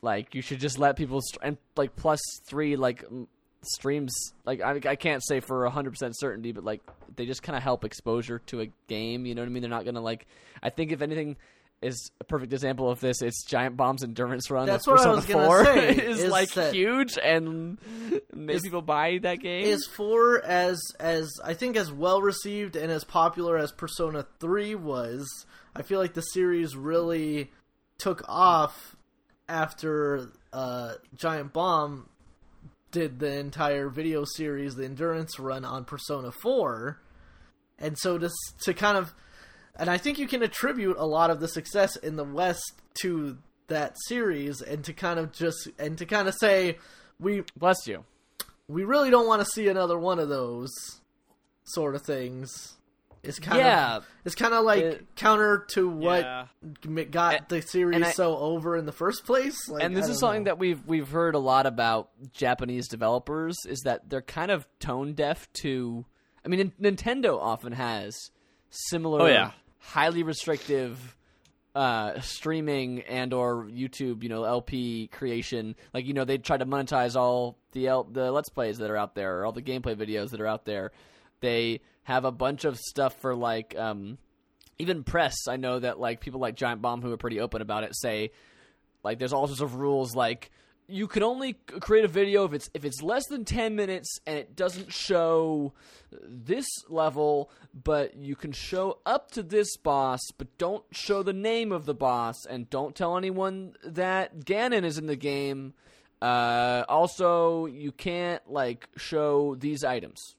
Like 0.00 0.34
you 0.34 0.42
should 0.42 0.60
just 0.60 0.78
let 0.78 0.96
people 0.96 1.20
st- 1.20 1.40
and 1.42 1.56
like 1.76 1.96
plus 1.96 2.20
three 2.46 2.76
like 2.76 3.04
m- 3.10 3.26
streams. 3.62 4.14
Like 4.44 4.60
I 4.60 4.80
I 4.84 4.96
can't 4.96 5.24
say 5.24 5.40
for 5.40 5.68
hundred 5.68 5.90
percent 5.92 6.18
certainty, 6.18 6.52
but 6.52 6.64
like 6.64 6.80
they 7.16 7.26
just 7.26 7.42
kind 7.42 7.56
of 7.56 7.62
help 7.62 7.84
exposure 7.84 8.38
to 8.46 8.60
a 8.62 8.70
game. 8.86 9.26
You 9.26 9.34
know 9.34 9.42
what 9.42 9.48
I 9.48 9.50
mean? 9.50 9.62
They're 9.62 9.70
not 9.70 9.84
gonna 9.84 10.00
like. 10.00 10.26
I 10.62 10.70
think 10.70 10.92
if 10.92 11.02
anything. 11.02 11.36
Is 11.80 12.10
a 12.20 12.24
perfect 12.24 12.52
example 12.52 12.90
of 12.90 12.98
this. 12.98 13.22
It's 13.22 13.44
Giant 13.44 13.76
Bomb's 13.76 14.02
endurance 14.02 14.50
run. 14.50 14.66
That's 14.66 14.84
what 14.84 14.98
I 14.98 15.10
was 15.14 15.24
gonna 15.26 15.46
4 15.46 15.64
say, 15.64 15.88
is, 16.06 16.24
is 16.24 16.28
like 16.28 16.50
that- 16.54 16.74
huge 16.74 17.16
and 17.22 17.78
Is- 18.36 18.62
people 18.62 18.82
buy 18.82 19.20
that 19.22 19.36
game. 19.36 19.62
Is 19.64 19.86
four 19.86 20.44
as 20.44 20.80
as 20.98 21.30
I 21.44 21.54
think 21.54 21.76
as 21.76 21.92
well 21.92 22.20
received 22.20 22.74
and 22.74 22.90
as 22.90 23.04
popular 23.04 23.56
as 23.56 23.70
Persona 23.70 24.26
Three 24.40 24.74
was? 24.74 25.46
I 25.76 25.82
feel 25.82 26.00
like 26.00 26.14
the 26.14 26.22
series 26.22 26.74
really 26.74 27.52
took 27.98 28.24
off 28.28 28.96
after 29.48 30.30
uh, 30.52 30.94
Giant 31.14 31.52
Bomb 31.52 32.08
did 32.90 33.18
the 33.18 33.38
entire 33.38 33.88
video 33.88 34.24
series, 34.24 34.74
the 34.74 34.84
endurance 34.84 35.38
run 35.38 35.64
on 35.64 35.84
Persona 35.84 36.32
Four, 36.32 37.00
and 37.78 37.96
so 37.98 38.18
to 38.18 38.30
to 38.62 38.74
kind 38.74 38.96
of, 38.96 39.12
and 39.76 39.90
I 39.90 39.98
think 39.98 40.18
you 40.18 40.26
can 40.26 40.42
attribute 40.42 40.96
a 40.96 41.06
lot 41.06 41.30
of 41.30 41.40
the 41.40 41.48
success 41.48 41.96
in 41.96 42.16
the 42.16 42.24
West 42.24 42.72
to 43.02 43.38
that 43.66 43.94
series, 44.06 44.62
and 44.62 44.82
to 44.84 44.92
kind 44.92 45.18
of 45.18 45.32
just 45.32 45.68
and 45.78 45.98
to 45.98 46.06
kind 46.06 46.28
of 46.28 46.34
say 46.40 46.78
we 47.20 47.44
Bless 47.56 47.86
you. 47.86 48.04
we 48.68 48.84
really 48.84 49.10
don't 49.10 49.26
want 49.26 49.42
to 49.42 49.50
see 49.52 49.68
another 49.68 49.98
one 49.98 50.18
of 50.18 50.28
those 50.28 50.70
sort 51.64 51.94
of 51.94 52.02
things. 52.02 52.77
It's 53.28 53.38
kind 53.38 53.58
Yeah. 53.58 53.96
of 53.96 54.06
it's 54.24 54.34
kind 54.34 54.54
of 54.54 54.64
like 54.64 54.80
It- 54.82 55.06
counter 55.16 55.66
to 55.70 55.88
what 55.88 56.20
Yeah. 56.22 57.04
got 57.10 57.34
And- 57.34 57.46
the 57.48 57.62
series 57.62 58.02
I- 58.02 58.10
so 58.12 58.36
over 58.38 58.76
in 58.76 58.86
the 58.86 58.92
first 58.92 59.24
place. 59.24 59.56
Like, 59.68 59.82
and 59.82 59.96
this 59.96 60.08
is 60.08 60.18
something 60.18 60.42
know. 60.44 60.48
that 60.50 60.58
we've 60.58 60.84
we've 60.86 61.08
heard 61.10 61.34
a 61.34 61.38
lot 61.38 61.66
about 61.66 62.10
Japanese 62.32 62.88
developers 62.88 63.56
is 63.66 63.80
that 63.84 64.08
they're 64.10 64.22
kind 64.22 64.50
of 64.50 64.66
tone 64.80 65.12
deaf 65.14 65.46
to. 65.62 66.04
I 66.44 66.48
mean, 66.48 66.72
Nintendo 66.80 67.38
often 67.38 67.72
has 67.72 68.14
similar, 68.70 69.22
Oh, 69.22 69.26
yeah. 69.26 69.52
highly 69.78 70.22
restrictive 70.22 71.14
uh, 71.74 72.18
streaming 72.20 73.02
and 73.02 73.32
or 73.32 73.64
YouTube, 73.66 74.22
you 74.24 74.28
know, 74.28 74.42
LP 74.44 75.06
creation. 75.08 75.76
Like 75.94 76.06
you 76.06 76.14
know, 76.14 76.24
they 76.24 76.38
try 76.38 76.56
to 76.56 76.66
monetize 76.66 77.14
all 77.14 77.56
the 77.72 77.86
L- 77.88 78.04
the 78.04 78.32
Let's 78.32 78.48
Plays 78.48 78.78
that 78.78 78.90
are 78.90 78.96
out 78.96 79.14
there, 79.14 79.38
or 79.40 79.46
all 79.46 79.52
the 79.52 79.62
gameplay 79.62 79.94
videos 79.94 80.30
that 80.30 80.40
are 80.40 80.46
out 80.46 80.64
there. 80.64 80.90
They 81.40 81.80
have 82.08 82.24
a 82.24 82.32
bunch 82.32 82.64
of 82.64 82.78
stuff 82.78 83.14
for 83.20 83.34
like. 83.34 83.76
Um, 83.78 84.18
even 84.80 85.02
press, 85.02 85.34
I 85.48 85.56
know 85.56 85.80
that 85.80 85.98
like 85.98 86.20
people 86.20 86.40
like 86.40 86.54
Giant 86.54 86.80
Bomb 86.80 87.02
who 87.02 87.12
are 87.12 87.16
pretty 87.16 87.40
open 87.40 87.62
about 87.62 87.82
it 87.82 87.96
say 87.96 88.30
like 89.02 89.18
there's 89.18 89.32
all 89.32 89.46
sorts 89.48 89.60
of 89.60 89.74
rules 89.74 90.14
like 90.14 90.50
you 90.86 91.06
can 91.06 91.22
only 91.22 91.54
create 91.80 92.04
a 92.04 92.08
video 92.08 92.44
if 92.44 92.52
it's 92.52 92.70
if 92.74 92.84
it's 92.84 93.02
less 93.02 93.26
than 93.26 93.44
10 93.44 93.74
minutes 93.74 94.20
and 94.26 94.38
it 94.38 94.56
doesn't 94.56 94.92
show 94.92 95.72
this 96.10 96.66
level 96.88 97.50
but 97.74 98.16
you 98.16 98.36
can 98.36 98.52
show 98.52 98.98
up 99.04 99.30
to 99.32 99.42
this 99.42 99.76
boss 99.76 100.20
but 100.38 100.56
don't 100.58 100.84
show 100.92 101.22
the 101.22 101.32
name 101.32 101.72
of 101.72 101.84
the 101.84 101.94
boss 101.94 102.46
and 102.48 102.70
don't 102.70 102.94
tell 102.94 103.16
anyone 103.16 103.74
that 103.84 104.40
Ganon 104.40 104.84
is 104.84 104.96
in 104.96 105.06
the 105.06 105.16
game 105.16 105.74
uh, 106.22 106.84
also 106.88 107.66
you 107.66 107.92
can't 107.92 108.42
like 108.50 108.88
show 108.96 109.54
these 109.54 109.84
items. 109.84 110.36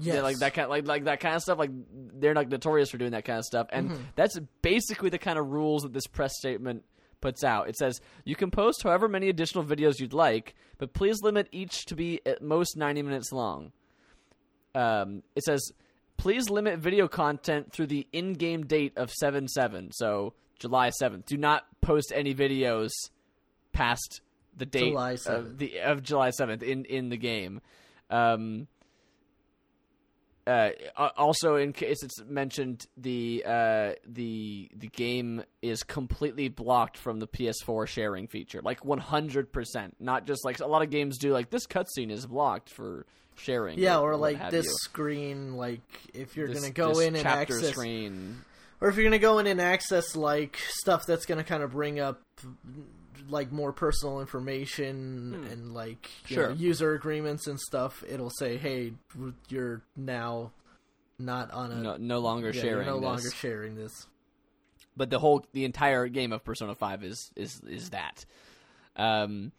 Yeah, 0.00 0.22
like 0.22 0.38
that 0.38 0.54
kind, 0.54 0.68
like 0.68 0.86
like 0.86 1.04
that 1.04 1.20
kind 1.20 1.34
of 1.36 1.42
stuff. 1.42 1.58
Like 1.58 1.70
they're 2.14 2.34
like 2.34 2.48
notorious 2.48 2.90
for 2.90 2.98
doing 2.98 3.12
that 3.12 3.24
kind 3.24 3.38
of 3.38 3.44
stuff, 3.44 3.66
and 3.70 3.90
Mm-hmm. 3.90 4.02
that's 4.16 4.38
basically 4.62 5.10
the 5.10 5.18
kind 5.18 5.38
of 5.38 5.48
rules 5.48 5.82
that 5.82 5.92
this 5.92 6.06
press 6.06 6.32
statement 6.36 6.84
puts 7.20 7.44
out. 7.44 7.68
It 7.68 7.76
says 7.76 8.00
you 8.24 8.34
can 8.36 8.50
post 8.50 8.82
however 8.82 9.08
many 9.08 9.28
additional 9.28 9.64
videos 9.64 9.98
you'd 10.00 10.12
like, 10.12 10.54
but 10.78 10.92
please 10.94 11.22
limit 11.22 11.48
each 11.52 11.84
to 11.86 11.94
be 11.94 12.20
at 12.26 12.40
most 12.42 12.76
ninety 12.76 13.02
minutes 13.02 13.32
long. 13.32 13.72
Um, 14.74 15.22
it 15.34 15.42
says 15.44 15.72
please 16.16 16.50
limit 16.50 16.78
video 16.78 17.08
content 17.08 17.72
through 17.72 17.86
the 17.86 18.06
in-game 18.12 18.66
date 18.66 18.92
of 18.96 19.10
seven 19.10 19.48
seven, 19.48 19.90
so 19.92 20.34
July 20.58 20.90
seventh. 20.90 21.26
Do 21.26 21.36
not 21.36 21.64
post 21.80 22.12
any 22.14 22.34
videos 22.34 22.90
past 23.72 24.20
the 24.56 24.66
date 24.66 24.90
July 24.90 25.16
of 25.26 25.58
the 25.58 25.80
of 25.80 26.02
July 26.02 26.30
seventh 26.30 26.62
in 26.62 26.84
in 26.84 27.08
the 27.08 27.16
game. 27.16 27.60
Um, 28.10 28.66
uh, 30.46 30.70
also, 31.16 31.56
in 31.56 31.72
case 31.72 32.02
it's 32.02 32.20
mentioned, 32.24 32.86
the 32.96 33.44
uh, 33.46 33.92
the 34.06 34.70
the 34.74 34.88
game 34.88 35.42
is 35.62 35.82
completely 35.82 36.48
blocked 36.48 36.96
from 36.96 37.20
the 37.20 37.26
PS4 37.28 37.86
sharing 37.86 38.26
feature, 38.26 38.60
like 38.62 38.84
100 38.84 39.52
percent. 39.52 39.96
Not 40.00 40.26
just 40.26 40.44
like 40.44 40.60
a 40.60 40.66
lot 40.66 40.82
of 40.82 40.90
games 40.90 41.18
do, 41.18 41.32
like 41.32 41.50
this 41.50 41.66
cutscene 41.66 42.10
is 42.10 42.26
blocked 42.26 42.70
for 42.70 43.06
sharing. 43.36 43.78
Yeah, 43.78 43.98
or 43.98 44.12
what 44.12 44.20
like 44.20 44.50
this 44.50 44.66
you. 44.66 44.72
screen, 44.82 45.56
like 45.56 45.80
if 46.14 46.36
you're 46.36 46.48
This- 46.48 46.60
gonna 46.60 46.72
go 46.72 46.98
in 47.00 47.14
and 47.14 47.22
chapter 47.22 47.56
access, 47.56 47.70
screen. 47.70 48.42
or 48.80 48.88
if 48.88 48.96
you're 48.96 49.04
gonna 49.04 49.18
go 49.18 49.38
in 49.38 49.46
and 49.46 49.60
access 49.60 50.16
like 50.16 50.56
stuff 50.68 51.06
that's 51.06 51.26
gonna 51.26 51.44
kind 51.44 51.62
of 51.62 51.72
bring 51.72 52.00
up 52.00 52.22
like 53.28 53.52
more 53.52 53.72
personal 53.72 54.20
information 54.20 55.46
and 55.50 55.72
like 55.74 56.10
Hmm. 56.28 56.34
Sure. 56.34 56.48
know, 56.50 56.54
user 56.54 56.94
agreements 56.94 57.46
and 57.46 57.58
stuff, 57.60 58.02
it'll 58.08 58.30
say, 58.30 58.56
"Hey, 58.56 58.92
you're 59.48 59.82
now 59.96 60.52
not 61.18 61.50
on 61.50 61.70
a 61.72 61.76
No, 61.76 61.96
no 61.96 62.18
longer 62.20 62.50
yeah, 62.54 62.62
sharing. 62.62 62.86
No 62.86 62.94
this. 62.96 63.04
longer 63.04 63.30
sharing 63.30 63.74
this." 63.76 64.06
but 64.96 65.08
the 65.08 65.18
whole 65.18 65.46
the 65.52 65.64
entire 65.64 66.08
game 66.08 66.32
of 66.32 66.44
Persona 66.44 66.74
Five 66.74 67.02
is 67.04 67.30
is 67.36 67.60
is 67.66 67.90
that. 67.90 68.24
Um, 68.96 69.52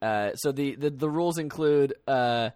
uh, 0.00 0.34
so 0.34 0.52
the, 0.52 0.76
the 0.76 0.90
the 0.90 1.10
rules 1.10 1.36
include 1.38 1.94
uh, 2.06 2.50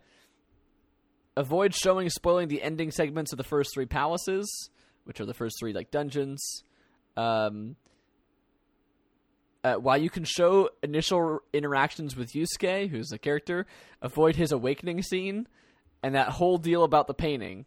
avoid 1.37 1.75
showing 1.75 2.09
spoiling 2.11 2.49
the 2.49 2.63
ending 2.63 2.91
segments 2.91 3.33
of 3.33 3.39
the 3.39 3.45
first 3.45 3.71
three 3.75 3.87
palaces, 3.87 4.71
which 5.05 5.21
are 5.21 5.27
the 5.27 5.35
first 5.35 5.57
three 5.59 5.73
like 5.73 5.91
dungeons. 5.91 6.63
Um, 7.17 7.77
uh, 9.63 9.75
while 9.75 9.99
you 9.99 10.11
can 10.11 10.25
show 10.25 10.71
initial 10.83 11.41
interactions 11.53 12.17
with 12.17 12.33
Yusuke, 12.33 12.89
who's 12.89 13.09
the 13.09 13.19
character, 13.19 13.67
avoid 14.01 14.37
his 14.37 14.53
awakening 14.53 15.03
scene 15.03 15.47
and 16.03 16.15
that 16.15 16.29
whole 16.29 16.59
deal 16.59 16.85
about 16.85 17.07
the 17.07 17.15
painting. 17.15 17.67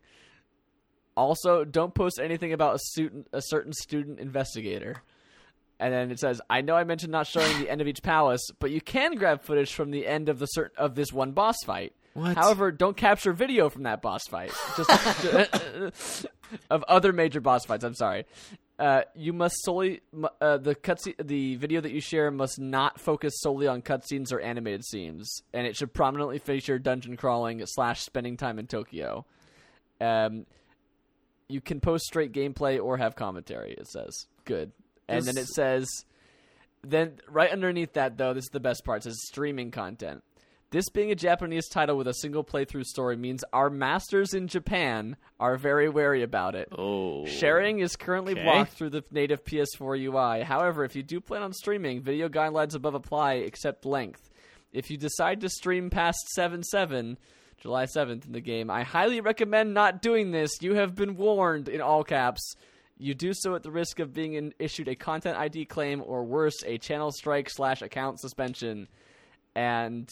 Also, 1.15 1.63
don't 1.63 1.93
post 1.93 2.19
anything 2.21 2.53
about 2.53 2.75
a 2.75 2.79
student, 2.79 3.27
a 3.31 3.41
certain 3.41 3.73
student 3.73 4.19
investigator. 4.19 5.03
And 5.79 5.93
then 5.93 6.11
it 6.11 6.19
says, 6.19 6.41
"I 6.49 6.61
know 6.61 6.75
I 6.75 6.83
mentioned 6.83 7.11
not 7.11 7.27
showing 7.27 7.59
the 7.59 7.69
end 7.69 7.81
of 7.81 7.87
each 7.87 8.01
palace, 8.01 8.41
but 8.59 8.71
you 8.71 8.81
can 8.81 9.15
grab 9.15 9.43
footage 9.43 9.73
from 9.73 9.91
the 9.91 10.07
end 10.07 10.29
of 10.29 10.39
the 10.39 10.47
cert- 10.57 10.73
of 10.77 10.95
this 10.95 11.11
one 11.11 11.33
boss 11.33 11.57
fight. 11.65 11.93
What? 12.13 12.37
However, 12.37 12.71
don't 12.71 12.95
capture 12.95 13.33
video 13.33 13.69
from 13.69 13.83
that 13.83 14.01
boss 14.01 14.23
fight. 14.27 14.51
Just 14.77 16.25
of 16.69 16.83
other 16.87 17.11
major 17.11 17.41
boss 17.41 17.65
fights. 17.65 17.83
I'm 17.83 17.95
sorry. 17.95 18.25
Uh, 18.84 19.03
you 19.15 19.31
must 19.31 19.55
solely 19.63 20.01
uh, 20.41 20.57
the 20.57 20.75
cutscene, 20.75 21.15
the 21.25 21.55
video 21.55 21.79
that 21.79 21.93
you 21.93 22.01
share 22.01 22.29
must 22.29 22.59
not 22.59 22.99
focus 22.99 23.34
solely 23.38 23.65
on 23.65 23.81
cutscenes 23.81 24.34
or 24.34 24.41
animated 24.41 24.84
scenes, 24.84 25.41
and 25.53 25.65
it 25.65 25.77
should 25.77 25.93
prominently 25.93 26.38
feature 26.38 26.77
dungeon 26.77 27.15
crawling 27.15 27.65
slash 27.65 28.01
spending 28.01 28.36
time 28.36 28.59
in 28.59 28.67
Tokyo. 28.67 29.25
Um, 30.01 30.45
you 31.47 31.61
can 31.61 31.79
post 31.79 32.03
straight 32.03 32.34
gameplay 32.34 32.77
or 32.84 32.97
have 32.97 33.15
commentary. 33.15 33.71
It 33.71 33.88
says 33.88 34.27
good, 34.43 34.73
and 35.07 35.23
then 35.23 35.38
it 35.38 35.47
says 35.47 35.88
then 36.81 37.21
right 37.29 37.51
underneath 37.51 37.93
that 37.93 38.17
though, 38.17 38.34
this 38.34 38.43
is 38.43 38.49
the 38.49 38.59
best 38.59 38.84
part. 38.84 38.99
It 38.99 39.03
says 39.03 39.21
streaming 39.27 39.71
content. 39.71 40.25
This 40.74 40.89
being 40.89 41.11
a 41.11 41.15
Japanese 41.15 41.67
title 41.69 41.95
with 41.97 42.07
a 42.07 42.15
single 42.15 42.43
playthrough 42.43 42.86
story 42.86 43.15
means 43.15 43.43
our 43.53 43.69
masters 43.69 44.34
in 44.34 44.47
Japan 44.47 45.17
are 45.39 45.55
very 45.55 45.88
wary 45.88 46.24
about 46.24 46.55
it. 46.55 46.67
Oh. 46.76 47.28
Sharing 47.28 47.78
is 47.78 47.95
currently 47.95 48.32
Okay. 48.34 48.41
blocked 48.41 48.71
through 48.71 48.89
the 48.89 49.03
native 49.11 49.45
PS4 49.45 49.95
UI. 49.95 50.41
However, 50.43 50.84
if 50.84 50.95
you 50.95 51.03
do 51.03 51.21
plan 51.21 51.43
on 51.43 51.53
streaming, 51.53 52.01
video 52.01 52.28
guidelines 52.28 52.74
above 52.74 52.95
apply 52.95 53.34
except 53.34 53.86
length. 53.86 54.32
If 54.71 54.89
you 54.89 54.97
decide 54.97 55.41
to 55.41 55.49
stream 55.49 55.91
past 55.91 56.17
7 56.34 56.63
7, 56.63 57.19
July 57.59 57.86
7th 57.86 58.26
in 58.26 58.32
the 58.32 58.41
game, 58.41 58.71
I 58.71 58.82
highly 58.82 59.21
recommend 59.21 59.76
not 59.76 60.01
doing 60.01 60.32
this. 60.32 60.59
You 60.59 60.74
have 60.74 60.95
been 60.95 61.17
warned 61.17 61.69
in 61.69 61.82
all 61.82 62.03
caps. 62.03 62.55
You 62.97 63.13
do 63.13 63.32
so 63.36 63.53
at 63.53 63.61
the 63.61 63.69
risk 63.69 63.99
of 63.99 64.11
being 64.11 64.34
in, 64.34 64.55
issued 64.57 64.88
a 64.88 64.95
content 64.95 65.38
ID 65.38 65.65
claim 65.65 66.01
or 66.03 66.24
worse, 66.24 66.63
a 66.65 66.80
channel 66.80 67.11
strike 67.11 67.51
slash 67.51 67.84
account 67.84 68.19
suspension. 68.19 68.88
And 69.53 70.09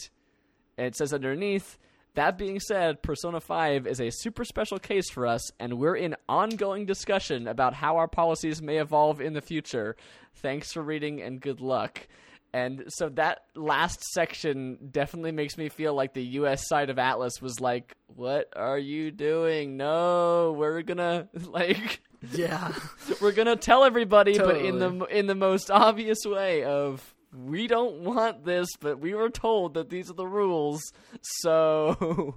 it 0.86 0.96
says 0.96 1.14
underneath, 1.14 1.78
that 2.16 2.38
being 2.38 2.60
said, 2.60 3.02
Persona 3.02 3.40
5 3.40 3.88
is 3.88 4.02
a 4.02 4.10
super 4.10 4.44
special 4.44 4.80
case 4.80 5.10
for 5.10 5.26
us, 5.26 5.50
and 5.60 5.78
we're 5.78 5.96
in 5.96 6.16
ongoing 6.28 6.86
discussion 6.86 7.48
about 7.48 7.74
how 7.74 7.98
our 7.98 8.08
policies 8.08 8.62
may 8.62 8.78
evolve 8.78 9.22
in 9.22 9.34
the 9.34 9.42
future. 9.42 9.96
Thanks 10.36 10.74
for 10.74 10.82
reading 10.82 11.22
and 11.22 11.40
good 11.40 11.62
luck. 11.62 12.08
And 12.54 12.84
so 12.90 13.08
that 13.10 13.44
last 13.56 14.04
section 14.12 14.90
definitely 14.92 15.32
makes 15.32 15.58
me 15.58 15.70
feel 15.70 15.94
like 15.94 16.14
the 16.14 16.24
US 16.24 16.68
side 16.68 16.90
of 16.90 16.98
Atlus 16.98 17.42
was 17.42 17.62
like, 17.62 17.96
What 18.08 18.50
are 18.58 18.78
you 18.78 19.12
doing? 19.12 19.78
No, 19.78 20.54
we're 20.58 20.82
gonna, 20.82 21.30
like, 21.34 22.02
Yeah, 22.34 22.74
we're 23.22 23.32
gonna 23.32 23.56
tell 23.56 23.86
everybody, 23.86 24.38
but 24.38 24.58
in 24.58 24.80
the 24.80 25.06
in 25.06 25.28
the 25.28 25.36
most 25.36 25.72
obvious 25.72 26.20
way 26.26 26.66
of 26.66 27.16
we 27.34 27.68
don't 27.68 28.02
want 28.02 28.46
this, 28.46 28.68
but 28.80 29.00
we 29.00 29.14
were 29.14 29.30
told 29.30 29.76
that 29.76 29.90
these 29.90 30.10
are 30.10 30.16
the 30.16 30.28
rules. 30.28 30.82
So 31.22 32.36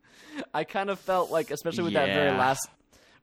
I 0.54 0.64
kind 0.64 0.90
of 0.90 1.00
felt 1.00 1.30
like, 1.30 1.50
especially 1.50 1.84
with 1.84 1.94
that 1.94 2.08
very 2.08 2.30
last 2.30 2.68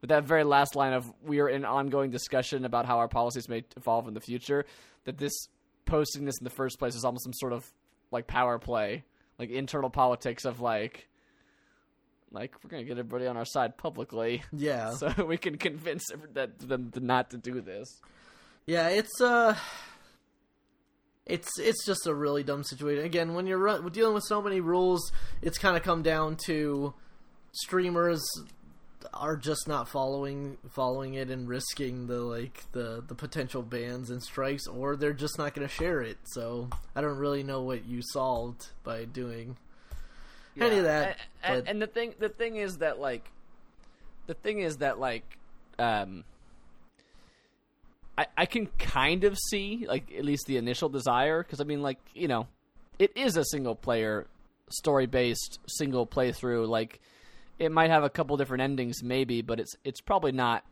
with 0.01 0.09
that 0.09 0.25
very 0.25 0.43
last 0.43 0.75
line 0.75 0.91
of 0.91 1.11
we 1.25 1.39
are 1.39 1.47
in 1.47 1.63
ongoing 1.63 2.11
discussion 2.11 2.65
about 2.65 2.85
how 2.85 2.97
our 2.97 3.07
policies 3.07 3.47
may 3.47 3.63
evolve 3.77 4.05
in 4.09 4.13
the 4.13 4.19
future, 4.19 4.65
that 5.05 5.17
this 5.17 5.47
posting 5.85 6.25
this 6.25 6.37
in 6.39 6.43
the 6.43 6.49
first 6.49 6.77
place 6.77 6.93
is 6.93 7.05
almost 7.05 7.23
some 7.23 7.33
sort 7.33 7.53
of 7.53 7.65
like 8.11 8.27
power 8.27 8.59
play, 8.59 9.05
like 9.39 9.49
internal 9.49 9.89
politics 9.89 10.45
of 10.45 10.59
like. 10.59 11.07
Like 12.31 12.55
we're 12.63 12.71
gonna 12.71 12.83
get 12.83 12.97
everybody 12.97 13.27
on 13.27 13.37
our 13.37 13.45
side 13.45 13.77
publicly, 13.77 14.41
yeah. 14.51 14.89
so 14.95 15.13
we 15.23 15.37
can 15.37 15.57
convince 15.57 16.03
that 16.33 16.57
them 16.57 16.89
to 16.91 16.99
not 16.99 17.29
to 17.29 17.37
do 17.37 17.61
this. 17.61 18.01
Yeah, 18.65 18.87
it's 18.89 19.21
uh 19.21 19.55
it's 21.25 21.57
it's 21.59 21.85
just 21.85 22.07
a 22.07 22.13
really 22.13 22.43
dumb 22.43 22.63
situation. 22.63 23.05
Again, 23.05 23.33
when 23.33 23.47
you're 23.47 23.89
dealing 23.89 24.13
with 24.13 24.25
so 24.25 24.41
many 24.41 24.59
rules, 24.59 25.11
it's 25.41 25.57
kind 25.57 25.77
of 25.77 25.83
come 25.83 26.03
down 26.03 26.37
to 26.45 26.93
streamers 27.51 28.23
are 29.13 29.35
just 29.35 29.67
not 29.67 29.87
following 29.87 30.57
following 30.69 31.13
it 31.13 31.29
and 31.29 31.47
risking 31.47 32.07
the 32.07 32.19
like 32.19 32.63
the 32.71 33.03
the 33.05 33.13
potential 33.13 33.61
bans 33.61 34.09
and 34.09 34.23
strikes 34.23 34.65
or 34.65 34.95
they're 34.95 35.13
just 35.13 35.37
not 35.37 35.53
going 35.53 35.67
to 35.67 35.73
share 35.73 36.01
it. 36.01 36.17
So, 36.23 36.69
I 36.95 37.01
don't 37.01 37.17
really 37.17 37.43
know 37.43 37.61
what 37.61 37.85
you 37.85 38.01
solved 38.01 38.67
by 38.83 39.05
doing 39.05 39.57
any 40.59 40.77
of 40.77 40.83
that. 40.83 41.17
And, 41.43 41.63
but 41.63 41.69
and 41.69 41.81
the 41.81 41.87
thing, 41.87 42.13
the 42.19 42.29
thing 42.29 42.57
is 42.57 42.77
that 42.77 42.99
like, 42.99 43.29
the 44.27 44.33
thing 44.33 44.59
is 44.59 44.77
that 44.77 44.99
like, 44.99 45.37
um, 45.79 46.23
I 48.17 48.25
I 48.37 48.45
can 48.45 48.67
kind 48.79 49.23
of 49.23 49.37
see 49.37 49.85
like 49.87 50.11
at 50.17 50.23
least 50.25 50.45
the 50.47 50.57
initial 50.57 50.89
desire 50.89 51.41
because 51.43 51.59
I 51.61 51.63
mean 51.63 51.81
like 51.81 51.99
you 52.13 52.27
know, 52.27 52.47
it 52.99 53.11
is 53.15 53.37
a 53.37 53.45
single 53.45 53.75
player 53.75 54.27
story 54.69 55.05
based 55.05 55.59
single 55.67 56.05
playthrough 56.07 56.67
like. 56.67 56.99
It 57.59 57.71
might 57.71 57.91
have 57.91 58.03
a 58.03 58.09
couple 58.09 58.35
different 58.35 58.63
endings, 58.63 59.03
maybe, 59.03 59.41
but 59.43 59.59
it's 59.59 59.75
it's 59.83 60.01
probably 60.01 60.31
not. 60.31 60.65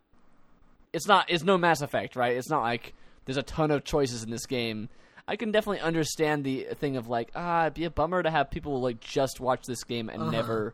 It's 0.93 1.07
not. 1.07 1.29
It's 1.29 1.43
no 1.43 1.55
Mass 1.57 1.81
Effect, 1.81 2.15
right? 2.15 2.35
It's 2.35 2.49
not 2.49 2.63
like 2.63 2.93
there's 3.25 3.37
a 3.37 3.43
ton 3.43 3.69
of 3.69 3.83
choices 3.83 4.23
in 4.23 4.31
this 4.31 4.47
game. 4.47 4.89
I 5.27 5.35
can 5.35 5.51
definitely 5.51 5.79
understand 5.81 6.43
the 6.43 6.67
thing 6.73 6.97
of 6.97 7.07
like, 7.07 7.29
ah, 7.35 7.61
it'd 7.65 7.75
be 7.75 7.85
a 7.85 7.91
bummer 7.91 8.23
to 8.23 8.31
have 8.31 8.49
people 8.49 8.81
like 8.81 8.99
just 8.99 9.39
watch 9.39 9.63
this 9.67 9.83
game 9.83 10.09
and 10.09 10.23
Uh-huh. 10.23 10.31
never 10.31 10.73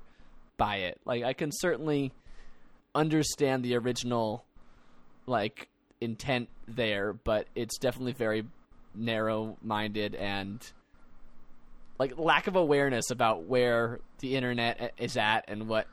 buy 0.55 0.77
it. 0.77 0.97
Like, 1.05 1.23
I 1.23 1.33
can 1.33 1.51
certainly 1.51 2.13
understand 2.95 3.63
the 3.63 3.75
original 3.75 4.45
like 5.27 5.67
intent 6.01 6.49
there, 6.67 7.13
but 7.13 7.47
it's 7.55 7.77
definitely 7.77 8.13
very 8.13 8.45
narrow-minded 8.95 10.15
and 10.15 10.61
like 11.99 12.17
lack 12.17 12.47
of 12.47 12.55
awareness 12.55 13.09
about 13.09 13.43
where 13.43 13.99
the 14.19 14.35
internet 14.35 14.93
is 14.97 15.17
at 15.17 15.45
and 15.47 15.67
what 15.67 15.87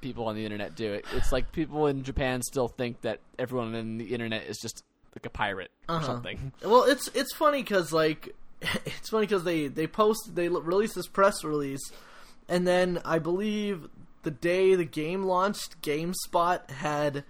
people 0.00 0.26
on 0.26 0.36
the 0.36 0.44
internet 0.44 0.74
do. 0.74 1.00
It's 1.14 1.32
like 1.32 1.52
people 1.52 1.86
in 1.86 2.02
Japan 2.02 2.42
still 2.42 2.68
think 2.68 3.00
that 3.02 3.20
everyone 3.38 3.74
on 3.74 3.96
the 3.98 4.06
internet 4.12 4.44
is 4.44 4.58
just 4.58 4.84
like 5.14 5.24
a 5.26 5.30
pirate 5.30 5.70
or 5.88 5.96
Uh-huh. 5.96 6.06
something. 6.06 6.52
Well, 6.62 6.84
it's 6.84 7.08
it's 7.14 7.34
funny 7.34 7.62
because 7.62 7.92
like 7.92 8.34
it's 8.84 9.08
funny 9.08 9.26
because 9.26 9.44
they 9.44 9.68
they 9.68 9.86
post 9.86 10.34
they 10.34 10.48
released 10.48 10.94
this 10.94 11.06
press 11.08 11.42
release, 11.44 11.90
and 12.48 12.66
then 12.66 13.00
I 13.04 13.18
believe 13.18 13.88
the 14.22 14.30
day 14.30 14.74
the 14.74 14.84
game 14.84 15.22
launched, 15.22 15.80
GameSpot 15.82 16.70
had 16.70 17.24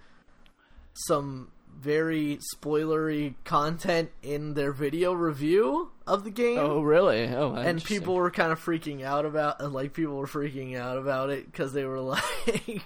some 0.93 1.51
very 1.79 2.39
spoilery 2.55 3.35
content 3.43 4.09
in 4.23 4.53
their 4.55 4.71
video 4.71 5.13
review 5.13 5.91
of 6.05 6.23
the 6.23 6.31
game. 6.31 6.57
Oh, 6.59 6.81
really? 6.81 7.27
Oh, 7.27 7.53
and 7.53 7.83
people 7.83 8.15
were 8.15 8.31
kind 8.31 8.51
of 8.51 8.59
freaking 8.59 9.03
out 9.03 9.25
about 9.25 9.61
uh, 9.61 9.67
like 9.69 9.93
people 9.93 10.15
were 10.15 10.27
freaking 10.27 10.77
out 10.77 10.97
about 10.97 11.29
it 11.29 11.45
because 11.51 11.73
they 11.73 11.85
were 11.85 11.99
like 12.01 12.81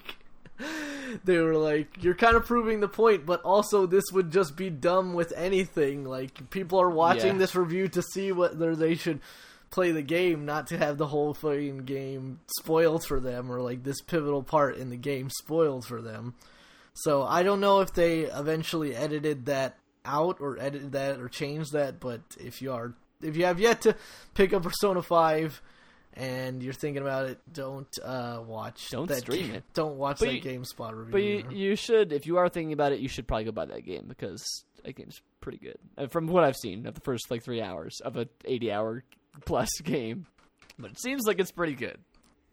they 1.24 1.38
were 1.40 1.56
like 1.58 2.04
you're 2.04 2.14
kind 2.16 2.36
of 2.36 2.46
proving 2.46 2.80
the 2.80 2.88
point 2.88 3.26
but 3.26 3.42
also 3.42 3.86
this 3.86 4.06
would 4.14 4.32
just 4.32 4.56
be 4.56 4.70
dumb 4.70 5.14
with 5.14 5.34
anything 5.36 6.04
like 6.06 6.50
people 6.52 6.80
are 6.80 6.90
watching 6.90 7.34
Yeah. 7.34 7.38
this 7.40 7.56
review 7.56 7.88
to 7.90 8.02
see 8.02 8.32
whether 8.32 8.76
they 8.76 8.96
should 8.96 9.20
play 9.72 9.92
the 9.94 10.02
game, 10.02 10.44
not 10.46 10.68
to 10.68 10.78
have 10.78 10.98
the 10.98 11.08
whole 11.08 11.34
fucking 11.34 11.86
game 11.86 12.42
spoiled 12.60 13.06
for 13.06 13.22
them, 13.22 13.50
or 13.50 13.62
like 13.62 13.84
this 13.86 14.02
pivotal 14.02 14.44
part 14.44 14.76
in 14.76 14.90
the 14.90 14.98
game 14.98 15.30
spoiled 15.30 15.86
for 15.86 16.02
them. 16.02 16.34
So 16.94 17.24
I 17.24 17.44
don't 17.44 17.62
know 17.62 17.80
if 17.82 17.94
they 17.94 18.22
eventually 18.22 18.96
edited 18.96 19.46
that 19.46 19.78
out 20.04 20.38
or 20.40 20.58
edited 20.60 20.92
that 20.94 21.20
or 21.20 21.30
changed 21.30 21.74
that, 21.74 22.00
but 22.00 22.22
if 22.40 22.62
you 22.62 22.72
are 22.74 22.94
if 23.22 23.38
you 23.38 23.46
have 23.46 23.60
yet 23.60 23.82
to 23.82 23.96
pick 24.34 24.52
up 24.54 24.64
Persona 24.64 25.02
Five 25.02 25.62
and 26.14 26.62
you're 26.62 26.74
thinking 26.74 27.02
about 27.02 27.30
it, 27.30 27.40
don't 27.54 27.88
uh, 28.04 28.42
watch. 28.46 28.90
Don't 28.90 29.08
that 29.08 29.20
stream 29.20 29.48
game- 29.48 29.56
it. 29.56 29.64
Don't 29.74 29.98
watch 29.98 30.20
But 30.20 30.26
that 30.30 30.36
you- 30.36 30.42
GameSpot 30.42 30.92
review. 30.94 31.12
But 31.12 31.24
you, 31.54 31.58
you 31.70 31.76
should, 31.76 32.12
if 32.12 32.26
you 32.28 32.38
are 32.38 32.50
thinking 32.50 32.74
about 32.74 32.92
it, 32.92 33.00
you 33.00 33.08
should 33.08 33.28
probably 33.28 33.46
go 33.46 33.52
buy 33.52 33.66
that 33.66 33.86
game 33.86 34.06
because 34.10 34.44
that 34.84 34.96
game's 34.96 35.22
pretty 35.40 35.60
good. 35.60 35.78
Uh, 35.98 36.08
from 36.08 36.28
what 36.28 36.44
I've 36.44 36.58
seen 36.58 36.86
of 36.86 36.96
the 36.96 37.02
first 37.02 37.32
like 37.32 37.44
three 37.44 37.62
hours 37.62 38.02
of 38.04 38.18
a 38.18 38.28
80 38.44 38.72
hour 38.72 39.04
plus 39.46 39.70
game, 39.84 40.26
but 40.78 40.92
it 40.92 41.00
seems 41.00 41.22
like 41.26 41.40
it's 41.40 41.52
pretty 41.52 41.76
good. 41.76 41.98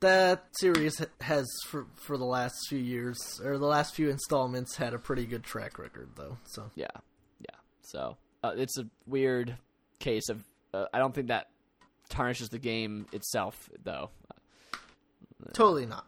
That 0.01 0.45
series 0.53 1.05
has 1.21 1.47
for 1.67 1.87
for 1.97 2.17
the 2.17 2.25
last 2.25 2.55
few 2.69 2.79
years 2.79 3.19
or 3.45 3.59
the 3.59 3.67
last 3.67 3.95
few 3.95 4.11
installments 4.11 4.77
had 4.77 4.95
a 4.95 4.99
pretty 4.99 5.27
good 5.27 5.43
track 5.45 5.79
record 5.79 6.11
though. 6.17 6.39
So 6.47 6.71
Yeah, 6.75 6.87
yeah. 7.41 7.57
So 7.83 8.17
uh, 8.45 8.53
it's 8.57 8.79
a 8.79 8.87
weird 9.07 9.57
case 9.99 10.29
of. 10.29 10.45
Uh, 10.73 10.85
I 10.93 10.99
don't 10.99 11.15
think 11.15 11.29
that 11.29 11.49
tarnishes 12.11 12.49
the 12.51 12.59
game 12.59 13.07
itself, 13.13 13.69
though. 13.83 14.11
totally 15.53 15.87
not. 15.87 16.07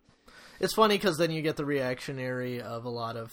It's 0.60 0.74
funny 0.74 0.96
because 0.96 1.16
then 1.16 1.30
you 1.30 1.40
get 1.42 1.56
the 1.56 1.64
reactionary 1.64 2.60
of 2.60 2.84
a 2.84 2.90
lot 2.90 3.16
of 3.16 3.30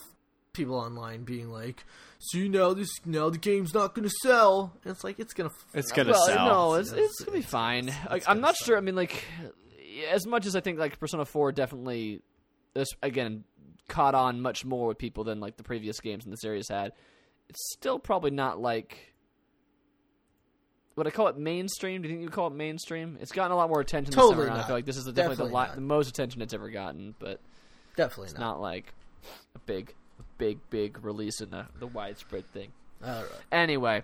people 0.53 0.75
online 0.75 1.23
being 1.23 1.51
like, 1.51 1.83
"See 2.31 2.47
now 2.47 2.73
this 2.73 2.89
now 3.05 3.29
the 3.29 3.37
game's 3.37 3.73
not 3.73 3.93
going 3.93 4.07
to 4.07 4.15
sell." 4.23 4.73
And 4.83 4.91
it's 4.91 5.03
like 5.03 5.19
it's 5.19 5.33
gonna. 5.33 5.51
It's 5.73 5.91
gonna 5.91 6.11
well, 6.11 6.25
sell. 6.25 6.45
no, 6.47 6.73
it's, 6.75 6.91
It's- 6.91 7.05
it's, 7.09 7.19
gonna 7.19 7.31
be 7.33 7.37
it's- 7.39 7.51
fine. 7.51 7.89
it's- 7.89 8.09
Like, 8.09 8.17
it's 8.19 8.29
I'm 8.29 8.39
not 8.41 8.55
sell. 8.55 8.65
sure. 8.67 8.77
I 8.77 8.81
mean, 8.81 8.95
like, 8.95 9.25
as 10.11 10.25
much 10.27 10.45
as 10.45 10.55
I 10.55 10.61
think 10.61 10.79
like 10.79 10.99
Persona 10.99 11.25
4 11.25 11.51
definitely, 11.51 12.21
this 12.73 12.89
again, 13.01 13.43
caught 13.87 14.15
on 14.15 14.41
much 14.41 14.65
more 14.65 14.87
with 14.87 14.97
people 14.97 15.23
than 15.23 15.39
like 15.39 15.57
the 15.57 15.63
previous 15.63 15.99
games 15.99 16.25
in 16.25 16.31
the 16.31 16.37
series 16.37 16.67
had. 16.69 16.91
It's 17.49 17.71
still 17.73 17.99
probably 17.99 18.31
not 18.31 18.59
like. 18.59 19.13
Would 20.95 21.05
I 21.05 21.11
call 21.11 21.27
it 21.27 21.37
mainstream? 21.37 22.01
Do 22.01 22.07
you 22.09 22.15
think 22.15 22.23
you 22.23 22.29
call 22.29 22.47
it 22.47 22.53
mainstream? 22.55 23.17
It's 23.21 23.31
gotten 23.31 23.51
a 23.51 23.55
lot 23.55 23.69
more 23.69 23.79
attention 23.79 24.09
this 24.11 24.15
time 24.15 24.29
Totally 24.29 24.47
around. 24.47 24.59
I 24.59 24.63
feel 24.65 24.75
like 24.75 24.85
this 24.85 24.97
is 24.97 25.03
the, 25.03 25.11
definitely, 25.11 25.45
Definitely 25.45 25.65
the, 25.67 25.69
li- 25.71 25.75
the 25.75 25.81
most 25.81 26.09
attention 26.09 26.41
it's 26.41 26.55
ever 26.55 26.69
gotten, 26.71 27.13
but 27.19 27.39
Definitely 27.95 28.25
it's 28.25 28.33
not. 28.33 28.39
not 28.53 28.61
like 28.61 28.93
a 29.55 29.59
big, 29.59 29.93
big, 30.39 30.57
big 30.71 31.03
release 31.05 31.39
in 31.39 31.51
the, 31.51 31.67
the 31.79 31.85
widespread 31.85 32.51
thing. 32.51 32.71
All 33.05 33.13
right. 33.13 33.29
Anyway, 33.51 34.01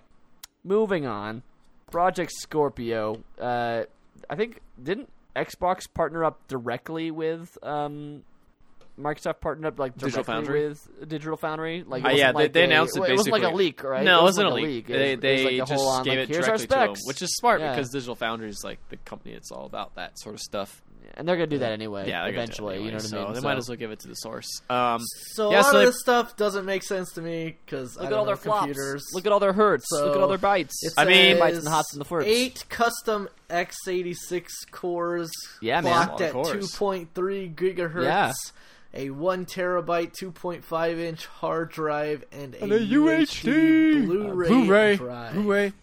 moving 0.64 1.08
on. 1.08 1.42
Project 1.90 2.32
Scorpio. 2.32 3.24
Uh, 3.42 3.86
I 4.30 4.36
think 4.36 4.62
didn't 4.82 5.10
Xbox 5.36 5.92
partner 5.94 6.24
up 6.24 6.48
directly 6.48 7.10
with 7.12 7.58
um, 7.64 8.24
Microsoft 9.00 9.42
partnered 9.42 9.74
up 9.74 9.80
like 9.80 9.98
Digital 9.98 10.24
Foundry? 10.24 10.68
with 10.68 10.88
Digital 11.10 11.36
Foundry. 11.38 11.84
Like, 11.86 12.06
Uh, 12.06 12.10
yeah, 12.10 12.28
they- 12.32 12.34
like 12.34 12.54
they 12.54 12.62
a- 12.62 12.66
announced 12.66 12.96
it 12.96 13.00
basically. 13.02 13.14
It 13.14 13.18
wasn't 13.18 13.34
like 13.44 13.52
a 13.52 13.56
leak, 13.56 13.84
right? 13.84 14.04
No, 14.04 14.20
it 14.20 14.24
wasn't 14.24 14.50
like 14.52 14.62
a 14.64 14.66
leak. 14.66 14.90
It 14.90 14.94
They 14.94 15.14
it 15.14 15.22
they 15.22 15.44
like 15.60 15.68
a 15.68 15.72
just 15.72 15.84
on, 15.84 16.04
gave 16.04 16.20
like, 16.20 16.30
it 16.30 16.34
directly 16.34 16.68
to 16.68 16.68
them, 16.68 16.94
which 17.06 17.22
is 17.24 17.36
smart 17.36 17.62
Yeah. 17.62 17.72
because 17.76 17.90
Digital 17.90 18.16
Foundry 18.16 18.50
is 18.50 18.62
like 18.64 18.78
the 18.90 18.98
company 18.98 19.34
that's 19.34 19.52
all 19.52 19.66
about 19.66 19.96
that 19.96 20.20
sort 20.20 20.36
of 20.36 20.42
stuff. 20.42 20.82
And 21.16 21.28
they're 21.28 21.36
gonna 21.36 21.48
do 21.48 21.60
that 21.60 21.72
anyway. 21.72 22.08
Yeah, 22.08 22.24
they're 22.24 22.32
gonna 22.34 22.48
do 22.48 22.52
it 22.52 22.54
eventually. 22.54 22.76
anyway, 22.76 22.86
you 22.86 22.92
know 22.92 22.98
what 22.98 23.04
so 23.06 23.18
I 23.18 23.24
mean? 23.26 23.34
They 23.34 23.40
So- 23.40 23.44
might 23.48 23.58
as 23.58 23.70
well 23.70 23.76
give 23.78 23.92
it 23.92 24.00
to 24.02 24.08
the 24.08 24.14
source. 24.16 24.62
Um, 24.70 25.02
So 25.36 25.52
Yeah, 25.52 25.58
a 25.58 25.62
lot 25.62 25.66
so 25.66 25.70
of 25.70 25.80
they- 25.82 25.86
this 25.86 26.00
stuff 26.00 26.36
doesn't 26.38 26.66
make 26.66 26.84
sense 26.84 27.12
to 27.14 27.22
me 27.22 27.58
because 27.66 27.96
Look 27.96 28.04
I 28.04 28.08
at 28.08 28.10
don't 28.10 28.20
all 28.20 28.26
their 28.26 28.36
know 28.36 28.42
flops. 28.42 28.60
computers. 28.66 29.04
Look 29.14 29.26
at 29.26 29.32
all 29.32 29.40
their 29.40 29.54
hurts. 29.54 29.86
Look 29.92 30.16
at 30.16 30.22
all 30.22 30.28
their 30.28 30.38
So, 30.38 30.42
bites. 30.42 30.84
It 30.84 30.94
I 30.98 31.06
mean- 31.06 31.40
bites 31.40 31.58
and 31.58 31.68
hots 31.68 31.94
and 31.94 32.02
the 32.02 32.06
flirts. 32.06 32.28
Eight 32.28 32.64
custom 32.70 33.28
x86 33.50 34.48
cores, 34.72 35.32
Yeah, 35.62 35.82
man. 35.82 35.94
clocked 36.08 36.22
at 36.22 36.34
2.3 36.34 37.54
gigahertz. 37.54 38.04
Yeah. 38.04 38.34
A 38.96 39.10
one 39.10 39.46
terabyte, 39.48 40.14
2.5 40.14 41.00
inch 41.00 41.26
hard 41.26 41.70
drive, 41.72 42.24
and 42.32 42.54
a, 42.56 42.64
And 42.64 42.72
a 42.72 42.80
UHD, 42.80 43.50
UHD, 43.52 44.06
Blu-ray, 44.06 44.48
Blu-ray, 44.50 44.96
drive. 44.98 45.34
Blu-ray. 45.34 45.74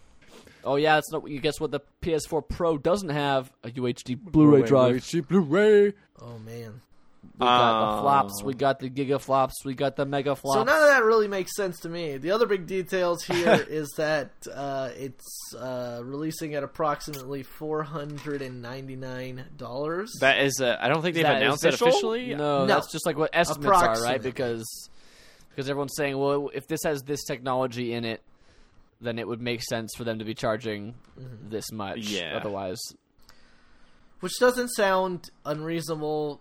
Oh 0.65 0.77
yeah, 0.77 0.99
it's 0.99 1.11
not. 1.13 1.29
You 1.29 1.41
guess 1.41 1.59
what? 1.61 1.71
The 1.71 1.81
PS4 2.03 2.49
Pro 2.49 2.79
doesn't 2.79 3.09
have 3.11 3.51
a 3.65 3.71
UHD 3.71 4.19
Blu-ray 4.21 4.63
drive. 4.63 4.97
UHD 4.97 5.27
Blu-ray. 5.29 5.93
Oh 6.21 6.39
man! 6.39 6.81
We 7.39 7.47
got 7.47 7.81
the 7.93 7.97
Oh. 7.99 8.01
flops. 8.03 8.43
We 8.43 8.55
got 8.55 8.79
the 8.81 8.91
giga 8.91 9.21
flops. 9.21 9.65
We 9.65 9.75
got 9.75 9.97
the 9.97 10.05
mega 10.07 10.37
flops. 10.37 10.59
So 10.59 10.65
none 10.65 10.83
of 10.83 10.89
that 10.89 11.05
really 11.05 11.29
makes 11.29 11.55
sense 11.57 11.81
to 11.81 11.89
me. 11.89 12.17
The 12.19 12.31
other 12.33 12.47
big 12.47 12.67
details 12.67 13.25
here 13.25 13.55
is 13.69 13.89
that 13.97 14.31
uh, 14.53 14.91
it's 14.97 15.55
uh, 15.59 16.01
releasing 16.05 16.55
at 16.55 16.63
approximately 16.63 17.43
four 17.43 17.83
hundred 17.83 18.43
and 18.43 18.61
ninety 18.61 18.97
nine 18.97 19.45
dollars. 19.57 20.13
That 20.21 20.41
is, 20.41 20.61
uh, 20.61 20.77
I 20.81 20.89
don't 20.89 21.01
think 21.03 21.15
they've 21.15 21.25
that 21.25 21.43
announced 21.43 21.65
official? 21.65 21.87
it 21.87 21.91
officially. 21.91 22.35
No, 22.35 22.61
No. 22.61 22.67
that's 22.67 22.91
just 22.93 23.07
like 23.07 23.17
what 23.17 23.31
estimates 23.33 23.67
are, 23.67 23.71
right? 23.73 23.85
Approximately. 23.87 24.31
Because 24.31 24.91
because 25.51 25.69
everyone's 25.71 25.95
saying, 25.97 26.17
well, 26.19 26.51
if 26.55 26.67
this 26.69 26.81
has 26.85 27.03
this 27.03 27.25
technology 27.25 27.93
in 27.93 28.05
it, 28.05 28.23
then 29.01 29.19
it 29.19 29.27
would 29.27 29.41
make 29.41 29.63
sense 29.63 29.95
for 29.97 30.05
them 30.05 30.19
to 30.19 30.25
be 30.25 30.35
charging 30.35 30.95
this 31.17 31.71
much. 31.73 31.99
Yeah. 31.99 32.37
Otherwise, 32.37 32.81
which 34.21 34.39
doesn't 34.39 34.69
sound 34.69 35.31
unreasonable 35.45 36.41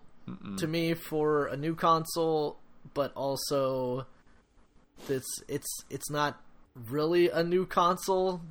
to 0.57 0.68
me 0.68 0.94
for 0.94 1.48
a 1.48 1.57
new 1.57 1.73
console, 1.76 2.57
but 2.94 3.11
also 3.15 4.06
this 5.07 5.23
it's 5.48 5.84
it's 5.90 6.10
not 6.11 6.41
really 6.90 7.30
a 7.30 7.44
new 7.44 7.65
console, 7.65 8.41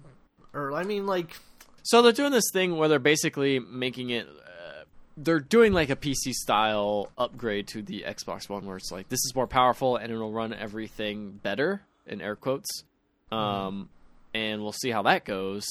or 0.53 0.73
I 0.73 0.83
mean 0.85 1.07
like 1.07 1.37
So 1.83 2.03
they're 2.03 2.13
doing 2.13 2.33
this 2.33 2.51
thing 2.53 2.77
where 2.77 2.89
they're 2.89 2.99
basically 2.99 3.59
making 3.59 4.11
it. 4.11 4.27
Uh, 4.27 4.85
they're 5.17 5.41
doing 5.41 5.73
like 5.73 5.91
a 5.91 5.97
PC 5.97 6.33
style 6.33 7.11
upgrade 7.17 7.69
to 7.69 7.83
the 7.83 8.05
Xbox 8.07 8.49
One, 8.49 8.65
where 8.67 8.77
it's 8.77 8.91
like 8.91 9.09
this 9.09 9.21
is 9.25 9.33
more 9.35 9.47
powerful 9.47 9.97
and 9.97 10.13
it'll 10.13 10.33
run 10.33 10.53
everything 10.53 11.39
better 11.43 11.83
in 12.07 12.21
air 12.21 12.37
quotes. 12.37 12.85
Um, 13.31 13.91
and 14.39 14.63
we'll 14.63 14.73
see 14.73 14.91
how 14.91 15.03
that 15.03 15.25
goes. 15.25 15.65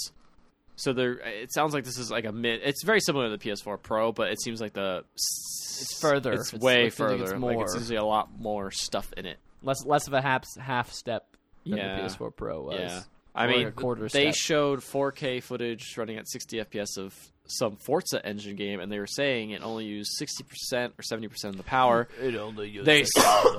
So 0.75 0.93
there, 0.93 1.13
it 1.13 1.51
sounds 1.51 1.73
like 1.73 1.85
this 1.85 1.97
is 1.97 2.11
like 2.11 2.25
a 2.25 2.31
mid. 2.31 2.61
It's 2.63 2.83
very 2.83 2.99
similar 2.99 3.29
to 3.29 3.37
the 3.37 3.43
PS4 3.49 3.81
Pro, 3.81 4.11
but 4.11 4.29
it 4.31 4.39
seems 4.41 4.61
like 4.61 4.73
the 4.73 5.03
It's 5.15 5.97
further. 5.99 6.33
It's, 6.33 6.49
It's- 6.53 6.61
way 6.61 6.81
it 6.81 6.83
like 6.85 6.93
further. 6.93 7.23
it's 7.23 7.31
Like 7.31 7.39
more. 7.41 7.63
it's 7.63 7.73
usually 7.75 7.95
a 7.97 8.03
lot 8.05 8.29
more 8.39 8.69
stuff 8.71 9.11
in 9.17 9.25
it. 9.25 9.37
less 9.63 9.83
less 9.85 10.05
of 10.07 10.13
a 10.13 10.21
half 10.21 10.45
half 10.59 10.91
step 10.93 11.25
than 11.65 11.77
Yeah. 11.77 11.95
the 11.95 12.01
PS4 12.03 12.29
Pro 12.35 12.61
was. 12.61 12.79
Yeah, 12.79 13.01
I 13.33 13.45
Or 13.45 13.49
mean, 13.49 13.67
a 13.67 13.71
quarter 13.71 14.07
they 14.07 14.31
step. 14.31 14.35
showed 14.35 14.79
4K 14.83 15.41
footage 15.41 15.97
running 15.97 16.17
at 16.17 16.29
60 16.29 16.59
FPS 16.59 16.97
of 16.99 17.15
some 17.47 17.75
Forza 17.77 18.23
engine 18.23 18.55
game, 18.55 18.79
and 18.79 18.91
they 18.91 18.99
were 18.99 19.07
saying 19.07 19.51
it 19.51 19.63
only 19.63 19.85
used 19.85 20.11
60% 20.19 20.91
or 20.99 21.01
70% 21.01 21.45
of 21.45 21.57
the 21.57 21.63
power. 21.63 22.07
It 22.21 22.35
only 22.35 22.69
uses 22.69 22.85
they 22.85 23.03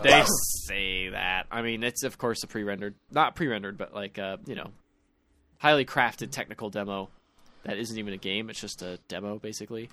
they 0.05 0.25
say 0.67 1.09
that. 1.09 1.47
I 1.51 1.63
mean, 1.63 1.83
it's 1.83 2.05
of 2.05 2.17
course 2.17 2.45
a 2.45 2.47
pre-rendered, 2.47 2.95
not 3.11 3.35
pre-rendered, 3.35 3.77
but 3.77 3.93
like 3.95 4.19
uh, 4.21 4.37
you 4.47 4.55
know, 4.55 4.71
highly 5.59 5.85
crafted 5.85 6.31
technical 6.31 6.71
demo 6.71 7.09
that 7.65 7.77
isn't 7.79 7.99
even 7.99 8.15
a 8.15 8.19
game. 8.19 8.49
It's 8.51 8.61
just 8.61 8.83
a 8.83 8.99
demo 9.09 9.39
basically. 9.39 9.91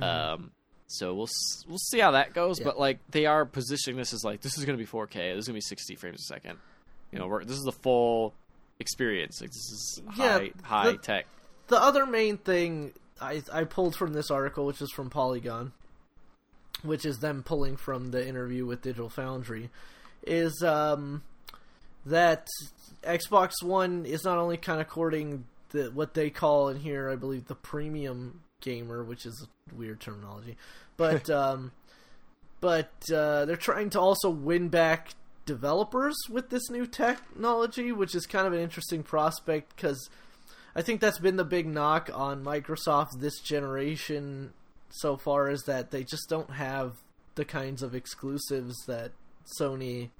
Um, 0.00 0.50
so 0.86 1.14
we'll 1.14 1.28
we'll 1.68 1.78
see 1.78 1.98
how 1.98 2.12
that 2.12 2.34
goes. 2.34 2.58
Yeah. 2.58 2.64
But 2.66 2.78
like 2.78 2.98
they 3.10 3.26
are 3.26 3.44
positioning 3.44 3.96
this 3.98 4.12
as 4.12 4.24
like 4.24 4.40
this 4.40 4.56
is 4.58 4.64
going 4.64 4.78
to 4.78 4.82
be 4.84 4.88
4K. 4.90 5.34
This 5.34 5.44
is 5.44 5.48
going 5.48 5.54
to 5.54 5.64
be 5.64 5.68
60 5.68 5.94
frames 5.96 6.20
a 6.20 6.24
second. 6.24 6.58
You 7.12 7.18
know, 7.18 7.26
we're, 7.26 7.44
this 7.44 7.56
is 7.56 7.64
the 7.64 7.72
full 7.72 8.34
experience. 8.80 9.40
Like 9.40 9.50
this 9.50 9.56
is 9.70 10.02
Yeah, 10.16 10.38
high 10.38 10.52
high 10.62 10.90
the- 10.92 10.98
tech. 10.98 11.26
the 11.68 11.80
other 11.80 12.06
main 12.06 12.36
thing 12.38 12.92
I 13.20 13.42
I 13.52 13.64
pulled 13.64 13.94
from 13.96 14.12
this 14.12 14.30
article, 14.30 14.66
which 14.66 14.82
is 14.82 14.90
from 14.92 15.10
Polygon, 15.10 15.72
which 16.82 17.04
is 17.04 17.18
them 17.18 17.42
pulling 17.42 17.76
from 17.76 18.10
the 18.10 18.26
interview 18.26 18.66
with 18.66 18.82
Digital 18.82 19.08
Foundry, 19.10 19.70
is 20.26 20.62
um, 20.62 21.22
that 22.04 22.48
Xbox 23.04 23.62
One 23.62 24.06
is 24.06 24.24
not 24.24 24.38
only 24.38 24.56
kind 24.56 24.80
of 24.80 24.88
courting 24.88 25.44
the 25.70 25.90
what 25.90 26.14
they 26.14 26.30
call 26.30 26.68
in 26.68 26.78
here, 26.78 27.10
I 27.10 27.16
believe, 27.16 27.46
the 27.46 27.54
premium 27.54 28.40
gamer, 28.60 29.04
which 29.04 29.26
is 29.26 29.46
a 29.46 29.74
weird 29.74 30.00
terminology, 30.00 30.56
but 30.96 31.28
um, 31.30 31.72
but 32.60 32.92
uh, 33.12 33.44
they're 33.44 33.56
trying 33.56 33.90
to 33.90 34.00
also 34.00 34.30
win 34.30 34.68
back 34.68 35.10
developers 35.46 36.16
with 36.30 36.50
this 36.50 36.70
new 36.70 36.86
technology, 36.86 37.92
which 37.92 38.14
is 38.14 38.26
kind 38.26 38.46
of 38.46 38.52
an 38.52 38.60
interesting 38.60 39.02
prospect 39.02 39.76
because 39.76 40.08
I 40.74 40.82
think 40.82 41.00
that's 41.00 41.18
been 41.18 41.36
the 41.36 41.44
big 41.44 41.66
knock 41.66 42.10
on 42.12 42.42
Microsoft 42.42 43.20
this 43.20 43.38
generation 43.40 44.52
so 44.90 45.16
far 45.16 45.50
is 45.50 45.62
that 45.64 45.90
they 45.90 46.04
just 46.04 46.28
don't 46.28 46.50
have 46.50 46.94
the 47.34 47.44
kinds 47.44 47.82
of 47.82 47.94
exclusives 47.94 48.76
that 48.86 49.12
Sony 49.60 50.10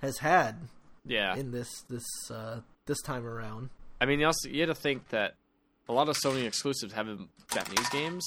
has 0.00 0.18
had 0.18 0.68
Yeah, 1.08 1.34
in 1.36 1.50
this 1.50 1.82
this 1.88 2.06
uh, 2.30 2.60
this 2.86 3.00
time 3.02 3.26
around. 3.26 3.70
I 4.00 4.06
mean, 4.06 4.20
you 4.20 4.26
also 4.26 4.48
you 4.48 4.60
had 4.60 4.66
to 4.68 4.74
think 4.74 5.08
that 5.08 5.34
a 5.88 5.92
lot 5.92 6.08
of 6.08 6.16
Sony 6.16 6.44
exclusives 6.46 6.92
have 6.92 7.06
been 7.06 7.28
Japanese 7.52 7.88
games, 7.90 8.24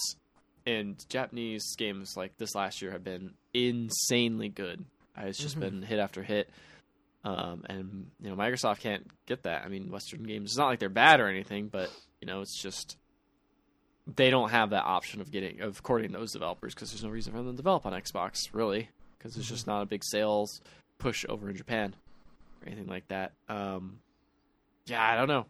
and 0.66 0.98
Japanese 1.10 1.64
games 1.78 2.14
like 2.18 2.38
this 2.38 2.56
last 2.56 2.82
year 2.82 2.92
have 2.92 3.04
been 3.04 3.34
insanely 3.54 4.50
good. 4.50 4.84
Uh, 5.18 5.26
It's 5.28 5.40
just 5.40 5.58
Mhm. 5.58 5.60
been 5.62 5.82
hit 5.84 6.00
after 6.00 6.24
hit, 6.24 6.50
um, 7.24 7.64
and 7.70 8.10
you 8.22 8.30
know 8.30 8.36
Microsoft 8.36 8.80
can't 8.80 9.06
get 9.28 9.44
that. 9.44 9.64
I 9.64 9.68
mean, 9.68 9.92
Western 9.92 10.24
games. 10.24 10.52
It's 10.52 10.58
not 10.58 10.68
like 10.68 10.80
they're 10.80 10.90
bad 10.90 11.20
or 11.20 11.28
anything, 11.28 11.68
but 11.68 11.90
you 12.22 12.26
know 12.28 12.42
it's 12.42 12.60
just 12.62 12.98
they 14.16 14.30
don't 14.32 14.50
have 14.50 14.72
that 14.72 14.84
option 14.84 15.22
of 15.22 15.32
getting 15.32 15.62
of 15.62 15.84
courting 15.84 16.12
those 16.12 16.32
developers 16.32 16.74
because 16.74 16.92
there's 16.92 17.04
no 17.04 17.10
reason 17.10 17.32
for 17.34 17.38
them 17.40 17.52
to 17.52 17.56
develop 17.58 17.86
on 17.86 17.94
Xbox 17.94 18.38
really 18.52 18.90
because 19.18 19.36
there's 19.36 19.48
just 19.48 19.68
not 19.68 19.84
a 19.84 19.86
big 19.86 20.04
sales 20.04 20.60
push 20.98 21.24
over 21.30 21.50
in 21.50 21.56
Japan 21.56 21.94
or 22.62 22.68
anything 22.68 22.88
like 22.88 23.08
that. 23.10 23.34
Um, 23.50 24.00
yeah, 24.86 25.04
I 25.04 25.16
don't 25.16 25.28
know. 25.28 25.46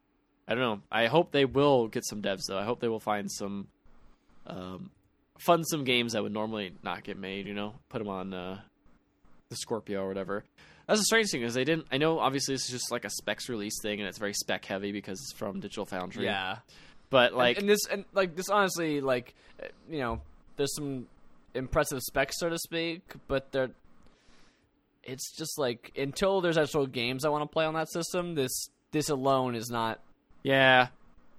I 0.48 0.56
don't 0.56 0.64
know. 0.64 0.82
I 0.92 1.08
hope 1.08 1.32
they 1.32 1.46
will 1.46 1.88
get 1.88 2.06
some 2.06 2.22
devs 2.22 2.42
though. 2.48 2.58
I 2.58 2.64
hope 2.64 2.80
they 2.80 2.88
will 2.88 3.00
find 3.00 3.32
some 3.32 3.68
um, 4.48 4.90
fund 5.38 5.66
some 5.68 5.84
games 5.84 6.14
that 6.14 6.24
would 6.24 6.34
normally 6.34 6.74
not 6.84 7.04
get 7.04 7.18
made. 7.18 7.48
You 7.48 7.54
know, 7.54 7.76
put 7.90 8.00
them 8.00 8.10
on 8.10 8.34
uh, 8.34 8.60
the 9.50 9.56
Scorpio 9.56 10.04
or 10.04 10.08
whatever. 10.08 10.44
That's 10.88 11.00
the 11.00 11.06
strange 11.06 11.30
thing 11.32 11.44
is 11.44 11.54
they 11.54 11.64
didn't. 11.64 11.88
I 11.92 11.98
know 11.98 12.20
obviously 12.20 12.56
this 12.56 12.66
is 12.66 12.72
just 12.72 12.92
like 12.92 13.06
a 13.06 13.10
specs 13.10 13.48
release 13.48 13.80
thing 13.82 14.00
and 14.00 14.10
it's 14.10 14.18
very 14.18 14.34
spec 14.34 14.66
heavy 14.66 14.92
because 14.92 15.20
it's 15.22 15.34
from 15.38 15.60
Digital 15.60 15.86
Foundry. 15.86 16.26
Yeah. 16.26 16.58
but 17.10 17.34
like 17.34 17.58
and, 17.58 17.64
and 17.64 17.70
this 17.70 17.86
and 17.90 18.06
like 18.14 18.36
this 18.36 18.50
honestly 18.50 19.00
like 19.00 19.34
uh, 19.62 19.68
you 19.90 20.00
know 20.00 20.22
there's 20.58 20.76
some 20.76 21.08
impressive 21.54 22.02
specs 22.02 22.40
so 22.40 22.50
to 22.50 22.58
speak 22.58 23.02
but 23.28 23.52
they're 23.52 23.72
it's 25.04 25.36
just 25.36 25.58
like 25.58 25.92
until 25.98 26.42
there's 26.42 26.58
actual 26.58 26.86
games 26.86 27.26
i 27.26 27.30
want 27.30 27.42
to 27.44 27.48
play 27.48 27.66
on 27.66 27.74
that 27.74 27.90
system 27.90 28.36
this 28.36 28.70
this 28.92 29.10
alone 29.10 29.56
is 29.56 29.70
not 29.70 30.00
Yeah. 30.44 30.88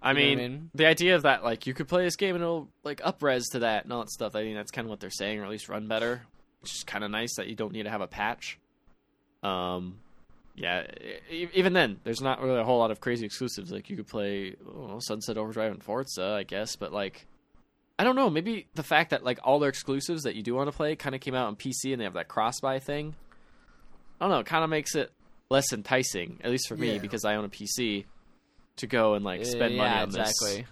I 0.04 0.14
mean, 0.14 0.38
I 0.38 0.42
mean? 0.42 0.70
the 0.74 0.86
idea 0.86 1.14
of 1.14 1.22
that, 1.22 1.44
like, 1.44 1.66
you 1.68 1.74
could 1.74 1.86
play 1.86 2.02
this 2.02 2.16
game 2.16 2.34
and 2.34 2.42
it'll, 2.42 2.68
like, 2.82 3.00
upres 3.02 3.52
to 3.52 3.60
that 3.60 3.84
and 3.84 3.92
all 3.92 4.00
that 4.00 4.10
stuff. 4.10 4.34
I 4.34 4.42
think 4.42 4.56
that's 4.56 4.72
kind 4.72 4.84
of 4.84 4.90
what 4.90 4.98
they're 4.98 5.10
saying, 5.10 5.38
or 5.38 5.44
at 5.44 5.50
least 5.50 5.68
run 5.68 5.86
better. 5.86 6.22
Which 6.60 6.74
is 6.74 6.82
kind 6.82 7.04
of 7.04 7.12
nice 7.12 7.36
that 7.36 7.46
you 7.46 7.54
don't 7.54 7.72
need 7.72 7.84
to 7.84 7.90
have 7.90 8.00
a 8.00 8.08
patch. 8.08 8.58
Um, 9.44 9.98
yeah, 10.56 10.86
even 11.30 11.72
then, 11.72 12.00
there's 12.02 12.20
not 12.20 12.40
really 12.42 12.58
a 12.58 12.64
whole 12.64 12.80
lot 12.80 12.90
of 12.90 13.00
crazy 13.00 13.24
exclusives. 13.24 13.70
Like, 13.70 13.90
you 13.90 13.96
could 13.96 14.08
play 14.08 14.56
know, 14.64 14.98
Sunset 14.98 15.38
Overdrive 15.38 15.70
and 15.70 15.82
Forza, 15.84 16.36
I 16.36 16.42
guess, 16.42 16.74
but, 16.74 16.92
like, 16.92 17.28
I 17.96 18.02
don't 18.02 18.16
know. 18.16 18.28
Maybe 18.28 18.66
the 18.74 18.82
fact 18.82 19.10
that, 19.10 19.22
like, 19.22 19.38
all 19.44 19.60
their 19.60 19.68
exclusives 19.68 20.24
that 20.24 20.34
you 20.34 20.42
do 20.42 20.56
want 20.56 20.68
to 20.68 20.76
play 20.76 20.96
kind 20.96 21.14
of 21.14 21.20
came 21.20 21.36
out 21.36 21.46
on 21.46 21.54
PC 21.54 21.92
and 21.92 22.00
they 22.00 22.04
have 22.04 22.14
that 22.14 22.26
cross 22.26 22.58
buy 22.58 22.80
thing. 22.80 23.14
I 24.22 24.26
don't 24.26 24.30
know. 24.30 24.38
It 24.38 24.46
kind 24.46 24.62
of 24.62 24.70
makes 24.70 24.94
it 24.94 25.10
less 25.50 25.72
enticing, 25.72 26.38
at 26.44 26.50
least 26.52 26.68
for 26.68 26.76
me, 26.76 26.92
Yeah. 26.94 26.98
because 27.00 27.24
I 27.24 27.34
own 27.34 27.44
a 27.44 27.48
PC 27.48 28.04
to 28.76 28.86
go 28.86 29.14
and 29.14 29.24
like 29.24 29.44
spend 29.44 29.74
Uh, 29.74 29.78
money 29.78 29.94
yeah, 29.94 30.02
on 30.02 30.10
this. 30.10 30.30
exactly 30.30 30.66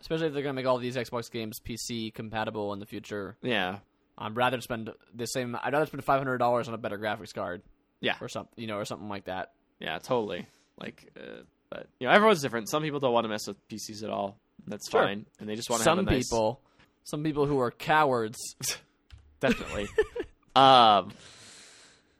especially 0.00 0.26
if 0.26 0.34
they're 0.34 0.42
gonna 0.42 0.52
make 0.52 0.66
all 0.66 0.76
these 0.76 0.94
xbox 0.96 1.30
games 1.30 1.58
pc 1.58 2.12
compatible 2.12 2.74
in 2.74 2.78
the 2.80 2.84
future 2.86 3.34
Yeah, 3.42 3.78
i'd 4.18 4.36
rather 4.36 4.60
spend 4.60 4.90
the 5.14 5.24
same 5.26 5.56
i'd 5.62 5.72
rather 5.72 5.86
spend 5.86 6.04
$500 6.04 6.68
on 6.68 6.74
a 6.74 6.78
better 6.78 6.98
graphics 6.98 7.32
card 7.32 7.62
yeah, 8.00 8.16
or 8.20 8.28
something 8.28 8.52
you 8.56 8.66
know 8.66 8.76
or 8.76 8.84
something 8.84 9.08
like 9.08 9.24
that 9.24 9.52
yeah, 9.80 9.98
totally. 9.98 10.46
Like, 10.78 11.10
uh, 11.18 11.42
but 11.70 11.88
you 11.98 12.06
know, 12.06 12.12
everyone's 12.12 12.40
different. 12.42 12.68
Some 12.68 12.82
people 12.82 13.00
don't 13.00 13.12
want 13.14 13.24
to 13.24 13.28
mess 13.28 13.46
with 13.46 13.56
PCs 13.68 14.02
at 14.04 14.10
all. 14.10 14.38
That's 14.66 14.90
Sure. 14.90 15.02
fine, 15.02 15.24
and 15.40 15.48
they 15.48 15.54
just 15.54 15.68
want 15.70 15.80
to 15.80 15.84
some 15.84 15.98
have 15.98 16.06
a 16.06 16.10
nice, 16.10 16.24
people 16.28 16.60
some 17.04 17.22
people 17.24 17.46
who 17.46 17.58
are 17.58 17.70
cowards 17.70 18.36
definitely. 19.40 19.86
um, 20.56 21.10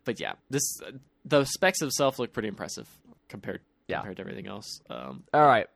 but 0.07 0.19
yeah, 0.19 0.33
this 0.49 0.79
the 1.27 1.45
specs 1.45 1.81
themselves 1.81 2.19
look 2.19 2.33
pretty 2.33 2.49
impressive 2.49 2.89
compared 3.29 3.61
Yeah. 3.89 3.99
compared 3.99 4.17
to 4.17 4.23
everything 4.23 4.47
else. 4.47 4.81
Um, 4.89 5.25
all 5.35 5.45
right 5.45 5.67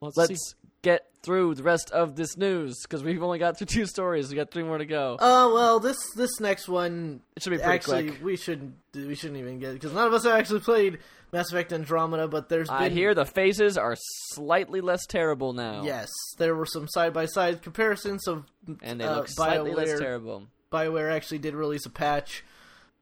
let's, 0.00 0.16
let's 0.16 0.30
see. 0.50 0.56
get 0.82 1.06
through 1.22 1.54
the 1.54 1.62
rest 1.62 1.90
of 1.90 2.14
this 2.16 2.36
news 2.36 2.76
because 2.82 3.02
we've 3.02 3.22
only 3.22 3.38
got 3.38 3.56
through 3.56 3.66
two 3.78 3.86
stories. 3.86 4.28
We 4.28 4.36
got 4.36 4.50
three 4.50 4.62
more 4.62 4.76
to 4.78 4.84
go. 4.86 5.16
Oh 5.18 5.54
well, 5.54 5.80
this 5.80 5.96
this 6.14 6.38
next 6.40 6.68
one 6.68 7.22
It 7.36 7.42
should 7.42 7.50
be 7.50 7.56
pretty 7.56 7.72
actually 7.72 8.08
quick. 8.10 8.22
we 8.22 8.36
shouldn't 8.36 8.74
we 8.94 9.14
shouldn't 9.14 9.40
even 9.40 9.58
get 9.58 9.72
because 9.72 9.92
none 9.92 10.06
of 10.06 10.12
us 10.12 10.24
have 10.24 10.38
actually 10.38 10.60
played 10.60 10.98
Mass 11.32 11.50
Effect 11.50 11.72
Andromeda, 11.72 12.28
but 12.28 12.48
there's 12.48 12.68
I 12.68 12.88
been 12.88 12.96
hear 12.96 13.14
the 13.14 13.24
phases 13.24 13.76
are 13.78 13.96
slightly 14.34 14.80
less 14.82 15.04
terrible 15.06 15.52
now. 15.54 15.82
yes, 15.82 16.08
there 16.38 16.54
were 16.54 16.66
some 16.66 16.86
side 16.86 17.12
by 17.14 17.24
side 17.26 17.62
comparisons 17.62 18.28
of 18.28 18.44
and 18.82 19.00
they 19.00 19.04
uh, 19.04 19.16
look 19.16 19.28
slightly 19.28 19.72
less 19.72 19.98
terrible. 19.98 20.44
Bioware 20.70 21.12
actually 21.12 21.38
did 21.38 21.54
release 21.54 21.86
a 21.86 21.90
patch. 21.90 22.44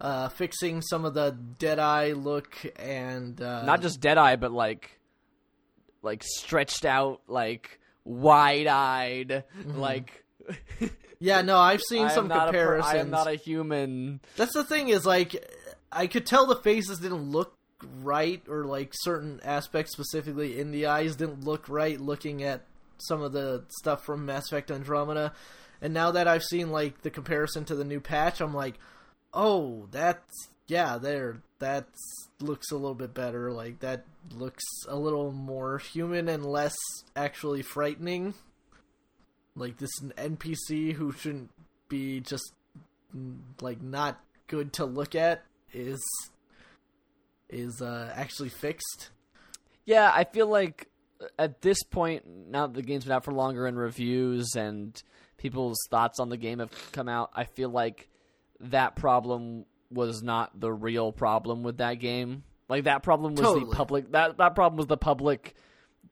Uh, 0.03 0.29
fixing 0.29 0.83
some 0.83 1.05
of 1.05 1.15
the 1.15 1.31
dead 1.61 1.79
eye 1.79 2.11
look 2.11 2.57
and 2.77 3.41
uh, 3.41 3.65
Not 3.65 3.83
just 3.83 4.01
dead 4.01 4.19
eye, 4.19 4.35
but 4.35 4.51
like, 4.51 4.99
like 6.03 6.24
stretched 6.24 6.85
out, 6.85 7.20
like 7.29 7.79
wide 8.05 8.66
eyed, 8.66 9.45
like. 9.65 10.24
yeah 11.20 11.41
no 11.41 11.57
I've 11.57 11.81
seen 11.83 12.11
some 12.11 12.29
a 12.29 12.35
per- 12.35 12.45
comparisons. 12.47 12.95
I 12.95 12.99
am 12.99 13.11
not 13.11 13.29
a 13.29 13.37
human. 13.37 14.20
That's 14.37 14.55
the 14.55 14.65
thing 14.65 14.89
is 14.89 15.07
like 15.07 15.37
I 15.93 16.09
could 16.09 16.27
tell 16.27 16.47
the 16.47 16.57
faces 16.57 16.99
didn't 16.99 17.31
look 17.31 17.57
right 18.03 18.43
or 18.49 18.65
like 18.65 18.91
certain 18.93 19.41
aspects 19.45 19.93
specifically 19.93 20.59
in 20.59 20.73
the 20.73 20.87
eyes 20.87 21.15
didn't 21.15 21.45
look 21.45 21.69
right 21.69 22.01
looking 22.01 22.43
at 22.43 22.65
some 22.99 23.23
of 23.23 23.33
the 23.33 23.65
stuff 23.69 24.05
from 24.05 24.27
Mass 24.27 24.47
Effect 24.47 24.70
Andromeda. 24.70 25.33
And 25.81 25.93
now 25.93 26.12
that 26.12 26.29
I've 26.29 26.45
seen 26.45 26.70
like 26.70 27.03
the 27.03 27.11
comparison 27.11 27.65
to 27.66 27.74
the 27.74 27.85
new 27.85 28.01
patch, 28.01 28.41
I'm 28.41 28.55
like, 28.55 28.79
"Oh, 29.33 29.89
that's 29.91 30.49
yeah, 30.67 30.99
there 30.99 31.43
that 31.59 31.87
looks 32.41 32.71
a 32.71 32.77
little 32.77 32.95
bit 32.95 33.15
better. 33.15 33.53
Like 33.53 33.81
that 33.81 34.05
looks 34.35 34.65
a 34.89 34.97
little 34.97 35.33
more 35.33 35.79
human 35.79 36.29
and 36.29 36.45
less 36.45 36.77
actually 37.17 37.63
frightening." 37.63 38.35
Like 39.55 39.77
this 39.79 39.91
NPC 40.01 40.95
who 40.95 41.13
shouldn't 41.13 41.51
be 41.89 42.21
just 42.21 42.53
like 43.61 43.83
not 43.83 44.19
good 44.47 44.73
to 44.75 44.85
look 44.85 45.15
at 45.15 45.43
is 45.73 46.01
is 47.51 47.83
uh, 47.83 48.13
actually 48.15 48.49
fixed. 48.49 49.11
Yeah, 49.85 50.11
I 50.13 50.25
feel 50.25 50.47
like 50.47 50.89
at 51.39 51.61
this 51.61 51.83
point, 51.83 52.27
now 52.27 52.67
that 52.67 52.75
the 52.75 52.83
game's 52.83 53.05
been 53.05 53.13
out 53.13 53.25
for 53.25 53.33
longer 53.33 53.67
and 53.67 53.77
reviews 53.77 54.55
and 54.57 55.01
people's 55.37 55.79
thoughts 55.91 56.19
on 56.19 56.29
the 56.29 56.37
game 56.37 56.59
have 56.59 56.93
come 56.93 57.09
out, 57.09 57.31
I 57.35 57.45
feel 57.45 57.69
like 57.69 58.09
that 58.62 58.97
problem 58.97 59.64
was 59.90 60.22
not 60.22 60.59
the 60.59 60.72
real 60.72 61.12
problem 61.12 61.62
with 61.62 61.78
that 61.78 61.94
game. 61.94 62.44
Like 62.68 62.84
that 62.84 63.02
problem 63.02 63.34
was 63.34 63.40
Totally. 63.44 63.66
the 63.70 63.76
public 63.76 64.12
that 64.12 64.39
that 64.39 64.55
problem 64.55 64.78
was 64.78 64.86
the 64.86 64.97
public 64.97 65.55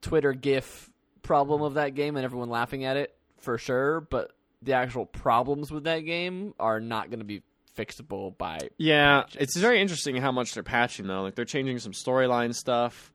Twitter 0.02 0.32
GIF 0.32 0.90
problem 1.22 1.62
of 1.62 1.74
that 1.74 1.94
game 1.94 2.16
and 2.16 2.24
everyone 2.24 2.50
laughing 2.50 2.84
at 2.84 2.96
it 2.96 3.14
for 3.38 3.56
sure. 3.56 4.00
But 4.02 4.32
the 4.62 4.74
actual 4.74 5.06
problems 5.06 5.70
with 5.70 5.84
that 5.84 6.00
game 6.00 6.52
are 6.60 6.80
not 6.80 7.08
going 7.08 7.20
to 7.20 7.24
be 7.24 7.42
fixable 7.78 8.36
by 8.36 8.58
Yeah, 8.76 9.22
patches. 9.22 9.36
it's 9.40 9.56
very 9.56 9.80
interesting 9.80 10.16
how 10.16 10.32
much 10.32 10.52
they're 10.52 10.62
patching 10.62 11.06
though. 11.06 11.22
Like 11.22 11.34
they're 11.34 11.44
changing 11.46 11.78
some 11.78 11.92
storyline 11.92 12.54
stuff. 12.54 13.12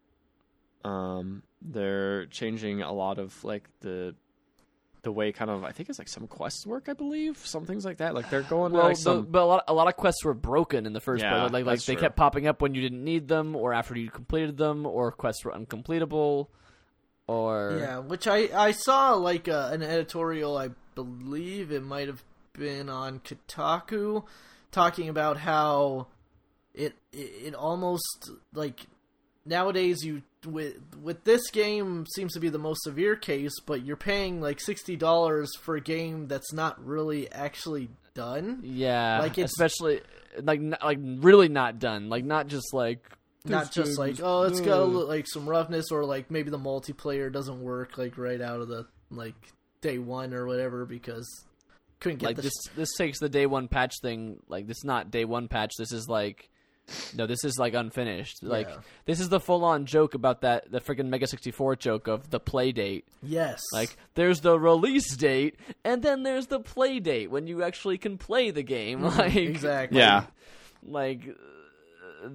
Um, 0.83 1.43
they're 1.61 2.25
changing 2.27 2.81
a 2.81 2.91
lot 2.93 3.19
of 3.19 3.43
like 3.43 3.67
the 3.81 4.15
the 5.05 5.11
way 5.13 5.31
kind 5.31 5.49
of 5.49 5.63
I 5.63 5.71
think 5.71 5.87
it's 5.87 5.97
like 5.97 6.09
some 6.09 6.27
quests 6.27 6.67
work. 6.67 6.89
I 6.89 6.93
believe 6.93 7.37
some 7.45 7.65
things 7.65 7.85
like 7.85 7.97
that. 7.97 8.13
Like 8.13 8.29
they're 8.29 8.41
going 8.41 8.73
to 8.73 8.77
Well, 8.79 8.87
like 8.87 8.97
the- 8.97 9.01
some. 9.01 9.25
but 9.25 9.41
a 9.43 9.45
lot, 9.45 9.63
a 9.69 9.73
lot 9.73 9.87
of 9.87 9.95
quests 9.95 10.25
were 10.25 10.33
broken 10.33 10.85
in 10.85 10.91
the 10.91 10.99
first 10.99 11.23
Yeah, 11.23 11.39
place. 11.39 11.53
Like, 11.53 11.65
like 11.65 11.81
they 11.85 11.93
true. 11.93 12.01
kept 12.01 12.17
popping 12.17 12.45
up 12.47 12.61
when 12.61 12.75
you 12.75 12.81
didn't 12.81 13.03
need 13.03 13.29
them, 13.29 13.55
or 13.55 13.73
after 13.73 13.97
you 13.97 14.09
completed 14.11 14.57
them, 14.57 14.85
or 14.85 15.11
quests 15.13 15.45
were 15.45 15.51
uncompletable, 15.53 16.47
or 17.27 17.77
Yeah, 17.79 17.99
which 17.99 18.27
I 18.27 18.49
I 18.53 18.71
saw 18.71 19.13
like 19.13 19.47
uh, 19.47 19.69
an 19.71 19.81
editorial. 19.81 20.57
I 20.57 20.69
believe 20.95 21.71
it 21.71 21.83
might 21.83 22.07
have 22.07 22.23
been 22.53 22.89
on 22.89 23.19
Kotaku, 23.19 24.25
talking 24.71 25.09
about 25.09 25.37
how 25.37 26.07
it 26.73 26.93
it, 27.13 27.47
it 27.47 27.55
almost 27.55 28.31
like 28.53 28.81
nowadays 29.45 30.03
you 30.03 30.23
with 30.45 30.75
with 31.01 31.23
this 31.23 31.49
game 31.51 32.05
seems 32.15 32.33
to 32.33 32.39
be 32.39 32.49
the 32.49 32.59
most 32.59 32.83
severe 32.83 33.15
case, 33.15 33.59
but 33.65 33.83
you're 33.85 33.97
paying 33.97 34.41
like 34.41 34.59
sixty 34.59 34.95
dollars 34.95 35.51
for 35.61 35.75
a 35.75 35.81
game 35.81 36.27
that's 36.27 36.53
not 36.53 36.83
really 36.85 37.31
actually 37.31 37.89
done. 38.13 38.61
yeah, 38.63 39.19
Like, 39.19 39.37
especially 39.37 40.01
like 40.41 40.61
like 40.83 40.99
really 41.01 41.49
not 41.49 41.79
done, 41.79 42.09
like 42.09 42.25
not 42.25 42.47
just 42.47 42.73
like 42.73 43.09
Not 43.43 43.71
just 43.71 43.99
like 43.99 44.19
oh, 44.21 44.43
it's 44.43 44.61
got 44.61 44.79
a 44.81 44.85
like 44.85 45.27
some 45.27 45.47
roughness, 45.47 45.91
or 45.91 46.05
like 46.05 46.31
maybe 46.31 46.49
the 46.49 46.59
multiplayer 46.59 47.31
doesn't 47.31 47.61
work 47.61 47.97
like 47.97 48.17
right 48.17 48.41
out 48.41 48.61
of 48.61 48.67
the 48.67 48.87
like 49.11 49.35
day 49.81 49.99
one 49.99 50.33
or 50.33 50.47
whatever 50.47 50.85
because 50.85 51.27
couldn't 51.99 52.19
get 52.19 52.27
like 52.27 52.37
this. 52.37 52.53
This 52.75 52.93
takes 52.97 53.19
the 53.19 53.29
day 53.29 53.45
one 53.45 53.67
patch 53.67 53.93
thing. 54.01 54.37
Like 54.47 54.67
this, 54.67 54.77
is 54.77 54.83
not 54.83 55.11
day 55.11 55.25
one 55.25 55.47
patch. 55.47 55.73
This 55.77 55.91
is 55.91 56.07
like. 56.07 56.49
No, 57.15 57.25
this 57.25 57.43
is 57.43 57.57
like 57.57 57.73
unfinished. 57.73 58.43
Like 58.43 58.67
Yeah. 58.69 58.77
this 59.05 59.19
is 59.19 59.29
the 59.29 59.39
full-on 59.39 59.85
joke 59.85 60.13
about 60.13 60.41
that 60.41 60.71
the 60.71 60.79
freaking 60.79 61.07
Mega 61.07 61.25
64 61.27 61.75
joke 61.77 62.07
of 62.07 62.29
the 62.29 62.39
play 62.39 62.71
date. 62.71 63.05
Yes. 63.23 63.61
Like 63.73 63.97
there's 64.13 64.41
the 64.41 64.59
release 64.59 65.15
date 65.15 65.55
and 65.83 66.03
then 66.03 66.23
there's 66.23 66.47
the 66.47 66.59
play 66.59 66.99
date 66.99 67.31
when 67.31 67.47
you 67.47 67.63
actually 67.63 67.97
can 67.97 68.17
play 68.17 68.51
the 68.51 68.63
game. 68.63 69.01
Like 69.03 69.31
Mm-hmm. 69.33 69.37
exactly. 69.51 69.97
yeah, 69.99 70.25
like 70.83 71.21
uh, 72.23 72.29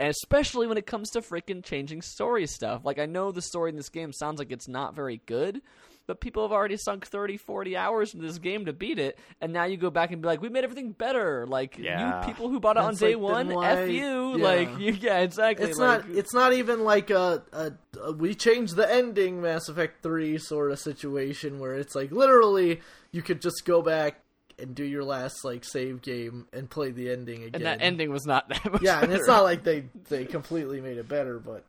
especially 0.00 0.66
when 0.66 0.78
it 0.78 0.86
comes 0.86 1.10
to 1.10 1.20
freaking 1.20 1.64
changing 1.64 2.02
story 2.02 2.46
stuff. 2.46 2.84
Like 2.84 2.98
I 2.98 3.06
know 3.06 3.32
the 3.32 3.42
story 3.42 3.70
in 3.70 3.76
this 3.76 3.88
game 3.88 4.12
sounds 4.12 4.38
like 4.38 4.50
it's 4.52 4.68
not 4.68 4.94
very 4.94 5.20
good, 5.26 5.60
but 6.08 6.20
people 6.20 6.42
have 6.42 6.50
already 6.50 6.76
sunk 6.76 7.06
30, 7.06 7.36
40 7.36 7.76
hours 7.76 8.12
into 8.14 8.26
this 8.26 8.38
game 8.38 8.64
to 8.64 8.72
beat 8.72 8.98
it, 8.98 9.16
and 9.40 9.52
now 9.52 9.62
you 9.64 9.76
go 9.76 9.90
back 9.90 10.10
and 10.10 10.20
be 10.20 10.26
like, 10.26 10.42
we 10.42 10.48
made 10.48 10.64
everything 10.64 10.90
better. 10.90 11.46
Like 11.46 11.78
Yeah. 11.78 12.22
you 12.22 12.26
people 12.26 12.48
who 12.48 12.58
bought 12.58 12.76
it 12.76 12.82
on 12.82 12.96
day 12.96 13.14
like, 13.14 13.22
one, 13.22 13.48
why- 13.50 13.70
f 13.82 13.88
you. 13.88 14.38
yeah. 14.38 14.44
Like 14.44 14.78
you, 14.80 14.92
yeah, 14.94 15.18
exactly. 15.20 15.68
It's 15.68 15.78
like, 15.78 16.08
not. 16.08 16.16
It's 16.16 16.34
not 16.34 16.52
even 16.54 16.82
like 16.82 17.10
a, 17.10 17.44
a, 17.52 17.72
a 18.02 18.12
we 18.12 18.34
changed 18.34 18.74
the 18.74 18.92
ending 18.92 19.40
Mass 19.40 19.68
Effect 19.68 20.02
Three 20.02 20.38
sort 20.38 20.72
of 20.72 20.80
situation 20.80 21.60
where 21.60 21.74
it's 21.74 21.94
like 21.94 22.10
literally 22.10 22.80
you 23.12 23.22
could 23.22 23.40
just 23.40 23.64
go 23.64 23.82
back 23.82 24.20
and 24.60 24.74
do 24.74 24.82
your 24.82 25.04
last 25.04 25.44
like 25.44 25.62
save 25.64 26.02
game 26.02 26.46
and 26.52 26.68
play 26.68 26.90
the 26.90 27.10
ending 27.10 27.42
again. 27.44 27.50
and 27.54 27.64
that 27.66 27.78
ending 27.80 28.10
was 28.10 28.26
not 28.26 28.48
that 28.48 28.64
much. 28.72 28.82
yeah, 28.82 29.00
and 29.00 29.12
it's 29.12 29.28
not 29.28 29.44
like 29.44 29.62
they 29.62 29.84
they 30.08 30.24
completely 30.24 30.80
made 30.80 30.96
it 30.98 31.06
better, 31.08 31.38
but 31.38 31.64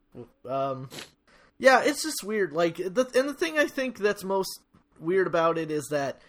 um, 0.49 0.89
yeah, 1.59 1.81
it's 1.83 2.01
just 2.01 2.23
weird. 2.23 2.53
Like 2.53 2.77
the 2.77 3.09
and 3.15 3.29
the 3.29 3.33
thing 3.33 3.59
I 3.59 3.65
think 3.65 3.97
that's 3.99 4.23
most 4.23 4.61
weird 4.99 5.27
about 5.27 5.57
it 5.57 5.69
is 5.69 5.87
that 5.91 6.21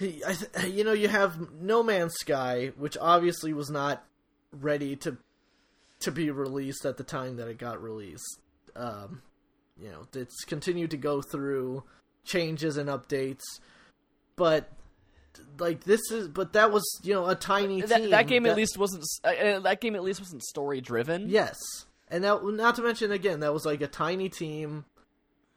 I, 0.00 0.66
you 0.66 0.84
know, 0.84 0.92
you 0.92 1.08
have 1.08 1.52
No 1.52 1.82
Man's 1.82 2.14
Sky, 2.14 2.72
which 2.76 2.96
obviously 3.00 3.52
was 3.52 3.70
not 3.70 4.04
ready 4.52 4.96
to 4.96 5.18
to 6.00 6.12
be 6.12 6.30
released 6.30 6.84
at 6.84 6.96
the 6.96 7.04
time 7.04 7.36
that 7.36 7.48
it 7.48 7.58
got 7.58 7.82
released. 7.82 8.40
Um, 8.76 9.22
you 9.80 9.90
know, 9.90 10.06
it's 10.14 10.44
continued 10.44 10.92
to 10.92 10.96
go 10.96 11.20
through 11.20 11.82
changes 12.24 12.76
and 12.76 12.88
updates, 12.88 13.42
but 14.36 14.70
like 15.58 15.84
this 15.84 16.10
is, 16.10 16.28
but 16.28 16.52
that 16.52 16.70
was 16.70 16.84
you 17.02 17.14
know 17.14 17.26
a 17.26 17.34
tiny 17.34 17.80
that, 17.82 18.10
that 18.10 18.26
game 18.28 18.46
at 18.46 18.56
least 18.56 18.78
wasn't. 18.78 19.04
Uh, 19.24 19.28
uh, 19.28 19.60
that 19.60 19.80
game 19.80 19.96
at 19.96 20.02
least 20.04 20.20
wasn't 20.20 20.42
story 20.42 20.80
driven. 20.80 21.28
Yes, 21.28 21.58
and 22.10 22.24
that 22.24 22.44
not 22.44 22.76
to 22.76 22.82
mention 22.82 23.12
again 23.12 23.40
that 23.40 23.52
was 23.52 23.64
like 23.66 23.80
a 23.80 23.86
tiny 23.86 24.28
team. 24.28 24.84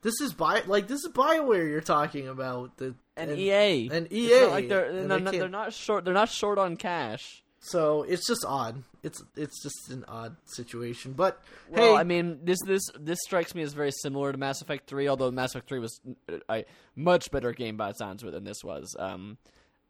This 0.01 0.19
is 0.19 0.33
Bio, 0.33 0.61
like 0.65 0.87
this 0.87 1.03
is 1.03 1.11
Bioware 1.13 1.69
you're 1.69 1.81
talking 1.81 2.27
about. 2.27 2.77
The 2.77 2.95
and, 3.15 3.31
EA 3.31 3.89
and 3.91 4.07
It's 4.07 4.13
EA, 4.15 4.41
not 4.41 4.51
like 4.51 4.69
they're 4.69 4.85
and 4.85 4.95
they're, 4.95 5.01
they 5.19 5.23
not, 5.23 5.31
they're 5.33 5.49
can't- 5.49 5.73
short. 5.73 6.05
They're 6.05 6.13
not 6.13 6.29
short 6.29 6.57
on 6.57 6.75
cash. 6.77 7.43
So 7.63 8.01
it's 8.01 8.25
just 8.25 8.43
odd. 8.47 8.83
It's 9.03 9.21
it's 9.35 9.61
just 9.61 9.91
an 9.91 10.03
odd 10.07 10.35
situation. 10.45 11.13
But 11.13 11.39
Well, 11.69 11.93
hey, 11.93 11.99
I 11.99 12.03
mean, 12.03 12.39
this 12.43 12.57
this 12.65 12.81
this 12.99 13.19
strikes 13.23 13.53
me 13.53 13.61
as 13.61 13.73
very 13.73 13.91
similar 13.91 14.31
to 14.31 14.37
Mass 14.39 14.61
Effect 14.63 14.87
Three, 14.87 15.07
although 15.07 15.29
Mass 15.29 15.51
Effect 15.51 15.69
Three 15.69 15.77
was 15.77 16.01
uh, 16.27 16.37
a 16.49 16.65
much 16.95 17.29
better 17.29 17.51
game 17.51 17.77
by 17.77 17.91
sounds 17.91 18.23
than 18.23 18.43
this 18.43 18.63
was. 18.63 18.95
Um, 18.97 19.37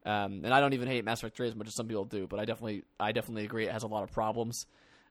um, 0.06 0.42
and 0.44 0.54
I 0.54 0.60
don't 0.60 0.74
even 0.74 0.90
hate 0.90 1.06
Mass 1.06 1.20
Effect 1.20 1.38
Three 1.38 1.48
as 1.48 1.56
much 1.56 1.68
as 1.68 1.76
some 1.76 1.88
people 1.88 2.04
do, 2.04 2.28
but 2.28 2.42
I 2.42 2.46
definitely 2.46 2.84
I 3.00 3.14
definitely 3.14 3.46
agree 3.46 3.68
it 3.68 3.72
has 3.72 3.84
a 3.84 3.88
lot 3.88 4.04
of 4.04 4.12
problems. 4.12 4.66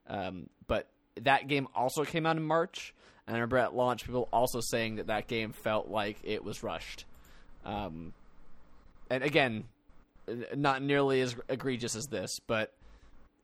Um, 0.06 0.50
but 0.66 0.86
that 1.24 1.48
game 1.48 1.68
also 1.74 2.04
came 2.04 2.26
out 2.26 2.36
in 2.36 2.42
March, 2.42 2.94
and 3.26 3.36
I 3.36 3.38
remember 3.38 3.58
at 3.58 3.74
launch 3.74 4.04
people 4.04 4.28
also 4.32 4.60
saying 4.60 4.96
that 4.96 5.08
that 5.08 5.28
game 5.28 5.52
felt 5.52 5.88
like 5.88 6.18
it 6.22 6.44
was 6.44 6.62
rushed. 6.62 7.04
Um, 7.64 8.12
and 9.10 9.22
again, 9.22 9.64
not 10.56 10.82
nearly 10.82 11.20
as 11.20 11.34
egregious 11.48 11.96
as 11.96 12.06
this, 12.06 12.38
but 12.46 12.72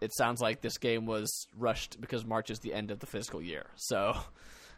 it 0.01 0.15
sounds 0.15 0.41
like 0.41 0.61
this 0.61 0.79
game 0.79 1.07
was 1.07 1.47
rushed 1.57 2.01
because 2.01 2.25
March 2.25 2.51
is 2.51 2.59
the 2.61 2.75
end 2.75 2.91
of 2.91 3.01
the 3.01 3.07
fiscal 3.07 3.43
year. 3.43 3.67
So, 3.77 4.17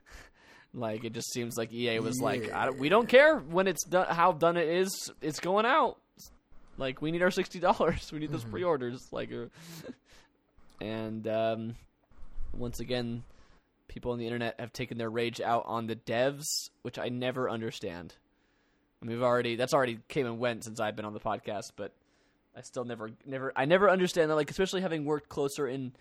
like, 0.74 1.04
it 1.04 1.12
just 1.12 1.32
seems 1.32 1.56
like 1.56 1.72
EA 1.72 1.98
was 2.00 2.20
like, 2.20 2.52
I 2.52 2.66
don't, 2.66 2.78
"We 2.78 2.88
don't 2.88 3.08
care 3.08 3.36
when 3.36 3.66
it's 3.66 3.84
done, 3.84 4.06
how 4.08 4.32
done 4.32 4.56
it 4.56 4.68
is. 4.68 5.10
It's 5.20 5.40
going 5.40 5.66
out. 5.66 5.98
Like, 6.76 7.02
we 7.02 7.10
need 7.10 7.22
our 7.22 7.30
sixty 7.30 7.58
dollars. 7.58 8.10
We 8.12 8.20
need 8.20 8.30
those 8.30 8.44
pre-orders. 8.44 9.08
Like, 9.10 9.32
uh, 9.32 9.46
and 10.80 11.26
um, 11.26 11.74
once 12.52 12.80
again, 12.80 13.22
people 13.88 14.12
on 14.12 14.18
the 14.18 14.26
internet 14.26 14.58
have 14.58 14.72
taken 14.72 14.98
their 14.98 15.10
rage 15.10 15.40
out 15.40 15.64
on 15.66 15.86
the 15.86 15.96
devs, 15.96 16.70
which 16.82 16.98
I 16.98 17.08
never 17.08 17.48
understand. 17.48 18.14
I 19.00 19.06
mean, 19.06 19.16
we've 19.16 19.24
already 19.24 19.56
that's 19.56 19.74
already 19.74 19.98
came 20.08 20.26
and 20.26 20.38
went 20.38 20.64
since 20.64 20.80
I've 20.80 20.96
been 20.96 21.04
on 21.04 21.14
the 21.14 21.20
podcast, 21.20 21.72
but 21.76 21.92
I 22.56 22.62
still 22.62 22.84
never, 22.84 23.10
never, 23.24 23.52
I 23.54 23.64
never 23.64 23.88
understand 23.88 24.30
that. 24.30 24.34
Like, 24.34 24.50
especially 24.50 24.80
having 24.80 25.04
worked 25.04 25.28
closer 25.28 25.68
in, 25.68 25.92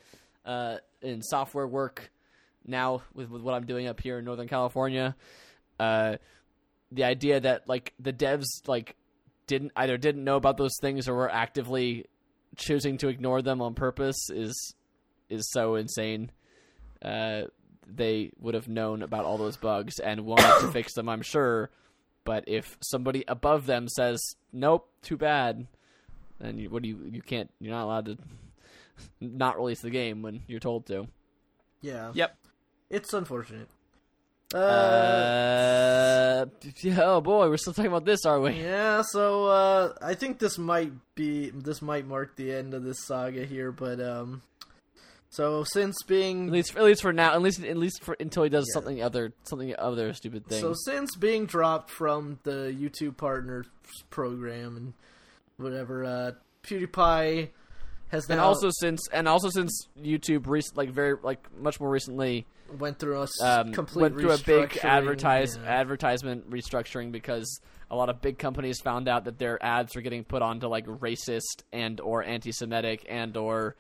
uh, 0.46 0.78
in 1.02 1.22
software 1.22 1.68
work 1.68 2.12
now 2.66 3.04
with, 3.14 3.30
with 3.30 3.42
what 3.42 3.54
I'm 3.54 3.66
doing 3.66 3.88
up 3.88 4.00
here 4.00 4.20
in 4.20 4.26
Northern 4.26 4.48
California, 4.48 5.16
uh, 5.80 6.18
the 6.92 7.04
idea 7.04 7.40
that 7.40 7.68
like 7.68 7.94
the 8.00 8.14
devs 8.14 8.46
like 8.68 8.96
didn't 9.46 9.72
either 9.76 9.98
didn't 9.98 10.24
know 10.24 10.36
about 10.36 10.58
those 10.58 10.78
things 10.82 11.08
or 11.08 11.16
were 11.16 11.32
actively 11.32 12.06
choosing 12.56 12.98
to 12.98 13.08
ignore 13.08 13.42
them 13.42 13.62
on 13.62 13.74
purpose 13.74 14.30
is 14.30 14.76
is 15.30 15.50
so 15.52 15.76
insane. 15.76 16.32
Uh, 17.02 17.44
they 17.90 18.32
would 18.40 18.54
have 18.54 18.68
known 18.68 19.02
about 19.02 19.24
all 19.26 19.38
those 19.38 19.58
bugs 19.58 20.00
and 20.00 20.22
wanted 20.26 20.60
to 20.62 20.72
fix 20.74 20.94
them, 20.94 21.08
I'm 21.10 21.22
sure. 21.22 21.70
But 22.26 22.44
if 22.48 22.78
somebody 22.82 23.24
above 23.28 23.66
them 23.66 23.88
says, 23.88 24.20
"Nope, 24.52 24.90
too 25.02 25.16
bad," 25.18 25.68
then 26.40 26.58
you, 26.58 26.70
what 26.70 26.84
do 26.84 26.90
you? 26.90 27.00
You 27.12 27.22
can't. 27.22 27.50
You're 27.62 27.74
not 27.74 27.86
allowed 27.86 28.06
to 28.08 28.18
not 29.22 29.58
release 29.58 29.80
the 29.82 29.90
game 29.90 30.22
when 30.22 30.42
you're 30.48 30.60
told 30.60 30.86
to. 30.88 31.08
yeah, 31.82 32.12
Yep. 32.14 32.38
it's 32.90 33.14
unfortunate. 33.14 33.70
Uh, 34.54 34.58
Uh, 34.58 36.46
yeah, 36.82 37.00
oh 37.04 37.22
boy, 37.22 37.50
we're 37.50 37.58
still 37.58 37.74
talking 37.74 37.92
about 37.92 38.06
this, 38.06 38.26
are 38.26 38.40
we? 38.40 38.52
yeah, 38.52 39.02
so 39.12 39.46
uh, 39.48 39.94
I 40.02 40.14
think 40.14 40.40
this 40.40 40.58
might 40.58 40.92
be 41.16 41.50
this 41.50 41.82
might 41.82 42.06
mark 42.08 42.36
the 42.36 42.52
end 42.54 42.74
of 42.74 42.84
this 42.84 43.06
saga 43.06 43.46
here, 43.46 43.72
but 43.72 44.00
um, 44.00 44.42
so 45.30 45.64
since 45.64 45.96
being 46.08 46.48
At 46.48 46.54
least, 46.54 46.76
at 46.76 46.84
least 46.84 47.02
for 47.02 47.14
now. 47.14 47.34
At 47.34 47.42
least, 47.42 47.64
at 47.64 47.78
least 47.78 48.04
for 48.04 48.16
until 48.20 48.44
he 48.44 48.50
does 48.50 48.66
Yeah. 48.70 48.74
something 48.74 49.02
other, 49.04 49.34
something 49.44 49.74
other 49.78 50.14
stupid 50.14 50.48
thing. 50.48 50.62
So 50.62 50.74
since 50.74 51.16
being 51.16 51.46
dropped 51.46 51.92
from 51.92 52.40
the 52.44 52.76
YouTube 52.78 53.18
Partners 53.18 53.68
program 54.10 54.78
and 54.78 54.94
whatever, 55.58 56.04
uh, 56.04 56.32
PewDiePie 56.64 57.50
has 58.10 58.30
now 58.30 58.34
and 58.34 58.42
also 58.42 58.70
since, 58.72 59.08
and 59.10 59.28
also 59.28 59.50
since 59.50 59.88
YouTube, 60.00 60.48
rec- 60.48 60.76
like 60.76 60.90
very, 60.92 61.18
like 61.22 61.46
much 61.60 61.80
more 61.80 61.90
recently, 61.90 62.46
went 62.80 63.00
through 63.00 63.22
a 63.22 63.28
um, 63.42 63.72
complete 63.74 64.02
went 64.02 64.20
through 64.20 64.32
a 64.32 64.38
big 64.38 64.78
advertise 64.84 65.58
yeah. 65.62 65.70
advertisement 65.70 66.50
restructuring 66.50 67.12
because 67.12 67.62
a 67.90 67.96
lot 67.96 68.10
of 68.10 68.22
big 68.22 68.38
companies 68.38 68.80
found 68.80 69.08
out 69.08 69.26
that 69.26 69.38
their 69.38 69.62
ads 69.64 69.96
were 69.96 70.02
getting 70.02 70.24
put 70.24 70.42
onto 70.42 70.68
like 70.68 70.86
racist 70.86 71.64
and 71.72 72.02
or 72.02 72.24
anti-Semitic 72.24 73.06
and 73.08 73.38
or 73.38 73.76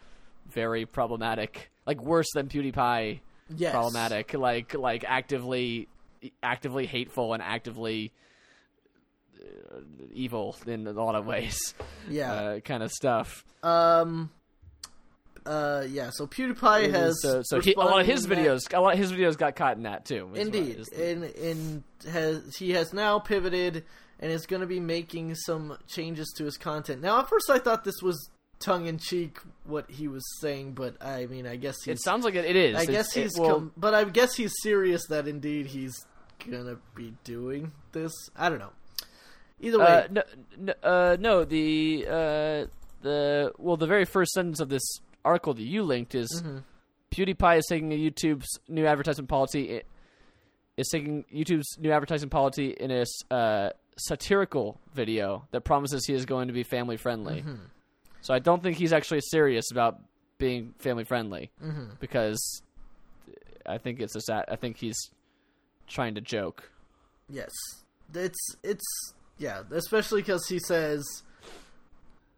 very 0.49 0.86
problematic, 0.86 1.72
like 1.86 2.02
worse 2.02 2.28
than 2.34 2.48
PewDiePie 2.48 3.19
yes. 3.56 3.72
problematic, 3.72 4.34
like 4.34 4.74
like 4.74 5.03
actively 5.07 5.88
actively 6.41 6.86
hateful 6.86 7.34
and 7.34 7.44
actively 7.44 8.11
uh, 9.40 9.80
evil 10.11 10.56
in 10.65 10.88
a 10.88 10.91
lot 10.91 11.15
of 11.15 11.26
ways, 11.26 11.74
Yeah. 12.10 12.34
uh, 12.34 12.60
kind 12.60 12.84
of 12.84 12.91
stuff. 12.91 13.44
um. 13.64 14.30
Uh. 15.45 15.86
Yeah. 15.90 16.10
So 16.11 16.28
PewDiePie 16.28 16.91
has 16.91 17.22
so 17.22 17.41
so 17.44 17.61
he, 17.61 17.74
a 17.74 17.80
lot 17.80 18.02
of 18.02 18.06
his 18.06 18.28
videos, 18.28 18.60
a 18.74 18.82
lot 18.82 18.94
of 18.94 18.99
his 18.99 19.14
videos 19.14 19.38
got 19.38 19.56
caught 19.56 19.78
in 19.78 19.84
that 19.84 20.03
too. 20.03 20.30
Indeed, 20.36 20.84
and 20.98 21.24
and 21.24 21.84
has 22.11 22.56
he 22.57 22.72
has 22.72 22.91
now 22.91 23.19
pivoted 23.19 23.86
and 24.19 24.32
is 24.32 24.45
going 24.45 24.60
to 24.61 24.68
be 24.68 24.80
making 24.82 25.36
some 25.36 25.78
changes 25.88 26.34
to 26.38 26.44
his 26.44 26.57
content. 26.57 27.02
Now, 27.02 27.19
at 27.19 27.30
first, 27.30 27.49
I 27.49 27.60
thought 27.60 27.84
this 27.86 28.02
was 28.02 28.30
tongue 28.60 28.88
in 28.88 28.98
cheek 28.98 29.40
what 29.66 29.90
he 29.90 30.08
was 30.08 30.24
saying, 30.42 30.74
but 30.74 30.96
I 31.04 31.26
mean, 31.28 31.46
I 31.48 31.56
guess 31.58 31.76
he's 31.84 31.96
it 32.00 32.04
sounds 32.04 32.26
like 32.26 32.36
it, 32.36 32.46
it 32.46 32.56
is. 32.56 32.76
I 32.76 32.82
It's- 32.84 32.96
guess 32.96 33.18
it 33.18 33.24
he's, 33.24 33.36
com- 33.36 33.72
but 33.78 33.94
I 33.94 34.04
guess 34.06 34.36
he's 34.36 34.54
serious 34.62 35.06
that 35.10 35.28
indeed 35.28 35.68
he's 35.68 36.06
gonna 36.50 36.78
be 36.96 37.14
doing 37.24 37.72
this. 37.92 38.12
I 38.36 38.50
don't 38.50 38.60
know. 38.60 38.72
Either 39.60 39.80
way, 39.80 39.86
Uh, 39.86 40.08
no, 40.12 40.22
no, 40.58 40.74
uh, 40.84 41.18
no, 41.20 41.44
the 41.46 42.06
uh, 42.08 42.66
the 43.02 43.52
well, 43.58 43.78
the 43.78 43.88
very 43.88 44.06
first 44.06 44.32
sentence 44.34 44.60
of 44.60 44.70
this 44.70 44.84
article 45.26 45.54
that 45.56 45.64
you 45.64 45.84
linked 45.84 46.14
is 46.16 46.42
Mhm. 46.46 46.64
PewDiePie 47.12 47.58
is 47.60 47.66
taking 47.68 47.92
a 47.92 47.96
YouTube's 47.98 48.60
new 48.68 48.86
advertisement 48.86 49.30
policy. 49.30 49.82
Is 50.78 50.90
taking 50.90 51.24
YouTube's 51.34 51.78
new 51.80 51.92
advertising 51.92 52.30
policy 52.30 52.70
in 52.70 52.92
a 52.92 53.06
uh, 53.34 53.72
satirical 53.98 54.80
video 54.94 55.48
that 55.52 55.62
promises 55.62 56.06
he 56.06 56.14
is 56.14 56.26
going 56.28 56.50
to 56.50 56.54
be 56.54 56.62
family 56.62 56.98
friendly. 56.98 57.42
Mm-hmm. 57.42 57.56
So 58.28 58.34
I 58.34 58.40
don't 58.40 58.62
think 58.62 58.76
he's 58.76 58.91
actually 58.91 59.22
serious 59.22 59.72
about 59.72 60.02
being 60.38 60.74
family 60.80 61.06
friendly 61.06 61.49
Mm-hmm. 61.64 61.91
because 62.02 62.62
I 63.66 63.78
think 63.78 64.02
it's 64.02 64.18
a 64.18 64.20
sat. 64.22 64.45
I 64.52 64.58
think 64.58 64.76
he's 64.76 64.98
trying 65.88 66.16
to 66.16 66.22
joke. 66.22 66.70
yes, 67.30 67.52
it's 68.14 68.56
it's 68.64 68.86
yeah, 69.38 69.64
especially 69.72 70.22
because 70.24 70.45
he 70.49 70.60
says, 70.60 71.06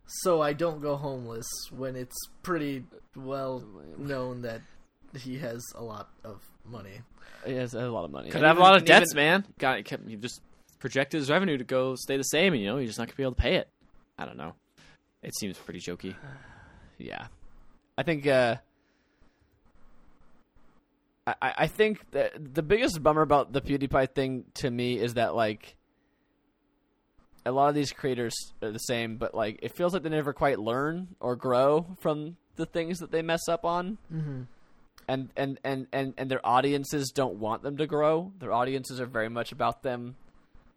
"So 0.05 0.41
I 0.43 0.53
don't 0.53 0.79
go 0.79 0.95
homeless," 0.95 1.47
when 1.75 1.95
it's 1.95 2.15
pretty 2.43 2.83
well 3.15 3.63
known 3.97 4.41
that 4.43 4.61
he 5.17 5.39
has 5.39 5.63
a 5.75 5.83
lot 5.83 6.09
of 6.23 6.41
money. 6.65 7.01
He 7.47 7.53
has 7.53 7.73
a 7.73 7.89
lot 7.89 8.05
of 8.05 8.11
money. 8.11 8.29
Could 8.29 8.37
And 8.41 8.45
have 8.45 8.57
a 8.57 8.61
lot 8.61 8.75
of 8.75 8.85
debts, 8.85 9.13
even- 9.13 9.23
man. 9.23 9.45
Got 9.57 9.83
kept 9.85 10.07
you 10.07 10.17
just 10.17 10.39
projected 10.79 11.19
his 11.19 11.29
revenue 11.31 11.57
to 11.57 11.63
go 11.63 11.95
stay 11.95 12.17
the 12.17 12.23
same, 12.23 12.53
and 12.53 12.61
you 12.61 12.67
know 12.67 12.77
you're 12.77 12.85
just 12.87 12.99
not 12.99 13.07
gonna 13.07 13.15
be 13.17 13.23
able 13.23 13.33
to 13.33 13.41
pay 13.41 13.55
it. 13.55 13.69
I 14.19 14.25
don't 14.25 14.37
know. 14.37 14.53
It 15.23 15.35
seems 15.35 15.57
pretty 15.57 15.79
jokey. 15.79 16.15
Yeah, 17.01 17.27
I 17.97 18.03
think. 18.03 18.27
Uh, 18.27 18.57
I 21.25 21.33
I 21.41 21.53
I 21.59 21.67
think 21.67 22.11
that 22.11 22.53
the 22.53 22.61
biggest 22.61 23.01
bummer 23.01 23.21
about 23.21 23.53
the 23.53 23.61
PewDiePie 23.61 24.13
thing 24.13 24.43
to 24.55 24.69
me 24.69 24.99
is 24.99 25.13
that 25.13 25.33
like 25.33 25.77
a 27.45 27.51
lot 27.51 27.69
of 27.69 27.75
these 27.75 27.91
creators 27.91 28.35
are 28.61 28.71
the 28.71 28.79
same, 28.79 29.17
but 29.17 29.33
like 29.33 29.59
it 29.61 29.75
feels 29.75 29.93
like 29.93 30.03
they 30.03 30.09
never 30.09 30.33
quite 30.33 30.59
learn 30.59 31.15
or 31.19 31.35
grow 31.35 31.85
from 31.99 32.37
the 32.55 32.65
things 32.65 32.99
that 32.99 33.11
they 33.11 33.21
mess 33.21 33.47
up 33.47 33.65
on. 33.65 33.97
Mm-hmm. 34.13 34.41
And, 35.07 35.29
and, 35.35 35.59
and, 35.63 35.87
and, 35.91 36.13
and 36.17 36.29
their 36.29 36.45
audiences 36.45 37.09
don't 37.09 37.35
want 37.39 37.63
them 37.63 37.77
to 37.77 37.87
grow. 37.87 38.31
Their 38.37 38.53
audiences 38.53 39.01
are 39.01 39.07
very 39.07 39.29
much 39.29 39.51
about 39.51 39.81
them 39.81 40.15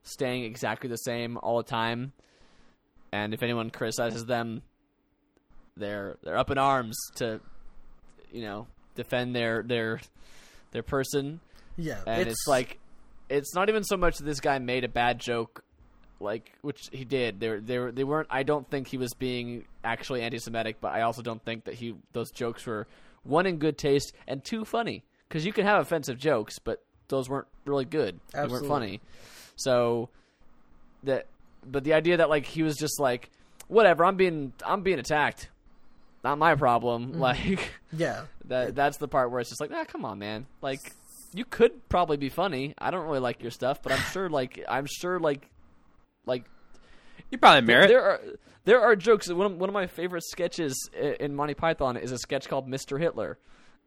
staying 0.05 0.45
exactly 0.45 0.89
the 0.89 0.97
same 0.97 1.37
all 1.43 1.59
the 1.59 1.69
time. 1.69 2.13
And 3.13 3.35
if 3.35 3.43
anyone 3.43 3.71
criticizes 3.71 4.25
them, 4.25 4.63
they're 5.77 6.17
they're 6.23 6.39
up 6.39 6.51
in 6.51 6.59
arms 6.59 6.97
to, 7.17 7.41
you 8.33 8.43
know, 8.43 8.67
defend 8.95 9.37
their 9.37 9.63
their 9.63 10.01
their 10.71 10.83
person. 10.83 11.41
Yeah, 11.77 12.01
And 12.07 12.29
it's, 12.29 12.47
like, 12.47 12.79
it's 13.31 13.55
not 13.55 13.69
even 13.69 13.83
so 13.83 13.97
much 13.97 14.19
that 14.19 14.25
this 14.25 14.41
guy 14.41 14.59
made 14.59 14.85
a 14.85 14.89
bad 14.89 15.19
joke, 15.19 15.65
like 16.21 16.53
which 16.61 16.89
he 16.93 17.05
did. 17.05 17.41
They 17.41 17.49
were, 17.49 17.61
they 17.61 17.79
were, 17.79 17.93
they 17.93 18.05
weren't. 18.05 18.29
I 18.31 18.43
don't 18.43 18.69
think 18.69 18.89
he 18.89 18.99
was 18.99 19.15
being 19.15 19.65
actually 19.83 20.23
anti-Semitic, 20.23 20.81
but 20.81 20.93
I 20.93 21.03
also 21.03 21.23
don't 21.23 21.43
think 21.43 21.65
that 21.65 21.75
he 21.75 21.95
those 22.13 22.31
jokes 22.31 22.67
were 22.67 22.87
one 23.23 23.47
in 23.47 23.59
good 23.59 23.79
taste 23.79 24.13
and 24.27 24.45
two 24.45 24.65
funny. 24.65 25.05
Because 25.29 25.47
you 25.47 25.53
can 25.55 25.65
have 25.65 25.81
offensive 25.81 26.19
jokes, 26.19 26.59
but 26.59 26.83
those 27.09 27.27
weren't 27.27 27.49
really 27.65 27.87
good. 27.87 28.21
They 28.35 28.47
weren't 28.47 28.67
funny. 28.67 29.01
So 29.57 30.11
that, 31.05 31.27
but 31.67 31.85
the 31.85 31.95
idea 31.95 32.19
that 32.19 32.29
like 32.29 32.47
he 32.47 32.63
was 32.63 32.77
just 32.77 32.99
like, 33.01 33.31
whatever, 33.69 34.05
I'm 34.05 34.17
being 34.17 34.53
I'm 34.65 34.83
being 34.83 34.99
attacked. 34.99 35.49
Not 36.25 36.39
my 36.39 36.55
problem. 36.55 37.19
Like 37.19 37.73
yeah, 37.93 38.23
that 38.47 38.75
that's 38.75 38.99
the 38.99 39.09
part 39.09 39.31
where 39.31 39.41
it's 39.41 39.51
just 39.51 39.61
like, 39.61 39.71
ah, 39.75 39.85
come 39.85 40.05
on, 40.05 40.19
man. 40.19 40.47
Like 40.61 40.81
you 41.35 41.45
could 41.45 41.89
probably 41.89 42.17
be 42.17 42.29
funny. 42.29 42.75
I 42.79 42.91
don't 42.91 43.07
really 43.07 43.19
like 43.21 43.43
your 43.43 43.51
stuff, 43.51 43.83
but 43.83 43.93
I'm 43.93 44.01
sure 44.13 44.29
like 44.31 44.63
I'm 44.69 44.87
sure 44.87 45.19
like 45.19 45.49
like 46.27 46.45
You 47.31 47.39
probably 47.39 47.63
merit. 47.63 47.89
there 47.89 48.03
are 48.03 48.21
there 48.65 48.81
are 48.81 48.95
jokes. 48.95 49.29
One 49.29 49.47
of, 49.53 49.59
one 49.59 49.69
of 49.69 49.75
my 49.75 49.87
favorite 49.89 50.23
sketches 50.25 50.89
in 51.19 51.35
Monty 51.35 51.55
Python 51.55 51.97
is 51.97 52.13
a 52.13 52.19
sketch 52.19 52.49
called 52.49 52.69
Mr. 52.69 53.01
Hitler, 53.01 53.39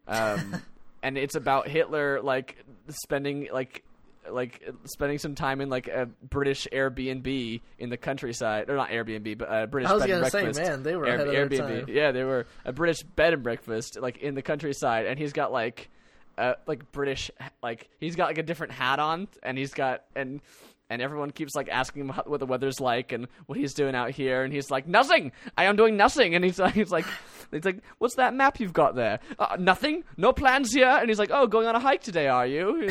um, 0.08 0.62
and 1.04 1.18
it's 1.18 1.36
about 1.36 1.70
Hitler 1.70 2.22
like 2.22 2.58
spending 2.90 3.48
like 3.54 3.84
like 4.30 4.68
spending 4.86 5.18
some 5.18 5.36
time 5.36 5.62
in 5.62 5.70
like 5.70 5.88
a 5.88 6.10
British 6.30 6.68
Airbnb 6.72 7.62
in 7.80 7.90
the 7.90 7.98
countryside, 7.98 8.70
or 8.70 8.76
not 8.76 8.90
Airbnb, 8.90 9.38
but 9.38 9.48
a 9.52 9.68
British 9.68 9.90
I 9.90 9.94
was 9.94 10.04
bed 10.04 10.10
and 10.12 10.20
gonna 10.22 10.32
say, 10.32 10.42
breakfast. 10.44 10.70
man, 10.70 10.84
they 10.84 10.96
were 10.96 11.06
Air- 11.06 11.16
ahead 11.16 11.28
of 11.28 11.34
their 11.34 11.50
Airbnb. 11.50 11.86
time. 11.86 11.96
Yeah, 11.96 12.12
they 12.12 12.24
were 12.24 12.46
a 12.66 12.72
British 12.74 13.04
bed 13.04 13.34
and 13.34 13.44
breakfast 13.44 14.00
like 14.00 14.18
in 14.18 14.36
the 14.36 14.42
countryside, 14.42 15.06
and 15.06 15.18
he's 15.20 15.34
got 15.34 15.52
like 15.52 15.90
uh, 16.38 16.54
like 16.68 16.92
British 16.92 17.32
like 17.64 17.90
he's 18.00 18.16
got 18.16 18.28
like 18.28 18.38
a 18.38 18.44
different 18.44 18.74
hat 18.74 19.00
on, 19.00 19.28
and 19.44 19.58
he's 19.58 19.74
got 19.74 20.04
and. 20.16 20.42
And 20.90 21.02
everyone 21.02 21.32
keeps 21.32 21.56
like 21.56 21.68
asking 21.70 22.04
him 22.04 22.10
what 22.26 22.40
the 22.40 22.46
weather's 22.46 22.80
like 22.80 23.12
and 23.12 23.28
what 23.48 23.58
he's 23.58 23.74
doing 23.74 23.96
out 23.96 24.12
here, 24.12 24.44
and 24.44 24.54
he's 24.54 24.70
like, 24.70 24.88
"Nothing. 24.88 25.32
I 25.58 25.64
am 25.66 25.76
doing 25.76 25.98
nothing." 25.98 26.36
And 26.36 26.46
he's 26.46 26.60
like, 26.66 26.76
"He's 26.76 26.92
like, 26.92 27.06
he's 27.52 27.66
like, 27.66 27.80
what's 27.98 28.16
that 28.16 28.36
map 28.36 28.60
you've 28.60 28.74
got 28.74 28.96
there? 28.96 29.20
Uh, 29.40 29.58
nothing. 29.60 30.04
No 30.16 30.32
plans 30.32 30.72
here." 30.72 30.88
And 30.88 31.10
he's 31.10 31.18
like, 31.18 31.32
"Oh, 31.34 31.48
going 31.48 31.66
on 31.66 31.76
a 31.76 31.80
hike 31.80 32.04
today, 32.04 32.28
are 32.28 32.46
you?" 32.46 32.88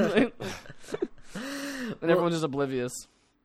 and 0.00 0.32
everyone's 2.02 2.34
just 2.34 2.44
oblivious. 2.44 2.92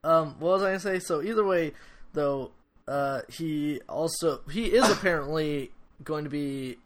Um, 0.04 0.36
what 0.40 0.54
was 0.54 0.64
I 0.64 0.68
gonna 0.68 0.80
say? 0.80 1.00
So 1.00 1.22
either 1.22 1.44
way, 1.44 1.74
though, 2.14 2.52
uh, 2.88 3.22
he 3.30 3.82
also 3.90 4.42
he 4.50 4.68
is 4.68 4.90
apparently 4.98 5.72
going 6.04 6.24
to 6.24 6.30
be 6.30 6.78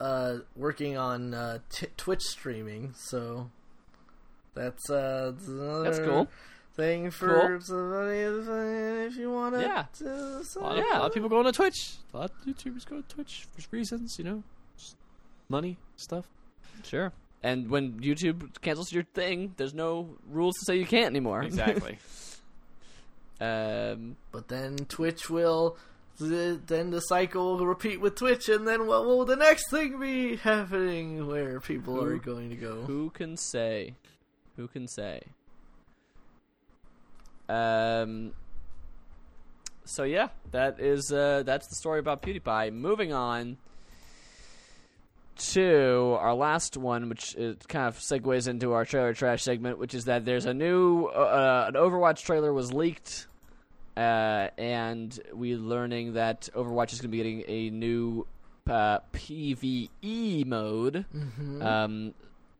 uh, 0.00 0.38
working 0.56 0.96
on 0.96 1.34
uh, 1.34 1.58
t- 1.70 1.86
Twitch 1.96 2.22
streaming. 2.22 2.94
So 2.96 3.50
that's 4.54 4.88
uh, 4.90 5.32
that's 5.34 5.48
another 5.48 5.82
That's 5.84 5.98
cool. 5.98 6.28
thing 6.74 7.10
for 7.10 7.48
Cool. 7.48 7.60
somebody 7.60 8.18
if 9.06 9.16
you 9.16 9.30
want 9.30 9.54
to. 9.54 9.60
Yeah. 9.60 9.84
a, 10.00 10.60
lot 10.60 10.78
of, 10.78 10.84
a 10.84 10.88
lot 10.98 11.06
of 11.06 11.14
people 11.14 11.28
going 11.28 11.44
to 11.44 11.52
Twitch. 11.52 11.96
A 12.12 12.18
lot 12.18 12.30
of 12.30 12.46
YouTubers 12.54 12.86
go 12.86 13.00
to 13.00 13.08
Twitch 13.14 13.46
for 13.56 13.76
reasons, 13.76 14.16
you 14.18 14.24
know, 14.24 14.42
just 14.76 14.96
money 15.48 15.76
stuff. 15.96 16.26
Sure. 16.82 17.12
And 17.42 17.68
when 17.68 18.00
YouTube 18.00 18.60
cancels 18.62 18.90
your 18.92 19.04
thing, 19.14 19.52
there's 19.58 19.74
no 19.74 20.08
rules 20.30 20.54
to 20.60 20.64
say 20.64 20.76
you 20.78 20.86
can't 20.86 21.06
anymore. 21.06 21.42
Exactly. 21.44 21.98
um, 23.40 24.16
But 24.32 24.48
then 24.48 24.76
Twitch 24.88 25.28
will. 25.28 25.76
th- 26.18 26.60
Then 26.66 26.90
the 26.90 27.00
cycle 27.00 27.56
will 27.56 27.66
repeat 27.66 28.00
with 28.00 28.14
Twitch, 28.14 28.48
and 28.48 28.66
then 28.66 28.86
what 28.86 29.04
will 29.04 29.24
the 29.24 29.36
next 29.36 29.70
thing 29.70 29.98
be 30.00 30.36
happening 30.36 31.26
where 31.26 31.60
people 31.60 32.02
are 32.02 32.16
going 32.16 32.50
to 32.50 32.56
go? 32.56 32.82
who 32.82 33.10
can 33.10 33.36
say? 33.36 33.94
Who 34.56 34.68
can 34.68 34.86
say? 34.86 35.22
Um. 37.48 38.32
So 39.84 40.04
yeah, 40.04 40.28
that 40.52 40.80
is 40.80 41.12
uh, 41.12 41.42
that's 41.44 41.66
the 41.66 41.74
story 41.74 41.98
about 41.98 42.22
PewDiePie. 42.22 42.72
Moving 42.72 43.12
on 43.12 43.58
to 45.36 46.16
our 46.20 46.34
last 46.34 46.76
one, 46.76 47.08
which 47.08 47.34
is 47.34 47.56
kind 47.68 47.86
of 47.86 47.98
segues 47.98 48.48
into 48.48 48.72
our 48.72 48.84
trailer 48.84 49.12
trash 49.12 49.42
segment, 49.42 49.78
which 49.78 49.94
is 49.94 50.04
that 50.06 50.24
there's 50.24 50.46
a 50.46 50.54
new 50.54 51.06
uh, 51.06 51.66
an 51.68 51.74
Overwatch 51.74 52.22
trailer 52.24 52.52
was 52.52 52.72
leaked, 52.72 53.26
uh, 53.96 54.48
and 54.56 55.18
we 55.34 55.56
learning 55.56 56.14
that 56.14 56.48
Overwatch 56.54 56.92
is 56.92 57.00
going 57.00 57.10
to 57.10 57.16
be 57.16 57.18
getting 57.18 57.44
a 57.46 57.70
new 57.70 58.26
uh, 58.70 59.00
PVE 59.12 60.46
mode. 60.46 61.04
Um, 61.62 62.14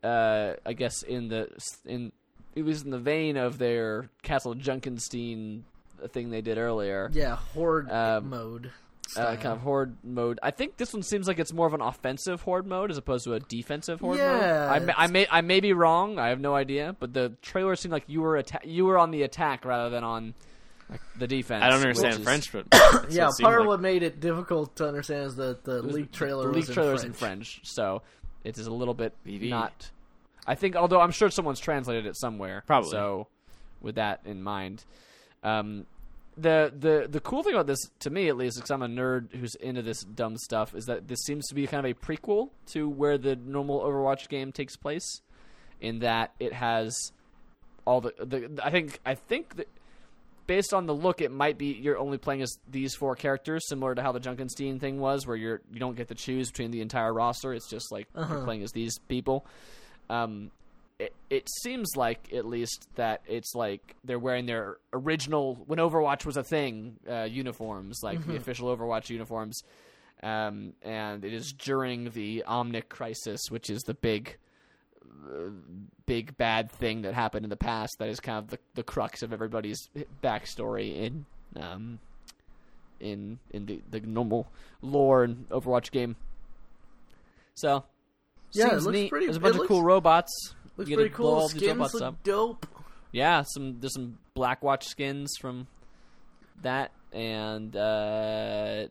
uh, 0.05 0.55
I 0.65 0.73
guess 0.73 1.01
in 1.03 1.27
the 1.29 1.49
in 1.85 2.11
it 2.55 2.63
was 2.63 2.83
in 2.83 2.89
the 2.91 2.99
vein 2.99 3.35
of 3.37 3.57
their 3.57 4.09
Castle 4.21 4.55
Junkenstein 4.55 5.61
thing 6.09 6.29
they 6.29 6.41
did 6.41 6.57
earlier 6.57 7.09
Yeah, 7.13 7.35
horde 7.35 7.89
Um, 7.91 8.29
mode. 8.29 8.71
uh, 9.17 9.35
kind 9.35 9.47
of 9.47 9.59
horde 9.59 9.95
mode. 10.03 10.39
I 10.43 10.51
think 10.51 10.77
this 10.77 10.93
one 10.93 11.03
seems 11.03 11.27
like 11.27 11.39
it's 11.39 11.53
more 11.53 11.67
of 11.67 11.73
an 11.73 11.81
offensive 11.81 12.41
horde 12.41 12.65
mode 12.67 12.91
as 12.91 12.97
opposed 12.97 13.23
to 13.25 13.33
a 13.33 13.39
defensive 13.39 13.99
horde 14.01 14.19
mode. 14.19 14.43
I 14.43 14.79
may, 14.79 14.93
I 14.97 15.07
may 15.07 15.27
I 15.31 15.41
may 15.41 15.59
be 15.59 15.73
wrong. 15.73 16.17
I 16.19 16.29
have 16.29 16.39
no 16.39 16.53
idea, 16.55 16.95
but 16.99 17.13
the 17.13 17.33
trailer 17.41 17.75
seemed 17.75 17.91
like 17.93 18.03
you 18.07 18.21
were 18.21 18.37
atta- 18.37 18.65
you 18.67 18.85
were 18.85 18.97
on 18.97 19.11
the 19.11 19.23
attack 19.23 19.65
rather 19.65 19.89
than 19.89 20.03
on 20.03 20.33
like, 20.89 21.01
the 21.17 21.27
defense. 21.27 21.63
I 21.63 21.69
don't 21.69 21.81
understand 21.81 22.15
is- 22.15 22.23
French, 22.23 22.51
but 22.51 22.65
yeah, 23.09 23.27
it 23.29 23.41
part 23.41 23.55
of 23.55 23.61
like. 23.61 23.67
what 23.67 23.81
made 23.81 24.03
it 24.03 24.19
difficult 24.19 24.75
to 24.77 24.87
understand 24.87 25.23
is 25.27 25.35
that 25.37 25.63
the 25.63 25.77
it 25.79 25.83
was- 25.85 25.95
leak 25.95 26.11
trailer 26.11 26.43
the 26.43 26.49
was 26.49 26.55
leak 26.57 26.67
in 26.69 26.73
trailer's 26.73 27.01
French. 27.01 27.13
in 27.15 27.19
French, 27.19 27.59
so 27.63 28.01
it 28.43 28.57
is 28.57 28.67
a 28.67 28.73
little 28.73 28.93
bit 28.93 29.13
BV. 29.25 29.49
not. 29.49 29.89
I 30.47 30.55
think, 30.55 30.75
although 30.75 31.01
I'm 31.01 31.11
sure 31.11 31.29
someone's 31.29 31.59
translated 31.59 32.05
it 32.05 32.15
somewhere, 32.17 32.63
Probably. 32.65 32.91
So, 32.91 33.27
with 33.81 33.95
that 33.95 34.21
in 34.25 34.43
mind, 34.43 34.83
um, 35.43 35.85
the 36.37 36.71
the 36.77 37.07
the 37.09 37.19
cool 37.19 37.43
thing 37.43 37.53
about 37.53 37.67
this, 37.67 37.79
to 37.99 38.09
me 38.09 38.27
at 38.27 38.37
least, 38.37 38.57
because 38.57 38.71
I'm 38.71 38.81
a 38.81 38.87
nerd 38.87 39.33
who's 39.33 39.55
into 39.55 39.81
this 39.81 40.01
dumb 40.01 40.37
stuff, 40.37 40.75
is 40.75 40.85
that 40.85 41.07
this 41.07 41.19
seems 41.23 41.47
to 41.47 41.55
be 41.55 41.65
kind 41.67 41.85
of 41.85 41.91
a 41.91 41.95
prequel 41.95 42.49
to 42.73 42.89
where 42.89 43.17
the 43.17 43.35
normal 43.35 43.81
Overwatch 43.81 44.27
game 44.27 44.51
takes 44.51 44.75
place, 44.75 45.21
in 45.79 45.99
that 45.99 46.33
it 46.39 46.53
has 46.53 47.11
all 47.85 48.01
the 48.01 48.13
the. 48.19 48.59
I 48.63 48.69
think 48.69 48.99
I 49.05 49.15
think 49.15 49.55
that 49.55 49.67
based 50.47 50.73
on 50.73 50.85
the 50.85 50.93
look, 50.93 51.21
it 51.21 51.31
might 51.31 51.57
be 51.57 51.67
you're 51.67 51.97
only 51.97 52.17
playing 52.17 52.41
as 52.41 52.57
these 52.69 52.95
four 52.95 53.15
characters, 53.15 53.67
similar 53.67 53.95
to 53.95 54.01
how 54.01 54.11
the 54.11 54.19
Junkenstein 54.19 54.79
thing 54.79 54.99
was, 54.99 55.25
where 55.25 55.37
you're 55.37 55.61
you 55.71 55.79
don't 55.79 55.95
get 55.95 56.09
to 56.09 56.15
choose 56.15 56.51
between 56.51 56.71
the 56.71 56.81
entire 56.81 57.13
roster. 57.13 57.53
It's 57.53 57.69
just 57.69 57.91
like 57.91 58.07
you're 58.15 58.43
playing 58.43 58.63
as 58.63 58.71
these 58.71 58.97
people. 59.07 59.45
Um, 60.09 60.51
it 60.99 61.13
it 61.29 61.47
seems 61.61 61.95
like 61.95 62.31
at 62.33 62.45
least 62.45 62.87
that 62.95 63.21
it's 63.27 63.53
like 63.53 63.95
they're 64.03 64.19
wearing 64.19 64.45
their 64.45 64.77
original 64.93 65.55
when 65.67 65.79
Overwatch 65.79 66.25
was 66.25 66.37
a 66.37 66.43
thing 66.43 66.97
uh, 67.09 67.23
uniforms, 67.23 67.99
like 68.03 68.25
the 68.25 68.35
official 68.37 68.75
Overwatch 68.75 69.09
uniforms. 69.09 69.61
Um, 70.23 70.73
and 70.81 71.25
it 71.25 71.33
is 71.33 71.51
during 71.51 72.11
the 72.11 72.43
Omnic 72.47 72.87
crisis, 72.87 73.41
which 73.49 73.69
is 73.69 73.83
the 73.83 73.93
big 73.93 74.37
big 76.05 76.37
bad 76.37 76.71
thing 76.71 77.01
that 77.01 77.13
happened 77.13 77.45
in 77.45 77.49
the 77.49 77.57
past 77.57 77.97
that 77.99 78.09
is 78.09 78.19
kind 78.19 78.37
of 78.37 78.49
the, 78.49 78.59
the 78.75 78.83
crux 78.83 79.23
of 79.23 79.33
everybody's 79.33 79.89
backstory 80.23 80.95
in 80.97 81.25
um 81.59 81.99
in 82.99 83.39
in 83.51 83.65
the, 83.65 83.81
the 83.91 83.99
normal 84.01 84.47
lore 84.81 85.23
and 85.23 85.49
Overwatch 85.49 85.91
game. 85.91 86.15
So 87.55 87.85
Yeah, 88.53 88.67
it 88.67 88.81
looks 88.81 88.85
neat. 88.87 89.09
pretty- 89.09 89.25
There's 89.25 89.37
a 89.37 89.39
bunch 89.41 89.55
of 89.57 89.67
cool 89.67 89.83
robots. 89.83 90.31
Looks 90.77 90.89
You 90.89 90.97
pretty 90.97 91.09
cool. 91.11 91.47
Skins 91.49 91.93
look 91.93 92.03
up. 92.03 92.23
dope. 92.23 92.65
Yeah, 93.11 93.43
some 93.47 93.79
there's 93.79 93.93
some 93.93 94.17
Blackwatch 94.35 94.83
skins 94.83 95.31
from 95.39 95.67
that, 96.61 96.91
and 97.13 97.73
uh, 97.75 98.87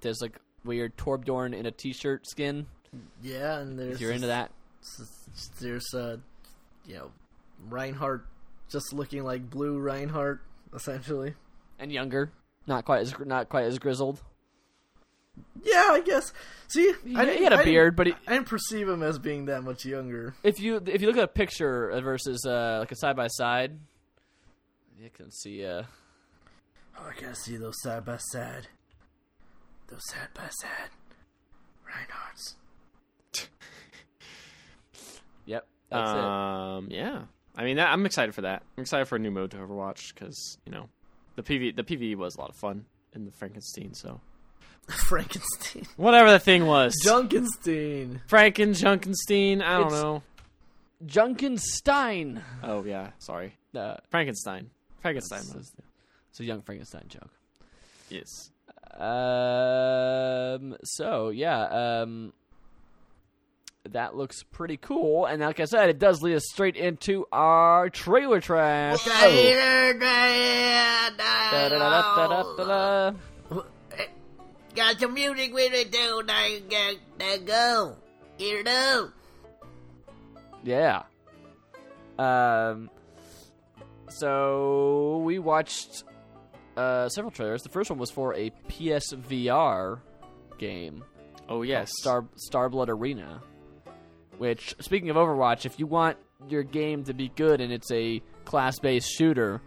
there's 0.00 0.20
like 0.20 0.38
weird 0.64 0.96
Torbjorn 0.96 1.54
in 1.54 1.66
a 1.66 1.70
t-shirt 1.70 2.26
skin. 2.28 2.66
Yeah, 3.22 3.58
and 3.60 3.78
there's 3.78 3.94
If 3.96 4.00
you're 4.00 4.10
into 4.12 4.26
that, 4.26 4.50
There's 5.60 5.94
uh, 5.94 6.16
you 6.86 6.94
know, 6.96 7.10
Reinhardt 7.68 8.24
just 8.68 8.92
looking 8.92 9.22
like 9.24 9.48
blue 9.48 9.78
Reinhardt 9.78 10.40
essentially. 10.74 11.34
and 11.78 11.92
younger, 11.92 12.30
not 12.66 12.84
quite 12.84 13.02
as 13.02 13.14
not 13.24 13.48
quite 13.48 13.64
as 13.64 13.78
grizzled. 13.78 14.20
Yeah, 15.62 15.88
I 15.90 16.00
guess. 16.04 16.32
See, 16.68 16.92
He, 17.04 17.14
I 17.16 17.20
he 17.24 17.30
didn't- 17.30 17.42
had 17.44 17.52
a 17.52 17.56
I 17.56 17.58
didn't- 17.58 17.64
beard, 17.64 17.96
but 17.96 18.06
he, 18.08 18.14
I 18.26 18.32
didn't 18.34 18.48
perceive 18.48 18.88
him 18.88 19.02
as 19.02 19.18
being 19.18 19.44
that 19.46 19.62
much 19.62 19.84
younger. 19.84 20.34
if 20.42 20.58
you 20.60 20.82
if 20.86 21.00
you 21.02 21.06
look 21.08 21.16
at 21.16 21.24
a 21.24 21.28
picture 21.28 21.90
versus 22.02 22.44
uh, 22.46 22.78
like 22.80 22.90
a 22.92 22.96
side 22.96 23.16
by 23.16 23.26
side, 23.28 23.78
you 24.98 25.10
can 25.10 25.30
see 25.30 25.64
uh, 25.66 25.82
gotta 27.20 27.34
see 27.34 27.56
those 27.56 27.80
side 27.82 28.04
by 28.04 28.16
side. 28.18 28.68
Those 29.88 30.06
side 30.08 30.28
by 30.34 30.48
side. 30.48 30.90
Reinhardts. 31.86 32.54
Yep, 35.44 35.66
that's 35.90 36.10
it. 36.10 36.16
um, 36.16 36.88
yeah. 36.90 37.22
I 37.56 37.64
mean, 37.64 37.76
that, 37.76 37.88
I'm 37.92 38.06
excited 38.06 38.34
for 38.34 38.42
that. 38.42 38.62
I'm 38.76 38.82
excited 38.82 39.06
for 39.06 39.16
a 39.16 39.18
new 39.18 39.30
mode 39.30 39.50
to 39.50 39.56
Overwatch 39.58 40.14
because 40.14 40.56
you 40.64 40.72
know, 40.72 40.88
the 41.36 41.42
PV 41.42 41.76
the 41.76 41.82
PV 41.82 42.16
was 42.16 42.36
a 42.36 42.40
lot 42.40 42.50
of 42.50 42.56
fun 42.56 42.84
in 43.12 43.24
the 43.24 43.32
Frankenstein. 43.32 43.92
So 43.94 44.20
Frankenstein. 45.08 45.86
whatever 45.96 46.30
the 46.30 46.38
thing 46.38 46.66
was, 46.66 46.94
Junkenstein. 47.04 48.20
Franken 48.28 48.70
Junkenstein. 48.74 49.62
I 49.62 49.78
don't 49.78 49.86
It's- 49.88 50.02
know. 50.02 50.22
Junkenstein. 51.06 52.42
Oh 52.62 52.84
yeah, 52.84 53.10
sorry, 53.18 53.56
Uh, 53.74 53.96
Frankenstein. 54.10 54.70
Frankenstein 55.00 55.40
it's, 55.40 55.54
was 55.54 55.72
it's 56.30 56.40
a 56.40 56.44
young 56.44 56.62
Frankenstein 56.62 57.04
joke. 57.08 57.30
yes. 58.08 58.50
Um. 58.92 60.76
So 60.84 61.30
yeah. 61.30 61.62
Um. 62.02 62.32
That 63.90 64.14
looks 64.14 64.44
pretty 64.44 64.76
cool, 64.76 65.26
and 65.26 65.42
like 65.42 65.58
I 65.58 65.64
said, 65.64 65.88
it 65.88 65.98
does 65.98 66.22
lead 66.22 66.36
us 66.36 66.44
straight 66.52 66.76
into 66.76 67.26
our 67.32 67.90
trailer 67.90 68.40
trash. 68.40 69.04
Da-da-da-da-da-da-da. 71.74 73.12
Got 74.74 75.00
some 75.00 75.14
music 75.14 75.52
with 75.52 75.72
it 75.74 75.92
too. 75.92 76.22
There, 76.26 76.60
there, 76.70 76.94
there 77.18 77.38
go. 77.38 77.96
Here 78.38 78.60
it 78.60 78.68
is. 78.68 79.10
Yeah. 80.64 81.02
Um. 82.18 82.90
So 84.08 85.22
we 85.24 85.38
watched 85.38 86.04
uh, 86.76 87.08
several 87.08 87.30
trailers. 87.30 87.62
The 87.62 87.68
first 87.68 87.90
one 87.90 87.98
was 87.98 88.10
for 88.10 88.34
a 88.34 88.50
PSVR 88.68 90.00
game. 90.58 91.04
Oh 91.48 91.62
yes. 91.62 91.90
Star 92.00 92.24
Starblood 92.50 92.88
Arena. 92.88 93.42
Which, 94.38 94.74
speaking 94.80 95.10
of 95.10 95.16
Overwatch, 95.16 95.66
if 95.66 95.78
you 95.78 95.86
want 95.86 96.16
your 96.48 96.62
game 96.62 97.04
to 97.04 97.14
be 97.14 97.28
good 97.36 97.60
and 97.60 97.72
it's 97.72 97.90
a 97.92 98.20
class-based 98.44 99.08
shooter, 99.08 99.60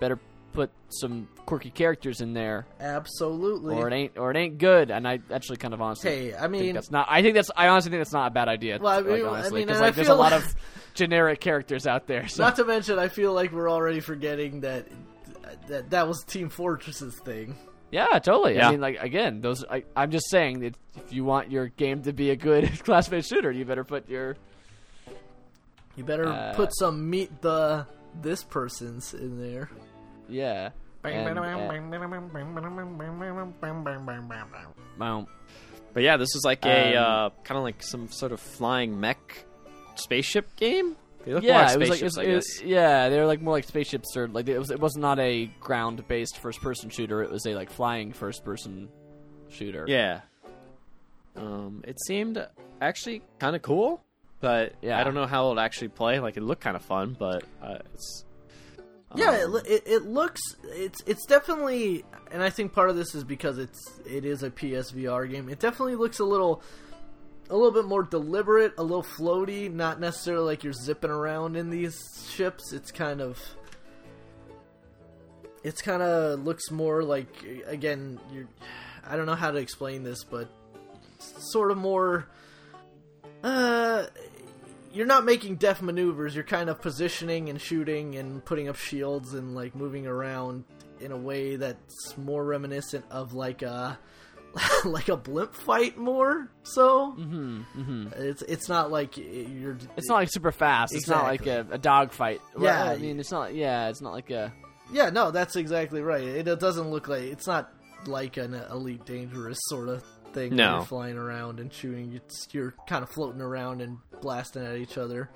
better 0.00 0.18
put 0.52 0.70
some 0.88 1.28
quirky 1.48 1.70
characters 1.70 2.20
in 2.20 2.34
there, 2.34 2.66
Absolutely. 2.78 3.74
or 3.74 3.88
it 3.88 3.94
ain't, 3.94 4.18
or 4.18 4.30
it 4.30 4.36
ain't 4.36 4.58
good. 4.58 4.90
And 4.90 5.08
I 5.08 5.18
actually 5.32 5.56
kind 5.56 5.72
of 5.72 5.80
honestly 5.80 6.10
Hey, 6.10 6.34
I 6.34 6.40
think 6.40 6.52
mean, 6.52 6.74
that's 6.74 6.90
not. 6.90 7.06
I 7.08 7.22
think 7.22 7.34
that's. 7.34 7.50
I 7.56 7.68
honestly 7.68 7.90
think 7.90 8.00
that's 8.00 8.12
not 8.12 8.26
a 8.28 8.30
bad 8.30 8.48
idea. 8.48 8.78
Well, 8.80 8.92
I 8.92 8.96
like, 8.98 9.06
mean- 9.06 9.26
I 9.26 9.50
mean, 9.50 9.66
because 9.66 9.80
I 9.80 9.86
like, 9.86 9.94
there's 9.94 10.08
a 10.08 10.14
lot 10.14 10.32
like- 10.32 10.42
of 10.44 10.54
generic 10.94 11.40
characters 11.40 11.86
out 11.86 12.06
there. 12.06 12.28
So. 12.28 12.42
not 12.42 12.56
to 12.56 12.64
mention, 12.64 12.98
I 12.98 13.08
feel 13.08 13.32
like 13.32 13.50
we're 13.52 13.70
already 13.70 14.00
forgetting 14.00 14.60
that 14.60 14.86
that 15.68 15.90
that 15.90 16.06
was 16.06 16.22
Team 16.24 16.50
Fortress's 16.50 17.18
thing. 17.20 17.56
Yeah, 17.90 18.06
totally. 18.18 18.56
Yeah. 18.56 18.68
I 18.68 18.70
mean, 18.72 18.80
like 18.82 18.98
again, 19.00 19.40
those. 19.40 19.64
I, 19.64 19.84
I'm 19.96 20.10
just 20.10 20.28
saying 20.28 20.60
that 20.60 20.74
if 20.96 21.12
you 21.14 21.24
want 21.24 21.50
your 21.50 21.68
game 21.68 22.02
to 22.02 22.12
be 22.12 22.28
a 22.30 22.36
good 22.36 22.70
class-based 22.84 23.30
shooter, 23.30 23.50
you 23.50 23.64
better 23.64 23.84
put 23.84 24.08
your. 24.10 24.36
You 25.96 26.04
better 26.04 26.28
Uh, 26.28 26.52
put 26.54 26.76
some 26.76 27.08
meet 27.08 27.40
the 27.40 27.86
this 28.20 28.44
person's 28.44 29.14
in 29.14 29.40
there. 29.40 29.70
Yeah. 30.28 30.70
And, 31.14 31.38
uh, 31.38 31.42
But 35.94 36.02
yeah, 36.02 36.16
this 36.16 36.34
is 36.34 36.42
like 36.44 36.64
a 36.64 36.96
Um, 36.96 37.04
uh, 37.04 37.30
kind 37.44 37.58
of 37.58 37.64
like 37.64 37.82
some 37.82 38.08
sort 38.08 38.32
of 38.32 38.40
flying 38.40 39.00
mech 39.00 39.44
spaceship 39.96 40.54
game. 40.56 40.96
They 41.24 41.34
look 41.34 41.42
more 41.42 41.52
yeah, 41.52 41.66
like 41.66 41.74
it 41.74 41.78
was 41.80 41.90
like 41.90 42.00
it 42.00 42.04
was, 42.04 42.18
it 42.18 42.34
was- 42.34 42.62
yeah, 42.62 43.08
they 43.08 43.18
were 43.18 43.26
like 43.26 43.42
more 43.42 43.54
like 43.54 43.64
spaceships 43.64 44.16
or 44.16 44.28
like 44.28 44.48
it 44.48 44.58
was. 44.58 44.70
It 44.70 44.80
was 44.80 44.96
not 44.96 45.18
a 45.18 45.46
ground-based 45.60 46.38
first-person 46.38 46.90
shooter. 46.90 47.22
It 47.22 47.30
was 47.30 47.46
a 47.46 47.54
like 47.54 47.70
flying 47.70 48.12
first-person 48.12 48.88
shooter. 49.48 49.84
Yeah. 49.88 50.20
Um, 51.36 51.82
it 51.86 52.00
seemed 52.00 52.44
actually 52.80 53.22
kind 53.38 53.56
of 53.56 53.62
cool, 53.62 54.02
but 54.40 54.74
Yeah. 54.82 55.00
I 55.00 55.04
don't 55.04 55.14
know 55.14 55.26
how 55.26 55.50
it'll 55.50 55.60
actually 55.60 55.88
play. 55.88 56.20
Like 56.20 56.36
it 56.36 56.42
looked 56.42 56.62
kind 56.62 56.76
of 56.76 56.82
fun, 56.82 57.16
but 57.18 57.44
uh, 57.62 57.78
it's 57.94 58.24
Yeah, 59.14 59.36
it, 59.36 59.44
um, 59.44 59.56
it 59.66 59.82
it 59.86 60.02
looks 60.04 60.40
it's 60.64 61.02
it's 61.06 61.24
definitely, 61.24 62.04
and 62.30 62.42
I 62.42 62.50
think 62.50 62.72
part 62.74 62.90
of 62.90 62.96
this 62.96 63.14
is 63.14 63.24
because 63.24 63.58
it's 63.58 64.00
it 64.06 64.24
is 64.24 64.42
a 64.42 64.50
PSVR 64.50 65.30
game. 65.30 65.48
It 65.48 65.58
definitely 65.58 65.96
looks 65.96 66.18
a 66.18 66.24
little 66.24 66.62
a 67.50 67.56
little 67.56 67.72
bit 67.72 67.86
more 67.86 68.02
deliberate, 68.02 68.74
a 68.76 68.82
little 68.82 69.02
floaty, 69.02 69.72
not 69.72 69.98
necessarily 69.98 70.44
like 70.44 70.62
you're 70.62 70.74
zipping 70.74 71.10
around 71.10 71.56
in 71.56 71.70
these 71.70 71.98
ships. 72.30 72.72
It's 72.72 72.92
kind 72.92 73.22
of 73.22 73.38
it's 75.64 75.80
kind 75.80 76.02
of 76.02 76.40
looks 76.44 76.70
more 76.70 77.02
like 77.02 77.28
again, 77.66 78.20
you're 78.30 78.48
I 79.06 79.16
don't 79.16 79.26
know 79.26 79.34
how 79.34 79.50
to 79.50 79.58
explain 79.58 80.02
this, 80.02 80.24
but 80.24 80.48
sort 81.18 81.70
of 81.70 81.78
more 81.78 82.28
uh 83.42 84.06
you're 84.92 85.06
not 85.06 85.24
making 85.24 85.56
def 85.56 85.82
maneuvers. 85.82 86.34
You're 86.34 86.44
kind 86.44 86.68
of 86.70 86.80
positioning 86.80 87.48
and 87.48 87.60
shooting 87.60 88.16
and 88.16 88.44
putting 88.44 88.68
up 88.68 88.76
shields 88.76 89.34
and 89.34 89.54
like 89.54 89.74
moving 89.74 90.06
around 90.06 90.64
in 91.00 91.12
a 91.12 91.16
way 91.16 91.56
that's 91.56 92.16
more 92.16 92.44
reminiscent 92.44 93.04
of 93.10 93.32
like 93.32 93.62
a 93.62 93.98
like 94.84 95.08
a 95.08 95.16
blimp 95.16 95.54
fight 95.54 95.96
more. 95.96 96.50
So 96.62 97.12
hmm 97.12 97.60
hmm 97.62 98.08
it's 98.16 98.42
it's 98.42 98.68
not 98.68 98.90
like 98.90 99.16
you're. 99.16 99.78
It's 99.96 100.08
not 100.08 100.16
like 100.16 100.30
super 100.30 100.52
fast. 100.52 100.94
It's 100.94 101.08
not 101.08 101.24
like 101.24 101.46
a, 101.46 101.66
a 101.70 101.78
dog 101.78 102.12
fight. 102.12 102.40
Yeah. 102.56 102.62
Well, 102.62 102.88
I 102.88 102.96
mean, 102.98 103.20
it's 103.20 103.30
not. 103.30 103.54
Yeah, 103.54 103.88
it's 103.88 104.00
not 104.00 104.12
like 104.12 104.30
a. 104.30 104.52
Yeah, 104.90 105.10
no, 105.10 105.30
that's 105.30 105.56
exactly 105.56 106.00
right. 106.00 106.22
It, 106.22 106.48
it 106.48 106.60
doesn't 106.60 106.90
look 106.90 107.08
like 107.08 107.22
it's 107.24 107.46
not 107.46 107.72
like 108.06 108.36
an 108.36 108.54
elite 108.54 109.04
dangerous 109.04 109.58
sort 109.62 109.88
of 109.88 110.02
thing. 110.32 110.56
No. 110.56 110.76
you're 110.76 110.84
flying 110.86 111.16
around 111.16 111.60
and 111.60 111.72
shooting. 111.72 112.12
It's, 112.14 112.48
you're 112.52 112.74
kind 112.88 113.02
of 113.02 113.10
floating 113.10 113.40
around 113.40 113.80
and 113.80 113.98
blasting 114.20 114.64
at 114.64 114.76
each 114.76 114.98
other 114.98 115.30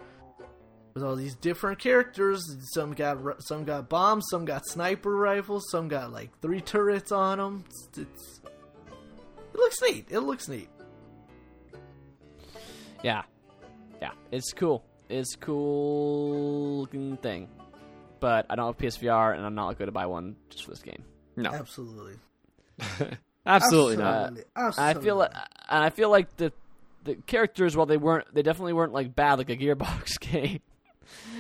with 0.95 1.03
all 1.03 1.17
these 1.17 1.35
different 1.37 1.79
characters. 1.79 2.43
Some 2.73 2.93
got 2.93 3.19
some 3.43 3.65
got 3.65 3.89
bombs, 3.89 4.27
some 4.31 4.45
got 4.45 4.67
sniper 4.67 5.15
rifles, 5.15 5.65
some 5.71 5.89
got 5.89 6.13
like 6.13 6.31
three 6.41 6.61
turrets 6.61 7.13
on 7.13 7.39
them. 7.39 7.65
It's, 7.67 7.99
it's 7.99 8.41
it 9.55 9.57
looks 9.57 9.83
neat. 9.83 10.07
It 10.11 10.21
looks 10.21 10.49
neat. 10.49 10.69
Yeah, 13.03 13.23
yeah. 14.01 14.13
It's 14.31 14.53
cool. 14.53 14.85
It's 15.09 15.37
cool 15.37 16.81
looking 16.81 17.17
thing. 17.19 17.49
But 18.21 18.47
I 18.49 18.55
don't 18.55 18.67
have 18.67 18.79
PSVR, 18.79 19.37
and 19.37 19.45
I'm 19.45 19.57
not 19.57 19.77
going 19.79 19.89
to 19.89 19.93
buy 19.93 20.07
one 20.07 20.37
just 20.49 20.65
for 20.65 20.71
this 20.71 20.83
game. 20.83 21.03
no, 21.35 21.51
Absolutely. 21.51 22.15
absolutely 23.47 23.97
not. 23.97 24.39
Absolutely. 24.57 25.01
I 25.01 25.03
feel 25.05 25.17
like, 25.17 25.33
and 25.69 25.85
I 25.85 25.91
feel 25.91 26.11
like 26.11 26.37
the 26.37 26.53
the 27.05 27.17
characters, 27.17 27.77
while 27.77 27.87
they 27.87 27.97
weren't, 27.97 28.33
they 28.33 28.43
definitely 28.43 28.75
weren't 28.75 28.93
like 28.93 29.15
bad, 29.15 29.39
like 29.39 29.51
a 29.51 29.57
Gearbox 29.57 30.21
game, 30.21 30.61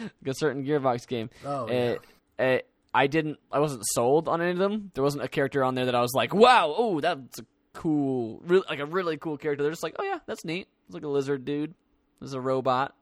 like 0.05 0.35
a 0.35 0.35
certain 0.35 0.65
Gearbox 0.65 1.07
game. 1.07 1.31
Oh, 1.45 1.69
Uh, 1.69 2.43
uh, 2.43 2.59
I 2.95 3.07
didn't, 3.07 3.39
I 3.51 3.61
wasn't 3.61 3.85
sold 3.87 4.29
on 4.29 4.43
any 4.43 4.51
of 4.51 4.59
them. 4.59 4.91
There 4.95 5.05
wasn't 5.05 5.25
a 5.25 5.29
character 5.29 5.63
on 5.65 5.75
there 5.77 5.87
that 5.87 5.95
I 5.95 6.01
was 6.01 6.13
like, 6.15 6.35
wow, 6.35 6.75
oh, 6.77 7.01
that's 7.01 7.39
a 7.39 7.47
cool, 7.75 8.41
really, 8.45 8.65
like 8.69 8.81
a 8.81 8.87
really 8.87 9.17
cool 9.17 9.39
character. 9.39 9.63
They're 9.63 9.73
just 9.73 9.83
like, 9.85 9.97
oh 9.99 10.05
yeah, 10.05 10.19
that's 10.27 10.45
neat. 10.45 10.67
It's 10.87 10.95
like 10.95 11.05
a 11.05 11.09
lizard 11.09 11.45
dude. 11.45 11.75
There's 12.21 12.35
a 12.35 12.41
robot. 12.41 12.95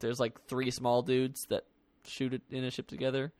There's 0.00 0.20
like 0.20 0.46
three 0.46 0.70
small 0.70 1.02
dudes 1.02 1.46
that 1.48 1.64
shoot 2.06 2.32
it 2.34 2.42
in 2.50 2.64
a 2.64 2.70
ship 2.70 2.86
together. 2.86 3.32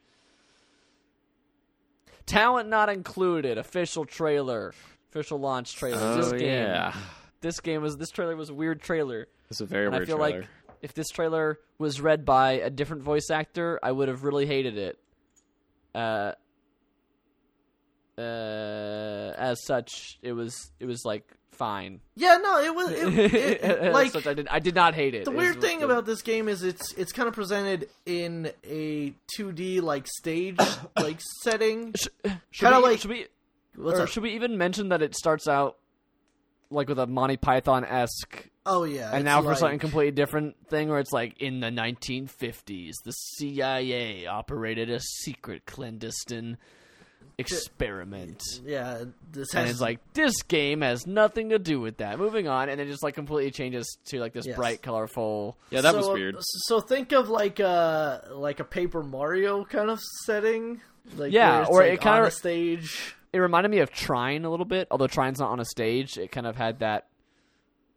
Talent 2.27 2.69
not 2.69 2.89
included. 2.89 3.59
Official 3.59 4.05
trailer. 4.05 4.73
Official 5.11 5.39
launch 5.41 5.75
trailer. 5.75 6.17
this 6.17 6.27
Oh 6.33 6.39
game. 6.39 6.49
yeah, 6.49 6.95
This 7.41 7.61
game 7.61 7.83
was. 7.83 7.97
This 7.97 8.11
trailer 8.11 8.37
was 8.37 8.51
a 8.51 8.55
weird 8.55 8.81
trailer. 8.81 9.27
it's 9.51 9.61
a 9.61 9.67
very 9.67 9.87
And 9.87 9.97
I 9.97 10.05
feel 10.05 10.19
trailer. 10.19 10.41
like 10.41 10.49
if 10.83 10.95
this 10.95 11.09
trailer 11.09 11.59
was 11.79 12.01
read 12.01 12.25
by 12.25 12.53
a 12.53 12.71
different 12.71 13.03
voice 13.03 13.31
actor, 13.31 13.79
I 13.83 13.91
would 13.93 14.09
have 14.09 14.23
really 14.25 14.47
hated 14.47 14.79
it. 14.79 14.99
Uh, 15.95 16.33
uh, 18.19 19.33
as 19.37 19.65
such, 19.65 20.19
it 20.23 20.33
was 20.33 20.71
it 20.79 20.87
was 20.87 21.05
like 21.05 21.25
fine. 21.61 22.01
yeah, 22.17 22.39
no, 22.43 22.59
it 22.61 22.75
was 22.75 22.91
it, 22.91 23.35
it, 23.63 23.93
like 23.93 24.11
such, 24.11 24.27
I 24.27 24.35
did 24.35 24.49
I 24.49 24.59
did 24.59 24.75
not 24.75 24.95
hate 24.95 25.15
it. 25.15 25.25
the 25.27 25.31
weird 25.31 25.61
thing 25.61 25.83
about 25.85 26.07
this 26.07 26.23
game 26.23 26.49
is 26.49 26.65
it's 26.65 26.93
it's 26.95 27.13
kind 27.13 27.29
of 27.29 27.35
presented 27.35 27.89
in 28.07 28.51
a 28.65 29.13
2D 29.39 29.81
like 29.83 30.07
stage 30.09 30.57
like 30.99 31.21
setting. 31.43 31.95
should 31.95 32.11
kinda 32.59 32.79
we, 32.79 32.83
like- 32.83 32.99
should 33.01 33.11
we 33.11 33.27
or 33.79 34.03
up? 34.03 34.09
should 34.09 34.23
we 34.25 34.33
even 34.33 34.59
mention 34.59 34.89
that 34.89 35.03
it 35.03 35.15
starts 35.15 35.47
out 35.47 35.77
like 36.71 36.89
with 36.89 36.99
a 36.99 37.07
Monty 37.07 37.37
Python 37.37 37.85
esque 37.85 38.49
Oh 38.67 38.85
yeah, 38.85 39.11
and 39.15 39.25
now 39.25 39.41
for 39.43 39.49
like- 39.49 39.59
something 39.59 39.79
completely 39.79 40.13
different 40.13 40.55
thing 40.69 40.89
where 40.89 40.99
it's 40.99 41.13
like 41.13 41.41
in 41.41 41.61
the 41.61 41.69
1950s 41.71 42.93
the 43.05 43.13
cia 43.13 44.27
operated 44.27 44.91
a 44.91 45.01
secret 45.01 45.67
clandestine 45.67 46.57
experiment 47.39 48.43
Yeah, 48.65 49.05
this 49.33 49.55
and 49.55 49.69
it's 49.69 49.81
like 49.81 49.99
this 50.13 50.43
game 50.43 50.83
has 50.83 51.07
nothing 51.07 51.51
to 51.51 51.59
do 51.59 51.81
with 51.81 51.97
that 51.99 52.19
moving 52.19 52.49
on 52.49 52.69
and 52.69 52.81
it 52.81 52.87
just 52.87 53.03
like 53.03 53.15
completely 53.15 53.51
changes 53.51 53.99
to 54.07 54.21
like 54.21 54.33
this 54.33 54.47
Yes. 54.47 54.57
bright 54.57 54.83
colorful 54.83 55.57
yeah, 55.71 55.81
that 55.81 55.93
so, 55.93 55.99
was 55.99 56.09
weird. 56.09 56.37
So 56.41 56.81
think 56.81 57.13
of 57.13 57.29
like 57.31 57.59
a 57.61 58.29
like 58.33 58.61
a 58.61 58.65
Paper 58.65 59.03
Mario 59.03 59.65
kind 59.65 59.91
of 59.91 60.01
setting 60.27 60.81
Like 61.17 61.33
Yeah, 61.33 61.53
where 61.53 61.61
it's, 61.63 61.71
or 61.71 61.79
like, 61.81 61.93
it 61.95 62.01
kinda- 62.01 62.25
a 62.25 62.31
stage. 62.31 63.15
It 63.33 63.39
reminded 63.39 63.71
me 63.71 63.79
of 63.79 63.91
Trine 63.93 64.45
a 64.45 64.51
little 64.51 64.67
bit, 64.67 64.89
although 64.91 65.07
Trine's 65.07 65.39
not 65.39 65.51
on 65.51 65.61
a 65.61 65.65
stage. 65.65 66.19
It 66.19 66.33
kind 66.33 66.47
of 66.47 66.57
had 66.57 66.81
that 66.81 67.07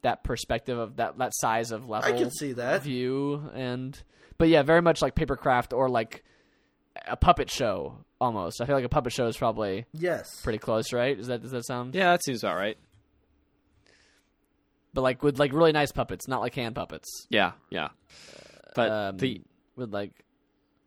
that 0.03 0.23
perspective 0.23 0.77
of 0.77 0.97
that 0.97 1.17
that 1.17 1.31
size 1.35 1.71
of 1.71 1.89
level. 1.89 2.13
I 2.13 2.17
can 2.17 2.29
see 2.31 2.53
that. 2.53 2.83
view 2.83 3.49
and 3.53 4.01
but 4.37 4.47
yeah, 4.49 4.61
very 4.63 4.81
much 4.81 5.01
like 5.01 5.15
papercraft 5.15 5.75
or 5.75 5.89
like 5.89 6.23
a 7.07 7.15
puppet 7.17 7.49
show 7.49 7.97
almost. 8.21 8.61
I 8.61 8.65
feel 8.65 8.75
like 8.75 8.85
a 8.85 8.89
puppet 8.89 9.13
show 9.13 9.27
is 9.27 9.35
probably 9.37 9.85
Yes. 9.93 10.41
pretty 10.43 10.59
close, 10.59 10.93
right? 10.93 11.17
Does 11.17 11.27
that 11.27 11.41
does 11.41 11.51
that 11.51 11.65
sound? 11.65 11.95
Yeah, 11.95 12.11
that 12.11 12.23
seems 12.23 12.43
about 12.43 12.55
right. 12.57 12.77
But 14.93 15.01
like 15.01 15.23
with 15.23 15.39
like 15.39 15.53
really 15.53 15.71
nice 15.71 15.91
puppets, 15.91 16.27
not 16.27 16.41
like 16.41 16.53
hand 16.55 16.75
puppets. 16.75 17.25
Yeah, 17.29 17.53
yeah. 17.69 17.89
But 18.75 18.91
um, 18.91 19.17
the 19.17 19.41
with 19.75 19.91
like 19.91 20.11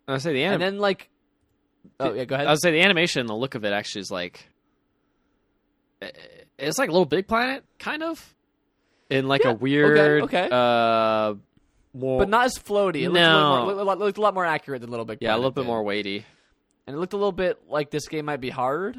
I 0.07 0.13
would 0.13 0.23
say 0.23 0.33
the 0.33 0.45
anim- 0.45 0.55
and 0.55 0.63
then 0.63 0.79
like 0.81 1.11
oh 1.99 2.13
yeah, 2.13 2.25
go 2.25 2.37
ahead. 2.37 2.47
I 2.47 2.51
would 2.53 2.61
say 2.63 2.71
the 2.71 2.83
animation 2.83 3.21
and 3.21 3.29
the 3.29 3.35
look 3.35 3.55
of 3.57 3.65
it 3.65 3.73
actually 3.73 4.03
is 4.03 4.11
like 4.11 4.49
eh, 6.03 6.11
it's 6.59 6.79
like 6.79 6.89
a 6.89 6.93
little 6.93 7.05
Big 7.07 7.27
Planet 7.27 7.65
kind 7.81 8.03
of 8.05 8.35
in 9.11 9.27
like 9.27 9.43
Yeah, 9.43 9.51
a 9.51 9.53
okay, 9.55 9.61
weird 9.63 10.23
okay. 10.23 10.49
uh 10.53 11.35
more 11.97 12.19
but 12.19 12.29
not 12.29 12.45
as 12.47 12.55
floaty. 12.59 13.03
It 13.03 13.07
a 13.07 13.09
No. 13.09 13.13
little 13.13 13.49
more, 13.49 13.67
looked, 13.67 13.81
a 13.81 13.85
lot- 13.85 13.99
looked 13.99 14.19
a 14.19 14.21
lot 14.21 14.35
more 14.35 14.45
accurate 14.45 14.81
than 14.81 14.91
Little 14.91 15.07
Big 15.07 15.19
yeah, 15.21 15.35
a 15.35 15.37
little 15.37 15.51
bit 15.51 15.63
did. 15.63 15.67
more 15.69 15.83
weighty. 15.83 16.25
and 16.87 16.95
it 16.97 16.99
looked 16.99 17.13
a 17.13 17.17
little 17.17 17.33
bit 17.33 17.69
like 17.69 17.91
this 17.91 18.07
game 18.09 18.25
might 18.27 18.41
be 18.41 18.51
hard, 18.51 18.97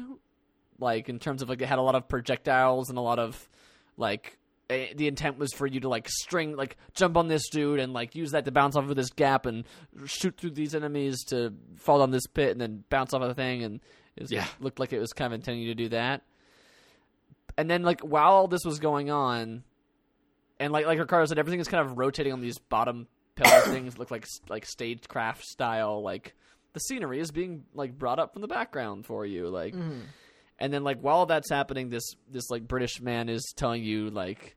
like 0.78 1.08
in 1.08 1.18
terms 1.18 1.42
of 1.42 1.48
like 1.48 1.60
it 1.62 1.66
had 1.66 1.78
a 1.78 1.82
lot 1.82 1.94
of 1.94 2.08
projectiles 2.08 2.88
and 2.88 2.98
a 2.98 3.00
lot 3.02 3.18
of 3.18 3.48
like 3.96 4.36
the 4.68 5.08
intent 5.08 5.38
was 5.38 5.50
for 5.54 5.66
you 5.66 5.80
to 5.80 5.88
like 5.88 6.06
string 6.10 6.54
like 6.54 6.76
jump 6.92 7.16
on 7.16 7.26
this 7.26 7.48
dude 7.48 7.80
and 7.80 7.94
like 7.94 8.14
use 8.14 8.32
that 8.32 8.44
to 8.44 8.52
bounce 8.52 8.76
off 8.76 8.88
of 8.90 8.94
this 8.96 9.08
gap 9.10 9.46
and 9.46 9.64
shoot 10.04 10.36
through 10.36 10.50
these 10.50 10.74
enemies 10.74 11.24
to 11.24 11.54
fall 11.76 12.00
down 12.00 12.10
this 12.10 12.26
pit 12.26 12.50
and 12.52 12.60
then 12.60 12.84
bounce 12.90 13.14
off 13.14 13.22
of 13.22 13.28
the 13.28 13.34
thing 13.34 13.62
and 13.64 13.80
it 14.14 14.24
was, 14.24 14.30
Yeah. 14.30 14.46
looked 14.60 14.78
like 14.78 14.92
it 14.92 14.98
was 14.98 15.14
kind 15.14 15.32
of 15.32 15.38
intending 15.38 15.64
to 15.68 15.74
do 15.74 15.88
that. 15.88 16.22
And 17.56 17.70
then 17.70 17.82
like 17.82 18.02
while 18.02 18.32
all 18.32 18.46
this 18.46 18.64
was 18.64 18.78
going 18.78 19.10
on, 19.10 19.64
and 20.60 20.72
like 20.72 20.86
like 20.86 20.98
Ricardo 20.98 21.26
said, 21.26 21.38
everything 21.38 21.60
is 21.60 21.68
kind 21.68 21.84
of 21.84 21.98
rotating 21.98 22.32
on 22.32 22.40
these 22.40 22.58
bottom 22.58 23.06
pillar 23.36 23.60
things. 23.66 23.98
Look 23.98 24.10
like 24.10 24.26
like 24.48 24.66
stagecraft 24.66 25.44
style. 25.44 26.02
Like 26.02 26.34
the 26.72 26.80
scenery 26.80 27.20
is 27.20 27.30
being 27.30 27.64
like 27.74 27.98
brought 27.98 28.18
up 28.18 28.32
from 28.32 28.42
the 28.42 28.48
background 28.48 29.06
for 29.06 29.24
you. 29.24 29.48
Like, 29.48 29.74
mm-hmm. 29.74 30.00
and 30.58 30.72
then 30.72 30.84
like 30.84 31.00
while 31.00 31.26
that's 31.26 31.50
happening, 31.50 31.90
this 31.90 32.14
this 32.30 32.50
like 32.50 32.66
British 32.66 33.00
man 33.00 33.28
is 33.28 33.52
telling 33.56 33.82
you 33.82 34.10
like. 34.10 34.54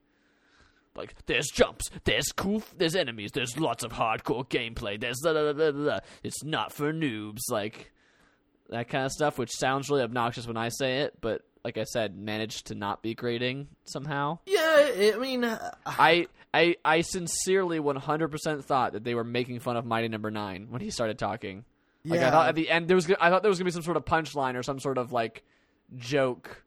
Like 0.94 1.14
there's 1.24 1.48
jumps, 1.48 1.88
there's 2.04 2.32
cool, 2.36 2.62
there's 2.76 2.94
enemies, 2.94 3.30
there's 3.32 3.58
lots 3.58 3.82
of 3.82 3.92
hardcore 3.92 4.46
gameplay. 4.46 5.00
There's 5.00 5.20
blah, 5.22 5.32
blah, 5.32 5.54
blah, 5.54 5.70
blah, 5.70 5.82
blah. 5.82 5.98
it's 6.22 6.44
not 6.44 6.70
for 6.70 6.92
noobs, 6.92 7.38
like 7.48 7.90
that 8.68 8.90
kind 8.90 9.06
of 9.06 9.12
stuff, 9.12 9.38
which 9.38 9.50
sounds 9.52 9.88
really 9.88 10.02
obnoxious 10.02 10.46
when 10.46 10.58
I 10.58 10.68
say 10.68 10.98
it, 10.98 11.14
but 11.22 11.46
like 11.64 11.78
I 11.78 11.84
said, 11.84 12.16
managed 12.16 12.66
to 12.68 12.74
not 12.74 13.02
be 13.02 13.14
grading 13.14 13.68
somehow. 13.84 14.38
Yeah, 14.46 15.12
I 15.14 15.16
mean, 15.20 15.44
uh, 15.44 15.70
I 15.86 16.26
I 16.52 16.76
I 16.84 17.00
sincerely 17.02 17.78
100% 17.78 18.64
thought 18.64 18.92
that 18.94 19.04
they 19.04 19.14
were 19.14 19.24
making 19.24 19.60
fun 19.60 19.76
of 19.76 19.84
Mighty 19.86 20.08
Number 20.08 20.30
9 20.30 20.66
when 20.70 20.80
he 20.80 20.90
started 20.90 21.18
talking. 21.18 21.64
Like 22.04 22.20
I 22.20 22.22
Yeah. 22.24 22.30
thought 22.32 22.48
at 22.48 22.54
the 22.56 22.68
end 22.68 22.88
there 22.88 22.96
was 22.96 23.08
I 23.20 23.30
thought 23.30 23.42
there 23.42 23.48
was 23.48 23.58
going 23.58 23.64
to 23.70 23.70
be 23.70 23.70
some 23.72 23.82
sort 23.84 23.96
of 23.96 24.04
punchline 24.04 24.56
or 24.56 24.62
some 24.62 24.80
sort 24.80 24.98
of 24.98 25.12
like 25.12 25.44
joke 25.96 26.64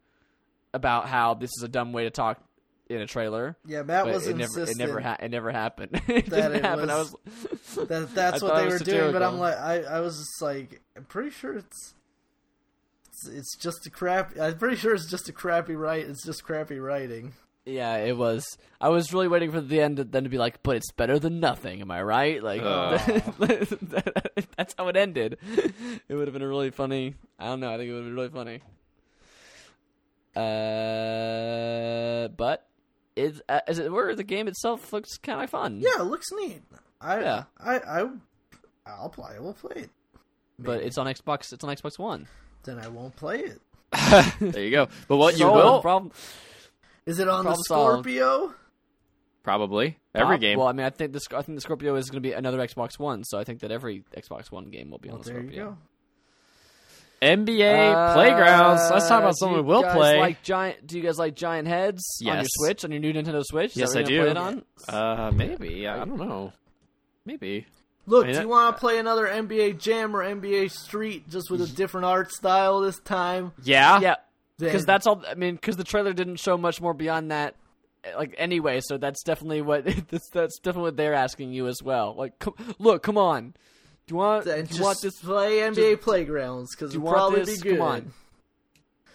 about 0.74 1.08
how 1.08 1.34
this 1.34 1.52
is 1.58 1.64
a 1.64 1.68
dumb 1.68 1.92
way 1.94 2.04
to 2.06 2.10
talk 2.10 2.42
in 2.88 3.02
a 3.02 3.08
trailer. 3.08 3.58
yeah, 3.66 3.82
Matt 3.82 4.06
was 4.06 4.28
it 4.28 4.38
never 4.38 4.62
it 4.62 4.78
never 4.78 5.00
ha- 5.02 5.18
it 5.20 5.30
never 5.32 5.52
happened. 5.52 5.90
it 6.08 6.26
that 6.28 6.30
didn't 6.30 6.56
it 6.58 6.64
happen. 6.64 6.90
I 6.90 6.96
was- 6.98 7.16
was 7.76 7.88
that 7.90 8.10
that's 8.16 8.44
I 8.44 8.46
what 8.46 8.56
they 8.58 8.66
were 8.68 8.74
was 8.74 8.82
doing. 8.84 9.12
But 9.12 9.24
I'm 9.24 9.40
like, 9.40 9.58
I, 9.58 9.82
I 9.82 10.00
was 10.02 10.18
just 10.18 10.42
like, 10.42 10.82
I'm 10.96 11.04
pretty 11.06 11.32
sure 11.32 11.54
it's, 11.58 11.96
it's, 13.16 13.28
it's 13.28 13.58
just 13.58 13.86
a 13.86 13.90
crap. 13.90 14.38
I'm 14.40 14.58
pretty 14.58 14.76
sure 14.76 14.94
it's 14.94 15.10
just 15.10 15.30
a 15.30 15.34
crappy 15.34 15.76
write. 15.76 16.06
It's 16.08 16.26
just 16.26 16.44
crappy 16.44 16.80
writing. 16.80 17.34
Yeah, 17.66 17.96
it 17.98 18.16
was. 18.16 18.46
I 18.80 18.90
was 18.90 19.12
really 19.12 19.28
waiting 19.28 19.52
for 19.52 19.60
the 19.60 19.82
end 19.82 19.98
to, 19.98 20.04
then 20.04 20.24
to 20.26 20.30
be 20.30 20.38
like, 20.38 20.62
but 20.62 20.76
it's 20.76 20.92
better 20.92 21.18
than 21.18 21.40
nothing. 21.40 21.82
Am 21.82 21.90
I 21.90 22.04
right? 22.04 22.44
Like, 22.44 22.62
Oh. 22.64 22.98
that's 24.58 24.76
how 24.78 24.88
it 24.90 24.96
ended. 24.98 25.38
It 26.08 26.14
would 26.14 26.28
have 26.28 26.34
been 26.34 26.44
a 26.44 26.48
really 26.48 26.70
funny. 26.70 27.16
I 27.40 27.46
don't 27.46 27.60
know. 27.62 27.74
I 27.74 27.78
think 27.78 27.90
it 27.90 27.94
would 27.94 28.04
have 28.04 28.08
been 28.08 28.16
really 28.16 28.30
funny. 28.30 28.62
Uh, 30.36 32.28
but 32.30 32.68
is 33.16 33.42
uh, 33.50 33.62
as 33.68 33.80
it 33.80 33.92
were, 33.92 34.14
the 34.16 34.24
game 34.24 34.48
itself 34.48 34.92
looks 34.94 35.18
kind 35.18 35.42
of 35.42 35.50
fun. 35.50 35.80
Yeah, 35.82 36.02
it 36.02 36.06
looks 36.06 36.28
neat. 36.32 36.62
I, 37.02 37.20
Yeah. 37.22 37.44
I, 37.60 37.78
I, 37.80 38.10
I'll 38.86 39.10
play. 39.10 39.34
I 39.36 39.40
will 39.40 39.54
play 39.54 39.84
it. 39.84 39.90
but 40.60 40.82
it's 40.84 40.98
on 40.98 41.08
Xbox. 41.08 41.52
It's 41.54 41.64
on 41.64 41.76
Xbox 41.76 41.98
One. 41.98 42.28
Then 42.66 42.80
I 42.80 42.88
won't 42.88 43.16
play 43.16 43.40
it. 43.42 43.62
There 44.42 44.64
you 44.64 44.72
go. 44.72 44.88
But 45.08 45.18
what 45.18 45.34
you 45.36 45.40
So, 45.46 45.54
will 45.54 45.82
problem 45.82 46.12
Is 47.06 47.20
it 47.20 47.28
on 47.30 47.46
the 47.46 47.52
Problem 47.52 47.64
solved. 47.66 47.94
Scorpio? 48.10 48.54
probably 49.44 49.98
every 50.16 50.28
prob- 50.38 50.42
game. 50.42 50.58
Well, 50.58 50.68
I 50.68 50.72
mean, 50.74 50.86
I 50.86 50.90
think 50.90 51.14
the 51.14 51.22
I 51.38 51.42
think 51.44 51.56
the 51.58 51.62
Scorpio 51.62 51.96
is 51.96 52.10
going 52.10 52.22
to 52.22 52.28
be 52.28 52.34
another 52.34 52.58
Xbox 52.60 52.98
One. 53.00 53.24
So 53.24 53.38
I 53.38 53.44
think 53.44 53.60
that 53.62 53.72
every 53.72 54.04
Xbox 54.18 54.52
One 54.52 54.66
game 54.72 54.90
will 54.90 54.98
be 54.98 55.10
Well, 55.10 55.18
on 55.20 55.24
the 55.24 55.32
there 55.32 55.42
you 55.42 55.48
Scorpio. 55.52 55.70
go. 55.72 55.78
NBA 57.22 57.94
Uh, 57.94 58.14
playgrounds. 58.14 58.82
Let's 58.92 59.08
talk 59.08 59.20
about 59.22 59.32
do 59.34 59.38
someone 59.38 59.62
we 59.62 59.66
will 59.68 59.84
play. 59.84 60.20
Like 60.20 60.44
giant? 60.44 60.86
Do 60.86 60.98
you 60.98 61.04
guys 61.04 61.18
like 61.18 61.36
giant 61.36 61.68
heads 61.68 62.04
on 62.22 62.28
your 62.28 62.36
Yes. 62.38 62.48
Switch 62.52 62.84
on 62.84 62.92
your 62.92 63.00
new 63.00 63.14
Nintendo 63.14 63.42
Switch? 63.44 63.72
Is 63.72 63.78
Yes, 63.78 63.94
that 63.94 64.00
I 64.00 64.02
what 64.04 64.12
you're 64.12 64.26
do. 64.26 64.32
play 64.34 64.42
it 64.42 64.46
on? 64.46 64.64
Uh, 64.90 65.32
maybe. 65.32 65.88
I 65.88 65.98
don't 66.06 66.18
know. 66.18 66.52
Maybe. 67.26 67.66
Look, 68.08 68.26
I 68.26 68.28
mean, 68.28 68.36
do 68.36 68.42
you 68.42 68.48
want 68.48 68.76
to 68.76 68.80
play 68.80 69.00
another 69.00 69.28
NBA 69.28 69.80
Jam 69.80 70.16
or 70.16 70.24
NBA 70.24 70.72
Street 70.72 71.28
just 71.30 71.50
with 71.50 71.62
a 71.62 71.68
different 71.68 72.06
art 72.06 72.32
style 72.32 72.82
this 72.82 73.00
time? 73.00 73.52
Yeah. 73.64 74.00
Yeah, 74.00 74.16
because 74.60 74.86
that's 74.86 75.08
all. 75.08 75.24
I 75.28 75.36
mean, 75.36 75.56
because 75.56 75.78
the 75.78 75.84
trailer 75.84 76.14
didn't 76.14 76.38
show 76.38 76.58
much 76.58 76.82
more 76.82 76.94
beyond 76.94 77.32
that. 77.32 77.56
Like 78.16 78.36
anyway, 78.38 78.82
so 78.82 78.98
that's 78.98 79.24
definitely 79.24 79.62
what 79.62 79.86
that's, 80.10 80.30
that's 80.30 80.60
definitely 80.60 80.90
what 80.90 80.98
they're 80.98 81.16
asking 81.16 81.54
you 81.54 81.68
as 81.68 81.82
well. 81.82 82.14
Like, 82.16 82.38
come, 82.40 82.54
look, 82.78 83.02
come 83.02 83.18
on. 83.18 83.56
Do 84.08 84.14
you 84.14 84.18
want? 84.18 84.46
then 84.46 84.58
do 84.58 84.62
you 84.62 84.68
just 84.68 84.82
want 84.82 85.02
this? 85.02 85.20
play 85.20 85.58
NBA 85.58 86.02
Playgrounds 86.02 86.76
because 86.76 86.94
you 86.94 87.00
it'll 87.00 87.06
want 87.06 87.16
probably 87.18 87.40
this? 87.46 87.62
be 87.62 87.70
good. 87.70 87.80
Come 87.80 87.88
on. 87.88 88.14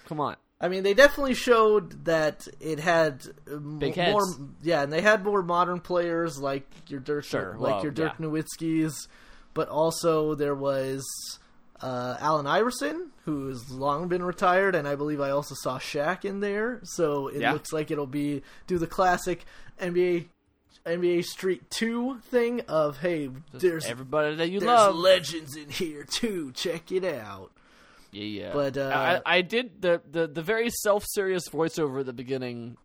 Come 0.06 0.20
on. 0.20 0.36
I 0.60 0.68
mean, 0.68 0.82
they 0.82 0.92
definitely 0.94 1.34
showed 1.34 2.04
that 2.04 2.46
it 2.60 2.78
had 2.80 3.22
m- 3.50 3.78
Big 3.78 3.96
more. 3.96 4.26
Yeah, 4.62 4.82
and 4.82 4.92
they 4.92 5.00
had 5.00 5.24
more 5.24 5.42
modern 5.42 5.80
players 5.80 6.38
like 6.38 6.66
your 6.88 7.00
Dirk, 7.00 7.24
Sure, 7.24 7.56
like 7.58 7.74
well, 7.76 7.82
your 7.82 7.92
Dirk 7.92 8.12
yeah. 8.18 8.26
Nowitzki's, 8.26 9.08
but 9.54 9.68
also 9.70 10.34
there 10.34 10.54
was 10.54 11.02
uh, 11.80 12.16
Allen 12.20 12.46
Iverson, 12.46 13.10
who 13.24 13.48
has 13.48 13.70
long 13.70 14.08
been 14.08 14.22
retired, 14.22 14.74
and 14.74 14.86
I 14.86 14.96
believe 14.96 15.18
I 15.20 15.30
also 15.30 15.54
saw 15.54 15.78
Shaq 15.78 16.26
in 16.26 16.40
there. 16.40 16.80
So 16.82 17.28
it 17.28 17.40
Yeah. 17.40 17.52
looks 17.54 17.72
like 17.72 17.90
it'll 17.90 18.06
be 18.06 18.42
do 18.66 18.76
the 18.76 18.86
classic 18.86 19.46
NBA 19.80 20.26
NBA 20.86 21.24
Street 21.24 21.70
Two 21.70 22.18
thing 22.30 22.60
of 22.68 22.98
hey, 22.98 23.30
there's 23.54 23.86
Everybody 23.86 24.34
that 24.36 24.50
you 24.50 24.60
there's 24.60 24.68
love. 24.68 24.94
legends 24.96 25.56
in 25.56 25.70
here 25.70 26.04
too. 26.04 26.52
Check 26.52 26.92
it 26.92 27.04
out. 27.04 27.50
Yeah, 28.12 28.24
yeah. 28.24 28.52
But, 28.52 28.76
uh, 28.76 29.20
I, 29.24 29.38
I 29.38 29.42
did 29.42 29.80
the, 29.82 30.00
the 30.10 30.26
the 30.26 30.42
very 30.42 30.68
self 30.70 31.04
serious 31.08 31.48
voiceover 31.48 32.00
at 32.00 32.06
the 32.06 32.12
beginning 32.12 32.76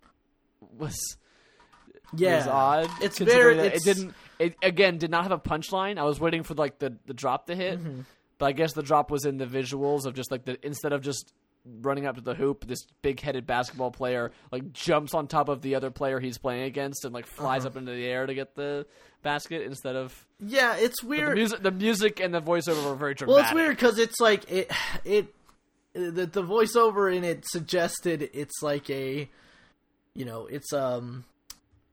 was 0.78 0.98
Yeah, 2.16 2.38
was 2.38 2.48
odd. 2.48 2.90
It's 3.02 3.20
very. 3.20 3.58
It's, 3.60 3.86
it 3.88 3.94
didn't. 3.96 4.14
It 4.40 4.56
again 4.62 4.98
did 4.98 5.10
not 5.12 5.24
have 5.24 5.32
a 5.32 5.40
punchline. 5.40 5.98
I 5.98 6.04
was 6.04 6.20
waiting 6.20 6.44
for 6.44 6.54
like 6.54 6.80
the 6.80 6.96
the 7.06 7.14
drop 7.14 7.48
to 7.48 7.56
hit, 7.56 7.80
Mm-hmm. 7.80 8.02
but 8.38 8.46
I 8.48 8.52
guess 8.52 8.74
the 8.74 8.84
drop 8.84 9.10
was 9.12 9.26
in 9.26 9.38
the 9.38 9.46
visuals 9.46 10.06
of 10.06 10.14
just 10.14 10.30
like 10.32 10.46
the 10.46 10.64
instead 10.66 10.94
of 10.94 11.02
just 11.02 11.34
running 11.82 12.06
up 12.06 12.16
to 12.16 12.22
the 12.22 12.36
hoop, 12.36 12.66
this 12.68 12.86
big 13.02 13.20
headed 13.20 13.48
basketball 13.48 13.92
player 13.92 14.32
like 14.52 14.72
jumps 14.74 15.14
on 15.14 15.28
top 15.28 15.50
of 15.50 15.62
the 15.62 15.76
other 15.76 15.90
player 15.92 16.20
he's 16.20 16.38
playing 16.38 16.64
against 16.64 17.06
and 17.06 17.14
like 17.14 17.26
flies 17.26 17.62
Uh-huh. 17.66 17.70
up 17.70 17.78
into 17.78 17.92
the 17.92 18.06
air 18.06 18.26
to 18.26 18.34
get 18.36 18.56
the 18.56 18.86
basket 19.24 19.64
instead 19.64 19.96
of 19.96 20.26
Yeah, 20.40 20.76
it's 20.76 21.02
the 21.02 21.08
weird. 21.08 21.34
music. 21.36 21.62
The 21.64 21.72
music 21.72 22.20
and 22.20 22.34
the 22.34 22.42
voiceover 22.42 22.86
were 22.86 22.96
very 22.96 23.16
dramatic. 23.16 23.28
Well, 23.36 23.46
it's 23.46 23.54
weird 23.54 23.76
because 23.76 23.98
it's 23.98 24.20
like 24.20 24.50
it 24.52 24.72
it 25.04 25.34
the 25.94 26.26
the 26.28 26.44
voiceover 26.44 27.16
in 27.16 27.24
it 27.24 27.44
suggested 27.48 28.30
it's 28.34 28.62
like 28.62 28.90
a 28.90 29.28
you 30.14 30.26
know 30.26 30.46
it's 30.46 30.72
um 30.74 31.24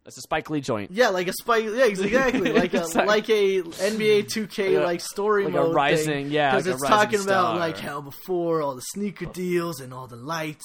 It's 0.05 0.19
a 0.19 0.21
Spike 0.23 0.51
Lee 0.51 0.61
joint. 0.61 0.91
yeah 0.91 1.11
like 1.11 1.29
a 1.29 1.33
spike 1.33 1.65
yeah 1.65 1.85
exactly 1.85 2.53
like 2.53 2.75
a 2.75 2.79
Exactly. 2.83 3.07
like 3.07 3.29
a 3.29 3.63
NBA 3.63 4.25
2K 4.25 4.75
Like 4.75 4.83
a- 4.83 4.85
like 4.85 5.01
story 5.01 5.45
like 5.45 5.55
a 5.55 5.57
mode 5.59 5.75
rising- 5.75 6.31
yeah, 6.31 6.51
because 6.51 6.67
like 6.67 6.73
a 6.73 6.77
it's 6.79 6.89
talking 6.89 7.21
about 7.23 7.59
like 7.59 7.79
how 7.79 8.01
before 8.01 8.63
all 8.63 8.75
the 8.75 8.81
sneaker 8.81 9.27
deals 9.27 9.81
and 9.81 9.95
all 9.95 10.07
the 10.09 10.17
lights 10.17 10.65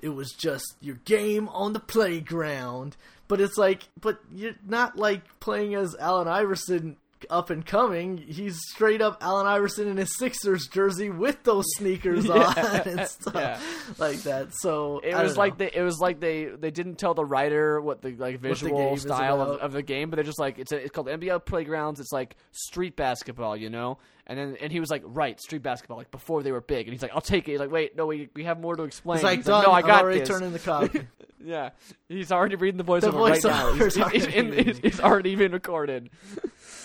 it 0.00 0.08
was 0.10 0.32
just 0.32 0.64
your 0.80 0.96
game 1.04 1.48
on 1.50 1.72
the 1.74 1.80
playground 1.80 2.96
but 3.28 3.40
it's 3.40 3.56
like 3.58 3.82
but 4.00 4.18
you're 4.34 4.52
not 4.66 4.96
like 4.98 5.22
playing 5.40 5.74
as 5.74 5.94
Allen 6.00 6.28
Iverson 6.28 6.96
up 7.30 7.50
and 7.50 7.64
coming. 7.64 8.16
He's 8.18 8.58
straight 8.70 9.00
up 9.02 9.18
Allen 9.20 9.46
Iverson 9.46 9.88
in 9.88 9.96
his 9.96 10.16
Sixers 10.16 10.66
jersey 10.68 11.10
with 11.10 11.42
those 11.44 11.64
sneakers 11.76 12.24
Yeah. 12.28 12.34
on 12.34 12.88
and 12.98 13.08
stuff 13.08 13.34
Yeah. 13.34 13.60
like 13.98 14.22
that. 14.22 14.48
So 14.54 15.00
It 15.00 15.14
was 15.16 15.36
like 15.36 15.58
they, 15.58 15.70
it 15.72 15.82
was 15.82 15.98
like 16.00 16.20
they 16.20 16.44
they 16.46 16.70
didn't 16.70 16.96
tell 16.96 17.14
the 17.14 17.24
writer 17.24 17.80
what 17.80 18.02
the 18.02 18.12
like 18.16 18.40
visual 18.40 18.94
is 18.94 19.02
style 19.02 19.40
of, 19.40 19.60
of 19.60 19.72
the 19.72 19.82
game, 19.82 20.10
but 20.10 20.16
they're 20.16 20.24
just 20.24 20.38
like 20.40 20.58
it's 20.58 20.72
a, 20.72 20.76
it's 20.76 20.90
called 20.90 21.06
NBA 21.08 21.44
Playgrounds. 21.44 22.00
It's 22.00 22.12
like 22.12 22.36
street 22.52 22.96
basketball, 22.96 23.56
you 23.56 23.70
know. 23.70 23.98
And 24.26 24.38
then 24.38 24.56
and 24.60 24.72
he 24.72 24.80
was 24.80 24.90
like, 24.90 25.02
right, 25.04 25.38
street 25.40 25.62
basketball, 25.62 25.98
like 25.98 26.10
before 26.10 26.42
they 26.42 26.50
were 26.52 26.62
big. 26.62 26.86
And 26.86 26.92
he's 26.94 27.02
like, 27.02 27.10
I'll 27.14 27.20
take 27.20 27.46
it. 27.48 27.52
He's 27.52 27.60
like, 27.60 27.70
wait, 27.70 27.94
no, 27.96 28.06
we 28.06 28.30
we 28.34 28.44
have 28.44 28.58
more 28.60 28.74
to 28.74 28.84
explain. 28.84 29.18
He's 29.18 29.24
like, 29.24 29.38
He's 29.40 29.46
done. 29.46 29.64
no, 29.64 29.70
I 29.70 29.80
I'm 29.80 29.86
got 29.86 30.02
already 30.02 30.20
this. 30.20 30.28
turning 30.28 30.52
the 30.52 30.58
copy. 30.58 31.00
Yeah, 31.46 31.70
he's 32.08 32.32
already 32.32 32.54
reading 32.56 32.78
the 32.78 32.84
voiceover 32.84 33.12
The 33.12 33.18
right 33.18 33.44
now. 33.44 33.72
He's, 33.74 33.96
he's, 33.96 33.98
already 34.02 34.34
in- 34.34 34.76
he's 34.82 34.98
already 34.98 35.36
been 35.36 35.52
recorded. 35.52 36.08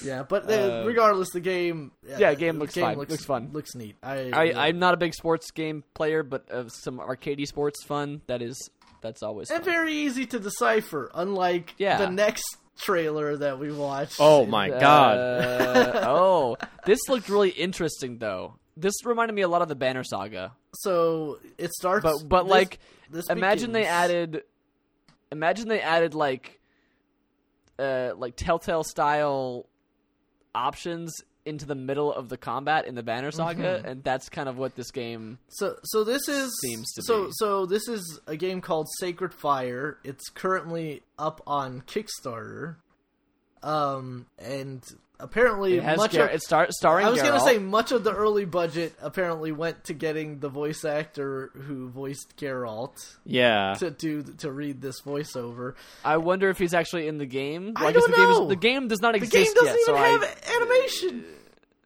yeah, 0.04 0.24
but 0.24 0.50
uh, 0.50 0.82
Uh, 0.82 0.84
regardless, 0.86 1.30
the 1.32 1.40
game. 1.40 1.94
yeah, 2.18 2.34
game 2.34 2.60
looks 2.60 2.74
game 2.76 2.84
fine. 2.84 2.98
Looks, 2.98 3.12
Looks 3.12 3.24
fun. 3.24 3.52
Looks 3.54 3.74
neat. 3.76 3.96
I, 4.04 4.32
I, 4.34 4.44
yeah. 4.44 4.60
I'm 4.62 4.78
not 4.78 4.94
a 4.94 4.98
big 4.98 5.14
sports 5.14 5.52
game 5.52 5.86
player, 5.94 6.24
but 6.24 6.50
of 6.50 6.72
some 6.74 7.00
arcadey 7.00 7.48
sports 7.48 7.86
fun, 7.86 8.22
that 8.28 8.42
is 8.42 8.58
that's 9.02 9.24
always 9.24 9.50
and 9.50 9.64
fun. 9.64 9.74
very 9.74 9.94
easy 9.94 10.26
to 10.26 10.40
decipher. 10.40 11.10
Unlike 11.14 11.76
Yeah. 11.78 11.98
the 11.98 12.10
next 12.12 12.44
trailer 12.80 13.38
that 13.38 13.60
we 13.60 13.72
watched. 13.72 14.18
Oh 14.20 14.46
my 14.46 14.70
god. 14.70 15.18
Uh, 15.18 16.04
oh, 16.08 16.58
this 16.86 17.00
looked 17.10 17.30
really 17.30 17.50
interesting 17.50 18.18
though. 18.18 18.56
This 18.78 18.94
reminded 19.06 19.34
me 19.36 19.42
a 19.42 19.48
lot 19.48 19.62
of 19.62 19.68
the 19.68 19.76
Banner 19.76 20.04
Saga, 20.04 20.54
So 20.74 21.40
it 21.58 21.72
starts. 21.74 22.04
but 22.04 22.28
but 22.28 22.44
this- 22.44 22.52
like 22.52 22.80
this 23.10 23.30
imagine 23.30 23.72
they 23.74 23.86
added, 23.86 24.44
imagine 25.32 25.68
they 25.68 25.82
added 25.82 26.14
like, 26.14 26.60
uh, 27.78 28.12
like 28.16 28.36
Telltale 28.36 28.84
style 28.84 29.68
options 30.56 31.14
into 31.50 31.66
the 31.66 31.76
middle 31.76 32.14
of 32.14 32.30
the 32.30 32.38
combat 32.38 32.86
in 32.88 32.96
the 32.96 33.04
Banner 33.04 33.32
Saga, 33.32 33.82
and 33.86 34.04
that's 34.04 34.30
kind 34.30 34.48
of 34.48 34.58
what 34.58 34.76
this 34.76 34.92
game. 34.92 35.38
So 35.50 35.76
so 35.84 36.04
this 36.06 36.28
is 36.30 36.50
Seems 36.62 36.90
to 36.94 37.02
so 37.04 37.26
be. 37.26 37.32
so 37.34 37.66
this 37.66 37.88
is 37.90 38.20
a 38.28 38.38
game 38.38 38.62
called 38.62 38.88
Sacred 39.00 39.34
Fire. 39.34 39.98
It's 40.04 40.30
currently 40.30 41.02
up 41.18 41.42
on 41.46 41.82
Kickstarter. 41.82 42.76
Um 43.62 44.26
and 44.38 44.82
apparently 45.20 45.76
It 45.80 45.98
much 45.98 46.14
Gar- 46.14 46.28
of, 46.30 46.34
it's 46.36 46.46
star- 46.46 46.68
starring. 46.72 47.06
I 47.06 47.10
was 47.10 47.22
gonna 47.22 47.42
say 47.42 47.58
much 47.58 47.92
of 47.92 48.06
the 48.06 48.14
early 48.14 48.46
budget 48.46 48.94
apparently 49.02 49.52
went 49.52 49.84
to 49.86 49.94
getting 49.94 50.40
the 50.40 50.48
voice 50.48 50.86
actor 50.86 51.52
who 51.54 51.90
voiced 51.90 52.38
Geralt 52.38 52.96
Yeah. 53.26 53.74
to 53.80 53.92
do 53.92 54.24
to 54.24 54.50
read 54.50 54.80
this 54.82 55.02
voiceover. 55.02 55.74
I 56.06 56.16
wonder 56.18 56.50
if 56.50 56.58
he's 56.58 56.74
actually 56.74 57.10
in 57.10 57.18
the 57.18 57.26
game. 57.26 57.74
I 57.76 57.88
I 57.88 57.92
guess 57.92 58.04
don't 58.04 58.12
the 58.12 58.16
game, 58.18 58.30
know. 58.30 58.44
is, 58.44 58.48
the 58.50 58.56
game 58.56 58.88
does 58.88 59.02
not 59.02 59.12
The 59.12 59.18
exist 59.18 59.34
game 59.34 59.54
doesn't 59.56 59.66
yet, 59.66 59.76
even 59.82 59.86
so 59.86 59.96
I- 59.98 60.08
have 60.08 60.62
animation. 60.62 61.26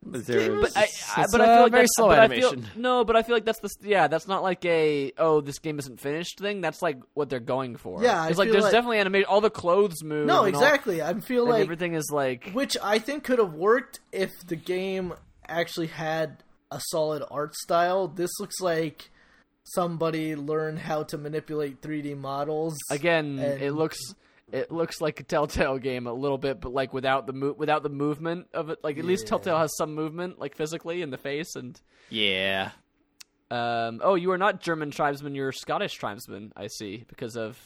There- 0.05 0.59
But 0.61 0.77
I, 0.77 0.87
I, 1.15 1.25
but 1.31 1.41
I 1.41 1.45
feel 1.55 1.63
like 1.63 1.71
very 1.71 1.87
slow 1.95 2.09
I 2.09 2.27
feel- 2.27 2.55
no, 2.75 3.03
but 3.03 3.15
I 3.15 3.23
feel 3.23 3.35
like 3.35 3.45
that's 3.45 3.59
the 3.59 3.69
yeah. 3.81 4.07
That's 4.07 4.27
not 4.27 4.43
like 4.43 4.63
a 4.65 5.11
oh 5.17 5.41
this 5.41 5.59
game 5.59 5.79
isn't 5.79 5.99
finished 5.99 6.39
thing. 6.39 6.61
That's 6.61 6.81
like 6.81 6.97
what 7.13 7.29
they're 7.29 7.39
going 7.39 7.77
for. 7.77 8.03
Yeah, 8.03 8.27
it's 8.27 8.37
like 8.37 8.51
there's 8.51 8.63
like- 8.63 8.71
definitely 8.71 8.99
animation. 8.99 9.27
All 9.29 9.41
the 9.41 9.49
clothes 9.49 10.03
move. 10.03 10.25
No, 10.27 10.43
and 10.45 10.55
all- 10.55 10.61
exactly. 10.63 11.01
I 11.01 11.13
feel 11.19 11.47
like 11.47 11.61
everything 11.63 11.93
is 11.95 12.09
like 12.11 12.51
Which 12.51 12.75
I 12.83 12.99
think 12.99 13.23
could 13.23 13.39
have 13.39 13.53
worked 13.53 13.99
if 14.11 14.31
the 14.47 14.55
game 14.55 15.13
actually 15.47 15.87
had 15.87 16.43
a 16.71 16.79
solid 16.89 17.23
art 17.31 17.55
style. 17.55 18.07
This 18.07 18.31
looks 18.39 18.59
like 18.61 19.09
somebody 19.63 20.35
learned 20.35 20.79
how 20.79 21.03
to 21.03 21.17
manipulate 21.17 21.81
3D 21.81 22.17
models. 22.17 22.75
again. 22.91 23.39
It 23.39 23.71
looks 23.73 23.97
it 24.51 24.71
looks 24.71 25.01
like 25.01 25.19
a 25.19 25.23
Telltale 25.23 25.77
game 25.77 26.07
a 26.07 26.13
little 26.13 26.37
bit, 26.37 26.59
but 26.59 26.73
like 26.73 26.93
without 26.93 27.25
the 27.25 27.33
mo- 27.33 27.55
without 27.57 27.83
the 27.83 27.89
movement 27.89 28.47
of 28.53 28.69
it. 28.69 28.79
Like 28.83 28.97
at 28.97 29.05
least 29.05 29.27
Telltale 29.27 29.57
has 29.57 29.75
some 29.77 29.95
movement, 29.95 30.39
like 30.39 30.55
physically 30.55 31.01
in 31.01 31.09
the 31.09 31.17
face 31.17 31.55
and. 31.55 31.79
Yeah. 32.09 32.71
Um, 33.49 34.01
oh, 34.03 34.15
you 34.15 34.31
are 34.31 34.37
not 34.37 34.61
German 34.61 34.91
tribesman. 34.91 35.35
You're 35.35 35.51
Scottish 35.51 35.93
tribesman. 35.93 36.53
I 36.55 36.67
see 36.67 37.05
because 37.07 37.35
of. 37.35 37.57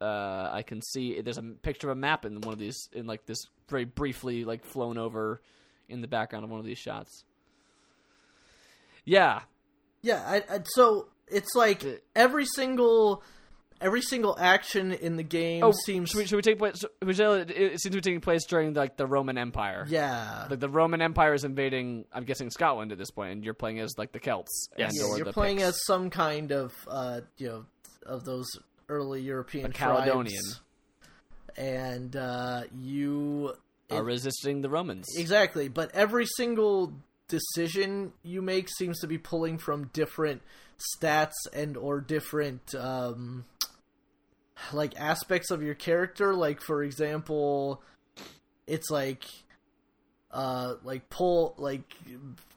Uh, 0.00 0.50
I 0.52 0.62
can 0.62 0.82
see 0.82 1.20
there's 1.20 1.38
a 1.38 1.42
picture 1.42 1.88
of 1.88 1.96
a 1.96 2.00
map 2.00 2.24
in 2.24 2.40
one 2.40 2.52
of 2.52 2.58
these 2.58 2.88
in 2.92 3.06
like 3.06 3.26
this 3.26 3.38
very 3.68 3.84
briefly 3.84 4.44
like 4.44 4.64
flown 4.64 4.98
over 4.98 5.40
in 5.88 6.00
the 6.00 6.08
background 6.08 6.44
of 6.44 6.50
one 6.50 6.60
of 6.60 6.66
these 6.66 6.78
shots. 6.78 7.24
Yeah, 9.04 9.42
Yeah, 10.02 10.22
I, 10.26 10.36
I, 10.50 10.60
so 10.64 11.08
it's 11.28 11.54
like 11.54 11.84
every 12.14 12.46
single 12.46 13.22
every 13.84 14.00
single 14.02 14.36
action 14.38 14.92
in 14.92 15.16
the 15.16 15.22
game 15.22 15.62
Oh, 15.62 15.72
seems 15.84 16.10
should 16.10 16.18
we, 16.18 16.26
should 16.26 16.36
we 16.36 16.42
take 16.42 16.58
place? 16.58 16.82
It, 17.02 17.50
it 17.50 17.80
seems 17.80 17.82
to 17.82 17.90
be 17.90 18.00
taking 18.00 18.20
place 18.20 18.44
during 18.46 18.72
like 18.74 18.96
the 18.96 19.06
Roman 19.06 19.38
Empire. 19.38 19.84
yeah. 19.88 20.46
Like 20.50 20.58
the 20.60 20.68
Roman 20.68 21.00
Empire 21.02 21.34
is 21.34 21.44
invading. 21.44 22.06
I'm 22.12 22.24
guessing 22.24 22.50
Scotland 22.50 22.90
at 22.92 22.98
this 22.98 23.10
point, 23.10 23.32
and 23.32 23.44
you're 23.44 23.54
playing 23.54 23.78
as 23.80 23.92
like 23.98 24.12
the 24.12 24.18
Celts. 24.20 24.68
Yes. 24.76 24.92
Yeah, 24.94 25.14
you're 25.16 25.26
the 25.26 25.32
playing 25.32 25.58
Picts. 25.58 25.68
as 25.68 25.84
some 25.86 26.10
kind 26.10 26.50
of 26.52 26.72
uh, 26.88 27.20
you 27.36 27.48
know 27.48 27.66
of 28.06 28.24
those 28.24 28.46
early 28.88 29.20
European 29.22 29.66
A 29.66 29.68
Caledonian. 29.70 30.42
tribes. 30.42 30.60
and 31.56 32.16
uh, 32.16 32.62
you 32.78 33.54
are 33.90 34.02
resisting 34.02 34.60
the 34.62 34.68
Romans. 34.68 35.06
Exactly, 35.16 35.68
but 35.68 35.90
every 35.94 36.26
single 36.36 36.92
decision 37.28 38.12
you 38.22 38.42
make 38.42 38.68
seems 38.68 38.98
to 39.00 39.06
be 39.06 39.18
pulling 39.18 39.56
from 39.58 39.88
different 39.92 40.42
stats 41.00 41.32
and 41.52 41.76
or 41.76 42.00
different 42.00 42.74
um 42.74 43.44
like 44.72 44.98
aspects 44.98 45.50
of 45.50 45.62
your 45.62 45.74
character 45.74 46.34
like 46.34 46.60
for 46.60 46.82
example 46.82 47.82
it's 48.66 48.90
like 48.90 49.24
uh 50.30 50.74
like 50.84 51.08
pull 51.10 51.54
like 51.58 51.82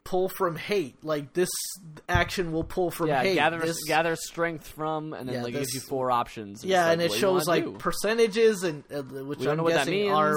pull 0.03 0.30
from 0.30 0.56
hate 0.56 0.95
like 1.03 1.34
this 1.34 1.49
action 2.07 2.52
will 2.53 2.64
pull 2.64 2.90
from 2.91 3.07
yeah, 3.07 3.22
hate 3.22 3.36
gather 3.36 3.60
This- 3.60 3.84
gather 3.86 4.15
strength 4.15 4.65
from, 4.68 5.14
and 5.14 5.28
then 5.28 5.36
Yeah, 5.36 5.44
like 5.44 5.53
gives 5.53 5.74
you 5.74 5.82
four 5.82 6.11
options. 6.11 6.64
yeah 6.64 6.86
it's 6.86 6.91
and 6.94 7.02
like, 7.02 7.06
it 7.06 7.10
what 7.10 7.10
do 7.10 7.15
you 7.15 7.19
shows 7.40 7.48
like 7.48 7.64
do? 7.65 7.72
percentages 7.74 8.64
and 8.64 8.84
uh, 8.94 9.02
which 9.03 9.45
i'm 9.45 9.57
know 9.57 9.64
what 9.64 9.74
that 9.74 9.80
guessing 9.88 9.94
means. 10.03 10.14
are 10.14 10.34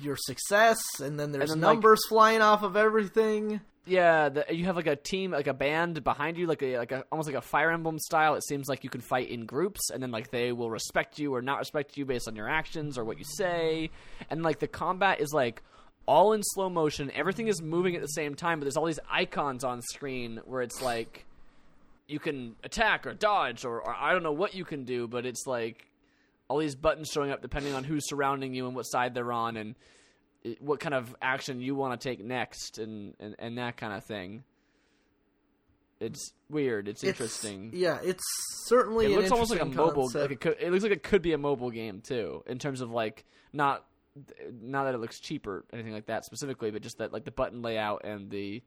your 0.00 0.16
success 0.16 0.78
and 1.00 1.18
then 1.18 1.32
there's 1.32 1.50
then, 1.50 1.60
like- 1.60 1.74
numbers 1.74 2.00
flying 2.08 2.40
off 2.40 2.62
of 2.62 2.76
everything 2.76 3.60
Yeah, 3.86 4.30
the, 4.30 4.46
you 4.50 4.64
have 4.64 4.76
like 4.76 4.86
a 4.86 4.96
team, 4.96 5.32
like 5.32 5.46
a 5.46 5.52
band 5.52 6.02
behind 6.02 6.38
you, 6.38 6.46
like 6.46 6.62
a 6.62 6.78
like 6.78 6.90
a 6.92 7.04
almost 7.12 7.28
like 7.28 7.36
a 7.36 7.42
Fire 7.42 7.70
Emblem 7.70 7.98
style. 7.98 8.34
It 8.34 8.42
seems 8.44 8.66
like 8.66 8.82
you 8.82 8.88
can 8.88 9.02
fight 9.02 9.28
in 9.28 9.44
groups, 9.44 9.90
and 9.90 10.02
then 10.02 10.10
like 10.10 10.30
they 10.30 10.52
will 10.52 10.70
respect 10.70 11.18
you 11.18 11.34
or 11.34 11.42
not 11.42 11.58
respect 11.58 11.98
you 11.98 12.06
based 12.06 12.26
on 12.26 12.34
your 12.34 12.48
actions 12.48 12.96
or 12.96 13.04
what 13.04 13.18
you 13.18 13.24
say, 13.36 13.90
and 14.30 14.42
like 14.42 14.58
the 14.58 14.68
combat 14.68 15.20
is 15.20 15.34
like 15.34 15.62
all 16.06 16.32
in 16.32 16.42
slow 16.42 16.70
motion. 16.70 17.10
Everything 17.14 17.48
is 17.48 17.60
moving 17.60 17.94
at 17.94 18.00
the 18.00 18.08
same 18.08 18.34
time, 18.34 18.58
but 18.58 18.64
there's 18.64 18.78
all 18.78 18.86
these 18.86 19.00
icons 19.10 19.64
on 19.64 19.82
screen 19.82 20.40
where 20.46 20.62
it's 20.62 20.80
like 20.80 21.26
you 22.08 22.18
can 22.18 22.56
attack 22.64 23.06
or 23.06 23.12
dodge 23.12 23.66
or, 23.66 23.82
or 23.82 23.94
I 23.94 24.12
don't 24.12 24.22
know 24.22 24.32
what 24.32 24.54
you 24.54 24.64
can 24.64 24.84
do, 24.84 25.06
but 25.08 25.26
it's 25.26 25.46
like 25.46 25.86
all 26.48 26.58
these 26.58 26.74
buttons 26.76 27.10
showing 27.12 27.30
up 27.30 27.40
depending 27.42 27.74
on 27.74 27.84
who's 27.84 28.08
surrounding 28.08 28.54
you 28.54 28.66
and 28.66 28.74
what 28.76 28.82
side 28.84 29.14
they're 29.14 29.32
on 29.32 29.56
and 29.56 29.74
what 30.60 30.78
kind 30.80 30.94
of 30.94 31.14
action 31.22 31.60
you 31.60 31.74
want 31.74 31.98
to 31.98 32.08
take 32.08 32.22
next 32.22 32.78
and, 32.78 33.14
and, 33.18 33.34
and 33.38 33.56
that 33.58 33.76
kind 33.78 33.94
of 33.94 34.04
thing. 34.04 34.44
It's 36.00 36.32
weird. 36.50 36.88
It's 36.88 37.02
It's- 37.02 37.14
interesting. 37.20 37.70
yeah, 37.72 37.98
it's 38.02 38.22
certainly 38.66 39.06
it 39.06 39.16
looks 39.16 39.30
almost 39.30 39.50
like 39.50 39.60
a 39.62 39.64
mobile. 39.64 40.10
Like 40.12 40.32
it, 40.32 40.40
could, 40.40 40.56
it 40.60 40.70
looks 40.70 40.82
like 40.82 40.92
it 40.92 41.02
could 41.02 41.22
be 41.22 41.32
a 41.32 41.38
mobile 41.38 41.70
game 41.70 42.00
too, 42.00 42.42
in 42.46 42.58
terms 42.58 42.80
of 42.80 42.90
like 42.90 43.24
not 43.52 43.86
not 44.60 44.84
that 44.84 44.94
it 44.94 44.98
looks 44.98 45.18
cheap 45.20 45.46
or 45.46 45.64
anything 45.72 45.92
like 45.92 46.06
that 46.06 46.24
specifically, 46.24 46.70
but 46.70 46.82
just 46.82 46.98
that 46.98 47.12
like 47.12 47.24
the 47.24 47.30
button 47.30 47.62
layout 47.62 48.04
and 48.04 48.30
the 48.30 48.62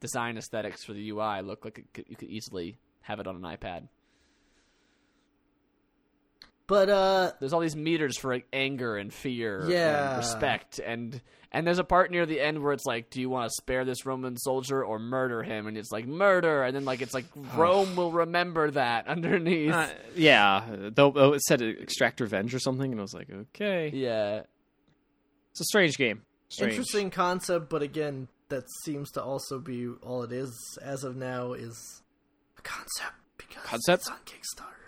design 0.00 0.36
aesthetics 0.38 0.84
for 0.84 0.94
the 0.94 1.10
UI 1.10 1.42
look 1.42 1.64
like 1.64 1.78
it 1.78 1.92
could, 1.92 2.06
you 2.08 2.16
could 2.16 2.28
easily 2.30 2.76
have 3.02 3.20
it 3.20 3.26
on 3.26 3.36
an 3.36 3.42
iPad. 3.42 3.88
But 6.72 6.88
uh, 6.88 7.32
there's 7.38 7.52
all 7.52 7.60
these 7.60 7.76
meters 7.76 8.16
for 8.16 8.32
like, 8.32 8.46
anger 8.52 8.96
and 8.96 9.12
fear 9.12 9.64
Yeah. 9.68 10.08
and 10.10 10.16
respect 10.18 10.78
and 10.78 11.20
and 11.54 11.66
there's 11.66 11.78
a 11.78 11.84
part 11.84 12.10
near 12.10 12.24
the 12.24 12.40
end 12.40 12.62
where 12.62 12.72
it's 12.72 12.86
like 12.86 13.10
do 13.10 13.20
you 13.20 13.28
want 13.28 13.50
to 13.50 13.54
spare 13.60 13.84
this 13.84 14.06
roman 14.06 14.38
soldier 14.38 14.82
or 14.82 14.98
murder 14.98 15.42
him 15.42 15.66
and 15.66 15.76
it's 15.76 15.90
like 15.92 16.06
murder 16.06 16.62
and 16.62 16.74
then 16.74 16.86
like 16.86 17.02
it's 17.02 17.12
like 17.12 17.26
rome 17.54 17.94
will 17.94 18.10
remember 18.12 18.70
that 18.70 19.06
underneath 19.14 19.72
Uh, 19.74 19.88
yeah. 20.16 20.64
Though 20.94 21.12
oh, 21.14 21.32
it 21.34 21.42
said 21.42 21.60
extract 21.60 22.20
revenge 22.20 22.54
or 22.54 22.58
something, 22.58 22.90
and 22.90 22.98
I 23.00 23.02
was 23.02 23.12
like, 23.14 23.28
okay, 23.30 23.90
yeah 23.92 24.42
it's 25.50 25.60
a 25.60 25.64
strange 25.64 25.98
game. 25.98 26.22
Strange. 26.48 26.72
interesting 26.72 27.10
concept. 27.10 27.68
But 27.68 27.82
again, 27.82 28.28
that 28.48 28.64
seems 28.84 29.10
to 29.12 29.22
also 29.22 29.58
be 29.58 29.88
all 30.02 30.22
it 30.22 30.32
is 30.32 30.50
as 30.82 31.04
of 31.04 31.14
now 31.16 31.52
is 31.52 32.02
a 32.58 32.62
concept 32.62 33.12
because 33.36 33.62
Concept? 33.64 34.00
it's 34.00 34.08
on 34.08 34.16
Kickstarter. 34.24 34.81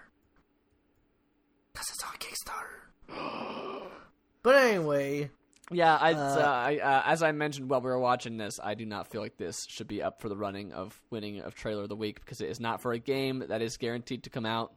Because 1.74 1.86
it's 1.90 2.02
on 2.04 2.14
Kickstarter. 2.18 3.88
but 4.42 4.54
anyway, 4.56 5.28
yeah 5.70 5.96
I, 5.96 6.12
Uh, 6.14 6.16
uh, 6.16 6.40
I 6.40 6.78
uh, 6.78 7.02
as 7.06 7.22
i 7.22 7.32
mentioned 7.32 7.68
while 7.68 7.80
we 7.80 7.90
were 7.90 7.98
watching 7.98 8.36
this 8.36 8.58
i 8.62 8.74
do 8.74 8.84
not 8.86 9.08
feel 9.08 9.20
like 9.20 9.36
this 9.36 9.64
should 9.68 9.88
be 9.88 10.02
up 10.02 10.20
for 10.20 10.28
the 10.28 10.36
running 10.36 10.72
of 10.72 11.00
winning 11.10 11.40
of 11.40 11.54
trailer 11.54 11.82
of 11.82 11.88
the 11.88 11.96
week 11.96 12.20
because 12.20 12.40
it 12.40 12.48
is 12.48 12.60
not 12.60 12.80
for 12.82 12.92
a 12.92 12.98
game 12.98 13.44
that 13.48 13.62
is 13.62 13.76
guaranteed 13.76 14.22
to 14.24 14.30
come 14.30 14.44
out 14.46 14.72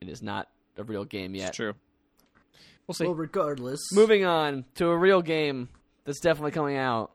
it 0.00 0.08
is 0.08 0.22
not 0.22 0.48
a 0.76 0.84
real 0.84 1.04
game 1.04 1.34
yet 1.34 1.48
It's 1.48 1.56
true. 1.56 1.74
We'll 2.86 2.94
see. 2.94 3.04
Well, 3.04 3.14
regardless, 3.14 3.80
Moving 3.92 4.26
on 4.26 4.66
to 4.74 4.88
a 4.88 4.96
real 4.96 5.22
game 5.22 5.70
that's 6.04 6.20
definitely 6.20 6.50
coming 6.50 6.76
out. 6.76 7.12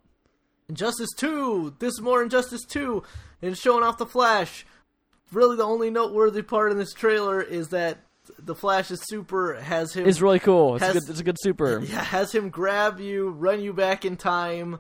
Injustice 0.67 1.09
2! 1.17 1.75
This 1.77 1.93
is 1.93 2.01
more 2.01 2.23
Injustice 2.23 2.65
2! 2.65 3.03
And 3.43 3.55
showing 3.55 3.83
off 3.83 3.99
the 3.99 4.07
Flash. 4.07 4.65
Really, 5.31 5.55
the 5.55 5.63
only 5.63 5.91
noteworthy 5.91 6.41
part 6.41 6.71
in 6.71 6.79
this 6.79 6.93
trailer 6.93 7.39
is 7.39 7.67
that 7.69 7.99
the 8.37 8.55
Flash's 8.55 9.01
super 9.07 9.55
has 9.55 9.93
him. 9.93 10.07
It's 10.07 10.21
really 10.21 10.39
cool. 10.39 10.75
It's, 10.75 10.83
Has- 10.85 10.95
a 10.95 10.99
good, 10.99 11.09
it's 11.09 11.19
a 11.19 11.23
good 11.23 11.37
super. 11.39 11.79
yeah, 11.83 12.03
has 12.03 12.31
him 12.33 12.49
grab 12.49 12.99
you, 12.99 13.29
run 13.29 13.61
you 13.61 13.73
back 13.73 14.05
in 14.05 14.17
time, 14.17 14.79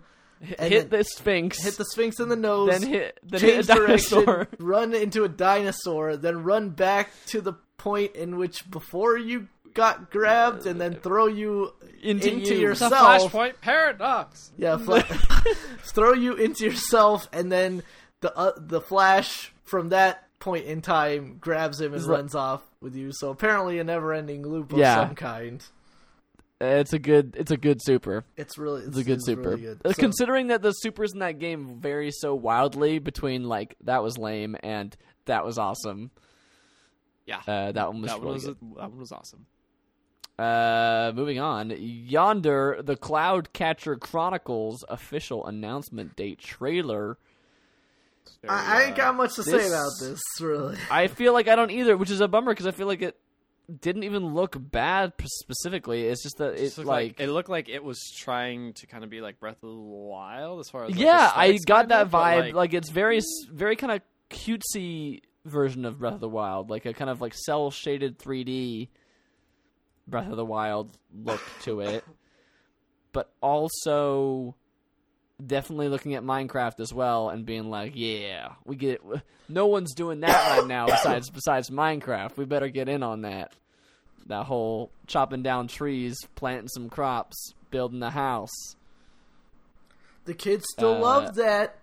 and 0.57 0.71
hit 0.71 0.89
then 0.89 0.99
the 0.99 1.03
Sphinx. 1.03 1.61
hit 1.63 1.75
the 1.77 1.85
Sphinx 1.85 2.19
in 2.19 2.29
the 2.29 2.35
nose, 2.35 2.69
then 2.69 2.83
hit 2.83 3.19
then 3.23 3.41
hit 3.41 3.53
change 3.55 3.69
a 3.69 3.75
direction, 3.75 4.25
dinosaur. 4.25 4.47
run 4.59 4.93
into 4.93 5.23
a 5.23 5.29
dinosaur, 5.29 6.15
then 6.17 6.43
run 6.43 6.69
back 6.69 7.09
to 7.27 7.41
the 7.41 7.53
point 7.77 8.15
in 8.15 8.37
which 8.37 8.69
before 8.69 9.17
you 9.17 9.47
got 9.73 10.09
grabbed, 10.11 10.65
and 10.65 10.79
then 10.81 10.95
throw 10.95 11.27
you 11.27 11.73
Into 12.01 12.31
into, 12.31 12.55
you. 12.55 12.61
yourself. 12.61 12.91
Flashpoint 12.93 13.53
paradox. 13.61 14.51
Yeah, 14.57 14.77
fla- 14.85 15.03
throw 15.83 16.13
you 16.13 16.33
into 16.35 16.65
yourself, 16.65 17.27
and 17.33 17.51
then 17.51 17.83
the 18.21 18.35
uh, 18.37 18.51
the 18.57 18.81
Flash 18.81 19.51
from 19.63 19.89
that 19.89 20.27
point 20.39 20.65
in 20.65 20.81
time 20.81 21.37
grabs 21.39 21.79
him 21.81 21.87
and 21.93 21.95
Is 22.01 22.05
that- 22.07 22.11
runs 22.13 22.35
off 22.35 22.61
with 22.81 22.95
you. 22.95 23.11
So 23.11 23.29
apparently, 23.29 23.79
a 23.79 23.83
never-ending 23.83 24.47
loop 24.47 24.71
of 24.73 24.79
Yeah. 24.79 25.05
some 25.07 25.15
kind. 25.15 25.63
It's 26.61 26.91
a 26.91 26.99
good. 26.99 27.35
It's 27.37 27.51
a 27.51 27.57
good 27.57 27.81
super. 27.81 28.25
It's 28.35 28.57
really 28.57 28.83
It's 28.83 28.97
a 28.97 29.03
good 29.03 29.17
it's 29.19 29.25
super. 29.25 29.51
Really 29.51 29.61
good. 29.61 29.81
Uh, 29.85 29.93
So- 29.93 29.99
Considering 30.01 30.47
that 30.47 30.61
the 30.61 30.71
supers 30.73 31.13
in 31.13 31.19
that 31.19 31.39
game 31.39 31.79
vary 31.79 32.11
so 32.11 32.35
wildly 32.35 32.99
between 32.99 33.45
like 33.47 33.75
that 33.85 34.03
was 34.03 34.17
lame 34.17 34.57
and 34.61 34.95
that 35.25 35.45
was 35.45 35.57
awesome. 35.57 36.11
Yeah. 37.25 37.41
Uh, 37.47 37.71
that 37.71 37.87
one 37.93 38.01
was 38.01 38.11
that 38.11 38.17
really 38.19 38.25
one 38.25 38.33
was 38.33 38.45
good. 38.45 38.57
that 38.75 38.89
one 38.89 38.99
was 38.99 39.11
awesome. 39.13 39.45
Uh, 40.37 41.11
moving 41.15 41.39
on. 41.39 41.73
Yonder, 41.77 42.79
the 42.81 42.95
Cloud 42.95 43.51
Catcher 43.53 43.95
Chronicles 43.97 44.83
official 44.89 45.45
announcement 45.45 46.15
date 46.15 46.39
trailer. 46.39 47.17
I, 48.47 48.81
I 48.81 48.83
ain't 48.85 48.95
got 48.95 49.15
much 49.15 49.35
to 49.35 49.43
say 49.43 49.67
about 49.67 49.91
this. 50.01 50.21
Really, 50.39 50.77
I 50.89 51.07
feel 51.07 51.33
like 51.33 51.47
I 51.47 51.55
don't 51.55 51.71
either, 51.71 51.97
which 51.97 52.09
is 52.11 52.21
a 52.21 52.27
bummer 52.27 52.51
because 52.51 52.67
I 52.67 52.71
feel 52.71 52.87
like 52.87 53.01
it 53.01 53.17
didn't 53.81 54.03
even 54.03 54.33
look 54.33 54.55
bad 54.59 55.13
specifically. 55.27 56.07
It's 56.07 56.23
just 56.23 56.37
that 56.37 56.53
It 56.53 56.61
it's 56.61 56.77
looked 56.77 56.87
like, 56.87 57.19
like, 57.19 57.19
it 57.19 57.31
looked 57.31 57.49
like 57.49 57.69
it 57.69 57.83
was 57.83 57.99
trying 58.17 58.73
to 58.73 58.87
kind 58.87 59.03
of 59.03 59.09
be 59.09 59.21
like 59.21 59.39
Breath 59.39 59.61
of 59.61 59.69
the 59.69 59.75
Wild 59.75 60.59
as 60.59 60.69
far 60.69 60.85
as 60.85 60.91
like, 60.91 60.99
yeah, 60.99 61.31
I 61.35 61.57
got 61.65 61.89
that 61.89 62.03
of, 62.03 62.11
vibe. 62.11 62.39
Like, 62.39 62.53
Like, 62.53 62.73
it's 62.73 62.89
very, 62.89 63.19
very 63.51 63.75
kind 63.75 63.93
of 63.93 64.01
cutesy 64.29 65.21
version 65.45 65.85
of 65.85 65.99
Breath 65.99 66.15
of 66.15 66.19
the 66.19 66.29
Wild, 66.29 66.69
like 66.69 66.85
a 66.85 66.93
kind 66.93 67.09
of 67.09 67.21
like 67.21 67.33
cell 67.33 67.71
shaded 67.71 68.17
3D 68.19 68.89
Breath 70.07 70.29
of 70.29 70.37
the 70.37 70.45
Wild 70.45 70.97
look 71.13 71.41
to 71.63 71.81
it, 71.81 72.03
but 73.13 73.31
also 73.41 74.55
definitely 75.45 75.87
looking 75.89 76.15
at 76.15 76.23
Minecraft 76.23 76.79
as 76.79 76.93
well 76.93 77.29
and 77.29 77.45
being 77.45 77.69
like, 77.69 77.93
yeah, 77.95 78.53
we 78.65 78.75
get 78.75 79.01
no 79.47 79.67
one's 79.67 79.93
doing 79.93 80.19
that 80.21 80.57
right 80.59 80.67
now 80.67 80.85
besides 80.87 81.29
besides 81.33 81.69
Minecraft. 81.69 82.37
We 82.37 82.45
better 82.45 82.69
get 82.69 82.89
in 82.89 83.03
on 83.03 83.21
that. 83.21 83.53
That 84.27 84.45
whole 84.45 84.91
chopping 85.07 85.41
down 85.41 85.67
trees, 85.67 86.17
planting 86.35 86.67
some 86.67 86.89
crops, 86.89 87.53
building 87.71 88.03
a 88.03 88.11
house. 88.11 88.75
the 90.25 90.33
kids 90.35 90.65
still 90.71 90.95
Uh, 90.95 90.99
love 90.99 91.35
that. 91.35 91.77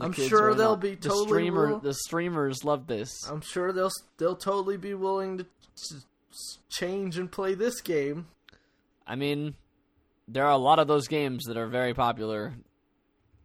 I'm 0.00 0.12
sure 0.12 0.54
they'll 0.54 0.70
not- 0.70 0.80
be 0.80 0.94
the 0.94 1.08
totally 1.08 1.26
streamer. 1.26 1.68
will- 1.72 1.80
The 1.80 1.92
streamers 1.92 2.64
love 2.64 2.86
this. 2.86 3.10
I'm 3.28 3.42
sure 3.42 3.70
they'll 3.72 3.90
they'll 4.16 4.36
totally 4.36 4.78
be 4.78 4.94
willing 4.94 5.36
to 5.38 5.46
change 6.70 7.18
and 7.18 7.30
play 7.30 7.54
this 7.54 7.80
game. 7.82 8.28
I 9.06 9.14
mean, 9.16 9.54
there 10.26 10.46
are 10.46 10.52
a 10.52 10.56
lot 10.56 10.78
of 10.78 10.88
those 10.88 11.06
games 11.06 11.44
that 11.44 11.58
are 11.58 11.66
very 11.66 11.92
popular. 11.92 12.54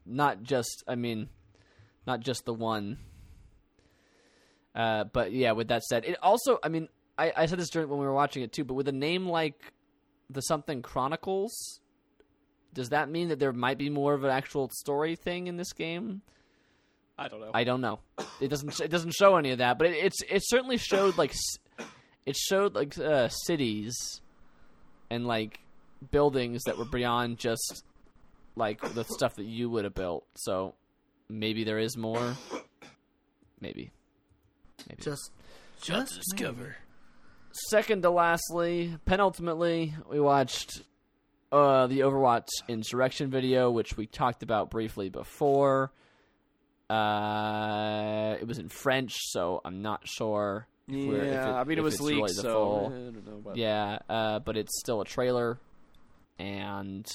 Not 0.10 0.44
just, 0.44 0.84
I 0.88 0.96
mean, 0.96 1.30
not 2.08 2.20
just 2.22 2.46
the 2.46 2.54
one. 2.54 2.98
Uh, 4.76 5.04
but 5.06 5.32
yeah, 5.32 5.52
with 5.52 5.68
that 5.68 5.84
said, 5.84 6.06
it 6.06 6.18
also, 6.22 6.60
I 6.64 6.70
mean, 6.70 6.90
I, 7.18 7.34
I 7.36 7.46
said 7.46 7.60
this 7.60 7.70
during 7.70 7.90
when 7.90 8.00
we 8.00 8.06
were 8.06 8.14
watching 8.14 8.44
it 8.44 8.52
too. 8.52 8.64
But 8.64 8.74
with 8.74 8.88
a 8.88 8.94
name 8.94 9.28
like 9.28 9.74
the 10.30 10.42
something 10.42 10.82
Chronicles, 10.82 11.82
does 12.74 12.90
that 12.90 13.10
mean 13.10 13.30
that 13.30 13.40
there 13.40 13.54
might 13.54 13.78
be 13.78 13.90
more 13.90 14.14
of 14.14 14.24
an 14.24 14.32
actual 14.32 14.70
story 14.74 15.16
thing 15.16 15.48
in 15.48 15.58
this 15.58 15.74
game? 15.74 16.22
I 17.18 17.28
don't 17.28 17.42
know. 17.42 17.52
I 17.54 17.64
don't 17.66 17.82
know. 17.82 18.00
It 18.40 18.48
doesn't. 18.48 18.80
It 18.80 18.90
doesn't 18.90 19.12
show 19.12 19.36
any 19.36 19.52
of 19.52 19.58
that, 19.58 19.78
but 19.78 19.88
it, 19.88 19.98
it's 19.98 20.22
it 20.30 20.42
certainly 20.46 20.78
showed 20.78 21.18
like 21.18 21.36
it 22.26 22.38
showed 22.38 22.76
like 22.76 22.98
uh, 22.98 23.28
cities 23.28 24.22
and 25.10 25.28
like 25.28 25.60
buildings 26.12 26.64
that 26.64 26.78
were 26.78 26.86
beyond 26.86 27.38
just 27.38 27.84
like 28.60 28.82
the 28.94 29.04
stuff 29.06 29.36
that 29.38 29.46
you 29.46 29.70
would 29.72 29.86
have 29.86 29.96
built. 29.96 30.28
So 30.36 30.76
maybe 31.28 31.64
there 31.64 31.80
is 31.80 31.98
more. 31.98 32.36
Maybe. 33.60 33.92
Maybe. 34.88 35.02
Just 35.02 35.32
just 35.82 36.16
discover. 36.16 36.76
Second 37.70 38.04
to 38.04 38.12
lastly, 38.12 38.96
penultimately, 39.06 39.96
we 40.10 40.20
watched 40.20 40.84
uh, 41.52 41.88
the 41.88 42.02
Overwatch 42.02 42.48
Insurrection 42.68 43.32
video, 43.32 43.72
which 43.72 43.98
we 43.98 44.06
talked 44.06 44.44
about 44.44 44.70
briefly 44.70 45.10
before. 45.10 45.92
Uh, 46.90 48.36
it 48.40 48.48
was 48.48 48.60
in 48.60 48.70
French, 48.70 49.16
so 49.18 49.62
I'm 49.66 49.82
not 49.82 50.08
sure. 50.08 50.68
If 50.88 51.08
we're, 51.08 51.24
yeah, 51.26 51.54
I 51.54 51.64
mean 51.66 51.78
it 51.78 51.82
was 51.84 52.02
leaked, 52.02 52.16
really 52.18 52.34
so 52.34 52.42
full- 52.42 52.86
I 52.88 52.90
don't 52.90 53.26
know. 53.28 53.42
But 53.44 53.58
yeah, 53.58 54.00
uh, 54.10 54.40
but 54.40 54.58
it's 54.58 54.80
still 54.80 55.02
a 55.02 55.06
trailer, 55.06 55.60
and 56.40 57.06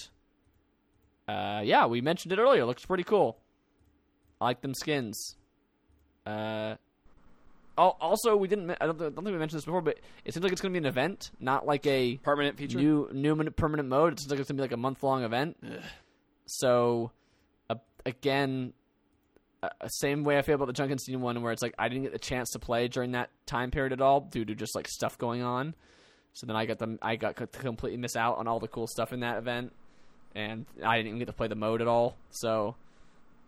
uh, 1.28 1.60
yeah, 1.64 1.86
we 1.86 2.00
mentioned 2.00 2.32
it 2.32 2.38
earlier. 2.38 2.64
Looks 2.64 2.84
pretty 2.84 3.04
cool. 3.04 3.38
I 4.40 4.46
like 4.46 4.60
them 4.60 4.74
skins. 4.74 5.36
Uh, 6.26 6.76
also, 7.76 8.36
we 8.36 8.48
didn't. 8.48 8.70
I 8.70 8.86
don't, 8.86 9.00
I 9.00 9.04
don't 9.04 9.14
think 9.14 9.26
we 9.26 9.32
mentioned 9.32 9.58
this 9.58 9.64
before, 9.64 9.80
but 9.80 9.98
it 10.24 10.32
seems 10.32 10.44
like 10.44 10.52
it's 10.52 10.60
going 10.60 10.72
to 10.72 10.80
be 10.80 10.86
an 10.86 10.88
event, 10.88 11.30
not 11.40 11.66
like 11.66 11.86
a 11.86 12.16
permanent 12.18 12.56
feature. 12.56 12.78
new 12.78 13.08
new 13.12 13.34
permanent 13.50 13.88
mode. 13.88 14.12
It 14.12 14.20
seems 14.20 14.30
like 14.30 14.40
it's 14.40 14.48
going 14.48 14.56
to 14.56 14.60
be 14.60 14.64
like 14.64 14.72
a 14.72 14.76
month 14.76 15.02
long 15.02 15.24
event. 15.24 15.56
So, 16.46 17.10
uh, 17.68 17.76
again, 18.06 18.74
uh, 19.62 19.88
same 19.88 20.24
way 20.24 20.38
I 20.38 20.42
feel 20.42 20.54
about 20.54 20.66
the 20.66 20.72
Junkenstein 20.72 21.18
one, 21.18 21.40
where 21.42 21.52
it's 21.52 21.62
like 21.62 21.74
I 21.78 21.88
didn't 21.88 22.04
get 22.04 22.12
the 22.12 22.18
chance 22.18 22.50
to 22.50 22.58
play 22.58 22.86
during 22.88 23.12
that 23.12 23.30
time 23.46 23.70
period 23.70 23.92
at 23.92 24.00
all 24.00 24.20
due 24.20 24.44
to 24.44 24.54
just 24.54 24.74
like 24.74 24.86
stuff 24.86 25.18
going 25.18 25.42
on. 25.42 25.74
So 26.32 26.46
then 26.46 26.56
I 26.56 26.66
got 26.66 26.78
them. 26.78 26.98
I 27.02 27.16
got 27.16 27.36
to 27.36 27.46
completely 27.46 27.96
miss 27.96 28.14
out 28.14 28.38
on 28.38 28.46
all 28.46 28.60
the 28.60 28.68
cool 28.68 28.86
stuff 28.86 29.12
in 29.12 29.20
that 29.20 29.38
event, 29.38 29.72
and 30.34 30.66
I 30.84 30.96
didn't 30.96 31.08
even 31.08 31.18
get 31.18 31.26
to 31.26 31.32
play 31.32 31.48
the 31.48 31.54
mode 31.54 31.80
at 31.80 31.88
all. 31.88 32.16
So 32.30 32.74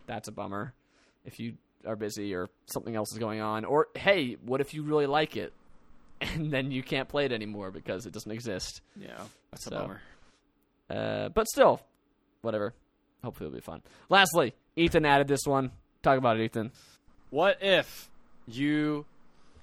that's 0.07 0.29
a 0.29 0.33
bummer. 0.33 0.73
If 1.25 1.39
you 1.41 1.55
are 1.87 1.97
busy 1.97 2.35
or 2.35 2.49
something 2.67 2.95
else 2.97 3.13
is 3.13 3.19
going 3.19 3.41
on, 3.41 3.65
or 3.65 3.89
hey, 3.95 4.37
what 4.45 4.61
if 4.61 4.75
you 4.75 4.83
really 4.83 5.07
like 5.07 5.37
it, 5.37 5.53
and 6.21 6.51
then 6.53 6.71
you 6.71 6.83
can't 6.83 7.09
play 7.09 7.25
it 7.27 7.33
anymore 7.33 7.71
because 7.71 8.07
it 8.07 8.13
doesn't 8.13 8.31
exist? 8.33 8.81
yeah, 9.01 9.11
that's 9.51 9.65
So. 9.65 9.77
a 9.77 9.81
bummer. 9.81 10.01
Uh, 10.89 11.29
but 11.31 11.47
still, 11.49 11.81
whatever. 12.43 12.73
Hopefully, 13.25 13.49
it'll 13.49 13.57
be 13.57 13.61
fun. 13.61 13.83
Lastly, 14.09 14.55
Ethan 14.77 15.05
added 15.05 15.27
this 15.27 15.41
one. 15.45 15.73
Talk 16.03 16.17
about 16.19 16.39
it, 16.39 16.45
Ethan. 16.45 16.71
What 17.31 17.61
if 17.61 18.09
you 18.47 19.05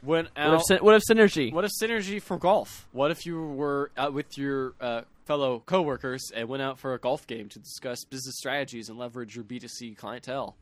went 0.01 0.27
What 0.35 0.43
out? 0.43 0.61
if, 0.69 0.81
what 0.81 0.95
if 0.95 1.01
synergy? 1.09 1.53
What 1.53 1.63
if 1.63 1.71
synergy 1.81 2.21
for 2.21 2.37
golf? 2.37 2.87
What 2.91 3.09
if 3.11 3.25
you 3.25 3.41
were 3.41 3.89
out 3.95 4.13
with 4.13 4.37
your 4.37 4.73
uh, 4.81 5.01
fellow 5.25 5.61
coworkers 5.65 6.31
and 6.35 6.47
went 6.49 6.61
out 6.63 6.79
for 6.79 6.93
a 6.93 6.99
golf 6.99 7.25
game 7.27 7.49
to 7.49 7.59
discuss 7.59 8.03
business 8.05 8.35
strategies 8.37 8.89
and 8.89 8.97
leverage 8.97 9.35
your 9.35 9.43
B2C 9.45 9.97
clientele? 9.97 10.55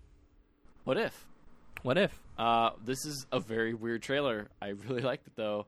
What 0.84 0.98
if? 0.98 1.26
What 1.84 1.98
if? 1.98 2.12
Uh, 2.38 2.72
this 2.84 3.06
is 3.06 3.26
a 3.32 3.40
very 3.40 3.74
weird 3.74 4.02
trailer. 4.02 4.48
I 4.62 4.70
really 4.70 5.02
liked 5.12 5.28
it 5.28 5.34
though, 5.36 5.66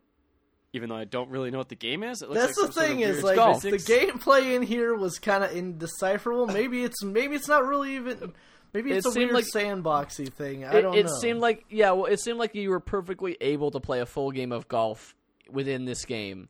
even 0.73 0.89
though 0.89 0.95
I 0.95 1.05
don't 1.05 1.29
really 1.29 1.51
know 1.51 1.57
what 1.57 1.69
the 1.69 1.75
game 1.75 2.03
is. 2.03 2.21
It 2.21 2.29
looks 2.29 2.41
That's 2.41 2.57
like 2.57 2.67
the 2.67 2.73
some 2.73 2.83
sort 2.83 2.87
thing 2.87 3.03
of 3.03 3.09
is 3.09 3.23
like 3.23 3.35
golf. 3.35 3.61
the 3.61 3.71
gameplay 3.71 4.55
in 4.55 4.61
here 4.61 4.95
was 4.95 5.19
kind 5.19 5.43
of 5.43 5.55
indecipherable. 5.55 6.47
Maybe 6.47 6.83
it's 6.83 7.03
maybe 7.03 7.35
it's 7.35 7.47
not 7.47 7.65
really 7.65 7.95
even. 7.95 8.33
Maybe 8.73 8.91
it's 8.91 9.05
It 9.05 9.09
a 9.09 9.11
seemed 9.13 9.31
weird 9.31 9.35
like- 9.35 9.45
sandboxy 9.53 10.33
thing. 10.33 10.65
I 10.65 10.77
It, 10.77 10.81
don't 10.81 10.95
it 10.97 11.05
know. 11.05 11.17
seemed 11.19 11.39
like 11.41 11.65
yeah. 11.69 11.91
Well, 11.91 12.05
it 12.05 12.19
seemed 12.19 12.39
like 12.39 12.55
you 12.55 12.69
were 12.71 12.79
perfectly 12.79 13.37
able 13.39 13.69
to 13.71 13.79
play 13.79 13.99
a 14.01 14.05
full 14.07 14.31
game 14.31 14.51
of 14.51 14.67
golf 14.67 15.15
within 15.49 15.85
this 15.85 16.05
game. 16.05 16.49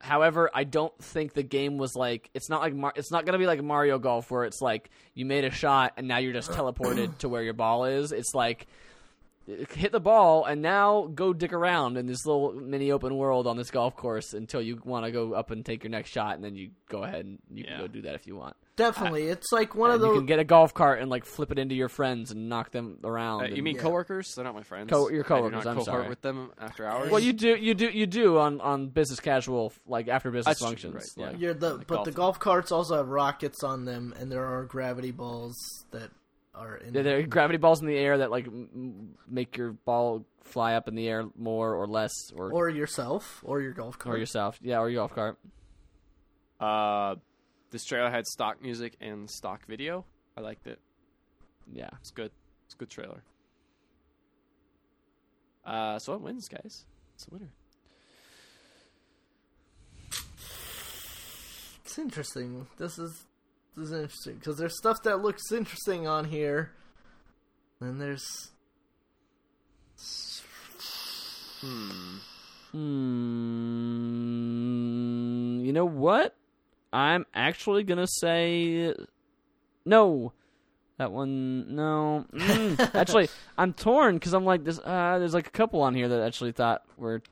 However, 0.00 0.50
I 0.54 0.64
don't 0.64 0.96
think 1.02 1.34
the 1.34 1.42
game 1.42 1.76
was 1.76 1.94
like 1.94 2.30
it's 2.32 2.48
not 2.48 2.60
like 2.62 2.74
Mar- 2.74 2.92
it's 2.96 3.10
not 3.10 3.26
gonna 3.26 3.38
be 3.38 3.46
like 3.46 3.62
Mario 3.62 3.98
Golf 3.98 4.30
where 4.30 4.44
it's 4.44 4.62
like 4.62 4.90
you 5.14 5.26
made 5.26 5.44
a 5.44 5.50
shot 5.50 5.92
and 5.96 6.08
now 6.08 6.16
you're 6.18 6.32
just 6.32 6.50
teleported 6.50 7.18
to 7.18 7.28
where 7.28 7.42
your 7.42 7.52
ball 7.52 7.84
is. 7.84 8.10
It's 8.10 8.34
like 8.34 8.66
hit 9.74 9.92
the 9.92 10.00
ball 10.00 10.44
and 10.44 10.62
now 10.62 11.06
go 11.14 11.32
dick 11.32 11.52
around 11.52 11.96
in 11.96 12.06
this 12.06 12.24
little 12.26 12.52
mini 12.52 12.90
open 12.92 13.16
world 13.16 13.46
on 13.46 13.56
this 13.56 13.70
golf 13.70 13.96
course 13.96 14.32
until 14.34 14.60
you 14.62 14.80
want 14.84 15.04
to 15.06 15.12
go 15.12 15.32
up 15.34 15.50
and 15.50 15.64
take 15.64 15.82
your 15.84 15.90
next 15.90 16.10
shot, 16.10 16.34
and 16.34 16.44
then 16.44 16.54
you 16.56 16.70
go 16.88 17.02
ahead 17.04 17.24
and 17.26 17.38
you 17.52 17.64
Yeah. 17.64 17.76
can 17.76 17.80
go 17.80 17.86
do 17.88 18.02
that 18.02 18.14
if 18.14 18.26
you 18.26 18.36
want. 18.36 18.56
Definitely, 18.76 19.24
it's 19.24 19.52
like 19.52 19.74
one 19.74 19.90
of 19.90 20.00
And 20.02 20.12
you 20.12 20.18
can 20.20 20.26
get 20.26 20.38
a 20.38 20.44
golf 20.44 20.72
cart 20.72 21.00
and 21.00 21.10
like 21.10 21.26
flip 21.26 21.52
it 21.52 21.58
into 21.58 21.74
your 21.74 21.90
friends 21.90 22.30
and 22.30 22.48
knock 22.48 22.70
them 22.70 22.98
around. 23.04 23.42
Uh, 23.42 23.44
and- 23.46 23.56
you 23.56 23.62
mean 23.62 23.76
Yeah. 23.76 23.82
coworkers? 23.82 24.32
They're 24.34 24.44
not 24.44 24.54
my 24.54 24.62
friends. 24.62 24.88
Co- 24.90 25.10
your 25.10 25.20
I 25.20 25.22
do 25.22 25.28
coworkers, 25.28 25.64
not 25.66 25.76
I'm 25.76 25.82
sorry. 25.84 26.08
with 26.08 26.22
them 26.22 26.50
after 26.58 26.86
hours. 26.86 27.10
Well, 27.10 27.20
you 27.20 27.34
do, 27.34 27.56
you 27.56 27.74
do, 27.74 27.90
you 27.90 28.06
do 28.06 28.38
on 28.38 28.60
on 28.62 28.88
business 28.88 29.20
casual, 29.20 29.72
like 29.86 30.08
after 30.08 30.30
business 30.30 30.46
That's 30.46 30.60
true, 30.60 30.68
functions. 30.68 30.94
right, 30.94 31.04
yeah. 31.16 31.26
like- 31.32 31.40
You're 31.40 31.54
the 31.54 31.74
Like 31.74 31.86
but 31.88 31.94
golf. 31.96 32.04
the 32.06 32.12
golf 32.12 32.38
carts 32.38 32.72
also 32.72 32.96
have 32.96 33.08
rockets 33.08 33.62
on 33.62 33.84
them, 33.84 34.14
and 34.18 34.32
there 34.32 34.46
are 34.46 34.64
gravity 34.64 35.10
balls 35.10 35.56
that 35.90 36.10
are 36.54 36.76
in. 36.76 36.92
There- 36.92 37.02
there 37.02 37.18
are 37.18 37.22
gravity 37.22 37.58
balls 37.58 37.80
in 37.80 37.86
the 37.86 37.96
air 37.96 38.18
that 38.18 38.30
like 38.30 38.46
m- 38.46 38.68
m- 38.74 39.18
make 39.28 39.56
your 39.56 39.72
ball 39.72 40.24
fly 40.42 40.74
up 40.74 40.88
in 40.88 40.94
the 40.94 41.08
air 41.08 41.24
more 41.36 41.74
or 41.74 41.86
less, 41.86 42.12
or 42.34 42.52
or 42.52 42.68
yourself, 42.68 43.40
or 43.44 43.60
your 43.60 43.72
golf 43.72 43.98
cart. 43.98 44.16
or 44.16 44.18
yourself, 44.18 44.58
yeah, 44.62 44.78
or 44.78 44.88
your 44.90 45.00
golf 45.02 45.14
cart. 45.14 45.38
Uh, 46.58 47.16
this 47.70 47.84
trailer 47.84 48.10
had 48.10 48.26
stock 48.26 48.60
music 48.60 48.96
and 49.00 49.30
stock 49.30 49.64
video. 49.66 50.04
I 50.36 50.40
liked 50.40 50.66
it. 50.66 50.78
Yeah, 51.72 51.88
It's 52.00 52.10
good. 52.10 52.32
It's 52.66 52.74
a 52.74 52.78
good 52.78 52.90
trailer. 52.90 53.22
Uh, 55.64 55.98
so 55.98 56.12
what 56.12 56.22
wins, 56.22 56.48
guys? 56.48 56.84
It's 57.14 57.26
a 57.28 57.30
winner. 57.30 57.50
It's 61.84 61.98
interesting. 61.98 62.66
This 62.78 62.98
is 62.98 63.24
this 63.76 63.86
is 63.86 63.92
interesting 63.92 64.34
because 64.36 64.58
there's 64.58 64.76
stuff 64.76 65.02
that 65.04 65.22
looks 65.22 65.52
interesting 65.52 66.06
on 66.06 66.26
here, 66.26 66.72
and 67.80 68.00
there's 68.00 68.50
Hmm. 71.60 72.16
Hmm. 72.72 72.80
You 75.64 75.72
know 75.72 75.84
what? 75.84 76.34
I'm 76.92 77.26
actually 77.34 77.84
gonna 77.84 78.06
say 78.06 78.92
no. 79.84 80.32
That 80.96 81.12
one, 81.12 81.74
no. 81.74 82.26
Mm. 82.32 82.94
actually, 82.94 83.28
I'm 83.56 83.72
torn 83.72 84.16
because 84.16 84.34
I'm 84.34 84.44
like 84.44 84.64
this. 84.64 84.78
Uh, 84.78 85.18
there's 85.18 85.32
like 85.34 85.46
a 85.46 85.50
couple 85.50 85.80
on 85.82 85.94
here 85.94 86.08
that 86.08 86.20
I 86.20 86.26
actually 86.26 86.52
thought 86.52 86.82
were 86.96 87.22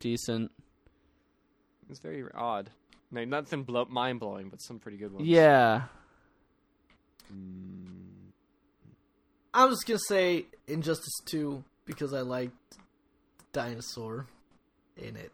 decent. 0.00 0.50
It's 1.90 2.00
very 2.00 2.24
odd. 2.34 2.70
No, 3.10 3.24
nothing 3.24 3.62
blow- 3.64 3.86
mind 3.88 4.20
blowing, 4.20 4.48
but 4.48 4.60
some 4.60 4.78
pretty 4.78 4.98
good 4.98 5.12
ones. 5.12 5.26
Yeah. 5.26 5.82
Mm. 7.32 8.30
I 9.54 9.64
was 9.64 9.82
gonna 9.84 9.98
say 9.98 10.46
Injustice 10.66 11.20
Two 11.24 11.64
because 11.84 12.12
I 12.12 12.20
liked 12.20 12.54
dinosaur 13.52 14.26
in 14.96 15.16
it. 15.16 15.32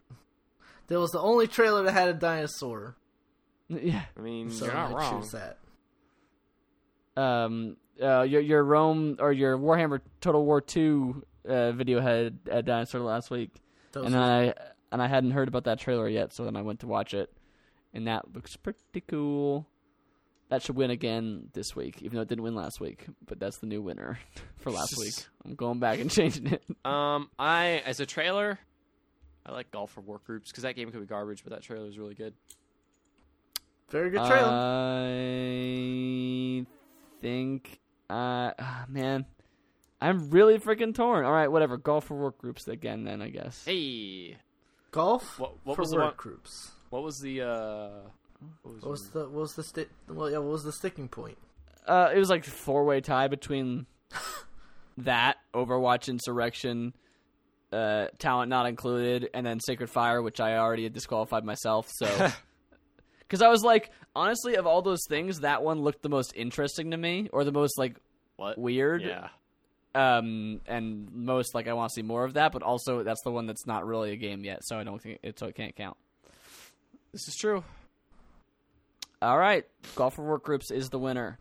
That 0.87 0.99
was 0.99 1.11
the 1.11 1.19
only 1.19 1.47
trailer 1.47 1.83
that 1.83 1.91
had 1.91 2.09
a 2.09 2.13
dinosaur, 2.13 2.95
Yeah. 3.69 4.03
I 4.17 4.21
mean, 4.21 4.49
so 4.49 4.65
you're 4.65 4.73
not 4.73 4.91
I 4.91 4.93
wrong. 4.93 5.21
choose 5.21 5.31
that. 5.31 5.57
Um. 7.21 7.77
Uh. 8.01 8.21
Your 8.21 8.41
your 8.41 8.63
Rome 8.63 9.17
or 9.19 9.31
your 9.31 9.57
Warhammer 9.57 10.01
Total 10.21 10.43
War 10.43 10.61
Two 10.61 11.23
uh, 11.47 11.71
video 11.73 11.99
had 12.01 12.39
a 12.49 12.61
dinosaur 12.63 13.01
last 13.01 13.29
week. 13.29 13.51
Those 13.91 14.07
and 14.07 14.15
are- 14.15 14.21
I 14.21 14.53
and 14.91 15.01
I 15.01 15.07
hadn't 15.07 15.31
heard 15.31 15.47
about 15.47 15.65
that 15.65 15.79
trailer 15.79 16.07
yet, 16.07 16.33
so 16.33 16.45
then 16.45 16.55
I 16.55 16.61
went 16.61 16.79
to 16.81 16.87
watch 16.87 17.13
it, 17.13 17.31
and 17.93 18.07
that 18.07 18.33
looks 18.33 18.55
pretty 18.55 19.01
cool. 19.07 19.67
That 20.49 20.61
should 20.61 20.75
win 20.75 20.91
again 20.91 21.49
this 21.53 21.75
week, 21.75 22.01
even 22.01 22.15
though 22.17 22.21
it 22.21 22.27
didn't 22.27 22.43
win 22.43 22.53
last 22.55 22.79
week. 22.79 23.05
But 23.25 23.39
that's 23.39 23.57
the 23.57 23.65
new 23.65 23.81
winner 23.81 24.19
for 24.57 24.71
last 24.71 24.97
week. 24.99 25.13
I'm 25.45 25.55
going 25.55 25.79
back 25.79 25.99
and 25.99 26.11
changing 26.17 26.47
it. 26.47 26.63
Um, 26.85 27.29
I 27.39 27.81
as 27.85 27.99
a 27.99 28.05
trailer, 28.05 28.59
I 29.45 29.51
like 29.51 29.71
Golf 29.71 29.91
for 29.91 30.01
Work 30.01 30.25
Groups 30.25 30.51
because 30.51 30.63
that 30.63 30.75
game 30.75 30.91
could 30.91 30.99
be 30.99 31.05
garbage, 31.07 31.43
but 31.43 31.53
that 31.53 31.63
trailer 31.63 31.87
is 31.87 31.97
really 31.97 32.13
good. 32.15 32.33
very 33.89 34.09
good 34.11 34.25
trailer. 34.27 34.49
I 35.73 36.65
think, 37.21 37.79
uh, 38.09 38.51
man, 38.89 39.25
I'm 40.01 40.29
really 40.29 40.59
freaking 40.59 40.93
torn. 40.93 41.25
All 41.25 41.31
right, 41.31 41.47
whatever. 41.47 41.77
Golf 41.77 42.05
for 42.05 42.15
work 42.17 42.37
groups 42.37 42.67
again, 42.67 43.05
then 43.05 43.21
I 43.21 43.29
guess. 43.29 43.63
Hey, 43.65 44.37
Golf 44.91 45.39
what- 45.39 45.55
what 45.65 45.75
for 45.77 45.81
was 45.81 45.91
the 45.91 45.97
work 45.97 46.05
one- 46.05 46.15
groups. 46.17 46.71
What 46.93 47.01
was 47.01 47.17
the 47.17 47.41
uh? 47.41 47.89
What 48.61 48.73
was, 48.75 48.83
What 48.83 48.91
was 48.91 49.09
the 49.09 49.19
what 49.21 49.31
was 49.31 49.55
the 49.55 49.63
sti- 49.63 49.87
well 50.07 50.29
yeah 50.29 50.37
what 50.37 50.51
was 50.51 50.63
the 50.63 50.71
sticking 50.71 51.07
point? 51.07 51.39
Uh, 51.87 52.11
it 52.13 52.19
was 52.19 52.29
like 52.29 52.45
four 52.45 52.85
way 52.85 53.01
tie 53.01 53.27
between 53.27 53.87
that 54.99 55.37
Overwatch 55.55 56.07
Insurrection, 56.07 56.93
uh, 57.71 58.09
talent 58.19 58.49
not 58.49 58.67
included, 58.67 59.27
and 59.33 59.43
then 59.43 59.59
Sacred 59.59 59.89
Fire, 59.89 60.21
which 60.21 60.39
I 60.39 60.57
already 60.57 60.83
had 60.83 60.93
disqualified 60.93 61.43
myself. 61.43 61.89
So, 61.89 62.05
because 63.21 63.41
I 63.41 63.47
was 63.47 63.63
like, 63.63 63.89
honestly, 64.15 64.53
of 64.55 64.67
all 64.67 64.83
those 64.83 65.03
things, 65.09 65.39
that 65.39 65.63
one 65.63 65.81
looked 65.81 66.03
the 66.03 66.09
most 66.09 66.33
interesting 66.35 66.91
to 66.91 66.97
me, 66.97 67.27
or 67.33 67.43
the 67.43 67.51
most 67.51 67.75
like 67.75 67.97
what? 68.35 68.59
weird. 68.59 69.01
Yeah. 69.01 69.29
Um, 69.95 70.61
and 70.67 71.11
most 71.11 71.55
like 71.55 71.67
I 71.67 71.73
want 71.73 71.89
to 71.89 71.95
see 71.95 72.03
more 72.03 72.23
of 72.23 72.35
that, 72.35 72.51
but 72.51 72.61
also 72.61 73.01
that's 73.01 73.23
the 73.23 73.31
one 73.31 73.47
that's 73.47 73.65
not 73.65 73.83
really 73.83 74.11
a 74.11 74.15
game 74.15 74.45
yet, 74.45 74.59
so 74.63 74.77
I 74.77 74.83
don't 74.83 75.01
think 75.01 75.17
it 75.23 75.39
so 75.39 75.47
it 75.47 75.55
can't 75.55 75.75
count. 75.75 75.97
This 77.13 77.27
is 77.27 77.35
true. 77.35 77.63
All 79.21 79.37
right, 79.37 79.65
golf 79.95 80.15
for 80.15 80.23
work 80.23 80.43
groups 80.43 80.71
is 80.71 80.89
the 80.89 80.99
winner. 80.99 81.37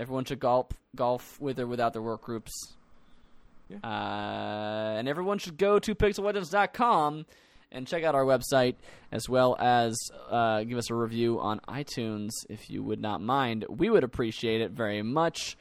Everyone 0.00 0.24
should 0.24 0.40
golf 0.40 0.68
golf 0.96 1.40
with 1.40 1.60
or 1.60 1.66
without 1.66 1.92
their 1.92 2.02
work 2.02 2.22
groups. 2.22 2.52
Yeah. 3.68 3.76
Uh, 3.84 4.98
and 4.98 5.06
everyone 5.06 5.38
should 5.38 5.56
go 5.56 5.78
to 5.78 5.94
pixellegends.com 5.94 7.26
and 7.70 7.86
check 7.86 8.04
out 8.04 8.14
our 8.14 8.24
website 8.24 8.76
as 9.10 9.28
well 9.28 9.56
as 9.58 9.96
uh, 10.30 10.64
give 10.64 10.78
us 10.78 10.90
a 10.90 10.94
review 10.94 11.40
on 11.40 11.60
iTunes 11.68 12.30
if 12.48 12.70
you 12.70 12.82
would 12.82 13.00
not 13.00 13.20
mind. 13.20 13.64
We 13.68 13.90
would 13.90 14.04
appreciate 14.04 14.60
it 14.60 14.72
very 14.72 15.02
much. 15.02 15.56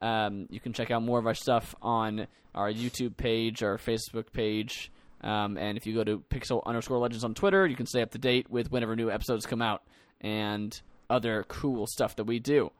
Um, 0.00 0.46
you 0.50 0.60
can 0.60 0.72
check 0.72 0.90
out 0.90 1.02
more 1.02 1.18
of 1.18 1.26
our 1.26 1.34
stuff 1.34 1.74
on 1.82 2.26
our 2.54 2.72
YouTube 2.72 3.16
page, 3.16 3.62
our 3.62 3.78
Facebook 3.78 4.32
page, 4.32 4.90
um, 5.22 5.56
and 5.56 5.76
if 5.76 5.86
you 5.86 5.94
go 5.94 6.04
to 6.04 6.22
pixel 6.30 6.64
underscore 6.66 6.98
legends 6.98 7.24
on 7.24 7.34
Twitter, 7.34 7.66
you 7.66 7.76
can 7.76 7.86
stay 7.86 8.02
up 8.02 8.10
to 8.12 8.18
date 8.18 8.50
with 8.50 8.70
whenever 8.70 8.96
new 8.96 9.10
episodes 9.10 9.46
come 9.46 9.62
out 9.62 9.82
and 10.20 10.80
other 11.08 11.44
cool 11.48 11.86
stuff 11.86 12.16
that 12.16 12.24
we 12.24 12.38
do. 12.38 12.70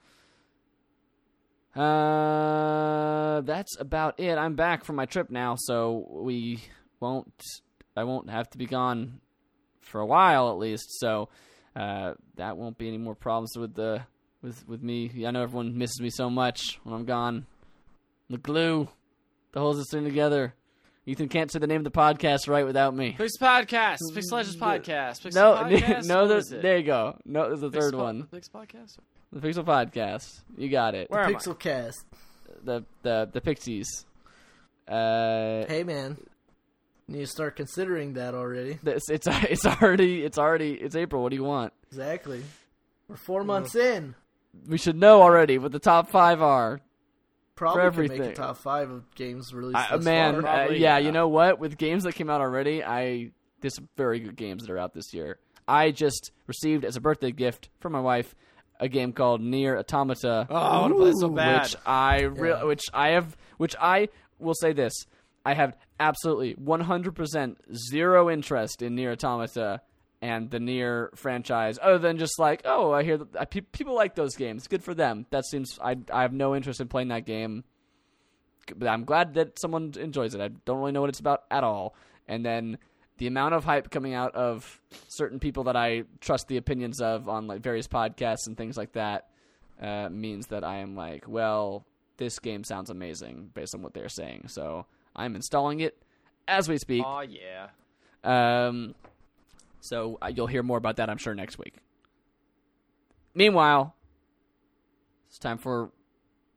Uh, 1.75 3.41
that's 3.43 3.79
about 3.79 4.21
it. 4.21 4.37
I'm 4.37 4.57
back 4.57 4.85
from 4.85 4.97
my 4.97 5.07
trip 5.07 5.31
now, 5.31 5.57
so 5.57 6.07
we 6.11 6.63
won't. 7.01 7.33
I 7.97 8.05
won't 8.05 8.31
have 8.31 8.49
to 8.51 8.59
be 8.59 8.67
gone 8.67 9.21
for 9.81 10.01
a 10.01 10.07
while 10.07 10.51
at 10.51 10.59
least. 10.59 10.99
So 10.99 11.29
uh, 11.75 12.15
that 12.37 12.57
won't 12.57 12.79
be 12.79 12.89
any 12.89 12.99
more 12.99 13.15
problems 13.15 13.57
with 13.57 13.75
the 13.75 14.03
with 14.43 14.67
with 14.69 14.83
me. 14.83 15.11
I 15.27 15.31
know 15.31 15.43
everyone 15.43 15.79
misses 15.79 16.01
me 16.01 16.11
so 16.11 16.29
much 16.29 16.79
when 16.83 16.95
I'm 16.95 17.05
gone. 17.05 17.47
The 18.29 18.39
glue 18.39 18.89
that 19.53 19.61
holds 19.61 19.79
this 19.79 19.91
thing 19.91 20.05
together. 20.05 20.55
Ethan 21.05 21.29
can't 21.29 21.51
say 21.51 21.59
the 21.59 21.67
name 21.67 21.79
of 21.79 21.85
the 21.85 21.91
podcast 21.91 22.49
right 22.49 22.65
without 22.65 22.95
me. 22.95 23.17
Pixel 23.19 23.41
Podcast, 23.41 23.99
Pixel 24.13 24.33
Legends 24.33 24.57
Podcast. 24.57 25.21
Pixel 25.23 25.35
No, 25.35 25.55
Podcast? 25.57 26.07
no, 26.07 26.21
What 26.23 26.29
there's, 26.29 26.49
there 26.49 26.77
you 26.79 26.85
go. 26.85 27.17
No, 27.25 27.49
there's 27.49 27.61
the 27.61 27.71
third 27.71 27.95
Pixel- 27.95 27.99
one. 27.99 28.23
Pixel 28.33 28.51
Podcast. 28.51 28.97
The 29.33 29.41
Pixel 29.41 29.65
Podcast. 29.65 30.43
You 30.57 30.69
got 30.69 30.95
it. 30.95 31.11
Where 31.11 31.23
am 31.25 31.35
I? 31.35 31.39
Pixel 31.39 31.59
Cast. 31.59 32.05
The 32.65 32.85
the 33.03 33.29
the 33.33 33.41
Pixies. 33.41 34.05
Uh, 34.87 35.65
Hey 35.67 35.83
man, 35.85 36.19
you 37.09 37.15
need 37.17 37.21
to 37.23 37.27
start 37.27 37.57
considering 37.57 38.13
that 38.15 38.35
already. 38.35 38.79
it's 38.85 39.09
it's 39.11 39.27
it's 39.29 39.67
already 39.67 40.23
it's 40.25 40.39
already 40.39 40.75
it's 40.75 40.95
April. 40.95 41.23
What 41.23 41.31
do 41.31 41.37
you 41.37 41.45
want? 41.45 41.73
Exactly. 41.91 42.43
We're 43.09 43.17
four 43.17 43.43
months 43.43 43.75
in. 43.75 44.15
We 44.69 44.79
should 44.79 44.97
know 44.97 45.23
already 45.23 45.59
what 45.59 45.73
the 45.73 45.79
top 45.79 46.11
five 46.11 46.43
are. 46.43 46.81
Probably 47.55 47.83
could 47.83 47.97
make 47.97 48.11
everything. 48.13 48.33
a 48.33 48.35
top 48.35 48.57
five 48.57 48.91
of 48.91 49.15
games 49.15 49.53
released. 49.55 49.77
I, 49.77 49.97
thus 49.97 50.05
man, 50.05 50.43
far. 50.43 50.51
uh, 50.51 50.69
yeah, 50.71 50.77
yeah. 50.77 50.99
you 50.99 51.13
know 51.13 51.29
what? 51.29 51.59
With 51.59 51.77
games 51.77 52.05
that 52.05 52.15
came 52.15 52.31
out 52.31 52.41
already, 52.41 52.83
I 52.83 53.31
there's 53.61 53.75
some 53.77 53.89
very 53.97 54.21
good 54.21 54.37
games 54.37 54.63
that 54.65 54.73
are 54.73 54.79
out 54.79 54.95
this 54.95 55.13
year. 55.15 55.39
I 55.69 55.91
just 55.91 56.33
received 56.47 56.85
as 56.85 56.97
a 56.97 57.01
birthday 57.01 57.31
gift 57.31 57.69
from 57.81 57.93
my 57.93 58.01
wife 58.01 58.35
a 58.81 58.89
game 58.89 59.13
called 59.13 59.41
NieR: 59.41 59.79
Automata. 59.79 60.47
Oh, 60.51 60.55
I 60.55 60.81
want 60.81 60.93
to 60.95 60.99
play 60.99 61.13
so 61.13 61.29
bad. 61.29 61.63
which 61.63 61.77
I 61.87 62.23
re- 62.23 62.49
Yeah. 62.51 62.65
which 62.65 62.83
I 62.93 63.11
have 63.11 63.37
which 63.59 63.77
I 63.81 64.09
will 64.39 64.55
say 64.55 64.73
this 64.73 64.93
I 65.45 65.55
have 65.55 65.77
absolutely 66.01 66.55
100% 66.55 67.57
zero 67.91 68.31
interest 68.31 68.83
in 68.83 68.97
NieR: 68.97 69.13
Automata 69.13 69.83
and 70.23 70.51
the 70.51 70.59
NieR 70.59 71.15
franchise 71.17 71.79
other 71.83 71.99
than 71.99 72.17
just 72.17 72.39
like 72.39 72.63
oh 72.65 72.93
I 72.93 73.03
hear 73.03 73.19
that, 73.19 73.51
pe- 73.51 73.61
people 73.61 73.95
like 73.95 74.15
those 74.15 74.37
games 74.37 74.69
good 74.69 74.83
for 74.83 74.95
them 74.95 75.27
that 75.31 75.45
seems 75.45 75.79
I 75.83 75.97
I 76.11 76.23
have 76.23 76.33
no 76.33 76.57
interest 76.57 76.81
in 76.81 76.89
playing 76.89 77.09
that 77.09 77.27
game 77.27 77.65
but 78.77 78.89
I'm 78.89 79.05
glad 79.05 79.35
that 79.35 79.59
someone 79.59 79.93
enjoys 79.99 80.35
it 80.35 80.41
I 80.41 80.49
don't 80.49 80.79
really 80.79 80.93
know 80.93 81.01
what 81.01 81.11
it's 81.11 81.21
about 81.21 81.43
at 81.51 81.65
all 81.65 81.95
and 82.27 82.47
then 82.47 82.79
the 83.19 83.27
amount 83.27 83.55
of 83.55 83.65
hype 83.65 83.91
coming 83.91 84.15
out 84.15 84.35
of 84.35 84.81
certain 85.09 85.39
people 85.39 85.65
that 85.65 85.77
I 85.77 86.05
trust 86.21 86.49
the 86.49 86.57
opinions 86.57 87.01
of 87.01 87.29
on 87.29 87.47
like 87.47 87.61
various 87.61 87.87
podcasts 87.87 88.47
and 88.47 88.57
things 88.57 88.77
like 88.77 88.93
that 88.93 89.29
uh, 89.81 90.09
means 90.11 90.49
that 90.49 90.65
I 90.65 90.79
am 90.79 90.97
like, 90.97 91.29
well, 91.29 91.85
this 92.17 92.39
game 92.39 92.65
sounds 92.65 92.91
amazing 92.91 93.51
based 93.55 93.75
on 93.75 93.83
what 93.83 93.95
they're 93.95 94.09
saying. 94.09 94.47
So 94.49 94.87
I'm 95.15 95.37
installing 95.37 95.81
it 95.81 96.03
as 96.49 96.69
we 96.69 96.79
speak. 96.79 97.05
Oh 97.07 97.21
yeah. 97.21 97.69
Um, 98.25 98.95
so 99.83 100.17
uh, 100.23 100.31
you'll 100.35 100.47
hear 100.47 100.63
more 100.63 100.79
about 100.79 100.97
that, 100.97 101.11
I'm 101.11 101.19
sure, 101.19 101.35
next 101.35 101.59
week. 101.59 101.75
Meanwhile, 103.35 103.95
it's 105.29 105.39
time 105.39 105.59
for 105.59 105.91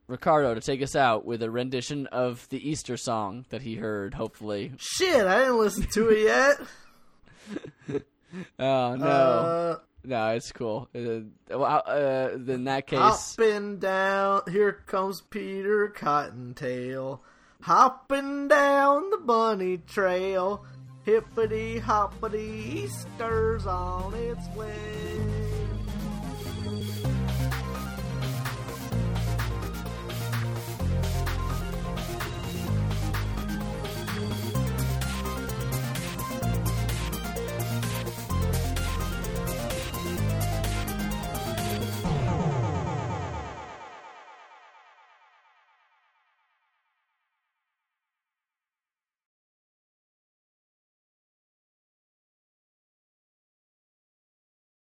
Ricardo 0.08 0.54
to 0.54 0.62
take 0.62 0.82
us 0.82 0.96
out 0.96 1.26
with 1.26 1.42
a 1.42 1.50
rendition 1.50 2.06
of 2.08 2.48
the 2.50 2.70
Easter 2.70 2.98
song 2.98 3.46
that 3.50 3.64
he 3.64 3.76
heard, 3.76 4.14
hopefully. 4.14 4.72
Shit, 4.78 5.26
I 5.26 5.40
didn't 5.40 5.58
listen 5.58 5.88
to 5.94 6.10
it 6.10 6.24
yet. 6.24 8.02
Oh, 8.60 8.96
no. 8.96 9.06
Uh, 9.06 9.78
no, 10.04 10.28
it's 10.32 10.52
cool. 10.52 10.90
Uh, 10.94 11.22
well, 11.50 11.84
uh, 11.86 12.32
in 12.34 12.66
that 12.66 12.86
case, 12.86 13.00
hopping 13.00 13.80
down, 13.80 14.42
here 14.52 14.74
comes 14.74 15.22
Peter 15.22 15.88
Cottontail. 15.88 17.22
Hopping 17.62 18.48
down 18.50 19.10
the 19.10 19.18
bunny 19.18 19.78
trail. 19.78 20.66
Hippity 21.06 21.78
hoppity, 21.78 22.84
Easter's 22.84 23.68
on 23.68 24.16
its 24.16 24.48
way. 24.56 25.55